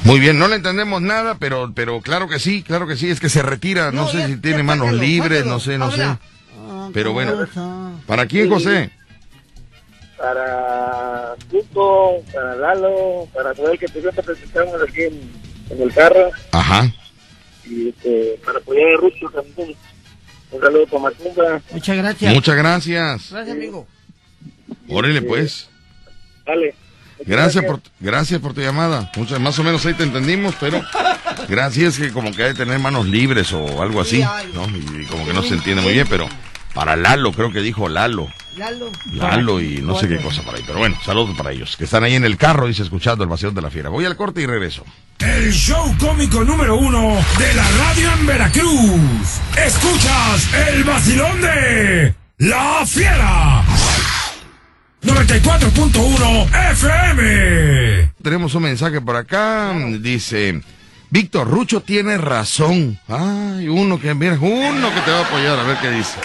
Muy 0.04 0.20
bien, 0.20 0.38
no 0.38 0.46
le 0.46 0.56
entendemos 0.56 1.02
nada, 1.02 1.36
pero, 1.38 1.72
pero 1.74 2.00
claro 2.00 2.28
que 2.28 2.38
sí, 2.38 2.62
claro 2.62 2.86
que 2.86 2.96
sí, 2.96 3.10
es 3.10 3.18
que 3.18 3.28
se 3.28 3.42
retira, 3.42 3.90
no, 3.90 4.06
sé 4.06 4.26
si 4.26 4.36
tiene 4.36 4.62
manos 4.62 4.92
libres, 4.92 5.44
no 5.44 5.58
sé, 5.58 5.78
no 5.78 5.90
sé. 5.90 6.04
Pero 6.92 7.12
bueno, 7.12 7.46
¿para 8.06 8.26
quién, 8.26 8.48
José? 8.48 8.90
Para 10.16 11.34
Cuco, 11.50 12.22
para 12.32 12.54
Lalo, 12.54 13.28
para 13.34 13.52
todo 13.52 13.72
el 13.72 13.78
que 13.78 13.86
te 13.86 13.98
está 13.98 14.22
presentando 14.22 14.82
aquí 14.82 15.02
en, 15.02 15.30
en 15.70 15.82
el 15.82 15.92
carro. 15.92 16.30
Ajá. 16.52 16.90
y 17.64 17.88
este, 17.88 18.40
para 18.44 18.58
apoyar 18.58 18.94
a 18.94 18.96
Rucho 18.98 19.28
también. 19.30 19.76
Un 20.50 20.60
saludo 20.60 20.86
para 20.86 21.02
Macumba. 21.02 21.62
Muchas 21.70 21.96
gracias. 21.96 22.34
Muchas 22.34 22.56
gracias. 22.56 23.30
Gracias, 23.30 23.56
amigo. 23.56 23.86
Órale, 24.88 25.22
pues. 25.22 25.68
Dale. 26.44 26.74
Gracias 27.24 27.64
por, 27.64 27.80
gracias 27.98 28.40
por 28.40 28.52
tu 28.52 28.60
llamada. 28.60 29.10
Muchas, 29.16 29.40
más 29.40 29.58
o 29.58 29.64
menos 29.64 29.84
ahí 29.86 29.94
te 29.94 30.02
entendimos, 30.02 30.54
pero 30.60 30.82
gracias 31.48 31.98
que 31.98 32.12
como 32.12 32.30
que 32.32 32.42
hay 32.42 32.48
de 32.52 32.58
tener 32.58 32.78
manos 32.78 33.06
libres 33.06 33.52
o 33.52 33.82
algo 33.82 34.00
así, 34.00 34.22
¿no? 34.52 34.66
Y, 34.68 35.06
como 35.06 35.24
que 35.26 35.32
no 35.32 35.42
se 35.42 35.54
entiende 35.54 35.82
muy 35.82 35.94
bien, 35.94 36.06
pero 36.08 36.28
para 36.76 36.94
Lalo, 36.94 37.32
creo 37.32 37.50
que 37.50 37.62
dijo 37.62 37.88
Lalo. 37.88 38.28
Lalo. 38.54 38.92
Lalo 39.14 39.60
y 39.62 39.80
no 39.80 39.98
sé 39.98 40.08
qué 40.08 40.18
cosa 40.18 40.42
para 40.42 40.58
ahí. 40.58 40.64
Pero 40.66 40.78
bueno, 40.78 40.96
saludos 41.04 41.34
para 41.34 41.50
ellos, 41.50 41.74
que 41.74 41.84
están 41.84 42.04
ahí 42.04 42.14
en 42.14 42.24
el 42.24 42.36
carro, 42.36 42.66
dice, 42.66 42.82
escuchando 42.82 43.24
el 43.24 43.30
vacío 43.30 43.50
de 43.50 43.62
la 43.62 43.70
fiera. 43.70 43.88
Voy 43.88 44.04
al 44.04 44.14
corte 44.14 44.42
y 44.42 44.46
regreso. 44.46 44.84
El 45.18 45.50
show 45.52 45.96
cómico 45.98 46.44
número 46.44 46.76
uno 46.76 47.16
de 47.38 47.54
la 47.54 47.66
radio 47.78 48.12
en 48.12 48.26
Veracruz. 48.26 49.40
Escuchas 49.56 50.54
el 50.68 50.84
vacilón 50.84 51.40
de 51.40 52.14
La 52.38 52.84
Fiera. 52.84 53.64
94.1 55.02 56.72
FM. 56.72 58.12
Tenemos 58.22 58.54
un 58.54 58.62
mensaje 58.64 59.00
por 59.00 59.16
acá, 59.16 59.74
dice, 60.00 60.60
Víctor 61.08 61.48
Rucho 61.48 61.80
tiene 61.80 62.18
razón. 62.18 62.98
Ay, 63.08 63.66
uno 63.68 63.98
que, 63.98 64.12
mira, 64.14 64.36
uno 64.38 64.94
que 64.94 65.00
te 65.00 65.10
va 65.10 65.20
a 65.20 65.26
apoyar, 65.26 65.58
a 65.58 65.62
ver 65.62 65.78
qué 65.80 65.90
dice. 65.90 66.18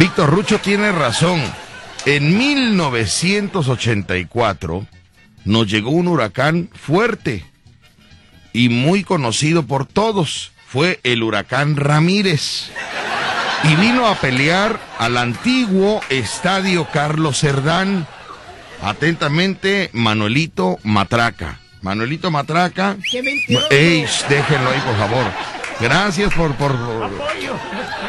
Víctor 0.00 0.30
Rucho 0.30 0.58
tiene 0.58 0.90
razón. 0.92 1.42
En 2.06 2.38
1984 2.38 4.86
nos 5.44 5.66
llegó 5.66 5.90
un 5.90 6.08
huracán 6.08 6.70
fuerte 6.72 7.44
y 8.54 8.70
muy 8.70 9.04
conocido 9.04 9.66
por 9.66 9.84
todos. 9.84 10.52
Fue 10.66 11.00
el 11.04 11.22
huracán 11.22 11.76
Ramírez. 11.76 12.70
Y 13.62 13.76
vino 13.76 14.06
a 14.06 14.14
pelear 14.14 14.80
al 14.98 15.18
antiguo 15.18 16.00
Estadio 16.08 16.88
Carlos 16.90 17.38
Cerdán. 17.38 18.06
Atentamente, 18.80 19.90
Manuelito 19.92 20.78
Matraca. 20.82 21.60
Manuelito 21.82 22.30
Matraca. 22.30 22.96
Qué 23.10 23.22
mentiroso. 23.22 23.66
Ey, 23.70 24.06
déjenlo 24.30 24.70
ahí, 24.70 24.80
por 24.80 24.96
favor. 24.96 25.26
Gracias 25.78 26.32
por, 26.32 26.54
por, 26.54 26.74
por, 26.74 27.10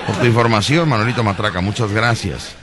por 0.08 0.16
tu 0.18 0.26
información, 0.26 0.88
Manuelito 0.90 1.24
Matraca. 1.24 1.62
Muchas 1.62 1.92
gracias. 1.92 2.54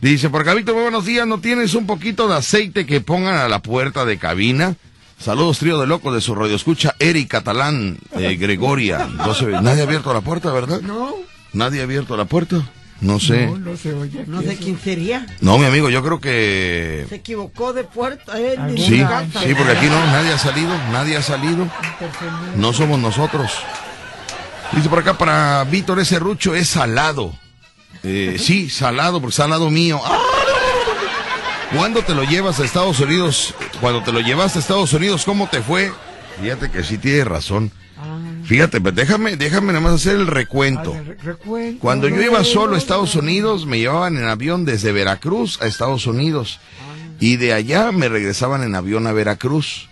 Dice, 0.00 0.28
por 0.28 0.44
Víctor, 0.54 0.74
muy 0.74 0.82
buenos 0.84 1.04
días. 1.06 1.26
¿No 1.26 1.40
tienes 1.40 1.74
un 1.74 1.86
poquito 1.86 2.28
de 2.28 2.36
aceite 2.36 2.86
que 2.86 3.00
pongan 3.00 3.36
a 3.36 3.48
la 3.48 3.60
puerta 3.60 4.04
de 4.04 4.18
cabina? 4.18 4.74
Saludos, 5.18 5.58
trío 5.58 5.78
de 5.80 5.86
locos 5.86 6.14
de 6.14 6.20
su 6.20 6.34
radio. 6.34 6.54
Escucha 6.54 6.94
Eric 6.98 7.28
Catalán, 7.28 7.98
eh, 8.18 8.36
Gregoria. 8.40 9.06
No 9.06 9.34
se 9.34 9.46
ve- 9.46 9.60
Nadie 9.62 9.80
ha 9.80 9.84
abierto 9.84 10.12
la 10.12 10.20
puerta, 10.20 10.52
¿verdad? 10.52 10.80
No. 10.82 11.14
¿Nadie 11.52 11.80
ha 11.80 11.84
abierto 11.84 12.16
la 12.16 12.26
puerta? 12.26 12.60
No 13.00 13.20
sé. 13.20 13.46
No, 13.46 13.58
no 13.58 13.76
se 13.76 13.92
oye. 13.94 14.24
No 14.26 14.40
sé 14.42 14.56
quién 14.56 14.78
sería. 14.78 15.26
No, 15.40 15.58
mi 15.58 15.66
amigo, 15.66 15.88
yo 15.90 16.02
creo 16.02 16.18
que... 16.20 17.04
Se 17.08 17.16
equivocó 17.16 17.72
de 17.74 17.84
puerta. 17.84 18.38
eh, 18.38 18.56
Sí, 18.76 19.02
sí, 19.44 19.54
porque 19.54 19.72
aquí 19.72 19.86
no, 19.86 19.98
nadie 20.06 20.32
ha 20.32 20.38
salido, 20.38 20.70
nadie 20.92 21.16
ha 21.16 21.22
salido. 21.22 21.66
No 22.56 22.72
somos 22.72 22.98
nosotros. 22.98 23.52
Dice 24.76 24.90
por 24.90 24.98
acá 24.98 25.16
para 25.16 25.64
Víctor 25.64 25.98
ese 26.00 26.18
rucho 26.18 26.54
es 26.54 26.68
salado. 26.68 27.32
Eh, 28.02 28.36
sí, 28.38 28.68
salado, 28.68 29.22
porque 29.22 29.34
salado 29.34 29.70
mío. 29.70 30.00
¡Ah! 30.04 30.18
¿Cuándo 31.74 32.02
te 32.02 32.14
lo 32.14 32.22
llevas 32.24 32.60
a 32.60 32.64
Estados 32.64 33.00
Unidos? 33.00 33.54
Cuando 33.80 34.02
te 34.02 34.12
lo 34.12 34.20
llevaste 34.20 34.58
a 34.58 34.60
Estados 34.60 34.92
Unidos, 34.92 35.24
¿cómo 35.24 35.48
te 35.48 35.62
fue? 35.62 35.92
Fíjate 36.40 36.70
que 36.70 36.84
sí 36.84 36.98
tiene 36.98 37.24
razón. 37.24 37.72
Fíjate, 38.44 38.80
pero 38.80 38.94
déjame, 38.94 39.36
déjame 39.36 39.68
nada 39.68 39.80
más 39.80 39.94
hacer 39.94 40.14
el 40.14 40.26
recuento. 40.26 40.94
Recuento. 41.22 41.80
Cuando 41.80 42.08
yo 42.08 42.20
iba 42.20 42.44
solo 42.44 42.74
a 42.74 42.78
Estados 42.78 43.14
Unidos, 43.16 43.66
me 43.66 43.78
llevaban 43.78 44.16
en 44.16 44.28
avión 44.28 44.64
desde 44.64 44.92
Veracruz 44.92 45.60
a 45.60 45.66
Estados 45.66 46.06
Unidos. 46.06 46.60
Y 47.18 47.36
de 47.36 47.54
allá 47.54 47.90
me 47.92 48.08
regresaban 48.08 48.62
en 48.62 48.74
avión 48.74 49.06
a 49.06 49.12
Veracruz. 49.12 49.88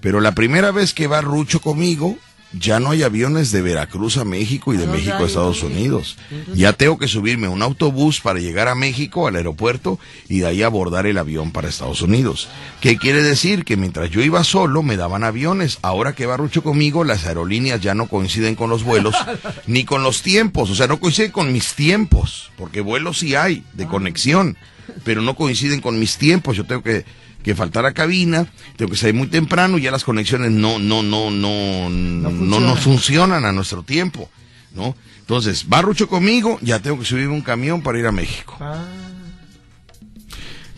Pero 0.00 0.20
la 0.20 0.32
primera 0.32 0.72
vez 0.72 0.92
que 0.92 1.06
va 1.06 1.22
Rucho 1.22 1.60
conmigo, 1.60 2.18
ya 2.52 2.80
no 2.80 2.90
hay 2.90 3.02
aviones 3.02 3.50
de 3.50 3.60
Veracruz 3.60 4.16
a 4.16 4.24
México 4.24 4.72
y 4.72 4.76
de 4.76 4.86
México 4.86 5.16
a 5.18 5.26
Estados 5.26 5.62
Unidos. 5.62 6.16
Ya 6.54 6.72
tengo 6.72 6.98
que 6.98 7.08
subirme 7.08 7.46
a 7.46 7.50
un 7.50 7.62
autobús 7.62 8.20
para 8.20 8.38
llegar 8.38 8.68
a 8.68 8.74
México, 8.74 9.26
al 9.26 9.36
aeropuerto, 9.36 9.98
y 10.28 10.40
de 10.40 10.46
ahí 10.46 10.62
abordar 10.62 11.06
el 11.06 11.18
avión 11.18 11.50
para 11.50 11.68
Estados 11.68 12.02
Unidos. 12.02 12.48
¿Qué 12.80 12.96
quiere 12.96 13.22
decir? 13.22 13.64
Que 13.64 13.76
mientras 13.76 14.10
yo 14.10 14.22
iba 14.22 14.42
solo, 14.44 14.82
me 14.82 14.96
daban 14.96 15.24
aviones. 15.24 15.78
Ahora 15.82 16.14
que 16.14 16.26
va 16.26 16.36
Rucho 16.36 16.62
conmigo, 16.62 17.04
las 17.04 17.26
aerolíneas 17.26 17.80
ya 17.80 17.94
no 17.94 18.06
coinciden 18.06 18.54
con 18.54 18.70
los 18.70 18.84
vuelos, 18.84 19.14
ni 19.66 19.84
con 19.84 20.02
los 20.02 20.22
tiempos. 20.22 20.70
O 20.70 20.74
sea, 20.74 20.86
no 20.86 21.00
coinciden 21.00 21.32
con 21.32 21.52
mis 21.52 21.74
tiempos, 21.74 22.50
porque 22.56 22.80
vuelos 22.80 23.18
sí 23.18 23.34
hay, 23.34 23.64
de 23.74 23.86
conexión, 23.86 24.56
pero 25.04 25.20
no 25.20 25.34
coinciden 25.34 25.80
con 25.80 25.98
mis 25.98 26.16
tiempos. 26.16 26.56
Yo 26.56 26.64
tengo 26.64 26.82
que 26.82 27.04
que 27.46 27.54
faltar 27.54 27.86
a 27.86 27.92
cabina, 27.92 28.44
tengo 28.74 28.90
que 28.90 28.96
salir 28.96 29.14
muy 29.14 29.28
temprano, 29.28 29.78
ya 29.78 29.92
las 29.92 30.02
conexiones 30.02 30.50
no, 30.50 30.80
no, 30.80 31.04
no, 31.04 31.30
no, 31.30 31.88
no, 31.88 32.60
no, 32.60 32.74
funcionan 32.74 33.44
a 33.44 33.52
nuestro 33.52 33.84
tiempo, 33.84 34.28
¿no? 34.72 34.96
Entonces, 35.20 35.64
va 35.72 35.80
Rucho 35.80 36.08
conmigo, 36.08 36.58
ya 36.60 36.80
tengo 36.80 36.98
que 36.98 37.04
subir 37.04 37.28
un 37.28 37.42
camión 37.42 37.82
para 37.82 38.00
ir 38.00 38.06
a 38.08 38.10
México. 38.10 38.58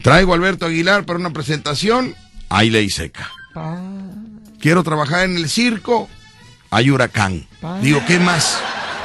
Traigo 0.02 0.32
a 0.32 0.36
Alberto 0.36 0.66
Aguilar 0.66 1.06
para 1.06 1.18
una 1.18 1.30
presentación, 1.30 2.14
hay 2.50 2.68
ley 2.68 2.90
seca. 2.90 3.32
Quiero 4.60 4.82
trabajar 4.82 5.24
en 5.24 5.38
el 5.38 5.48
circo, 5.48 6.06
hay 6.68 6.90
huracán. 6.90 7.46
Digo, 7.80 8.02
¿qué 8.06 8.18
más? 8.18 8.58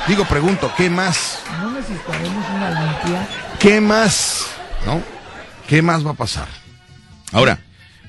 Digo, 0.05 0.25
pregunto, 0.25 0.69
¿qué 0.75 0.89
más? 0.89 1.39
No 1.61 1.71
necesitaremos 1.71 2.45
una 2.57 2.69
limpia. 2.71 3.29
¿Qué 3.57 3.79
más? 3.79 4.47
¿No? 4.85 5.01
¿Qué 5.65 5.81
más 5.81 6.05
va 6.05 6.11
a 6.11 6.15
pasar? 6.15 6.62
Ahora, 7.33 7.59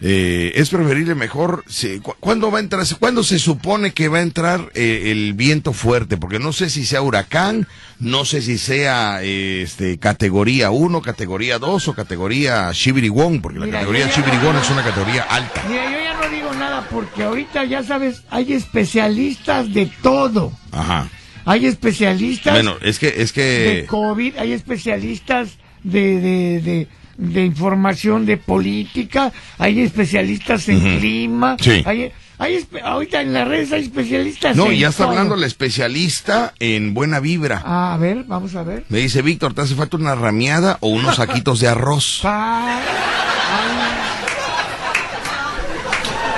eh, 0.02 0.52
es 0.56 0.68
preferible 0.70 1.14
mejor, 1.14 1.64
si- 1.68 1.98
cu- 2.00 2.14
¿cuándo 2.20 2.50
va 2.50 2.58
a 2.58 2.60
entrar, 2.62 2.84
cuándo 2.98 3.22
se 3.22 3.38
supone 3.38 3.92
que 3.92 4.08
va 4.08 4.18
a 4.18 4.22
entrar 4.22 4.70
eh, 4.74 5.04
el 5.12 5.32
viento 5.34 5.72
fuerte? 5.72 6.16
Porque 6.16 6.38
no 6.38 6.52
sé 6.52 6.68
si 6.68 6.84
sea 6.84 7.00
huracán, 7.00 7.66
no 8.00 8.24
sé 8.24 8.42
si 8.42 8.58
sea 8.58 9.20
eh, 9.22 9.62
este, 9.62 9.98
categoría 9.98 10.70
1, 10.70 11.00
categoría 11.00 11.58
2 11.58 11.88
o 11.88 11.94
categoría 11.94 12.70
Shibirigón, 12.72 13.40
porque 13.40 13.58
la 13.60 13.70
categoría 13.70 14.08
Shibirigón 14.08 14.56
es 14.56 14.68
una 14.70 14.82
categoría 14.82 15.22
alta. 15.22 15.64
Mira, 15.68 15.84
yo 15.90 15.98
ya 15.98 16.14
no 16.20 16.28
digo 16.36 16.52
nada 16.54 16.86
porque 16.90 17.22
ahorita 17.22 17.64
ya 17.64 17.82
sabes, 17.82 18.22
hay 18.30 18.52
especialistas 18.52 19.72
de 19.72 19.86
todo. 20.02 20.52
Ajá. 20.72 21.08
Hay 21.46 21.66
especialistas 21.66 22.54
Bueno, 22.54 22.76
es 22.82 22.98
que, 22.98 23.08
es 23.18 23.32
de 23.34 23.80
que, 23.82 23.86
COVID, 23.86 24.36
hay 24.38 24.52
especialistas 24.52 25.58
de, 25.82 26.20
de, 26.20 26.60
de, 26.62 26.88
de 27.16 27.44
información 27.44 28.26
de 28.26 28.36
política, 28.36 29.32
hay 29.58 29.80
especialistas 29.80 30.68
en 30.68 30.98
clima, 30.98 31.56
Sí. 31.60 31.82
hay, 31.86 32.10
hay 32.38 32.66
ahorita 32.82 33.20
en 33.22 33.32
las 33.32 33.46
redes 33.46 33.72
hay 33.72 33.82
especialistas 33.84 34.56
no, 34.56 34.66
en 34.70 34.78
ya 34.78 34.88
está 34.88 35.04
todo. 35.04 35.10
hablando 35.12 35.36
la 35.36 35.46
especialista 35.46 36.52
en 36.58 36.92
buena 36.94 37.20
vibra. 37.20 37.62
Ah, 37.64 37.94
a 37.94 37.96
ver, 37.98 38.24
vamos 38.24 38.54
a 38.56 38.62
ver. 38.64 38.84
Me 38.88 38.98
dice, 38.98 39.22
Víctor, 39.22 39.54
¿te 39.54 39.60
hace 39.62 39.74
falta 39.74 39.96
una 39.96 40.14
ramiada 40.14 40.78
o 40.80 40.88
unos 40.88 41.16
saquitos 41.16 41.60
de 41.60 41.68
arroz? 41.68 42.20
Pa- 42.22 42.80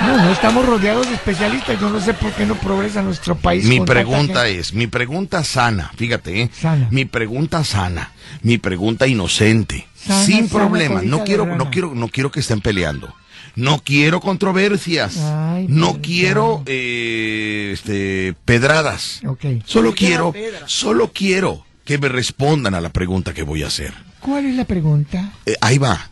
No, 0.05 0.15
no 0.23 0.31
estamos 0.31 0.65
rodeados 0.65 1.07
de 1.09 1.15
especialistas. 1.15 1.79
Yo 1.81 1.89
no 1.89 1.99
sé 1.99 2.13
por 2.13 2.31
qué 2.31 2.45
no 2.45 2.55
progresa 2.55 3.01
nuestro 3.01 3.35
país. 3.35 3.65
Mi 3.65 3.81
pregunta 3.81 4.47
es, 4.47 4.73
mi 4.73 4.87
pregunta 4.87 5.43
sana, 5.43 5.91
fíjate, 5.97 6.43
¿eh? 6.43 6.49
Mi 6.91 7.03
pregunta 7.05 7.63
sana, 7.65 8.11
mi 8.41 8.57
pregunta 8.57 9.05
inocente, 9.07 9.85
Sana, 9.95 9.96
sin 10.07 10.47
sana, 10.47 10.49
problema. 10.49 10.95
colita 10.95 11.17
No 11.17 11.23
quiero, 11.23 11.45
no 11.55 11.69
quiero, 11.71 11.95
no 11.95 12.07
quiero 12.09 12.31
que 12.31 12.39
estén 12.39 12.61
peleando. 12.61 13.13
No 13.55 13.81
quiero 13.83 14.19
controversias. 14.19 15.17
Ay, 15.17 15.65
no 15.67 15.99
quiero, 16.01 16.61
eh, 16.67 17.71
este, 17.73 18.35
pedradas. 18.45 19.21
Solo 19.65 19.93
quiero, 19.95 20.33
solo 20.67 21.11
quiero 21.13 21.65
que 21.83 21.97
me 21.97 22.07
respondan 22.09 22.75
a 22.75 22.81
la 22.81 22.89
pregunta 22.89 23.33
que 23.33 23.43
voy 23.43 23.63
a 23.63 23.67
hacer. 23.67 23.93
¿Cuál 24.19 24.45
es 24.45 24.55
la 24.55 24.65
pregunta? 24.65 25.31
Eh, 25.45 25.55
ahí 25.61 25.77
va. 25.79 26.09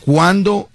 ¿Cuándo 0.00 0.68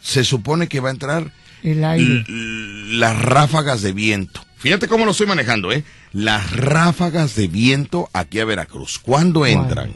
se 0.00 0.24
supone 0.24 0.66
que 0.66 0.80
va 0.80 0.88
a 0.88 0.92
entrar 0.92 1.32
El 1.62 1.84
aire. 1.84 2.24
l- 2.26 2.98
las 2.98 3.20
ráfagas 3.22 3.82
de 3.82 3.92
viento. 3.92 4.44
Fíjate 4.58 4.88
cómo 4.88 5.04
lo 5.04 5.10
estoy 5.12 5.26
manejando, 5.26 5.70
¿eh? 5.72 5.84
Las 6.12 6.50
ráfagas 6.56 7.34
de 7.36 7.48
viento 7.48 8.08
aquí 8.12 8.40
a 8.40 8.44
Veracruz. 8.44 8.98
¿Cuándo 8.98 9.46
entran? 9.46 9.92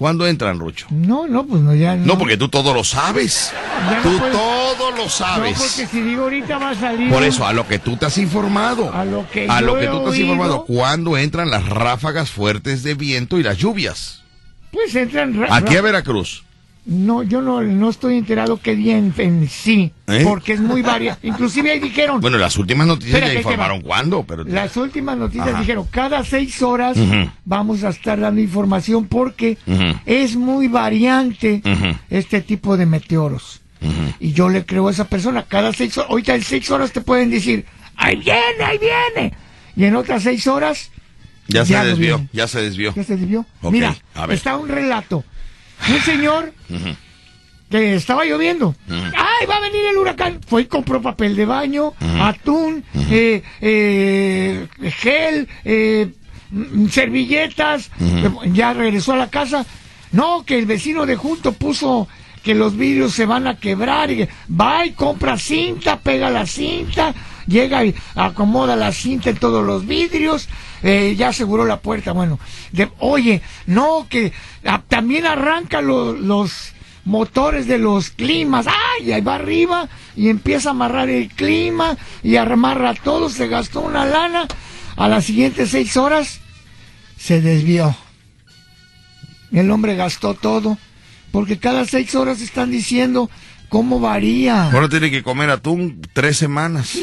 ¿Cuándo 0.00 0.26
entran, 0.26 0.58
Rucho? 0.58 0.86
No, 0.88 1.26
no, 1.28 1.44
pues 1.44 1.60
no, 1.60 1.74
ya 1.74 1.94
no. 1.94 2.06
No, 2.06 2.18
porque 2.18 2.38
tú 2.38 2.48
todo 2.48 2.72
lo 2.72 2.84
sabes. 2.84 3.52
Ya 3.90 4.00
Tú 4.02 4.18
todo 4.32 4.90
lo 4.92 5.04
No, 5.04 5.08
sabes. 5.10 5.58
porque 5.58 5.86
si 5.86 6.00
digo 6.00 6.22
ahorita 6.22 6.56
va 6.56 6.70
a 6.70 6.74
salir. 6.74 7.12
Por 7.12 7.22
eso, 7.22 7.46
a 7.46 7.52
lo 7.52 7.68
que 7.68 7.78
tú 7.78 7.98
te 7.98 8.06
has 8.06 8.16
informado. 8.16 8.90
A 8.94 9.04
lo 9.04 9.28
que 9.30 9.46
A 9.46 9.60
yo 9.60 9.66
lo 9.66 9.74
que 9.78 9.84
he 9.84 9.88
tú 9.88 10.02
te 10.04 10.08
has 10.08 10.16
informado. 10.16 10.64
¿Cuándo 10.64 11.18
entran 11.18 11.50
las 11.50 11.68
ráfagas 11.68 12.30
fuertes 12.30 12.82
de 12.82 12.94
viento 12.94 13.38
y 13.38 13.42
las 13.42 13.58
lluvias? 13.58 14.22
Pues 14.72 14.94
entran. 14.96 15.38
ra- 15.38 15.54
Aquí 15.54 15.74
a 15.74 15.76
ra- 15.76 15.82
Veracruz. 15.82 16.44
No, 16.90 17.22
yo 17.22 17.40
no, 17.40 17.62
no 17.62 17.88
estoy 17.88 18.16
enterado 18.18 18.60
qué 18.60 18.74
día 18.74 18.98
en, 18.98 19.14
en 19.16 19.48
sí, 19.48 19.92
¿Eh? 20.08 20.22
porque 20.24 20.54
es 20.54 20.60
muy 20.60 20.82
variado. 20.82 21.18
Inclusive 21.22 21.70
ahí 21.70 21.78
dijeron, 21.78 22.20
Bueno, 22.20 22.36
las 22.36 22.56
últimas 22.58 22.84
noticias 22.88 23.14
Espérate, 23.14 23.34
ya 23.34 23.40
informaron 23.40 23.80
cuándo, 23.80 24.24
pero... 24.24 24.42
las 24.42 24.76
últimas 24.76 25.16
noticias 25.16 25.50
Ajá. 25.50 25.60
dijeron, 25.60 25.86
cada 25.88 26.24
seis 26.24 26.60
horas 26.62 26.98
vamos 27.44 27.84
a 27.84 27.90
estar 27.90 28.18
dando 28.18 28.40
información 28.40 29.06
porque 29.06 29.56
es 30.04 30.34
muy 30.34 30.66
variante 30.66 31.62
este 32.10 32.40
tipo 32.40 32.76
de 32.76 32.86
meteoros. 32.86 33.60
Y 34.18 34.32
yo 34.32 34.48
le 34.48 34.66
creo 34.66 34.88
a 34.88 34.90
esa 34.90 35.04
persona, 35.04 35.44
cada 35.44 35.72
seis 35.72 35.96
horas, 35.96 36.10
ahorita 36.10 36.34
en 36.34 36.42
seis 36.42 36.68
horas 36.72 36.90
te 36.92 37.00
pueden 37.02 37.30
decir, 37.30 37.64
ahí 37.94 38.16
viene, 38.16 38.64
ahí 38.66 38.78
viene. 38.78 39.32
Y 39.76 39.84
en 39.84 39.94
otras 39.94 40.24
seis 40.24 40.44
horas, 40.48 40.90
Ya 41.46 41.64
se 41.64 41.72
Ya 41.72 41.84
desvió, 41.84 42.26
ya 42.32 42.48
se 42.48 42.60
desvió. 42.60 42.92
ya 42.96 43.04
se 43.04 43.16
desvió. 43.16 43.46
Mira, 43.62 43.96
está 44.28 44.56
un 44.56 44.68
relato. 44.68 45.24
Un 45.88 46.00
señor 46.00 46.52
que 47.70 47.94
estaba 47.94 48.24
lloviendo. 48.24 48.74
¡Ay, 48.88 49.46
va 49.48 49.56
a 49.56 49.60
venir 49.60 49.84
el 49.90 49.96
huracán! 49.96 50.40
Fue 50.46 50.62
y 50.62 50.64
compró 50.66 51.00
papel 51.00 51.36
de 51.36 51.46
baño, 51.46 51.94
atún, 52.20 52.84
eh, 53.10 53.42
eh, 53.60 54.66
gel, 54.98 55.48
eh, 55.64 56.08
servilletas. 56.90 57.90
Ya 58.52 58.72
regresó 58.74 59.12
a 59.12 59.16
la 59.16 59.30
casa. 59.30 59.64
No, 60.12 60.44
que 60.44 60.58
el 60.58 60.66
vecino 60.66 61.06
de 61.06 61.14
junto 61.14 61.52
puso 61.52 62.08
que 62.42 62.54
los 62.54 62.76
vidrios 62.76 63.12
se 63.12 63.26
van 63.26 63.46
a 63.46 63.56
quebrar. 63.58 64.10
Y 64.10 64.28
va 64.50 64.84
y 64.84 64.90
compra 64.92 65.38
cinta, 65.38 66.00
pega 66.00 66.30
la 66.30 66.46
cinta, 66.46 67.14
llega 67.46 67.84
y 67.84 67.94
acomoda 68.16 68.74
la 68.74 68.90
cinta 68.90 69.30
en 69.30 69.36
todos 69.36 69.64
los 69.64 69.86
vidrios. 69.86 70.48
Eh, 70.82 71.14
ya 71.16 71.28
aseguró 71.28 71.64
la 71.64 71.80
puerta. 71.80 72.12
Bueno, 72.12 72.38
de- 72.72 72.90
oye, 72.98 73.42
no, 73.66 74.06
que 74.08 74.32
también 74.88 75.26
arranca 75.26 75.80
lo- 75.80 76.12
los 76.14 76.72
motores 77.04 77.66
de 77.66 77.78
los 77.78 78.10
climas. 78.10 78.66
¡Ay! 78.66 79.12
Ahí 79.12 79.20
va 79.20 79.36
arriba 79.36 79.88
y 80.16 80.28
empieza 80.28 80.68
a 80.68 80.72
amarrar 80.72 81.08
el 81.08 81.28
clima 81.28 81.96
y 82.22 82.36
amarra 82.36 82.94
todo. 82.94 83.28
Se 83.30 83.48
gastó 83.48 83.80
una 83.80 84.04
lana. 84.04 84.46
A 84.96 85.08
las 85.08 85.24
siguientes 85.24 85.70
seis 85.70 85.96
horas 85.96 86.40
se 87.16 87.40
desvió. 87.40 87.94
El 89.52 89.70
hombre 89.70 89.96
gastó 89.96 90.34
todo. 90.34 90.78
Porque 91.32 91.58
cada 91.58 91.84
seis 91.84 92.14
horas 92.16 92.40
están 92.40 92.70
diciendo 92.72 93.30
cómo 93.68 94.00
varía. 94.00 94.64
Ahora 94.70 94.88
tiene 94.88 95.10
que 95.12 95.22
comer 95.22 95.48
atún 95.50 96.02
tres 96.12 96.36
semanas. 96.36 96.98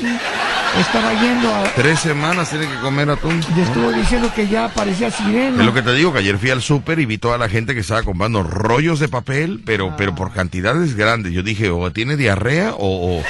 Estaba 0.80 1.14
yendo 1.14 1.54
a. 1.54 1.64
Tres 1.76 2.00
semanas 2.00 2.50
tiene 2.50 2.68
que 2.68 2.76
comer 2.80 3.10
atún. 3.10 3.42
Y 3.56 3.62
estuvo 3.62 3.92
diciendo 3.92 4.32
que 4.36 4.48
ya 4.48 4.70
parecía 4.70 5.10
sirena. 5.10 5.60
Es 5.60 5.66
lo 5.66 5.74
que 5.74 5.82
te 5.82 5.94
digo, 5.94 6.14
que 6.14 6.20
ayer 6.20 6.38
fui 6.38 6.50
al 6.50 6.62
súper 6.62 7.00
y 7.00 7.06
vi 7.06 7.18
toda 7.18 7.38
la 7.38 7.50
gente 7.50 7.74
que 7.74 7.80
estaba 7.80 8.04
comprando 8.04 8.44
rollos 8.44 9.00
de 9.00 9.08
papel, 9.08 9.62
pero, 9.66 9.96
pero 9.98 10.14
por 10.14 10.32
cantidades 10.32 10.96
grandes. 10.96 11.34
Yo 11.34 11.44
dije, 11.44 11.70
o 11.70 11.92
tiene 11.92 12.16
diarrea 12.16 12.74
o... 12.74 13.18
o... 13.18 13.24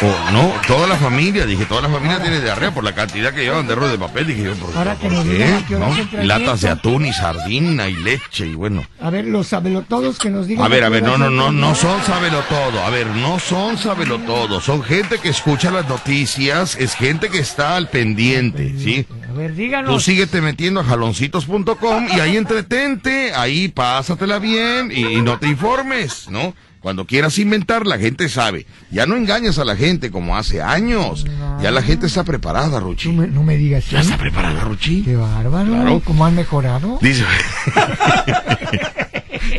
o 0.00 0.30
no, 0.32 0.52
toda 0.66 0.86
la 0.86 0.96
familia, 0.96 1.44
dije, 1.46 1.64
toda 1.66 1.82
la 1.82 1.88
familia 1.88 2.20
tiene 2.22 2.40
diarrea 2.40 2.72
por 2.72 2.84
la 2.84 2.94
cantidad 2.94 3.32
que 3.34 3.42
llevan 3.42 3.66
de 3.66 3.74
rollos 3.74 3.92
de 3.92 3.98
papel. 3.98 4.26
Dije 4.28 4.44
yo, 4.44 4.54
¿por, 4.54 4.76
Ahora 4.76 4.96
que 4.96 5.08
por 5.08 5.24
qué? 5.24 5.58
¿No? 5.70 6.22
Latas 6.24 6.60
de 6.60 6.68
atún 6.68 7.06
y 7.06 7.12
sardina 7.12 7.88
y 7.88 7.94
leche 7.96 8.46
y 8.46 8.54
bueno. 8.54 8.84
A 9.00 9.10
ver, 9.10 9.24
los 9.24 9.48
sabelotodos 9.48 10.18
que 10.18 10.30
nos 10.30 10.46
digan. 10.46 10.64
A 10.64 10.68
ver, 10.68 10.84
a 10.84 10.88
ver, 10.88 11.02
no, 11.02 11.18
no, 11.18 11.30
no, 11.30 11.50
no 11.50 11.74
son 11.74 12.02
sábelo 12.04 12.40
todo. 12.48 12.82
A 12.84 12.90
ver, 12.90 13.06
no 13.08 13.38
son 13.38 13.76
sábelo 13.76 14.18
todo. 14.20 14.60
Son 14.60 14.82
gente 14.82 15.18
que 15.18 15.30
escucha 15.30 15.70
las 15.70 15.88
noticias, 15.88 16.76
es 16.76 16.94
gente 16.94 17.28
que 17.28 17.38
está 17.38 17.76
al 17.76 17.88
pendiente, 17.88 18.74
¿sí? 18.78 19.06
A 19.28 19.32
ver, 19.32 19.50
Tú 19.50 19.56
díganos. 19.56 20.04
síguete 20.04 20.40
metiendo 20.40 20.80
a 20.80 20.84
jaloncitos.com 20.84 22.06
y 22.16 22.20
ahí 22.20 22.36
entretente, 22.36 23.32
ahí 23.34 23.68
pásatela 23.68 24.38
bien 24.38 24.90
y, 24.92 25.04
y 25.18 25.22
no 25.22 25.38
te 25.38 25.48
informes, 25.48 26.28
¿no? 26.28 26.54
Cuando 26.80 27.06
quieras 27.06 27.38
inventar, 27.38 27.86
la 27.86 27.98
gente 27.98 28.28
sabe. 28.28 28.66
Ya 28.90 29.06
no 29.06 29.16
engañas 29.16 29.58
a 29.58 29.64
la 29.64 29.76
gente 29.76 30.10
como 30.10 30.36
hace 30.36 30.62
años. 30.62 31.24
Ya 31.60 31.70
la 31.70 31.82
gente 31.82 32.06
está 32.06 32.24
preparada, 32.24 32.78
Ruchi. 32.80 33.10
No 33.10 33.22
me, 33.22 33.28
no 33.28 33.42
me 33.42 33.56
digas. 33.56 33.90
Ya 33.90 34.00
está 34.00 34.16
preparada, 34.16 34.60
Ruchi. 34.64 35.02
Qué 35.02 35.16
bárbaro. 35.16 35.66
Claro. 35.70 36.02
¿Cómo 36.04 36.24
han 36.24 36.36
mejorado? 36.36 36.98
Dice, 37.02 37.24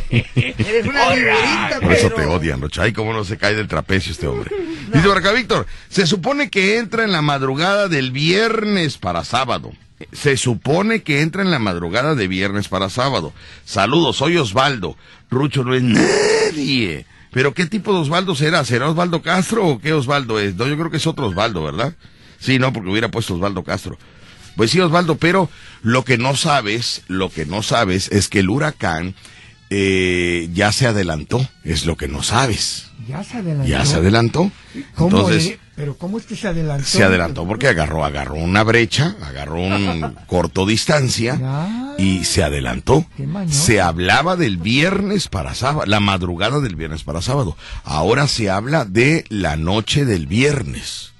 Eres 0.09 0.85
una 0.85 1.79
por 1.81 1.91
eso 1.91 2.09
te 2.11 2.25
odian, 2.25 2.61
Ruchi. 2.61 2.79
Ay, 2.81 2.93
cómo 2.93 3.13
no 3.13 3.23
se 3.23 3.37
cae 3.37 3.55
del 3.55 3.67
trapecio 3.67 4.11
este 4.11 4.27
hombre. 4.27 4.51
Dice 4.93 5.07
por 5.07 5.17
acá, 5.17 5.31
Víctor, 5.31 5.65
se 5.89 6.07
supone 6.07 6.49
que 6.49 6.77
entra 6.77 7.03
en 7.03 7.11
la 7.11 7.21
madrugada 7.21 7.87
del 7.87 8.11
viernes 8.11 8.97
para 8.97 9.23
sábado. 9.23 9.71
Se 10.13 10.37
supone 10.37 11.03
que 11.03 11.21
entra 11.21 11.41
en 11.41 11.51
la 11.51 11.59
madrugada 11.59 12.15
de 12.15 12.27
viernes 12.27 12.67
para 12.67 12.89
sábado. 12.89 13.33
Saludos, 13.65 14.17
soy 14.17 14.37
Osvaldo. 14.37 14.95
Rucho 15.29 15.63
no 15.63 15.75
es 15.75 15.83
nadie. 15.83 17.05
Pero 17.31 17.53
¿qué 17.53 17.65
tipo 17.65 17.93
de 17.93 17.99
Osvaldo 17.99 18.35
será? 18.35 18.65
¿Será 18.65 18.89
Osvaldo 18.89 19.21
Castro 19.21 19.67
o 19.67 19.79
qué 19.79 19.93
Osvaldo 19.93 20.39
es? 20.39 20.55
No, 20.55 20.67
yo 20.67 20.77
creo 20.77 20.89
que 20.89 20.97
es 20.97 21.07
otro 21.07 21.27
Osvaldo, 21.27 21.63
¿verdad? 21.63 21.93
Sí, 22.39 22.57
no, 22.59 22.73
porque 22.73 22.89
hubiera 22.89 23.11
puesto 23.11 23.35
Osvaldo 23.35 23.63
Castro. 23.63 23.97
Pues 24.55 24.71
sí, 24.71 24.79
Osvaldo, 24.79 25.15
pero 25.15 25.49
lo 25.83 26.03
que 26.03 26.17
no 26.17 26.35
sabes, 26.35 27.03
lo 27.07 27.29
que 27.29 27.45
no 27.45 27.61
sabes 27.61 28.09
es 28.11 28.29
que 28.29 28.39
el 28.39 28.49
huracán 28.49 29.15
eh, 29.69 30.49
ya 30.53 30.71
se 30.71 30.87
adelantó, 30.87 31.47
es 31.63 31.85
lo 31.85 31.95
que 31.97 32.07
no 32.07 32.23
sabes. 32.23 32.87
Ya 33.07 33.23
se 33.23 33.37
adelantó. 33.37 33.67
Ya 33.67 33.85
se 33.85 33.95
adelantó. 33.95 34.51
¿Cómo, 34.95 35.09
Entonces, 35.17 35.45
eh? 35.47 35.59
Pero 35.75 35.97
¿cómo 35.97 36.17
es 36.17 36.25
que 36.25 36.35
se 36.35 36.47
adelantó? 36.47 36.85
se 36.85 37.03
adelantó 37.03 37.47
porque 37.47 37.67
agarró, 37.69 38.03
agarró 38.03 38.35
una 38.35 38.63
brecha, 38.63 39.15
agarró 39.23 39.61
un 39.61 40.15
corto 40.27 40.65
distancia 40.65 41.39
y 41.97 42.25
se 42.25 42.43
adelantó. 42.43 43.05
Se 43.49 43.79
hablaba 43.81 44.35
del 44.35 44.57
viernes 44.57 45.27
para 45.29 45.55
sábado, 45.55 45.85
la 45.87 45.99
madrugada 46.01 46.59
del 46.59 46.75
viernes 46.75 47.03
para 47.03 47.21
sábado. 47.21 47.55
Ahora 47.83 48.27
se 48.27 48.49
habla 48.49 48.85
de 48.85 49.23
la 49.29 49.55
noche 49.55 50.03
del 50.05 50.27
viernes. 50.27 51.13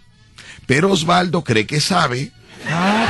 Pero 0.68 0.92
Osvaldo 0.92 1.44
cree 1.44 1.66
que 1.66 1.80
sabe, 1.80 2.32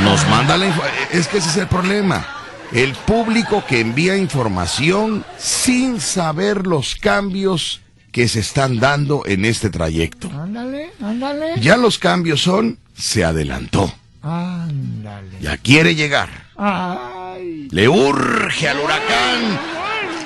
nos 0.03 0.25
manda 0.29 0.55
la 0.57 0.67
info- 0.67 0.83
Es 1.11 1.27
que 1.27 1.39
ese 1.39 1.49
es 1.49 1.57
el 1.57 1.67
problema. 1.67 2.25
El 2.71 2.93
público 2.93 3.63
que 3.67 3.79
envía 3.79 4.15
información 4.15 5.25
sin 5.37 5.99
saber 5.99 6.67
los 6.67 6.95
cambios 6.95 7.81
que 8.11 8.27
se 8.27 8.39
están 8.39 8.79
dando 8.79 9.23
en 9.25 9.45
este 9.45 9.69
trayecto. 9.69 10.29
Ándale, 10.31 10.91
ándale. 11.01 11.59
Ya 11.59 11.77
los 11.77 11.97
cambios 11.97 12.41
son, 12.41 12.77
se 12.95 13.23
adelantó. 13.23 13.93
Ándale. 14.21 15.39
Ya 15.41 15.57
quiere 15.57 15.95
llegar. 15.95 16.29
Ay. 16.57 17.67
Le 17.71 17.87
urge 17.87 18.69
al 18.69 18.79
huracán 18.79 19.59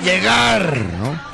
llegar, 0.03 0.77
¿no? 0.99 1.33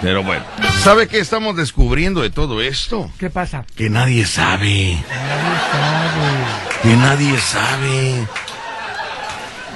Pero 0.00 0.24
bueno, 0.24 0.44
¿sabe 0.82 1.06
qué 1.06 1.20
estamos 1.20 1.54
descubriendo 1.56 2.22
de 2.22 2.30
todo 2.30 2.60
esto? 2.60 3.10
¿Qué 3.18 3.30
pasa? 3.30 3.64
Que 3.76 3.88
nadie 3.88 4.26
sabe. 4.26 4.98
Que 6.82 6.96
nadie 6.96 7.38
sabe. 7.38 8.26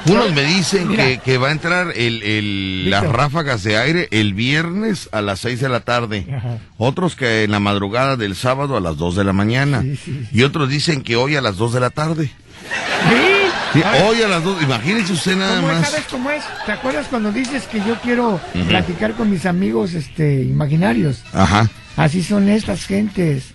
Unos 0.09 0.33
me 0.35 0.43
dicen 0.45 0.89
que, 0.95 1.21
que 1.25 1.39
va 1.39 1.49
a 1.49 1.53
entrar 1.53 1.93
el, 1.97 2.23
el- 2.23 2.91
las 2.91 3.07
ráfagas 3.07 3.63
de 3.63 3.77
aire 3.79 4.09
el 4.11 4.35
viernes 4.35 5.09
a 5.13 5.21
las 5.23 5.41
6 5.41 5.61
de 5.61 5.69
la 5.69 5.81
tarde. 5.81 6.27
Ajá. 6.35 6.59
Otros 6.79 7.17
que 7.17 7.45
en 7.45 7.51
la 7.51 7.61
madrugada 7.61 8.17
del 8.17 8.37
sábado 8.37 8.77
a 8.77 8.81
las 8.81 8.97
2 8.97 9.17
de 9.17 9.25
la 9.25 9.33
mañana. 9.33 9.85
Y 10.33 10.43
otros 10.43 10.69
dicen 10.69 11.03
que 11.03 11.17
hoy 11.17 11.37
a 11.37 11.41
las 11.41 11.57
2 11.57 11.73
de 11.75 11.81
la 11.81 11.91
tarde. 11.91 12.31
Sí, 13.73 13.83
hoy 14.07 14.23
a 14.23 14.29
las 14.29 14.43
2. 14.45 14.63
Imagínense 14.63 15.13
usted 15.13 15.37
nada 15.37 15.57
¿Cómo 15.57 15.71
es? 15.73 15.79
más. 15.81 15.91
¿Sabes 15.91 16.07
cómo 16.11 16.31
es? 16.31 16.43
¿Te 16.65 16.73
acuerdas 16.73 17.07
cuando 17.09 17.33
dices 17.33 17.65
que 17.65 17.79
yo 17.79 17.97
quiero 18.03 18.41
platicar 18.69 19.13
con 19.15 19.31
mis 19.31 19.45
amigos 19.47 19.95
este 19.95 20.43
imaginarios? 20.43 21.23
Ajá. 21.33 21.69
Así 21.97 22.23
son 22.23 22.49
estas 22.49 22.85
gentes. 22.87 23.55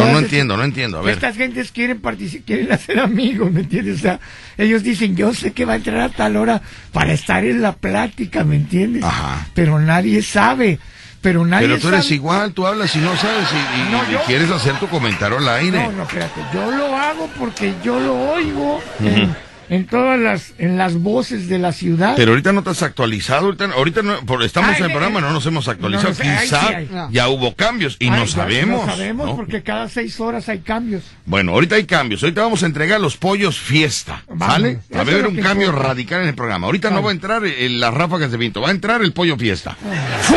No, 0.00 0.12
no 0.12 0.18
entiendo, 0.18 0.56
no 0.56 0.64
entiendo. 0.64 0.98
A 0.98 1.02
ver. 1.02 1.14
Estas 1.14 1.36
gentes 1.36 1.72
quieren 1.72 2.00
participar, 2.00 2.44
quieren 2.46 2.72
hacer 2.72 2.98
amigos, 3.00 3.50
¿me 3.52 3.60
entiendes? 3.60 3.96
O 3.98 4.02
sea, 4.02 4.20
ellos 4.58 4.82
dicen, 4.82 5.16
yo 5.16 5.32
sé 5.34 5.52
que 5.52 5.64
va 5.64 5.74
a 5.74 5.76
entrar 5.76 6.00
a 6.00 6.08
tal 6.08 6.36
hora 6.36 6.62
para 6.92 7.12
estar 7.12 7.44
en 7.44 7.62
la 7.62 7.72
plática, 7.72 8.44
¿me 8.44 8.56
entiendes? 8.56 9.04
Ajá. 9.04 9.46
Pero 9.54 9.78
nadie 9.78 10.22
sabe. 10.22 10.78
Pero 11.20 11.44
nadie 11.46 11.68
Pero 11.68 11.78
tú 11.78 11.88
eres 11.88 12.04
sabe. 12.04 12.14
igual, 12.16 12.52
tú 12.52 12.66
hablas 12.66 12.96
y 12.96 12.98
no 12.98 13.16
sabes 13.16 13.46
y, 13.52 13.80
y- 13.80 13.92
No, 13.92 14.02
y 14.08 14.12
yo- 14.14 14.22
quieres 14.26 14.50
hacer 14.50 14.74
tu 14.80 14.88
comentario 14.88 15.38
al 15.38 15.48
aire. 15.50 15.84
No, 15.84 15.92
no, 15.92 16.02
espérate. 16.02 16.40
Yo 16.52 16.68
lo 16.72 16.96
hago 16.96 17.30
porque 17.38 17.74
yo 17.84 18.00
lo 18.00 18.32
oigo 18.32 18.82
en 19.74 19.86
todas 19.86 20.18
las, 20.20 20.52
en 20.58 20.76
las 20.76 20.94
voces 20.94 21.48
de 21.48 21.58
la 21.58 21.72
ciudad. 21.72 22.14
Pero 22.16 22.32
ahorita 22.32 22.52
no 22.52 22.62
te 22.62 22.70
has 22.70 22.82
actualizado, 22.82 23.46
ahorita, 23.46 23.64
ahorita 23.74 24.02
no, 24.02 24.20
por- 24.26 24.42
estamos 24.42 24.70
Ay, 24.70 24.76
en 24.78 24.84
el 24.84 24.90
eh, 24.90 24.92
programa, 24.94 25.20
no 25.20 25.32
nos 25.32 25.46
hemos 25.46 25.66
actualizado. 25.66 26.10
no 26.10 26.14
sé, 26.14 26.24
ay, 26.28 26.38
Quizá 26.44 26.60
sí, 26.60 26.74
ay. 26.74 26.88
ya 27.10 27.28
hubo 27.28 27.54
cambios 27.54 27.96
y 27.98 28.10
no 28.10 28.26
sabemos. 28.26 28.86
No 28.86 28.92
sabemos 28.92 29.30
porque 29.34 29.62
cada 29.62 29.88
seis 29.88 30.20
horas 30.20 30.48
hay 30.48 30.58
cambios. 30.58 31.04
Bueno, 31.24 31.52
ahorita 31.52 31.76
hay 31.76 31.84
cambios. 31.86 32.22
Ahorita 32.22 32.42
vamos 32.42 32.62
a 32.62 32.66
entregar 32.66 33.00
los 33.00 33.16
pollos 33.16 33.58
fiesta. 33.58 34.22
¿Vale? 34.28 34.80
Va 34.94 34.98
a 34.98 35.00
haber 35.02 35.26
un 35.26 35.36
cambio 35.36 35.68
importa. 35.68 35.88
radical 35.88 36.22
en 36.22 36.28
el 36.28 36.34
programa. 36.34 36.66
Ahorita 36.66 36.90
no 36.90 37.02
va 37.02 37.08
a 37.10 37.12
entrar 37.12 37.42
eh, 37.44 37.68
las 37.70 37.94
ráfagas 37.94 38.30
de 38.30 38.36
viento, 38.36 38.60
va 38.60 38.68
a 38.68 38.72
entrar 38.72 39.00
el 39.02 39.12
pollo 39.12 39.36
fiesta. 39.38 39.76
¡Fum! 40.22 40.36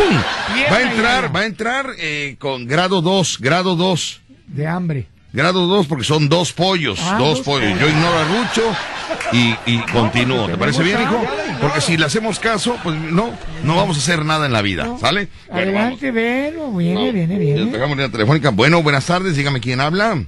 Fiesta 0.54 0.72
Va 0.74 0.78
a 0.78 0.82
entrar, 0.82 1.36
va 1.36 1.40
a 1.42 1.46
entrar 1.46 1.88
eh, 2.00 2.36
con 2.40 2.66
grado 2.68 3.02
2, 3.02 3.38
grado 3.42 3.76
2. 3.76 4.22
De 4.48 4.66
hambre. 4.68 5.08
Grado 5.34 5.68
2 5.68 5.88
porque 5.88 6.06
son 6.06 6.30
dos 6.30 6.54
pollos, 6.54 6.98
Ah, 7.04 7.18
dos 7.20 7.40
dos 7.40 7.42
pollos. 7.42 7.70
pollos. 7.74 7.80
Yo 7.82 7.90
ignoro 7.90 8.18
a 8.18 8.24
Rucho 8.24 8.74
y, 9.32 9.56
y 9.66 9.80
continúo. 9.92 10.48
¿Te 10.48 10.58
parece 10.58 10.84
bien, 10.84 11.02
hijo? 11.02 11.22
Porque 11.62 11.82
si 11.82 11.98
le 11.98 12.06
hacemos 12.06 12.40
caso, 12.40 12.78
pues 12.84 12.96
no, 12.96 13.32
no 13.64 13.76
vamos 13.76 13.98
a 13.98 14.00
hacer 14.00 14.26
nada 14.26 14.46
en 14.46 14.54
la 14.54 14.62
vida, 14.62 14.98
¿sale? 15.00 15.30
Bueno. 15.48 15.62
Adelante, 15.62 16.12
Vero. 16.12 16.72
Viene, 16.72 17.12
viene, 17.12 17.34
Ya 17.34 17.40
viene. 17.40 17.72
Dejamos 17.72 17.98
línea 17.98 18.12
telefónica. 18.12 18.50
Bueno, 18.52 18.84
buenas 18.84 19.06
tardes, 19.06 19.36
dígame 19.36 19.60
quién 19.60 19.82
habla. 19.82 20.24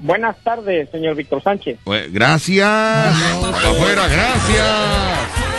Buenas 0.00 0.36
tardes, 0.42 0.88
señor 0.90 1.14
Víctor 1.14 1.42
Sánchez. 1.42 1.78
Pues, 1.84 2.10
gracias. 2.12 2.66
Para 2.66 3.70
afuera, 3.70 4.08
gracias. 4.08 5.50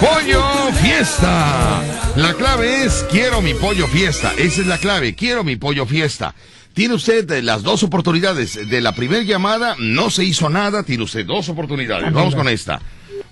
Pollo 0.00 0.42
fiesta. 0.80 1.80
La 2.16 2.34
clave 2.34 2.84
es 2.84 3.06
quiero 3.08 3.40
mi 3.40 3.54
pollo 3.54 3.86
fiesta. 3.86 4.32
Esa 4.36 4.62
es 4.62 4.66
la 4.66 4.78
clave. 4.78 5.14
Quiero 5.14 5.44
mi 5.44 5.54
pollo 5.54 5.86
fiesta. 5.86 6.34
Tiene 6.74 6.94
usted 6.94 7.30
eh, 7.30 7.42
las 7.42 7.62
dos 7.62 7.82
oportunidades. 7.82 8.68
De 8.68 8.80
la 8.80 8.92
primera 8.92 9.22
llamada 9.22 9.76
no 9.78 10.10
se 10.10 10.24
hizo 10.24 10.48
nada. 10.48 10.82
Tiene 10.82 11.04
usted 11.04 11.26
dos 11.26 11.48
oportunidades. 11.48 12.12
Vamos 12.12 12.34
con 12.34 12.48
esta. 12.48 12.80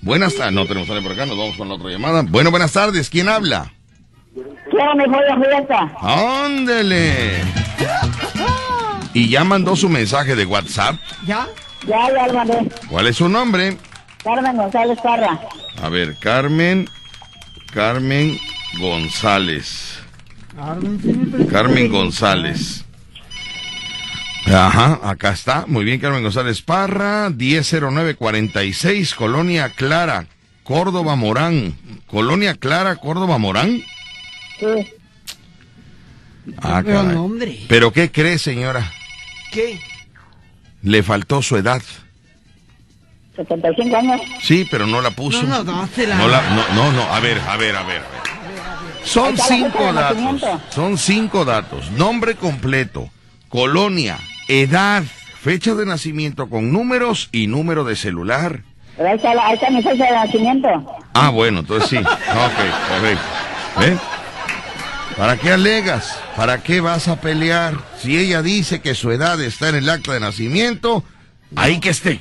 Buenas 0.02 0.34
tardes. 0.34 0.54
No 0.54 0.66
tenemos 0.66 0.88
a 0.90 0.94
nadie 0.94 1.02
por 1.02 1.12
acá. 1.12 1.26
Nos 1.26 1.38
vamos 1.38 1.56
con 1.56 1.68
la 1.68 1.74
otra 1.74 1.90
llamada. 1.90 2.22
Bueno, 2.22 2.50
buenas 2.50 2.72
tardes. 2.72 3.08
¿Quién 3.08 3.28
habla? 3.28 3.72
Quiero 4.34 4.94
mi 4.94 5.04
pollo 5.04 5.42
fiesta. 5.42 5.92
Ándele. 6.00 7.42
Y 9.14 9.28
ya 9.28 9.42
mandó 9.44 9.74
su 9.74 9.88
mensaje 9.88 10.36
de 10.36 10.46
WhatsApp. 10.46 10.96
¿Ya? 11.26 11.48
Ya, 11.86 12.08
ya 12.14 12.26
lo 12.28 12.34
mandé. 12.34 12.70
¿Cuál 12.88 13.06
es 13.08 13.16
su 13.16 13.28
nombre? 13.28 13.76
Carmen 14.22 14.56
González 14.56 14.98
Parra. 15.02 15.40
A 15.82 15.88
ver, 15.88 16.16
Carmen. 16.20 16.88
Carmen 17.72 18.38
González. 18.78 19.98
Carmen 21.50 21.90
González. 21.90 22.84
Ajá, 24.52 24.98
acá 25.02 25.30
está. 25.32 25.64
Muy 25.66 25.84
bien, 25.84 26.00
Carmen 26.00 26.22
González 26.22 26.62
Parra, 26.62 27.30
100946, 27.30 29.14
Colonia 29.14 29.68
Clara, 29.70 30.26
Córdoba 30.64 31.14
Morán. 31.16 31.74
Colonia 32.06 32.54
Clara, 32.54 32.96
Córdoba 32.96 33.38
Morán. 33.38 33.82
Sí. 34.58 34.66
Ah, 36.62 36.82
Pero 36.84 37.02
no, 37.04 37.24
hombre. 37.24 37.60
¿Pero 37.68 37.92
qué 37.92 38.10
cree, 38.10 38.38
señora? 38.38 38.90
¿Qué? 39.52 39.80
Le 40.82 41.02
faltó 41.02 41.42
su 41.42 41.56
edad. 41.56 41.82
75 43.36 43.96
años. 43.96 44.20
Sí, 44.42 44.66
pero 44.70 44.86
no 44.86 45.00
la 45.00 45.10
puso. 45.10 45.42
No, 45.44 45.62
no, 45.62 45.80
dásela. 45.80 46.16
No, 46.16 46.28
la- 46.28 46.50
no, 46.50 46.74
no, 46.74 46.92
no, 46.92 47.02
a 47.02 47.20
ver, 47.20 47.38
a 47.46 47.56
ver, 47.56 47.76
a 47.76 47.82
ver. 47.84 47.98
a 48.02 48.08
ver. 48.10 48.20
Son 49.04 49.36
cinco 49.36 49.92
datos. 49.92 50.42
Son 50.70 50.98
cinco 50.98 51.44
datos. 51.44 51.90
Nombre 51.92 52.34
completo, 52.34 53.10
colonia, 53.48 54.18
edad, 54.50 55.02
fecha 55.42 55.74
de 55.74 55.86
nacimiento 55.86 56.48
con 56.48 56.72
números 56.72 57.28
y 57.32 57.46
número 57.46 57.84
de 57.84 57.96
celular. 57.96 58.60
Pero 58.96 59.08
ahí 59.08 59.16
está, 59.16 59.34
la- 59.34 59.46
ahí 59.46 59.54
está 59.54 59.70
mi 59.70 59.82
fecha 59.82 60.04
de 60.04 60.10
nacimiento. 60.12 60.68
Ah, 61.14 61.30
bueno, 61.30 61.60
entonces 61.60 61.88
sí. 61.88 61.96
Ok, 61.96 62.88
correcto. 62.88 63.24
¿Eh? 63.82 63.96
¿Para 65.16 65.36
qué 65.36 65.52
alegas? 65.52 66.18
¿Para 66.36 66.62
qué 66.62 66.80
vas 66.80 67.08
a 67.08 67.20
pelear? 67.20 67.74
Si 68.00 68.16
ella 68.18 68.42
dice 68.42 68.80
que 68.80 68.94
su 68.94 69.10
edad 69.10 69.40
está 69.40 69.68
en 69.68 69.76
el 69.76 69.88
acta 69.88 70.12
de 70.12 70.20
nacimiento, 70.20 71.04
ahí 71.56 71.78
que 71.80 71.90
esté. 71.90 72.20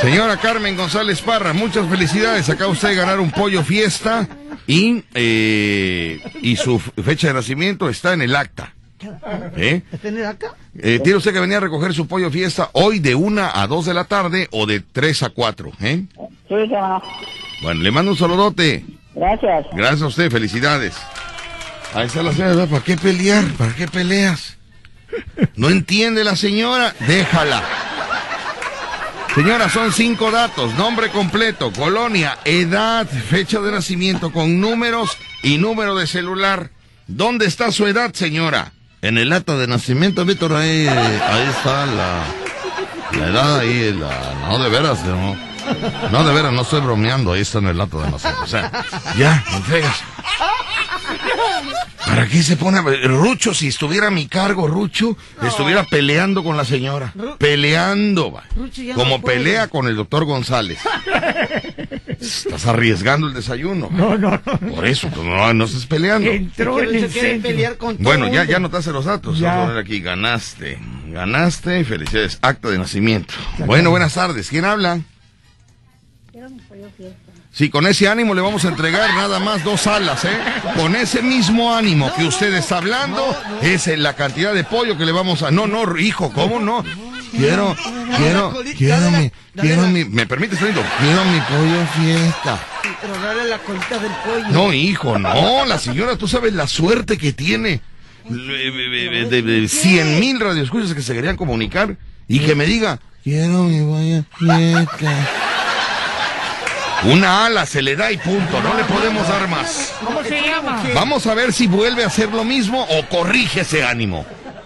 Señora 0.00 0.36
Carmen 0.36 0.76
González 0.76 1.20
Parra, 1.22 1.52
muchas 1.52 1.88
felicidades. 1.88 2.48
Acaba 2.50 2.70
usted 2.72 2.88
de 2.88 2.94
ganar 2.96 3.20
un 3.20 3.30
pollo 3.30 3.62
fiesta 3.62 4.28
y, 4.66 5.04
eh, 5.14 6.20
y 6.42 6.56
su 6.56 6.78
fecha 6.80 7.28
de 7.28 7.34
nacimiento 7.34 7.88
está 7.88 8.12
en 8.12 8.22
el 8.22 8.34
acta. 8.34 8.74
¿Eh? 9.56 9.82
¿Tener 10.00 10.26
acá? 10.26 10.54
Eh, 10.78 11.00
tiene 11.02 11.18
usted 11.18 11.32
que 11.32 11.40
venir 11.40 11.56
a 11.56 11.60
recoger 11.60 11.94
su 11.94 12.06
pollo 12.06 12.30
fiesta 12.30 12.70
hoy 12.72 12.98
de 12.98 13.14
una 13.14 13.50
a 13.60 13.66
dos 13.66 13.86
de 13.86 13.94
la 13.94 14.04
tarde 14.04 14.48
o 14.50 14.66
de 14.66 14.80
tres 14.80 15.22
a 15.22 15.30
cuatro. 15.30 15.72
¿eh? 15.80 16.04
Sí, 16.48 16.54
se 16.68 16.74
va. 16.74 17.02
Bueno, 17.62 17.82
le 17.82 17.90
mando 17.90 18.12
un 18.12 18.16
saludote. 18.16 18.84
Gracias. 19.14 19.66
Gracias 19.72 20.02
a 20.02 20.06
usted, 20.06 20.30
felicidades. 20.30 20.94
Ahí 21.94 22.06
está 22.06 22.22
la 22.22 22.32
señora, 22.32 22.66
¿para 22.66 22.82
qué 22.82 22.96
pelear? 22.96 23.44
¿Para 23.58 23.74
qué 23.74 23.86
peleas? 23.86 24.56
¿No 25.56 25.68
entiende 25.68 26.24
la 26.24 26.36
señora? 26.36 26.94
Déjala. 27.06 27.62
Señora, 29.34 29.70
son 29.70 29.92
cinco 29.92 30.30
datos, 30.30 30.74
nombre 30.74 31.08
completo, 31.08 31.72
colonia, 31.72 32.38
edad, 32.44 33.06
fecha 33.06 33.60
de 33.60 33.72
nacimiento 33.72 34.30
con 34.30 34.60
números 34.60 35.16
y 35.42 35.56
número 35.56 35.94
de 35.94 36.06
celular. 36.06 36.70
¿Dónde 37.06 37.46
está 37.46 37.72
su 37.72 37.86
edad, 37.86 38.12
señora? 38.12 38.72
En 39.02 39.18
el 39.18 39.32
acta 39.32 39.56
de 39.56 39.66
nacimiento, 39.66 40.24
Víctor, 40.24 40.52
ahí, 40.52 40.86
ahí 40.86 41.48
está 41.50 41.86
la, 41.86 42.22
la 43.18 43.26
edad, 43.26 43.58
ahí, 43.58 43.92
la, 43.92 44.48
no, 44.48 44.62
de 44.62 44.70
veras, 44.70 45.04
no. 45.04 45.36
No, 46.12 46.24
de 46.24 46.32
veras, 46.32 46.52
no 46.52 46.62
estoy 46.62 46.80
bromeando, 46.82 47.32
ahí 47.32 47.40
está 47.40 47.58
en 47.58 47.66
el 47.66 47.80
acta 47.80 47.96
de 47.98 48.10
nacimiento. 48.12 48.44
O 48.44 48.46
sea, 48.46 48.70
ya, 49.16 49.44
entregas. 49.54 49.96
¿Para 52.06 52.26
qué 52.26 52.42
se 52.42 52.56
pone 52.56 52.78
a... 52.78 52.82
Rucho, 53.08 53.54
si 53.54 53.68
estuviera 53.68 54.08
a 54.08 54.10
mi 54.10 54.26
cargo, 54.26 54.66
Rucho, 54.66 55.16
estuviera 55.42 55.84
peleando 55.84 56.44
con 56.44 56.56
la 56.56 56.64
señora. 56.64 57.12
Peleando, 57.38 58.32
va. 58.32 58.44
Como 58.94 59.18
no 59.18 59.22
pelea 59.22 59.68
con 59.68 59.86
el 59.86 59.96
doctor 59.96 60.24
González. 60.24 60.78
Estás 62.20 62.66
arriesgando 62.66 63.26
el 63.26 63.34
desayuno. 63.34 63.88
No, 63.90 64.16
no, 64.16 64.30
no. 64.30 64.74
Por 64.74 64.86
eso, 64.86 65.08
pues, 65.08 65.26
no, 65.26 65.54
no 65.54 65.64
estés 65.64 65.86
peleando. 65.86 66.30
Entró 66.30 66.80
en 66.80 66.94
el 66.94 67.40
pelear 67.40 67.76
con 67.76 67.96
todo 67.96 68.04
Bueno, 68.04 68.28
ya, 68.28 68.44
ya 68.44 68.58
notaste 68.58 68.92
los 68.92 69.04
datos. 69.04 69.38
Ya. 69.38 69.48
Vamos 69.48 69.64
a 69.64 69.66
poner 69.68 69.84
aquí, 69.84 70.00
ganaste. 70.00 70.78
Ganaste 71.08 71.80
y 71.80 71.84
felicidades. 71.84 72.38
Acta 72.42 72.68
de 72.68 72.78
nacimiento. 72.78 73.34
Bueno, 73.58 73.90
buenas 73.90 74.14
tardes. 74.14 74.48
¿Quién 74.48 74.64
habla? 74.64 75.00
Quiero 76.30 76.48
mi 76.50 76.60
pollo 76.60 76.88
Sí, 77.52 77.68
con 77.68 77.86
ese 77.86 78.08
ánimo 78.08 78.34
le 78.34 78.40
vamos 78.40 78.64
a 78.64 78.68
entregar 78.68 79.14
nada 79.14 79.38
más 79.38 79.62
dos 79.62 79.86
alas, 79.86 80.24
¿eh? 80.24 80.38
Con 80.74 80.96
ese 80.96 81.20
mismo 81.20 81.74
ánimo 81.74 82.10
que 82.14 82.24
usted 82.24 82.52
está 82.54 82.78
hablando, 82.78 83.36
es 83.60 83.86
la 83.98 84.14
cantidad 84.14 84.54
de 84.54 84.64
pollo 84.64 84.96
que 84.96 85.04
le 85.04 85.12
vamos 85.12 85.42
a... 85.42 85.50
No, 85.50 85.66
no, 85.66 85.98
hijo, 85.98 86.32
¿cómo 86.32 86.58
no? 86.58 86.82
Quiero, 87.30 87.76
quiero, 88.16 88.54
quiero 88.76 89.10
mi, 89.10 89.30
quiero 89.54 89.86
mi... 89.88 90.06
¿Me 90.06 90.26
permite, 90.26 90.56
Fernando? 90.56 90.82
Quiero 90.98 91.24
mi 91.26 91.40
pollo 91.40 91.86
fiesta. 92.00 92.58
Pero 93.02 93.18
dale 93.20 93.44
la 93.44 93.58
colita 93.58 93.98
del 93.98 94.12
pollo. 94.24 94.48
No, 94.48 94.72
hijo, 94.72 95.18
no, 95.18 95.66
la 95.66 95.78
señora, 95.78 96.16
tú 96.16 96.26
sabes 96.26 96.54
la 96.54 96.66
suerte 96.66 97.18
que 97.18 97.34
tiene 97.34 97.82
de, 98.30 99.68
100 99.68 100.20
mil 100.20 100.40
radioescuchas 100.40 100.94
que 100.94 101.02
se 101.02 101.12
querían 101.12 101.36
comunicar 101.36 101.98
y 102.28 102.38
que 102.38 102.54
me 102.54 102.64
diga, 102.64 102.98
quiero 103.22 103.64
mi 103.64 103.80
pollo 103.80 104.24
fiesta. 104.38 105.41
Una 107.04 107.46
ala 107.46 107.66
se 107.66 107.82
le 107.82 107.96
da 107.96 108.12
y 108.12 108.16
punto, 108.16 108.60
no 108.62 108.74
le 108.74 108.84
podemos 108.84 109.26
dar 109.26 109.48
más. 109.48 109.92
¿Cómo 110.04 110.22
se 110.22 110.40
llama? 110.40 110.82
Vamos 110.94 111.26
a 111.26 111.34
ver 111.34 111.52
si 111.52 111.66
vuelve 111.66 112.04
a 112.04 112.06
hacer 112.06 112.30
lo 112.30 112.44
mismo 112.44 112.86
o 112.88 113.08
corrige 113.08 113.62
ese 113.62 113.84
ánimo. 113.84 114.24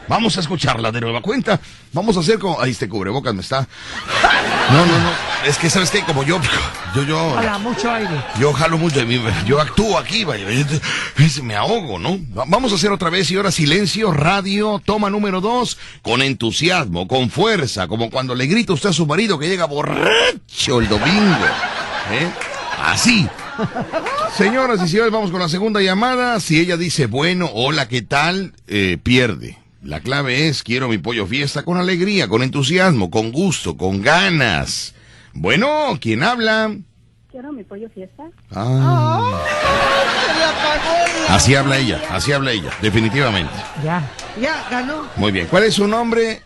Vamos 0.08 0.36
a 0.36 0.40
escucharla 0.40 0.92
de 0.92 1.00
nueva 1.00 1.20
cuenta. 1.20 1.58
Vamos 1.92 2.16
a 2.16 2.20
hacer 2.20 2.38
como... 2.38 2.60
Ahí 2.60 2.70
este 2.70 2.88
cubrebocas 2.88 3.34
me 3.34 3.40
está... 3.40 3.66
No, 4.70 4.86
no, 4.86 4.98
no. 4.98 5.10
Es 5.44 5.56
que, 5.58 5.68
¿sabes 5.70 5.90
qué? 5.90 6.02
Como 6.02 6.22
yo... 6.22 6.38
Yo, 6.94 7.02
yo... 7.04 7.18
Hola, 7.32 7.58
mucho 7.58 7.90
aire. 7.90 8.10
Yo 8.38 8.52
jalo 8.52 8.78
mucho 8.78 8.98
de 9.00 9.04
mí, 9.06 9.20
yo 9.46 9.60
actúo 9.60 9.98
aquí, 9.98 10.24
vaya, 10.24 10.46
es- 10.48 11.42
me 11.42 11.56
ahogo, 11.56 11.98
¿no? 11.98 12.18
Va- 12.38 12.44
Vamos 12.46 12.70
a 12.72 12.76
hacer 12.76 12.92
otra 12.92 13.10
vez 13.10 13.30
y 13.30 13.36
ahora 13.36 13.50
silencio, 13.50 14.12
radio, 14.12 14.80
toma 14.84 15.10
número 15.10 15.40
dos, 15.40 15.76
con 16.02 16.22
entusiasmo, 16.22 17.08
con 17.08 17.30
fuerza, 17.30 17.88
como 17.88 18.10
cuando 18.10 18.34
le 18.34 18.46
grita 18.46 18.74
usted 18.74 18.90
a 18.90 18.92
su 18.92 19.06
marido 19.06 19.38
que 19.38 19.48
llega 19.48 19.64
borracho 19.66 20.80
el 20.80 20.88
domingo, 20.88 21.36
¿eh? 22.12 22.30
Así. 22.78 23.28
Señoras 24.36 24.82
y 24.82 24.88
señores, 24.88 25.12
vamos 25.12 25.30
con 25.30 25.40
la 25.40 25.48
segunda 25.48 25.80
llamada. 25.80 26.40
Si 26.40 26.60
ella 26.60 26.76
dice, 26.76 27.06
bueno, 27.06 27.50
hola, 27.52 27.88
¿qué 27.88 28.02
tal? 28.02 28.52
Eh, 28.66 28.98
pierde. 29.02 29.58
La 29.82 30.00
clave 30.00 30.48
es, 30.48 30.62
quiero 30.62 30.88
mi 30.88 30.98
pollo 30.98 31.26
fiesta 31.26 31.62
con 31.62 31.78
alegría, 31.78 32.28
con 32.28 32.42
entusiasmo, 32.42 33.10
con 33.10 33.30
gusto, 33.32 33.76
con 33.76 34.02
ganas. 34.02 34.94
Bueno, 35.32 35.98
¿quién 36.00 36.22
habla? 36.22 36.74
Quiero 37.30 37.52
mi 37.52 37.62
pollo 37.62 37.88
fiesta. 37.90 38.24
Ah. 38.52 39.44
Así 41.28 41.54
habla 41.54 41.78
ella, 41.78 42.00
así 42.10 42.32
habla 42.32 42.52
ella, 42.52 42.70
definitivamente. 42.82 43.52
Ya. 43.84 44.10
Ya, 44.40 44.66
ganó. 44.70 45.08
Muy 45.16 45.32
bien. 45.32 45.46
¿Cuál 45.46 45.64
es 45.64 45.74
su 45.74 45.86
nombre? 45.86 46.42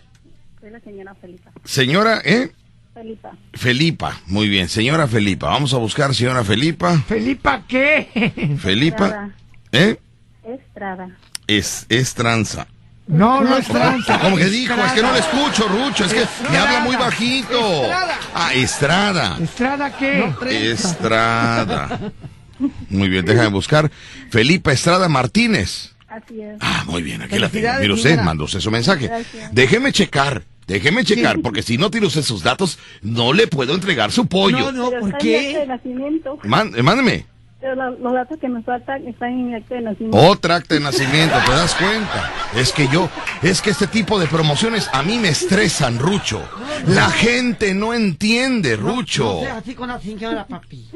Soy 0.60 0.70
la 0.70 0.80
señora 0.80 1.14
Felipa. 1.14 1.50
Señora, 1.64 2.20
¿eh? 2.24 2.52
Felipa. 3.01 3.32
Felipa. 3.55 4.20
Muy 4.27 4.48
bien, 4.51 4.68
señora 4.68 5.09
Felipa. 5.09 5.48
Vamos 5.48 5.72
a 5.72 5.78
buscar 5.78 6.14
señora 6.14 6.44
Felipa. 6.44 6.98
¿Felipa 7.09 7.62
qué? 7.66 8.59
Felipa. 8.60 9.31
¿Eh? 9.72 9.97
Estrada. 10.44 11.09
Es, 11.47 11.86
es 11.89 12.12
tranza. 12.14 12.66
No, 13.06 13.40
no 13.40 13.56
es 13.56 13.66
tranza. 13.66 14.20
¿Cómo 14.20 14.36
que 14.36 14.44
dijo? 14.44 14.74
Es 14.74 14.93
que 14.93 15.01
no 15.01 15.12
le 15.12 15.20
escucho, 15.20 15.66
Rucho. 15.66 16.05
Es 16.05 16.12
que 16.12 16.27
me 16.51 16.59
habla 16.59 16.81
muy 16.81 16.97
bajito. 16.97 17.59
Estrada. 17.85 18.18
Ah, 18.35 18.55
Estrada. 18.55 19.39
¿Estrada 19.40 19.97
qué? 19.97 20.70
Estrada. 20.72 21.98
Muy 22.90 23.09
bien, 23.09 23.24
déjame 23.24 23.48
buscar. 23.48 23.90
Felipa 24.28 24.72
Estrada 24.72 25.09
Martínez. 25.09 25.94
Así 26.06 26.43
es. 26.43 26.59
Ah, 26.60 26.85
muy 26.86 27.02
bien, 27.02 27.22
aquí 27.22 27.39
la 27.39 27.48
tengo. 27.48 27.72
Mire 27.81 27.94
usted, 27.94 28.20
mandó 28.20 28.44
usted 28.44 28.60
su 28.60 28.70
mensaje. 28.70 29.06
Gracias. 29.06 29.55
Déjeme 29.55 29.93
checar. 29.93 30.43
Déjeme 30.70 31.05
checar, 31.05 31.40
porque 31.40 31.62
si 31.62 31.78
no 31.78 31.90
tiene 31.90 32.06
usted 32.06 32.22
sus 32.22 32.42
datos, 32.44 32.78
no 33.02 33.32
le 33.32 33.48
puedo 33.48 33.74
entregar 33.74 34.12
su 34.12 34.26
pollo. 34.26 34.59
No, 34.59 34.72
no, 34.72 34.90
Pero 34.90 35.01
¿por 35.01 35.10
está 35.10 35.18
en 35.20 35.26
mi 35.28 35.34
acta 35.34 35.48
qué? 35.52 35.59
de 35.59 35.66
nacimiento. 35.66 36.38
Man- 36.44 36.72
eh, 36.76 36.82
mándeme. 36.82 37.26
Pero 37.60 37.74
la- 37.74 37.90
los 37.90 38.12
datos 38.14 38.38
que 38.40 38.48
me 38.48 38.62
faltan 38.62 39.06
están 39.06 39.30
en 39.32 39.48
mi 39.48 39.55
acta 39.55 39.74
de 39.74 39.80
nacimiento. 39.82 40.16
Otra 40.16 40.55
acta 40.56 40.74
de 40.76 40.80
nacimiento, 40.80 41.34
¿te 41.44 41.51
das 41.51 41.74
cuenta? 41.74 42.32
Es 42.55 42.72
que 42.72 42.86
yo, 42.88 43.10
es 43.42 43.60
que 43.60 43.70
este 43.70 43.88
tipo 43.88 44.18
de 44.20 44.28
promociones 44.28 44.88
a 44.92 45.02
mí 45.02 45.18
me 45.18 45.28
estresan, 45.28 45.98
Rucho. 45.98 46.40
La 46.86 47.10
gente 47.10 47.74
no 47.74 47.92
entiende, 47.92 48.76
Rucho. 48.76 49.24
No 49.24 49.40
sea 49.40 49.56
así 49.59 49.74
con 49.74 49.88
la 49.88 50.01
señora, 50.01 50.47
papi. 50.47 50.86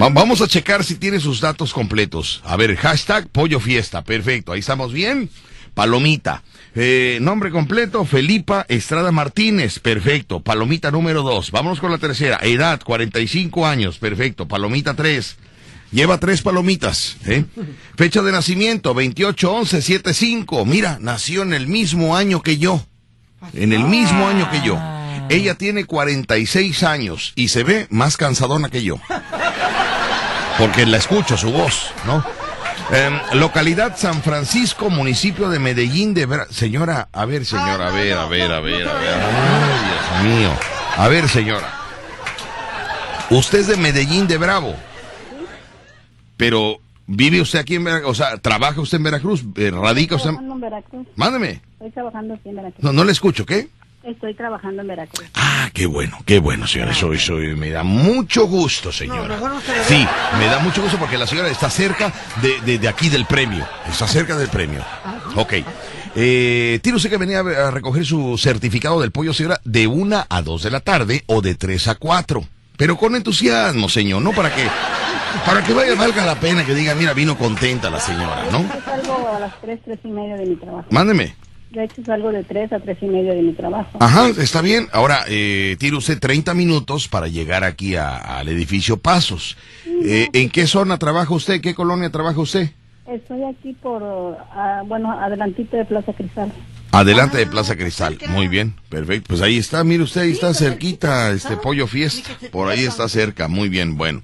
Va- 0.00 0.08
vamos 0.10 0.40
a 0.40 0.46
checar 0.48 0.84
si 0.84 0.96
tiene 0.96 1.18
sus 1.18 1.40
datos 1.40 1.72
completos. 1.72 2.40
A 2.44 2.56
ver, 2.56 2.76
hashtag 2.76 3.26
pollo 3.28 3.58
fiesta, 3.58 4.02
perfecto, 4.02 4.52
ahí 4.52 4.60
estamos 4.60 4.92
bien. 4.92 5.28
Palomita. 5.74 6.42
Eh, 6.76 7.18
nombre 7.20 7.52
completo, 7.52 8.04
Felipa 8.04 8.66
Estrada 8.68 9.12
Martínez, 9.12 9.78
perfecto. 9.78 10.40
Palomita 10.40 10.90
número 10.90 11.22
dos. 11.22 11.50
Vámonos 11.52 11.80
con 11.80 11.92
la 11.92 11.98
tercera. 11.98 12.38
Edad, 12.42 12.80
45 12.82 13.66
años, 13.66 13.98
perfecto. 13.98 14.48
Palomita 14.48 14.94
3. 14.94 15.36
Lleva 15.92 16.18
tres 16.18 16.42
palomitas. 16.42 17.16
¿eh? 17.26 17.44
Fecha 17.96 18.22
de 18.22 18.32
nacimiento, 18.32 18.94
28-11-75. 18.94 20.66
Mira, 20.66 20.98
nació 21.00 21.42
en 21.42 21.54
el 21.54 21.68
mismo 21.68 22.16
año 22.16 22.42
que 22.42 22.58
yo. 22.58 22.84
En 23.52 23.72
el 23.72 23.84
mismo 23.84 24.26
año 24.26 24.50
que 24.50 24.60
yo. 24.62 24.76
Ella 25.28 25.54
tiene 25.54 25.84
46 25.84 26.82
años 26.82 27.32
y 27.36 27.48
se 27.48 27.62
ve 27.62 27.86
más 27.90 28.16
cansadona 28.16 28.68
que 28.68 28.82
yo. 28.82 28.98
Porque 30.58 30.86
la 30.86 30.96
escucho 30.96 31.36
su 31.36 31.50
voz, 31.50 31.92
¿no? 32.06 32.24
Em, 32.90 33.18
localidad 33.38 33.96
San 33.96 34.22
Francisco, 34.22 34.90
municipio 34.90 35.48
de 35.48 35.58
Medellín 35.58 36.12
de 36.14 36.26
Vera- 36.26 36.46
Señora, 36.50 37.08
a 37.12 37.24
ver, 37.24 37.44
señora, 37.46 37.88
a 37.88 37.90
ver, 37.90 38.12
a 38.16 38.26
ver, 38.26 38.52
a 38.52 38.60
ver, 38.60 38.88
a 38.88 38.94
ver. 38.94 39.16
Ay, 39.16 40.22
Dios 40.22 40.36
mío. 40.38 40.50
A 40.96 41.08
ver, 41.08 41.28
señora. 41.28 41.72
Usted 43.30 43.60
es 43.60 43.66
de 43.68 43.76
Medellín 43.76 44.26
de 44.26 44.36
Bravo. 44.36 44.74
Pero 46.36 46.78
vive 47.06 47.40
usted 47.40 47.58
aquí 47.60 47.76
en 47.76 47.84
Veracruz, 47.84 48.10
o 48.10 48.14
sea, 48.14 48.36
trabaja 48.38 48.80
usted 48.80 48.98
en 48.98 49.04
Veracruz, 49.04 49.42
Eh, 49.56 49.70
radica 49.72 50.16
usted. 50.16 50.30
trabajando 50.30 50.54
en 50.54 50.60
Veracruz. 50.60 51.06
Mándeme. 51.16 51.60
Estoy 51.74 51.90
trabajando 51.92 52.34
aquí 52.34 52.48
en 52.50 52.56
Veracruz. 52.56 52.84
No, 52.84 52.92
no 52.92 53.04
le 53.04 53.12
escucho, 53.12 53.46
¿qué? 53.46 53.68
Estoy 54.04 54.34
trabajando 54.34 54.82
en 54.82 54.88
Veracruz. 54.88 55.26
Ah, 55.34 55.70
qué 55.72 55.86
bueno, 55.86 56.18
qué 56.26 56.38
bueno, 56.38 56.66
señora. 56.66 56.92
Eso, 56.92 57.12
eso 57.12 57.34
me 57.34 57.70
da 57.70 57.82
mucho 57.84 58.46
gusto, 58.46 58.92
señora. 58.92 59.38
Sí, 59.86 60.06
me 60.38 60.46
da 60.46 60.58
mucho 60.58 60.82
gusto 60.82 60.98
porque 60.98 61.16
la 61.16 61.26
señora 61.26 61.48
está 61.48 61.70
cerca 61.70 62.12
de, 62.42 62.60
de- 62.62 62.78
de 62.78 62.88
aquí 62.88 63.08
del 63.08 63.24
premio. 63.24 63.66
Está 63.88 64.06
cerca 64.06 64.36
del 64.36 64.48
premio. 64.48 64.80
Ok. 65.36 65.54
Eh, 66.16 66.78
¿Tiene 66.82 66.96
usted 66.96 67.10
que 67.10 67.16
venir 67.16 67.36
a, 67.36 67.40
a 67.68 67.70
recoger 67.70 68.04
su 68.04 68.36
certificado 68.38 69.00
del 69.00 69.10
pollo, 69.10 69.32
señora, 69.32 69.60
de 69.64 69.86
una 69.86 70.26
a 70.28 70.42
dos 70.42 70.62
de 70.62 70.70
la 70.70 70.80
tarde 70.80 71.24
o 71.26 71.40
de 71.40 71.54
tres 71.54 71.88
a 71.88 71.94
cuatro? 71.94 72.44
Pero 72.76 72.96
con 72.96 73.14
entusiasmo, 73.16 73.88
señor, 73.88 74.20
no 74.20 74.32
para 74.32 74.54
que, 74.54 74.64
para 75.46 75.62
que 75.64 75.72
vaya, 75.72 75.94
valga 75.94 76.26
la 76.26 76.34
pena 76.34 76.64
que 76.66 76.74
diga, 76.74 76.94
mira, 76.94 77.14
vino 77.14 77.38
contenta 77.38 77.88
la 77.88 78.00
señora, 78.00 78.44
¿no? 78.52 78.62
Yo 78.62 78.68
salgo 78.84 79.28
a 79.34 79.38
las 79.40 79.60
3, 79.60 79.80
3 79.84 79.98
y 80.04 80.08
media 80.08 80.36
de 80.36 80.46
mi 80.46 80.56
trabajo. 80.56 80.86
Mándeme. 80.90 81.34
De 81.74 81.84
hecho, 81.84 82.04
salgo 82.04 82.30
de 82.30 82.44
3 82.44 82.72
a 82.72 82.78
3 82.80 82.98
y 83.02 83.06
media 83.06 83.34
de 83.34 83.42
mi 83.42 83.52
trabajo. 83.52 83.98
Ajá, 84.00 84.28
está 84.28 84.60
bien. 84.62 84.86
Ahora, 84.92 85.24
eh, 85.26 85.76
tiene 85.80 85.96
usted 85.96 86.18
30 86.20 86.54
minutos 86.54 87.08
para 87.08 87.26
llegar 87.26 87.64
aquí 87.64 87.96
a- 87.96 88.16
al 88.38 88.48
edificio 88.48 88.96
Pasos. 88.96 89.56
Eh, 90.04 90.28
¿En 90.32 90.50
qué 90.50 90.66
zona 90.68 90.98
trabaja 90.98 91.34
usted? 91.34 91.60
¿Qué 91.60 91.74
colonia 91.74 92.10
trabaja 92.10 92.40
usted? 92.40 92.70
Estoy 93.08 93.42
aquí 93.44 93.72
por, 93.82 94.02
ah, 94.52 94.82
bueno, 94.86 95.10
adelantito 95.18 95.76
de 95.76 95.84
Plaza 95.84 96.12
Cristal. 96.12 96.52
Adelante 96.92 97.38
de 97.38 97.46
Plaza 97.46 97.74
Cristal. 97.76 98.18
Muy 98.28 98.46
bien, 98.46 98.74
perfecto. 98.88 99.26
Pues 99.28 99.42
ahí 99.42 99.58
está, 99.58 99.82
mire 99.82 100.04
usted, 100.04 100.22
ahí 100.22 100.30
está 100.32 100.54
cerquita, 100.54 101.32
este 101.32 101.56
Pollo 101.56 101.86
Fiesta. 101.88 102.30
Por 102.52 102.68
ahí 102.68 102.84
está 102.84 103.08
cerca, 103.08 103.48
muy 103.48 103.68
bien, 103.68 103.96
bueno. 103.96 104.22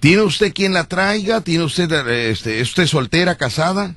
¿Tiene 0.00 0.22
usted 0.22 0.54
quien 0.54 0.72
la 0.72 0.84
traiga? 0.84 1.42
¿Tiene 1.42 1.64
usted, 1.64 1.90
eh, 2.08 2.30
este, 2.30 2.60
es 2.60 2.68
usted 2.70 2.86
soltera, 2.86 3.34
casada? 3.36 3.94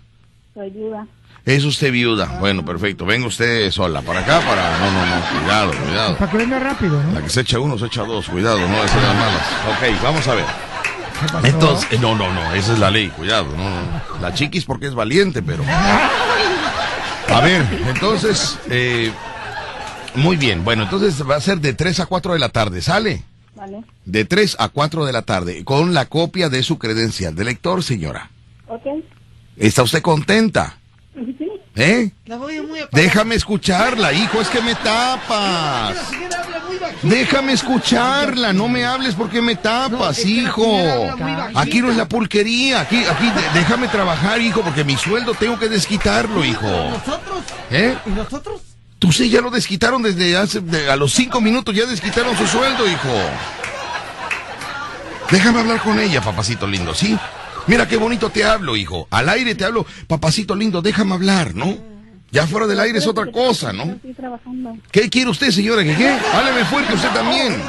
Soy 0.54 0.70
viuda. 0.70 1.08
Es 1.46 1.66
usted 1.66 1.92
viuda. 1.92 2.38
Bueno, 2.40 2.64
perfecto. 2.64 3.06
Venga 3.06 3.28
usted 3.28 3.70
sola. 3.72 4.02
Para 4.02 4.22
acá, 4.22 4.40
para... 4.42 4.78
No, 4.80 4.92
no, 4.92 5.06
no. 5.06 5.40
Cuidado, 5.42 5.72
cuidado. 5.86 6.18
Para 6.18 6.32
que 6.32 6.38
venga 6.38 6.60
rápido, 6.60 7.04
¿no? 7.04 7.12
La 7.12 7.22
que 7.22 7.30
se 7.30 7.42
echa 7.42 7.60
uno, 7.60 7.78
se 7.78 7.88
echa 7.88 8.04
dos. 8.04 8.30
Cuidado, 8.30 8.60
no 8.60 8.82
de 8.82 8.88
ser 8.88 9.02
las 9.02 9.16
malas. 9.16 9.48
Ok, 9.68 10.04
vamos 10.04 10.28
a 10.28 10.36
ver. 10.36 10.46
Entonces, 11.44 11.88
eh, 11.92 11.98
no, 12.00 12.16
no, 12.16 12.34
no, 12.34 12.54
esa 12.54 12.74
es 12.74 12.80
la 12.80 12.90
ley, 12.90 13.10
cuidado. 13.10 13.48
No, 13.56 13.70
no. 13.70 14.22
La 14.22 14.34
chiquis 14.34 14.66
porque 14.66 14.88
es 14.88 14.96
valiente, 14.96 15.42
pero... 15.42 15.64
A 17.30 17.40
ver, 17.42 17.66
entonces, 17.88 18.58
eh, 18.70 19.12
muy 20.16 20.38
bien. 20.38 20.64
Bueno, 20.64 20.84
entonces 20.84 21.28
va 21.28 21.36
a 21.36 21.42
ser 21.42 21.60
de 21.60 21.74
3 21.74 22.02
a 22.02 22.06
4 22.06 22.34
de 22.34 22.40
la 22.40 22.50
tarde, 22.50 22.82
¿sale? 22.82 23.24
¿Vale? 23.56 23.84
De 24.06 24.26
3 24.26 24.58
a 24.60 24.70
4 24.70 25.06
de 25.06 25.14
la 25.14 25.22
tarde, 25.22 25.64
con 25.64 25.94
la 25.94 26.06
copia 26.06 26.50
de 26.50 26.64
su 26.64 26.78
credencial 26.78 27.36
de 27.36 27.46
lector, 27.46 27.84
señora. 27.84 28.30
¿Ok? 28.68 28.86
¿Está 29.58 29.84
usted 29.84 30.02
contenta? 30.02 30.78
¿Eh? 31.76 32.12
La 32.26 32.38
voy 32.38 32.62
muy. 32.62 32.80
Déjame 32.92 33.36
escucharla, 33.36 34.14
hijo, 34.14 34.42
es 34.42 34.48
que 34.50 34.62
me 34.62 34.76
tapas. 34.76 35.96
Déjame 37.02 37.54
escucharla, 37.54 38.54
no 38.54 38.68
me 38.68 38.86
hables 38.86 39.16
porque 39.16 39.42
me 39.42 39.56
tapas, 39.56 40.24
hijo. 40.26 40.66
Aquí 41.56 41.82
no 41.82 41.90
es 41.92 41.98
la 41.98 42.08
pulquería, 42.08 42.82
aquí, 42.82 43.04
aquí, 43.06 43.32
déjame 43.54 43.88
trabajar, 43.88 44.42
hijo, 44.42 44.62
porque 44.62 44.84
mi 44.84 44.96
sueldo 44.98 45.34
tengo 45.34 45.58
que 45.60 45.68
desquitarlo, 45.70 46.44
hijo. 46.46 46.68
¿Nosotros? 46.68 47.44
¿Eh? 47.72 47.96
¿Y 48.06 48.10
nosotros? 48.12 48.62
Tú 49.00 49.12
sí 49.12 49.30
ya 49.30 49.42
lo 49.42 49.50
desquitaron 49.52 50.02
desde 50.02 50.38
hace, 50.38 50.62
de- 50.62 50.90
a 50.90 50.96
los 50.96 51.12
cinco 51.14 51.42
minutos 51.42 51.76
ya 51.76 51.86
desquitaron 51.86 52.38
su 52.38 52.48
sueldo, 52.48 52.88
hijo. 52.88 53.10
Déjame 55.32 55.60
hablar 55.60 55.82
con 55.82 56.00
ella, 56.00 56.22
papacito 56.22 56.68
lindo, 56.68 56.94
¿sí? 56.94 57.18
Mira 57.68 57.88
qué 57.88 57.98
bonito 57.98 58.30
te 58.30 58.44
hablo, 58.44 58.76
hijo. 58.76 59.08
Al 59.10 59.30
aire 59.30 59.56
te 59.56 59.66
hablo, 59.66 59.86
papacito 60.08 60.56
lindo, 60.56 60.82
déjame 60.82 61.14
hablar, 61.14 61.56
¿no? 61.56 61.78
Ya 62.32 62.48
fuera 62.48 62.66
del 62.66 62.80
aire 62.80 62.98
es 62.98 63.08
otra 63.08 63.32
cosa, 63.32 63.72
¿no? 63.72 63.84
Estoy 63.84 64.14
trabajando. 64.14 64.76
¿Qué 64.92 65.10
quiere 65.10 65.30
usted, 65.30 65.52
señora? 65.52 65.84
¿Qué 65.84 65.96
qué? 65.96 66.10
Hábleme 66.10 66.66
fuerte 66.66 66.94
usted 66.94 67.12
también. 67.12 67.62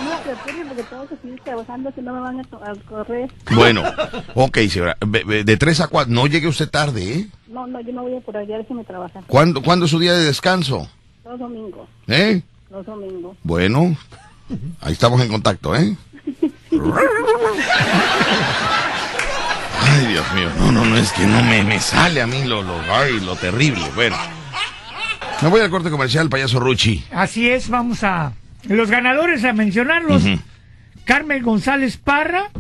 Si 1.95 2.01
no 2.01 2.15
me 2.15 2.21
van 2.21 2.41
a, 2.41 2.45
correr. 2.89 3.31
Bueno, 3.55 3.83
ok, 4.35 4.59
señora. 4.69 4.97
De 5.01 5.57
tres 5.57 5.81
a 5.81 5.89
cuatro, 5.89 6.13
no 6.13 6.27
llegue 6.27 6.49
usted 6.49 6.69
tarde, 6.69 7.13
¿eh? 7.13 7.29
No, 7.47 7.67
no, 7.67 7.81
yo 7.83 7.93
no 7.93 8.03
voy 8.03 8.17
a 8.17 8.21
por 8.21 8.37
allá, 8.37 8.59
déjeme 8.59 8.85
trabajar. 8.85 9.23
¿Cuándo, 9.27 9.63
¿Cuándo 9.63 9.85
es 9.85 9.91
su 9.91 9.99
día 9.99 10.15
de 10.15 10.25
descanso? 10.25 10.89
Los 11.25 11.39
domingos. 11.39 11.89
¿Eh? 12.09 12.43
Los 12.71 12.87
domingos. 12.87 13.37
Bueno, 13.43 13.97
ahí 14.81 14.93
estamos 14.93 15.21
en 15.21 15.29
contacto, 15.29 15.77
¿eh? 15.77 15.97
Ay, 19.95 20.07
Dios 20.09 20.33
mío. 20.35 20.49
No, 20.59 20.73
no, 20.73 20.85
no, 20.85 20.97
es 20.97 21.13
que 21.13 21.27
no 21.27 21.43
me, 21.43 21.63
me 21.65 21.79
sale 21.81 22.21
a 22.23 22.27
mí 22.27 22.45
lo, 22.45 22.63
lo, 22.63 22.75
ay, 22.95 23.21
lo 23.21 23.37
terrible. 23.37 23.83
Bueno. 23.95 24.17
Me 25.43 25.49
voy 25.49 25.61
al 25.61 25.71
corte 25.71 25.91
comercial, 25.91 26.29
payaso 26.29 26.61
Ruchi. 26.61 27.05
Así 27.13 27.49
es, 27.51 27.69
vamos 27.69 28.03
a... 28.05 28.33
Los 28.69 28.91
ganadores 28.91 29.45
a 29.45 29.53
mencionarlos. 29.53 30.23
Carmen 31.05 31.43
González 31.43 31.99
Parra 31.99 32.51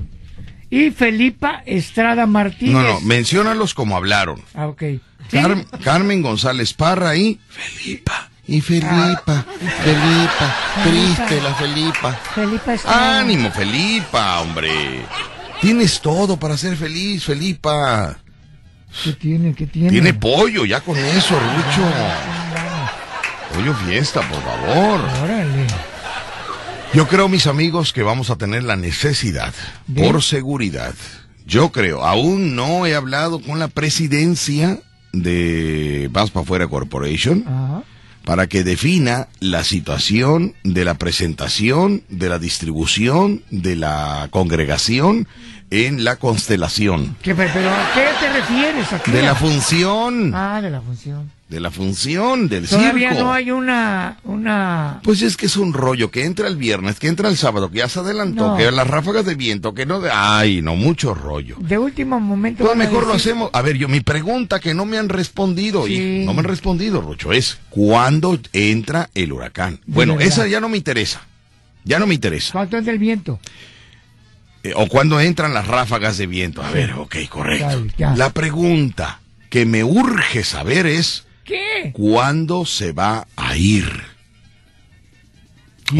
y 0.69 0.90
Felipa 0.90 1.62
Estrada 1.65 2.27
Martínez. 2.27 2.74
No, 2.74 2.82
no, 2.82 3.01
menciónalos 3.01 3.73
como 3.74 3.97
hablaron. 3.97 4.43
Ah, 4.55 4.66
ok. 4.66 4.82
Car- 5.31 5.65
Carmen 5.82 6.20
González 6.20 6.74
Parra 6.74 7.16
y 7.16 7.40
Felipa. 7.48 8.28
Y 8.47 8.61
Felipa, 8.61 9.47
Felipa, 9.82 10.56
triste 10.85 11.40
la 11.40 11.55
Felipa. 11.55 12.12
Felipa 12.35 12.74
Estrada. 12.74 13.20
Ánimo, 13.20 13.51
Felipa, 13.51 14.40
hombre. 14.40 15.01
Tienes 15.64 16.02
todo 16.02 16.36
para 16.36 16.58
ser 16.58 16.76
feliz, 16.76 17.24
Felipa. 17.24 18.18
¿Qué 19.02 19.14
tiene? 19.14 19.54
¿Qué 19.54 19.66
tiene? 19.66 19.88
Tiene 19.88 20.12
pollo, 20.12 20.66
ya 20.66 20.82
con 20.82 20.94
eso, 20.94 21.34
Rucho. 21.40 21.90
Pollo 23.54 23.72
fiesta, 23.86 24.20
por 24.28 24.42
favor. 24.42 25.00
Órale. 25.22 25.66
Yo 26.92 27.08
creo, 27.08 27.30
mis 27.30 27.46
amigos, 27.46 27.94
que 27.94 28.02
vamos 28.02 28.28
a 28.28 28.36
tener 28.36 28.62
la 28.62 28.76
necesidad, 28.76 29.54
por 29.96 30.22
seguridad. 30.22 30.94
Yo 31.46 31.72
creo, 31.72 32.04
aún 32.04 32.54
no 32.54 32.84
he 32.84 32.94
hablado 32.94 33.40
con 33.40 33.58
la 33.58 33.68
presidencia 33.68 34.80
de 35.14 36.10
Vas 36.12 36.30
para 36.30 36.42
Afuera 36.44 36.68
Corporation 36.68 37.42
Ajá. 37.46 37.84
para 38.26 38.48
que 38.48 38.64
defina 38.64 39.28
la 39.40 39.64
situación 39.64 40.54
de 40.62 40.84
la 40.84 40.94
presentación, 40.94 42.02
de 42.10 42.28
la 42.28 42.38
distribución, 42.38 43.42
de 43.50 43.76
la 43.76 44.28
congregación 44.30 45.26
en 45.70 46.04
la 46.04 46.16
constelación. 46.16 47.16
¿Qué, 47.22 47.34
pero 47.34 47.50
¿a 47.70 47.92
qué 47.94 48.06
te 48.20 48.32
refieres? 48.32 48.92
¿A 48.92 49.02
qué? 49.02 49.10
De 49.10 49.22
la 49.22 49.34
función. 49.34 50.32
Ah, 50.34 50.60
de 50.62 50.70
la 50.70 50.80
función. 50.80 51.30
de 51.48 51.60
la 51.60 51.70
función, 51.70 52.48
del 52.48 52.66
Todavía 52.68 53.10
circo. 53.10 53.24
no 53.24 53.32
hay 53.32 53.50
una, 53.52 54.16
una... 54.24 55.00
Pues 55.04 55.22
es 55.22 55.36
que 55.36 55.46
es 55.46 55.56
un 55.56 55.72
rollo 55.72 56.10
que 56.10 56.24
entra 56.24 56.48
el 56.48 56.56
viernes, 56.56 56.98
que 56.98 57.06
entra 57.06 57.28
el 57.28 57.36
sábado, 57.36 57.70
que 57.70 57.78
ya 57.78 57.88
se 57.88 58.00
adelantó, 58.00 58.48
No. 58.52 58.56
que 58.56 58.70
las 58.72 58.86
ráfagas 58.88 59.24
de 59.24 59.34
viento, 59.36 59.72
que 59.74 59.86
no 59.86 60.00
de... 60.00 60.10
Ay, 60.12 60.62
no, 60.62 60.74
mucho 60.74 61.14
rollo. 61.14 61.56
De 61.60 61.78
último 61.78 62.18
momento... 62.18 62.64
Pues 62.64 62.76
mejor 62.76 63.06
lo 63.06 63.12
hacemos. 63.14 63.50
A 63.52 63.62
ver, 63.62 63.76
yo 63.76 63.88
mi 63.88 64.00
pregunta 64.00 64.58
que 64.58 64.74
no 64.74 64.84
me 64.84 64.98
han 64.98 65.08
respondido, 65.08 65.86
Sí. 65.86 66.22
y 66.22 66.26
no 66.26 66.32
me 66.34 66.40
han 66.40 66.46
respondido, 66.46 67.00
Rucho, 67.00 67.32
es 67.32 67.58
¿cuándo 67.70 68.38
entra 68.52 69.10
el 69.14 69.32
huracán? 69.32 69.78
Bueno, 69.86 70.14
verdad. 70.16 70.28
esa 70.32 70.46
ya 70.48 70.60
no 70.60 70.68
me 70.68 70.76
interesa. 70.76 71.20
Ya 71.84 71.98
no 71.98 72.06
me 72.06 72.14
interesa. 72.14 72.52
¿Cuánto 72.52 72.78
es 72.78 72.84
del 72.86 72.98
viento? 72.98 73.38
Eh, 74.64 74.72
o 74.74 74.88
cuándo 74.88 75.20
entran 75.20 75.52
las 75.52 75.66
ráfagas 75.68 76.16
de 76.16 76.26
viento. 76.26 76.62
A 76.62 76.70
ver, 76.70 76.94
ok, 76.94 77.16
correcto. 77.28 77.86
Ya. 77.98 78.14
La 78.16 78.30
pregunta 78.30 79.20
que 79.50 79.66
me 79.66 79.84
urge 79.84 80.42
saber 80.42 80.86
es 80.86 81.26
¿Qué? 81.44 81.92
¿cuándo 81.92 82.64
se 82.64 82.92
va 82.92 83.26
a 83.36 83.56
ir? 83.56 84.02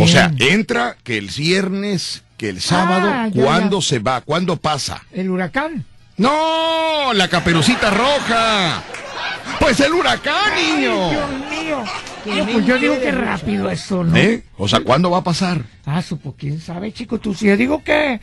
O 0.01 0.09
sea, 0.09 0.33
entra 0.39 0.97
que 1.05 1.19
el 1.19 1.29
viernes, 1.29 2.25
que 2.39 2.49
el 2.49 2.63
sábado, 2.63 3.11
Ah, 3.13 3.29
ya, 3.29 3.43
¿cuándo 3.43 3.83
se 3.83 3.99
va? 3.99 4.23
¿Cuándo 4.23 4.57
pasa? 4.57 5.05
¿El 5.13 5.29
huracán? 5.29 5.85
¡No! 6.17 7.13
¡La 7.13 7.29
caperucita 7.29 7.91
roja! 7.91 8.83
¡Pues 9.61 9.79
el 9.81 9.93
huracán, 9.93 10.55
niño! 10.57 11.11
Dios 11.11 11.31
mío. 11.51 11.85
No, 12.25 12.47
pues 12.47 12.65
yo 12.67 12.79
digo 12.79 12.99
que 12.99 13.13
rápido 13.13 13.71
eso, 13.71 14.03
¿no? 14.03 14.17
¿Eh? 14.17 14.43
O 14.57 14.67
sea, 14.67 14.81
¿cuándo 14.81 15.11
va 15.11 15.19
a 15.19 15.25
pasar? 15.25 15.63
Ah, 15.85 16.01
supo, 16.01 16.35
quién 16.39 16.61
sabe, 16.61 16.91
chico. 16.93 17.19
Tú 17.19 17.35
sí, 17.35 17.47
yo 17.47 17.57
digo 17.59 17.85
que 17.85 18.21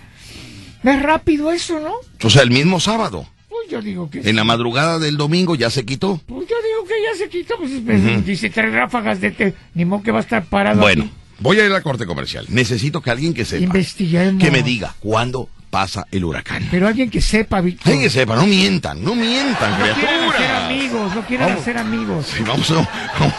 es 0.84 1.02
rápido 1.02 1.52
eso, 1.52 1.80
¿no? 1.80 1.94
O 2.24 2.30
sea, 2.30 2.42
el 2.44 2.52
mismo 2.52 2.80
sábado. 2.80 3.28
Pues 3.50 3.70
yo 3.70 3.82
digo 3.82 4.10
que 4.10 4.20
En 4.28 4.36
la 4.36 4.44
madrugada 4.44 4.98
del 4.98 5.18
domingo 5.18 5.56
ya 5.56 5.70
se 5.70 5.86
quitó. 5.86 6.20
Pues 6.26 6.48
yo 6.48 6.56
digo 6.56 6.88
que 6.88 6.94
ya 7.04 7.18
se 7.18 7.30
quitó. 7.30 7.58
Pues, 7.58 7.72
pues. 7.86 8.26
Dice 8.26 8.50
tres 8.50 8.74
ráfagas 8.74 9.20
de 9.22 9.32
te... 9.32 9.54
Ni 9.74 9.86
modo 9.86 10.02
que 10.04 10.12
va 10.12 10.20
a 10.20 10.22
estar 10.22 10.44
parado 10.46 10.80
Bueno, 10.82 11.04
aquí. 11.04 11.14
voy 11.40 11.60
a 11.60 11.66
ir 11.66 11.72
a 11.72 11.74
la 11.76 11.82
corte 11.82 12.06
comercial. 12.06 12.46
Necesito 12.50 13.02
que 13.02 13.12
alguien 13.12 13.34
que 13.34 13.46
sepa, 13.46 13.64
Investiguemos. 13.64 14.42
que 14.44 14.52
me 14.52 14.64
diga 14.64 14.96
cuándo 15.00 15.50
pasa 15.70 16.06
el 16.12 16.26
huracán. 16.26 16.68
Pero 16.72 16.88
alguien 16.88 17.10
que 17.10 17.22
sepa, 17.22 17.62
Víctor. 17.62 17.88
Alguien 17.94 18.04
que 18.04 18.10
sepa, 18.10 18.36
no 18.36 18.46
mientan, 18.46 19.02
no 19.04 19.16
mientan, 19.16 19.72
No 19.80 19.86
quieran 19.86 19.96
hacer 19.96 20.10
criaturas. 20.10 20.64
amigos, 20.66 21.16
no 21.16 21.22
quieran 21.28 21.48
Vamos. 21.48 21.62
hacer 21.62 21.78
amigos. 21.78 22.26
Sí, 22.28 22.44
vamos, 22.46 22.72
a, 22.72 22.74
vamos, 22.76 23.36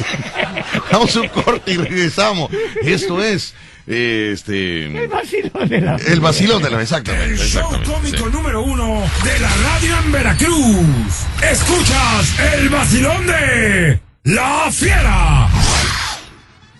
vamos 0.92 1.16
a 1.16 1.20
un 1.20 1.28
corte 1.28 1.72
y 1.72 1.76
regresamos. 1.76 2.50
Esto 2.82 3.22
es, 3.22 3.54
este... 3.86 4.86
El 5.04 5.08
vacilón 5.08 5.68
de 5.68 5.80
la... 5.80 5.96
El 5.96 6.20
vacilón 6.20 6.62
de 6.62 6.70
la... 6.70 6.82
Exactamente, 6.82 7.32
El 7.32 7.38
show 7.38 7.62
exactamente. 7.74 7.92
cómico 7.92 8.28
número 8.30 8.62
uno 8.62 9.02
de 9.24 9.38
la 9.38 9.48
radio 9.48 9.98
en 10.04 10.12
Veracruz. 10.12 10.86
Escuchas 11.42 12.40
el 12.54 12.68
vacilón 12.68 13.26
de 13.26 14.00
La 14.24 14.68
Fiera. 14.72 15.48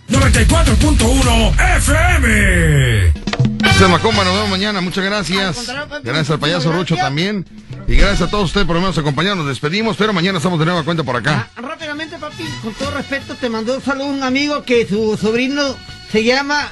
94.1 0.08 1.76
FM. 1.78 3.12
Gracias, 3.58 3.90
Macomba, 3.90 4.24
nos 4.24 4.34
vemos 4.34 4.50
mañana, 4.50 4.80
muchas 4.80 5.04
gracias. 5.04 5.66
Gracias 6.02 6.30
al 6.30 6.38
payaso 6.38 6.72
Rucho 6.72 6.96
también. 6.96 7.44
Y 7.88 7.96
gracias 7.96 8.22
a 8.22 8.30
todos 8.30 8.46
ustedes 8.46 8.66
por 8.66 8.76
lo 8.76 8.82
menos 8.82 8.96
acompañarnos. 8.98 9.44
Nos 9.44 9.48
despedimos, 9.48 9.96
pero 9.96 10.12
mañana 10.12 10.38
estamos 10.38 10.58
de 10.58 10.64
nueva 10.64 10.82
cuenta 10.82 11.02
por 11.04 11.16
acá. 11.16 11.48
Rápidamente, 11.56 12.18
papi, 12.18 12.44
con 12.62 12.72
todo 12.74 12.90
respeto, 12.92 13.34
te 13.34 13.48
mandó 13.48 13.74
un 13.76 13.82
saludo 13.82 14.06
un 14.06 14.22
amigo 14.22 14.62
que 14.62 14.86
su 14.86 15.16
sobrino 15.16 15.76
se 16.10 16.24
llama 16.24 16.68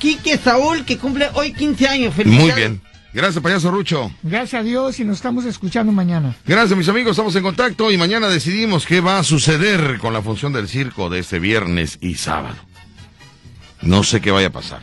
Quique 0.00 0.36
Saúl, 0.38 0.84
que 0.84 0.98
cumple 0.98 1.28
hoy 1.34 1.52
15 1.52 1.86
años. 1.88 2.16
Muy 2.16 2.24
Felicidades. 2.24 2.56
bien. 2.56 2.80
Gracias, 3.12 3.42
payaso 3.42 3.70
Rucho. 3.70 4.10
Gracias 4.22 4.60
a 4.60 4.62
Dios 4.64 4.98
y 5.00 5.04
nos 5.04 5.16
estamos 5.16 5.44
escuchando 5.44 5.92
mañana. 5.92 6.34
Gracias, 6.46 6.76
mis 6.78 6.88
amigos. 6.88 7.12
Estamos 7.12 7.34
en 7.36 7.42
contacto 7.42 7.90
y 7.92 7.98
mañana 7.98 8.28
decidimos 8.28 8.86
qué 8.86 9.00
va 9.00 9.18
a 9.18 9.24
suceder 9.24 9.98
con 9.98 10.12
la 10.12 10.22
función 10.22 10.52
del 10.52 10.68
circo 10.68 11.10
de 11.10 11.18
este 11.20 11.38
viernes 11.38 11.98
y 12.00 12.14
sábado. 12.14 12.56
No 13.82 14.02
sé 14.04 14.20
qué 14.20 14.30
vaya 14.30 14.48
a 14.48 14.52
pasar. 14.52 14.80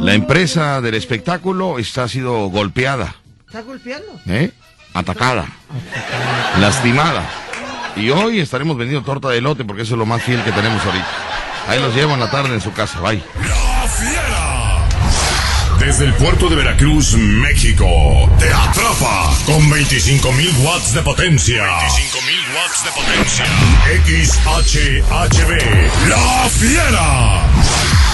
La 0.00 0.14
empresa 0.14 0.80
del 0.80 0.94
espectáculo 0.94 1.78
está 1.78 2.08
sido 2.08 2.48
golpeada, 2.48 3.14
¿Estás 3.46 3.64
golpeando? 3.64 4.20
¿eh? 4.26 4.50
atacada, 4.94 5.46
lastimada. 6.60 7.24
Y 7.96 8.10
hoy 8.10 8.40
estaremos 8.40 8.76
vendiendo 8.76 9.04
torta 9.04 9.28
de 9.28 9.38
elote 9.38 9.64
porque 9.64 9.82
eso 9.82 9.94
es 9.94 9.98
lo 9.98 10.06
más 10.06 10.22
fiel 10.22 10.42
que 10.42 10.50
tenemos 10.52 10.84
ahorita. 10.84 11.08
Ahí 11.68 11.80
los 11.80 11.94
llevo 11.94 12.14
en 12.14 12.20
la 12.20 12.30
tarde 12.30 12.52
en 12.54 12.60
su 12.60 12.72
casa. 12.72 13.00
Bye. 13.00 13.22
Desde 15.84 16.06
el 16.06 16.14
puerto 16.14 16.48
de 16.48 16.56
Veracruz, 16.56 17.14
México, 17.14 17.86
te 18.38 18.50
atrapa 18.50 19.36
con 19.44 19.70
25.000 19.70 20.64
watts 20.64 20.94
de 20.94 21.02
potencia. 21.02 21.62
25.000 21.62 22.54
watts 22.56 22.84
de 22.84 22.90
potencia. 22.90 23.44
XHHB. 24.64 25.50
La 26.08 26.48
Fiera. 26.48 28.13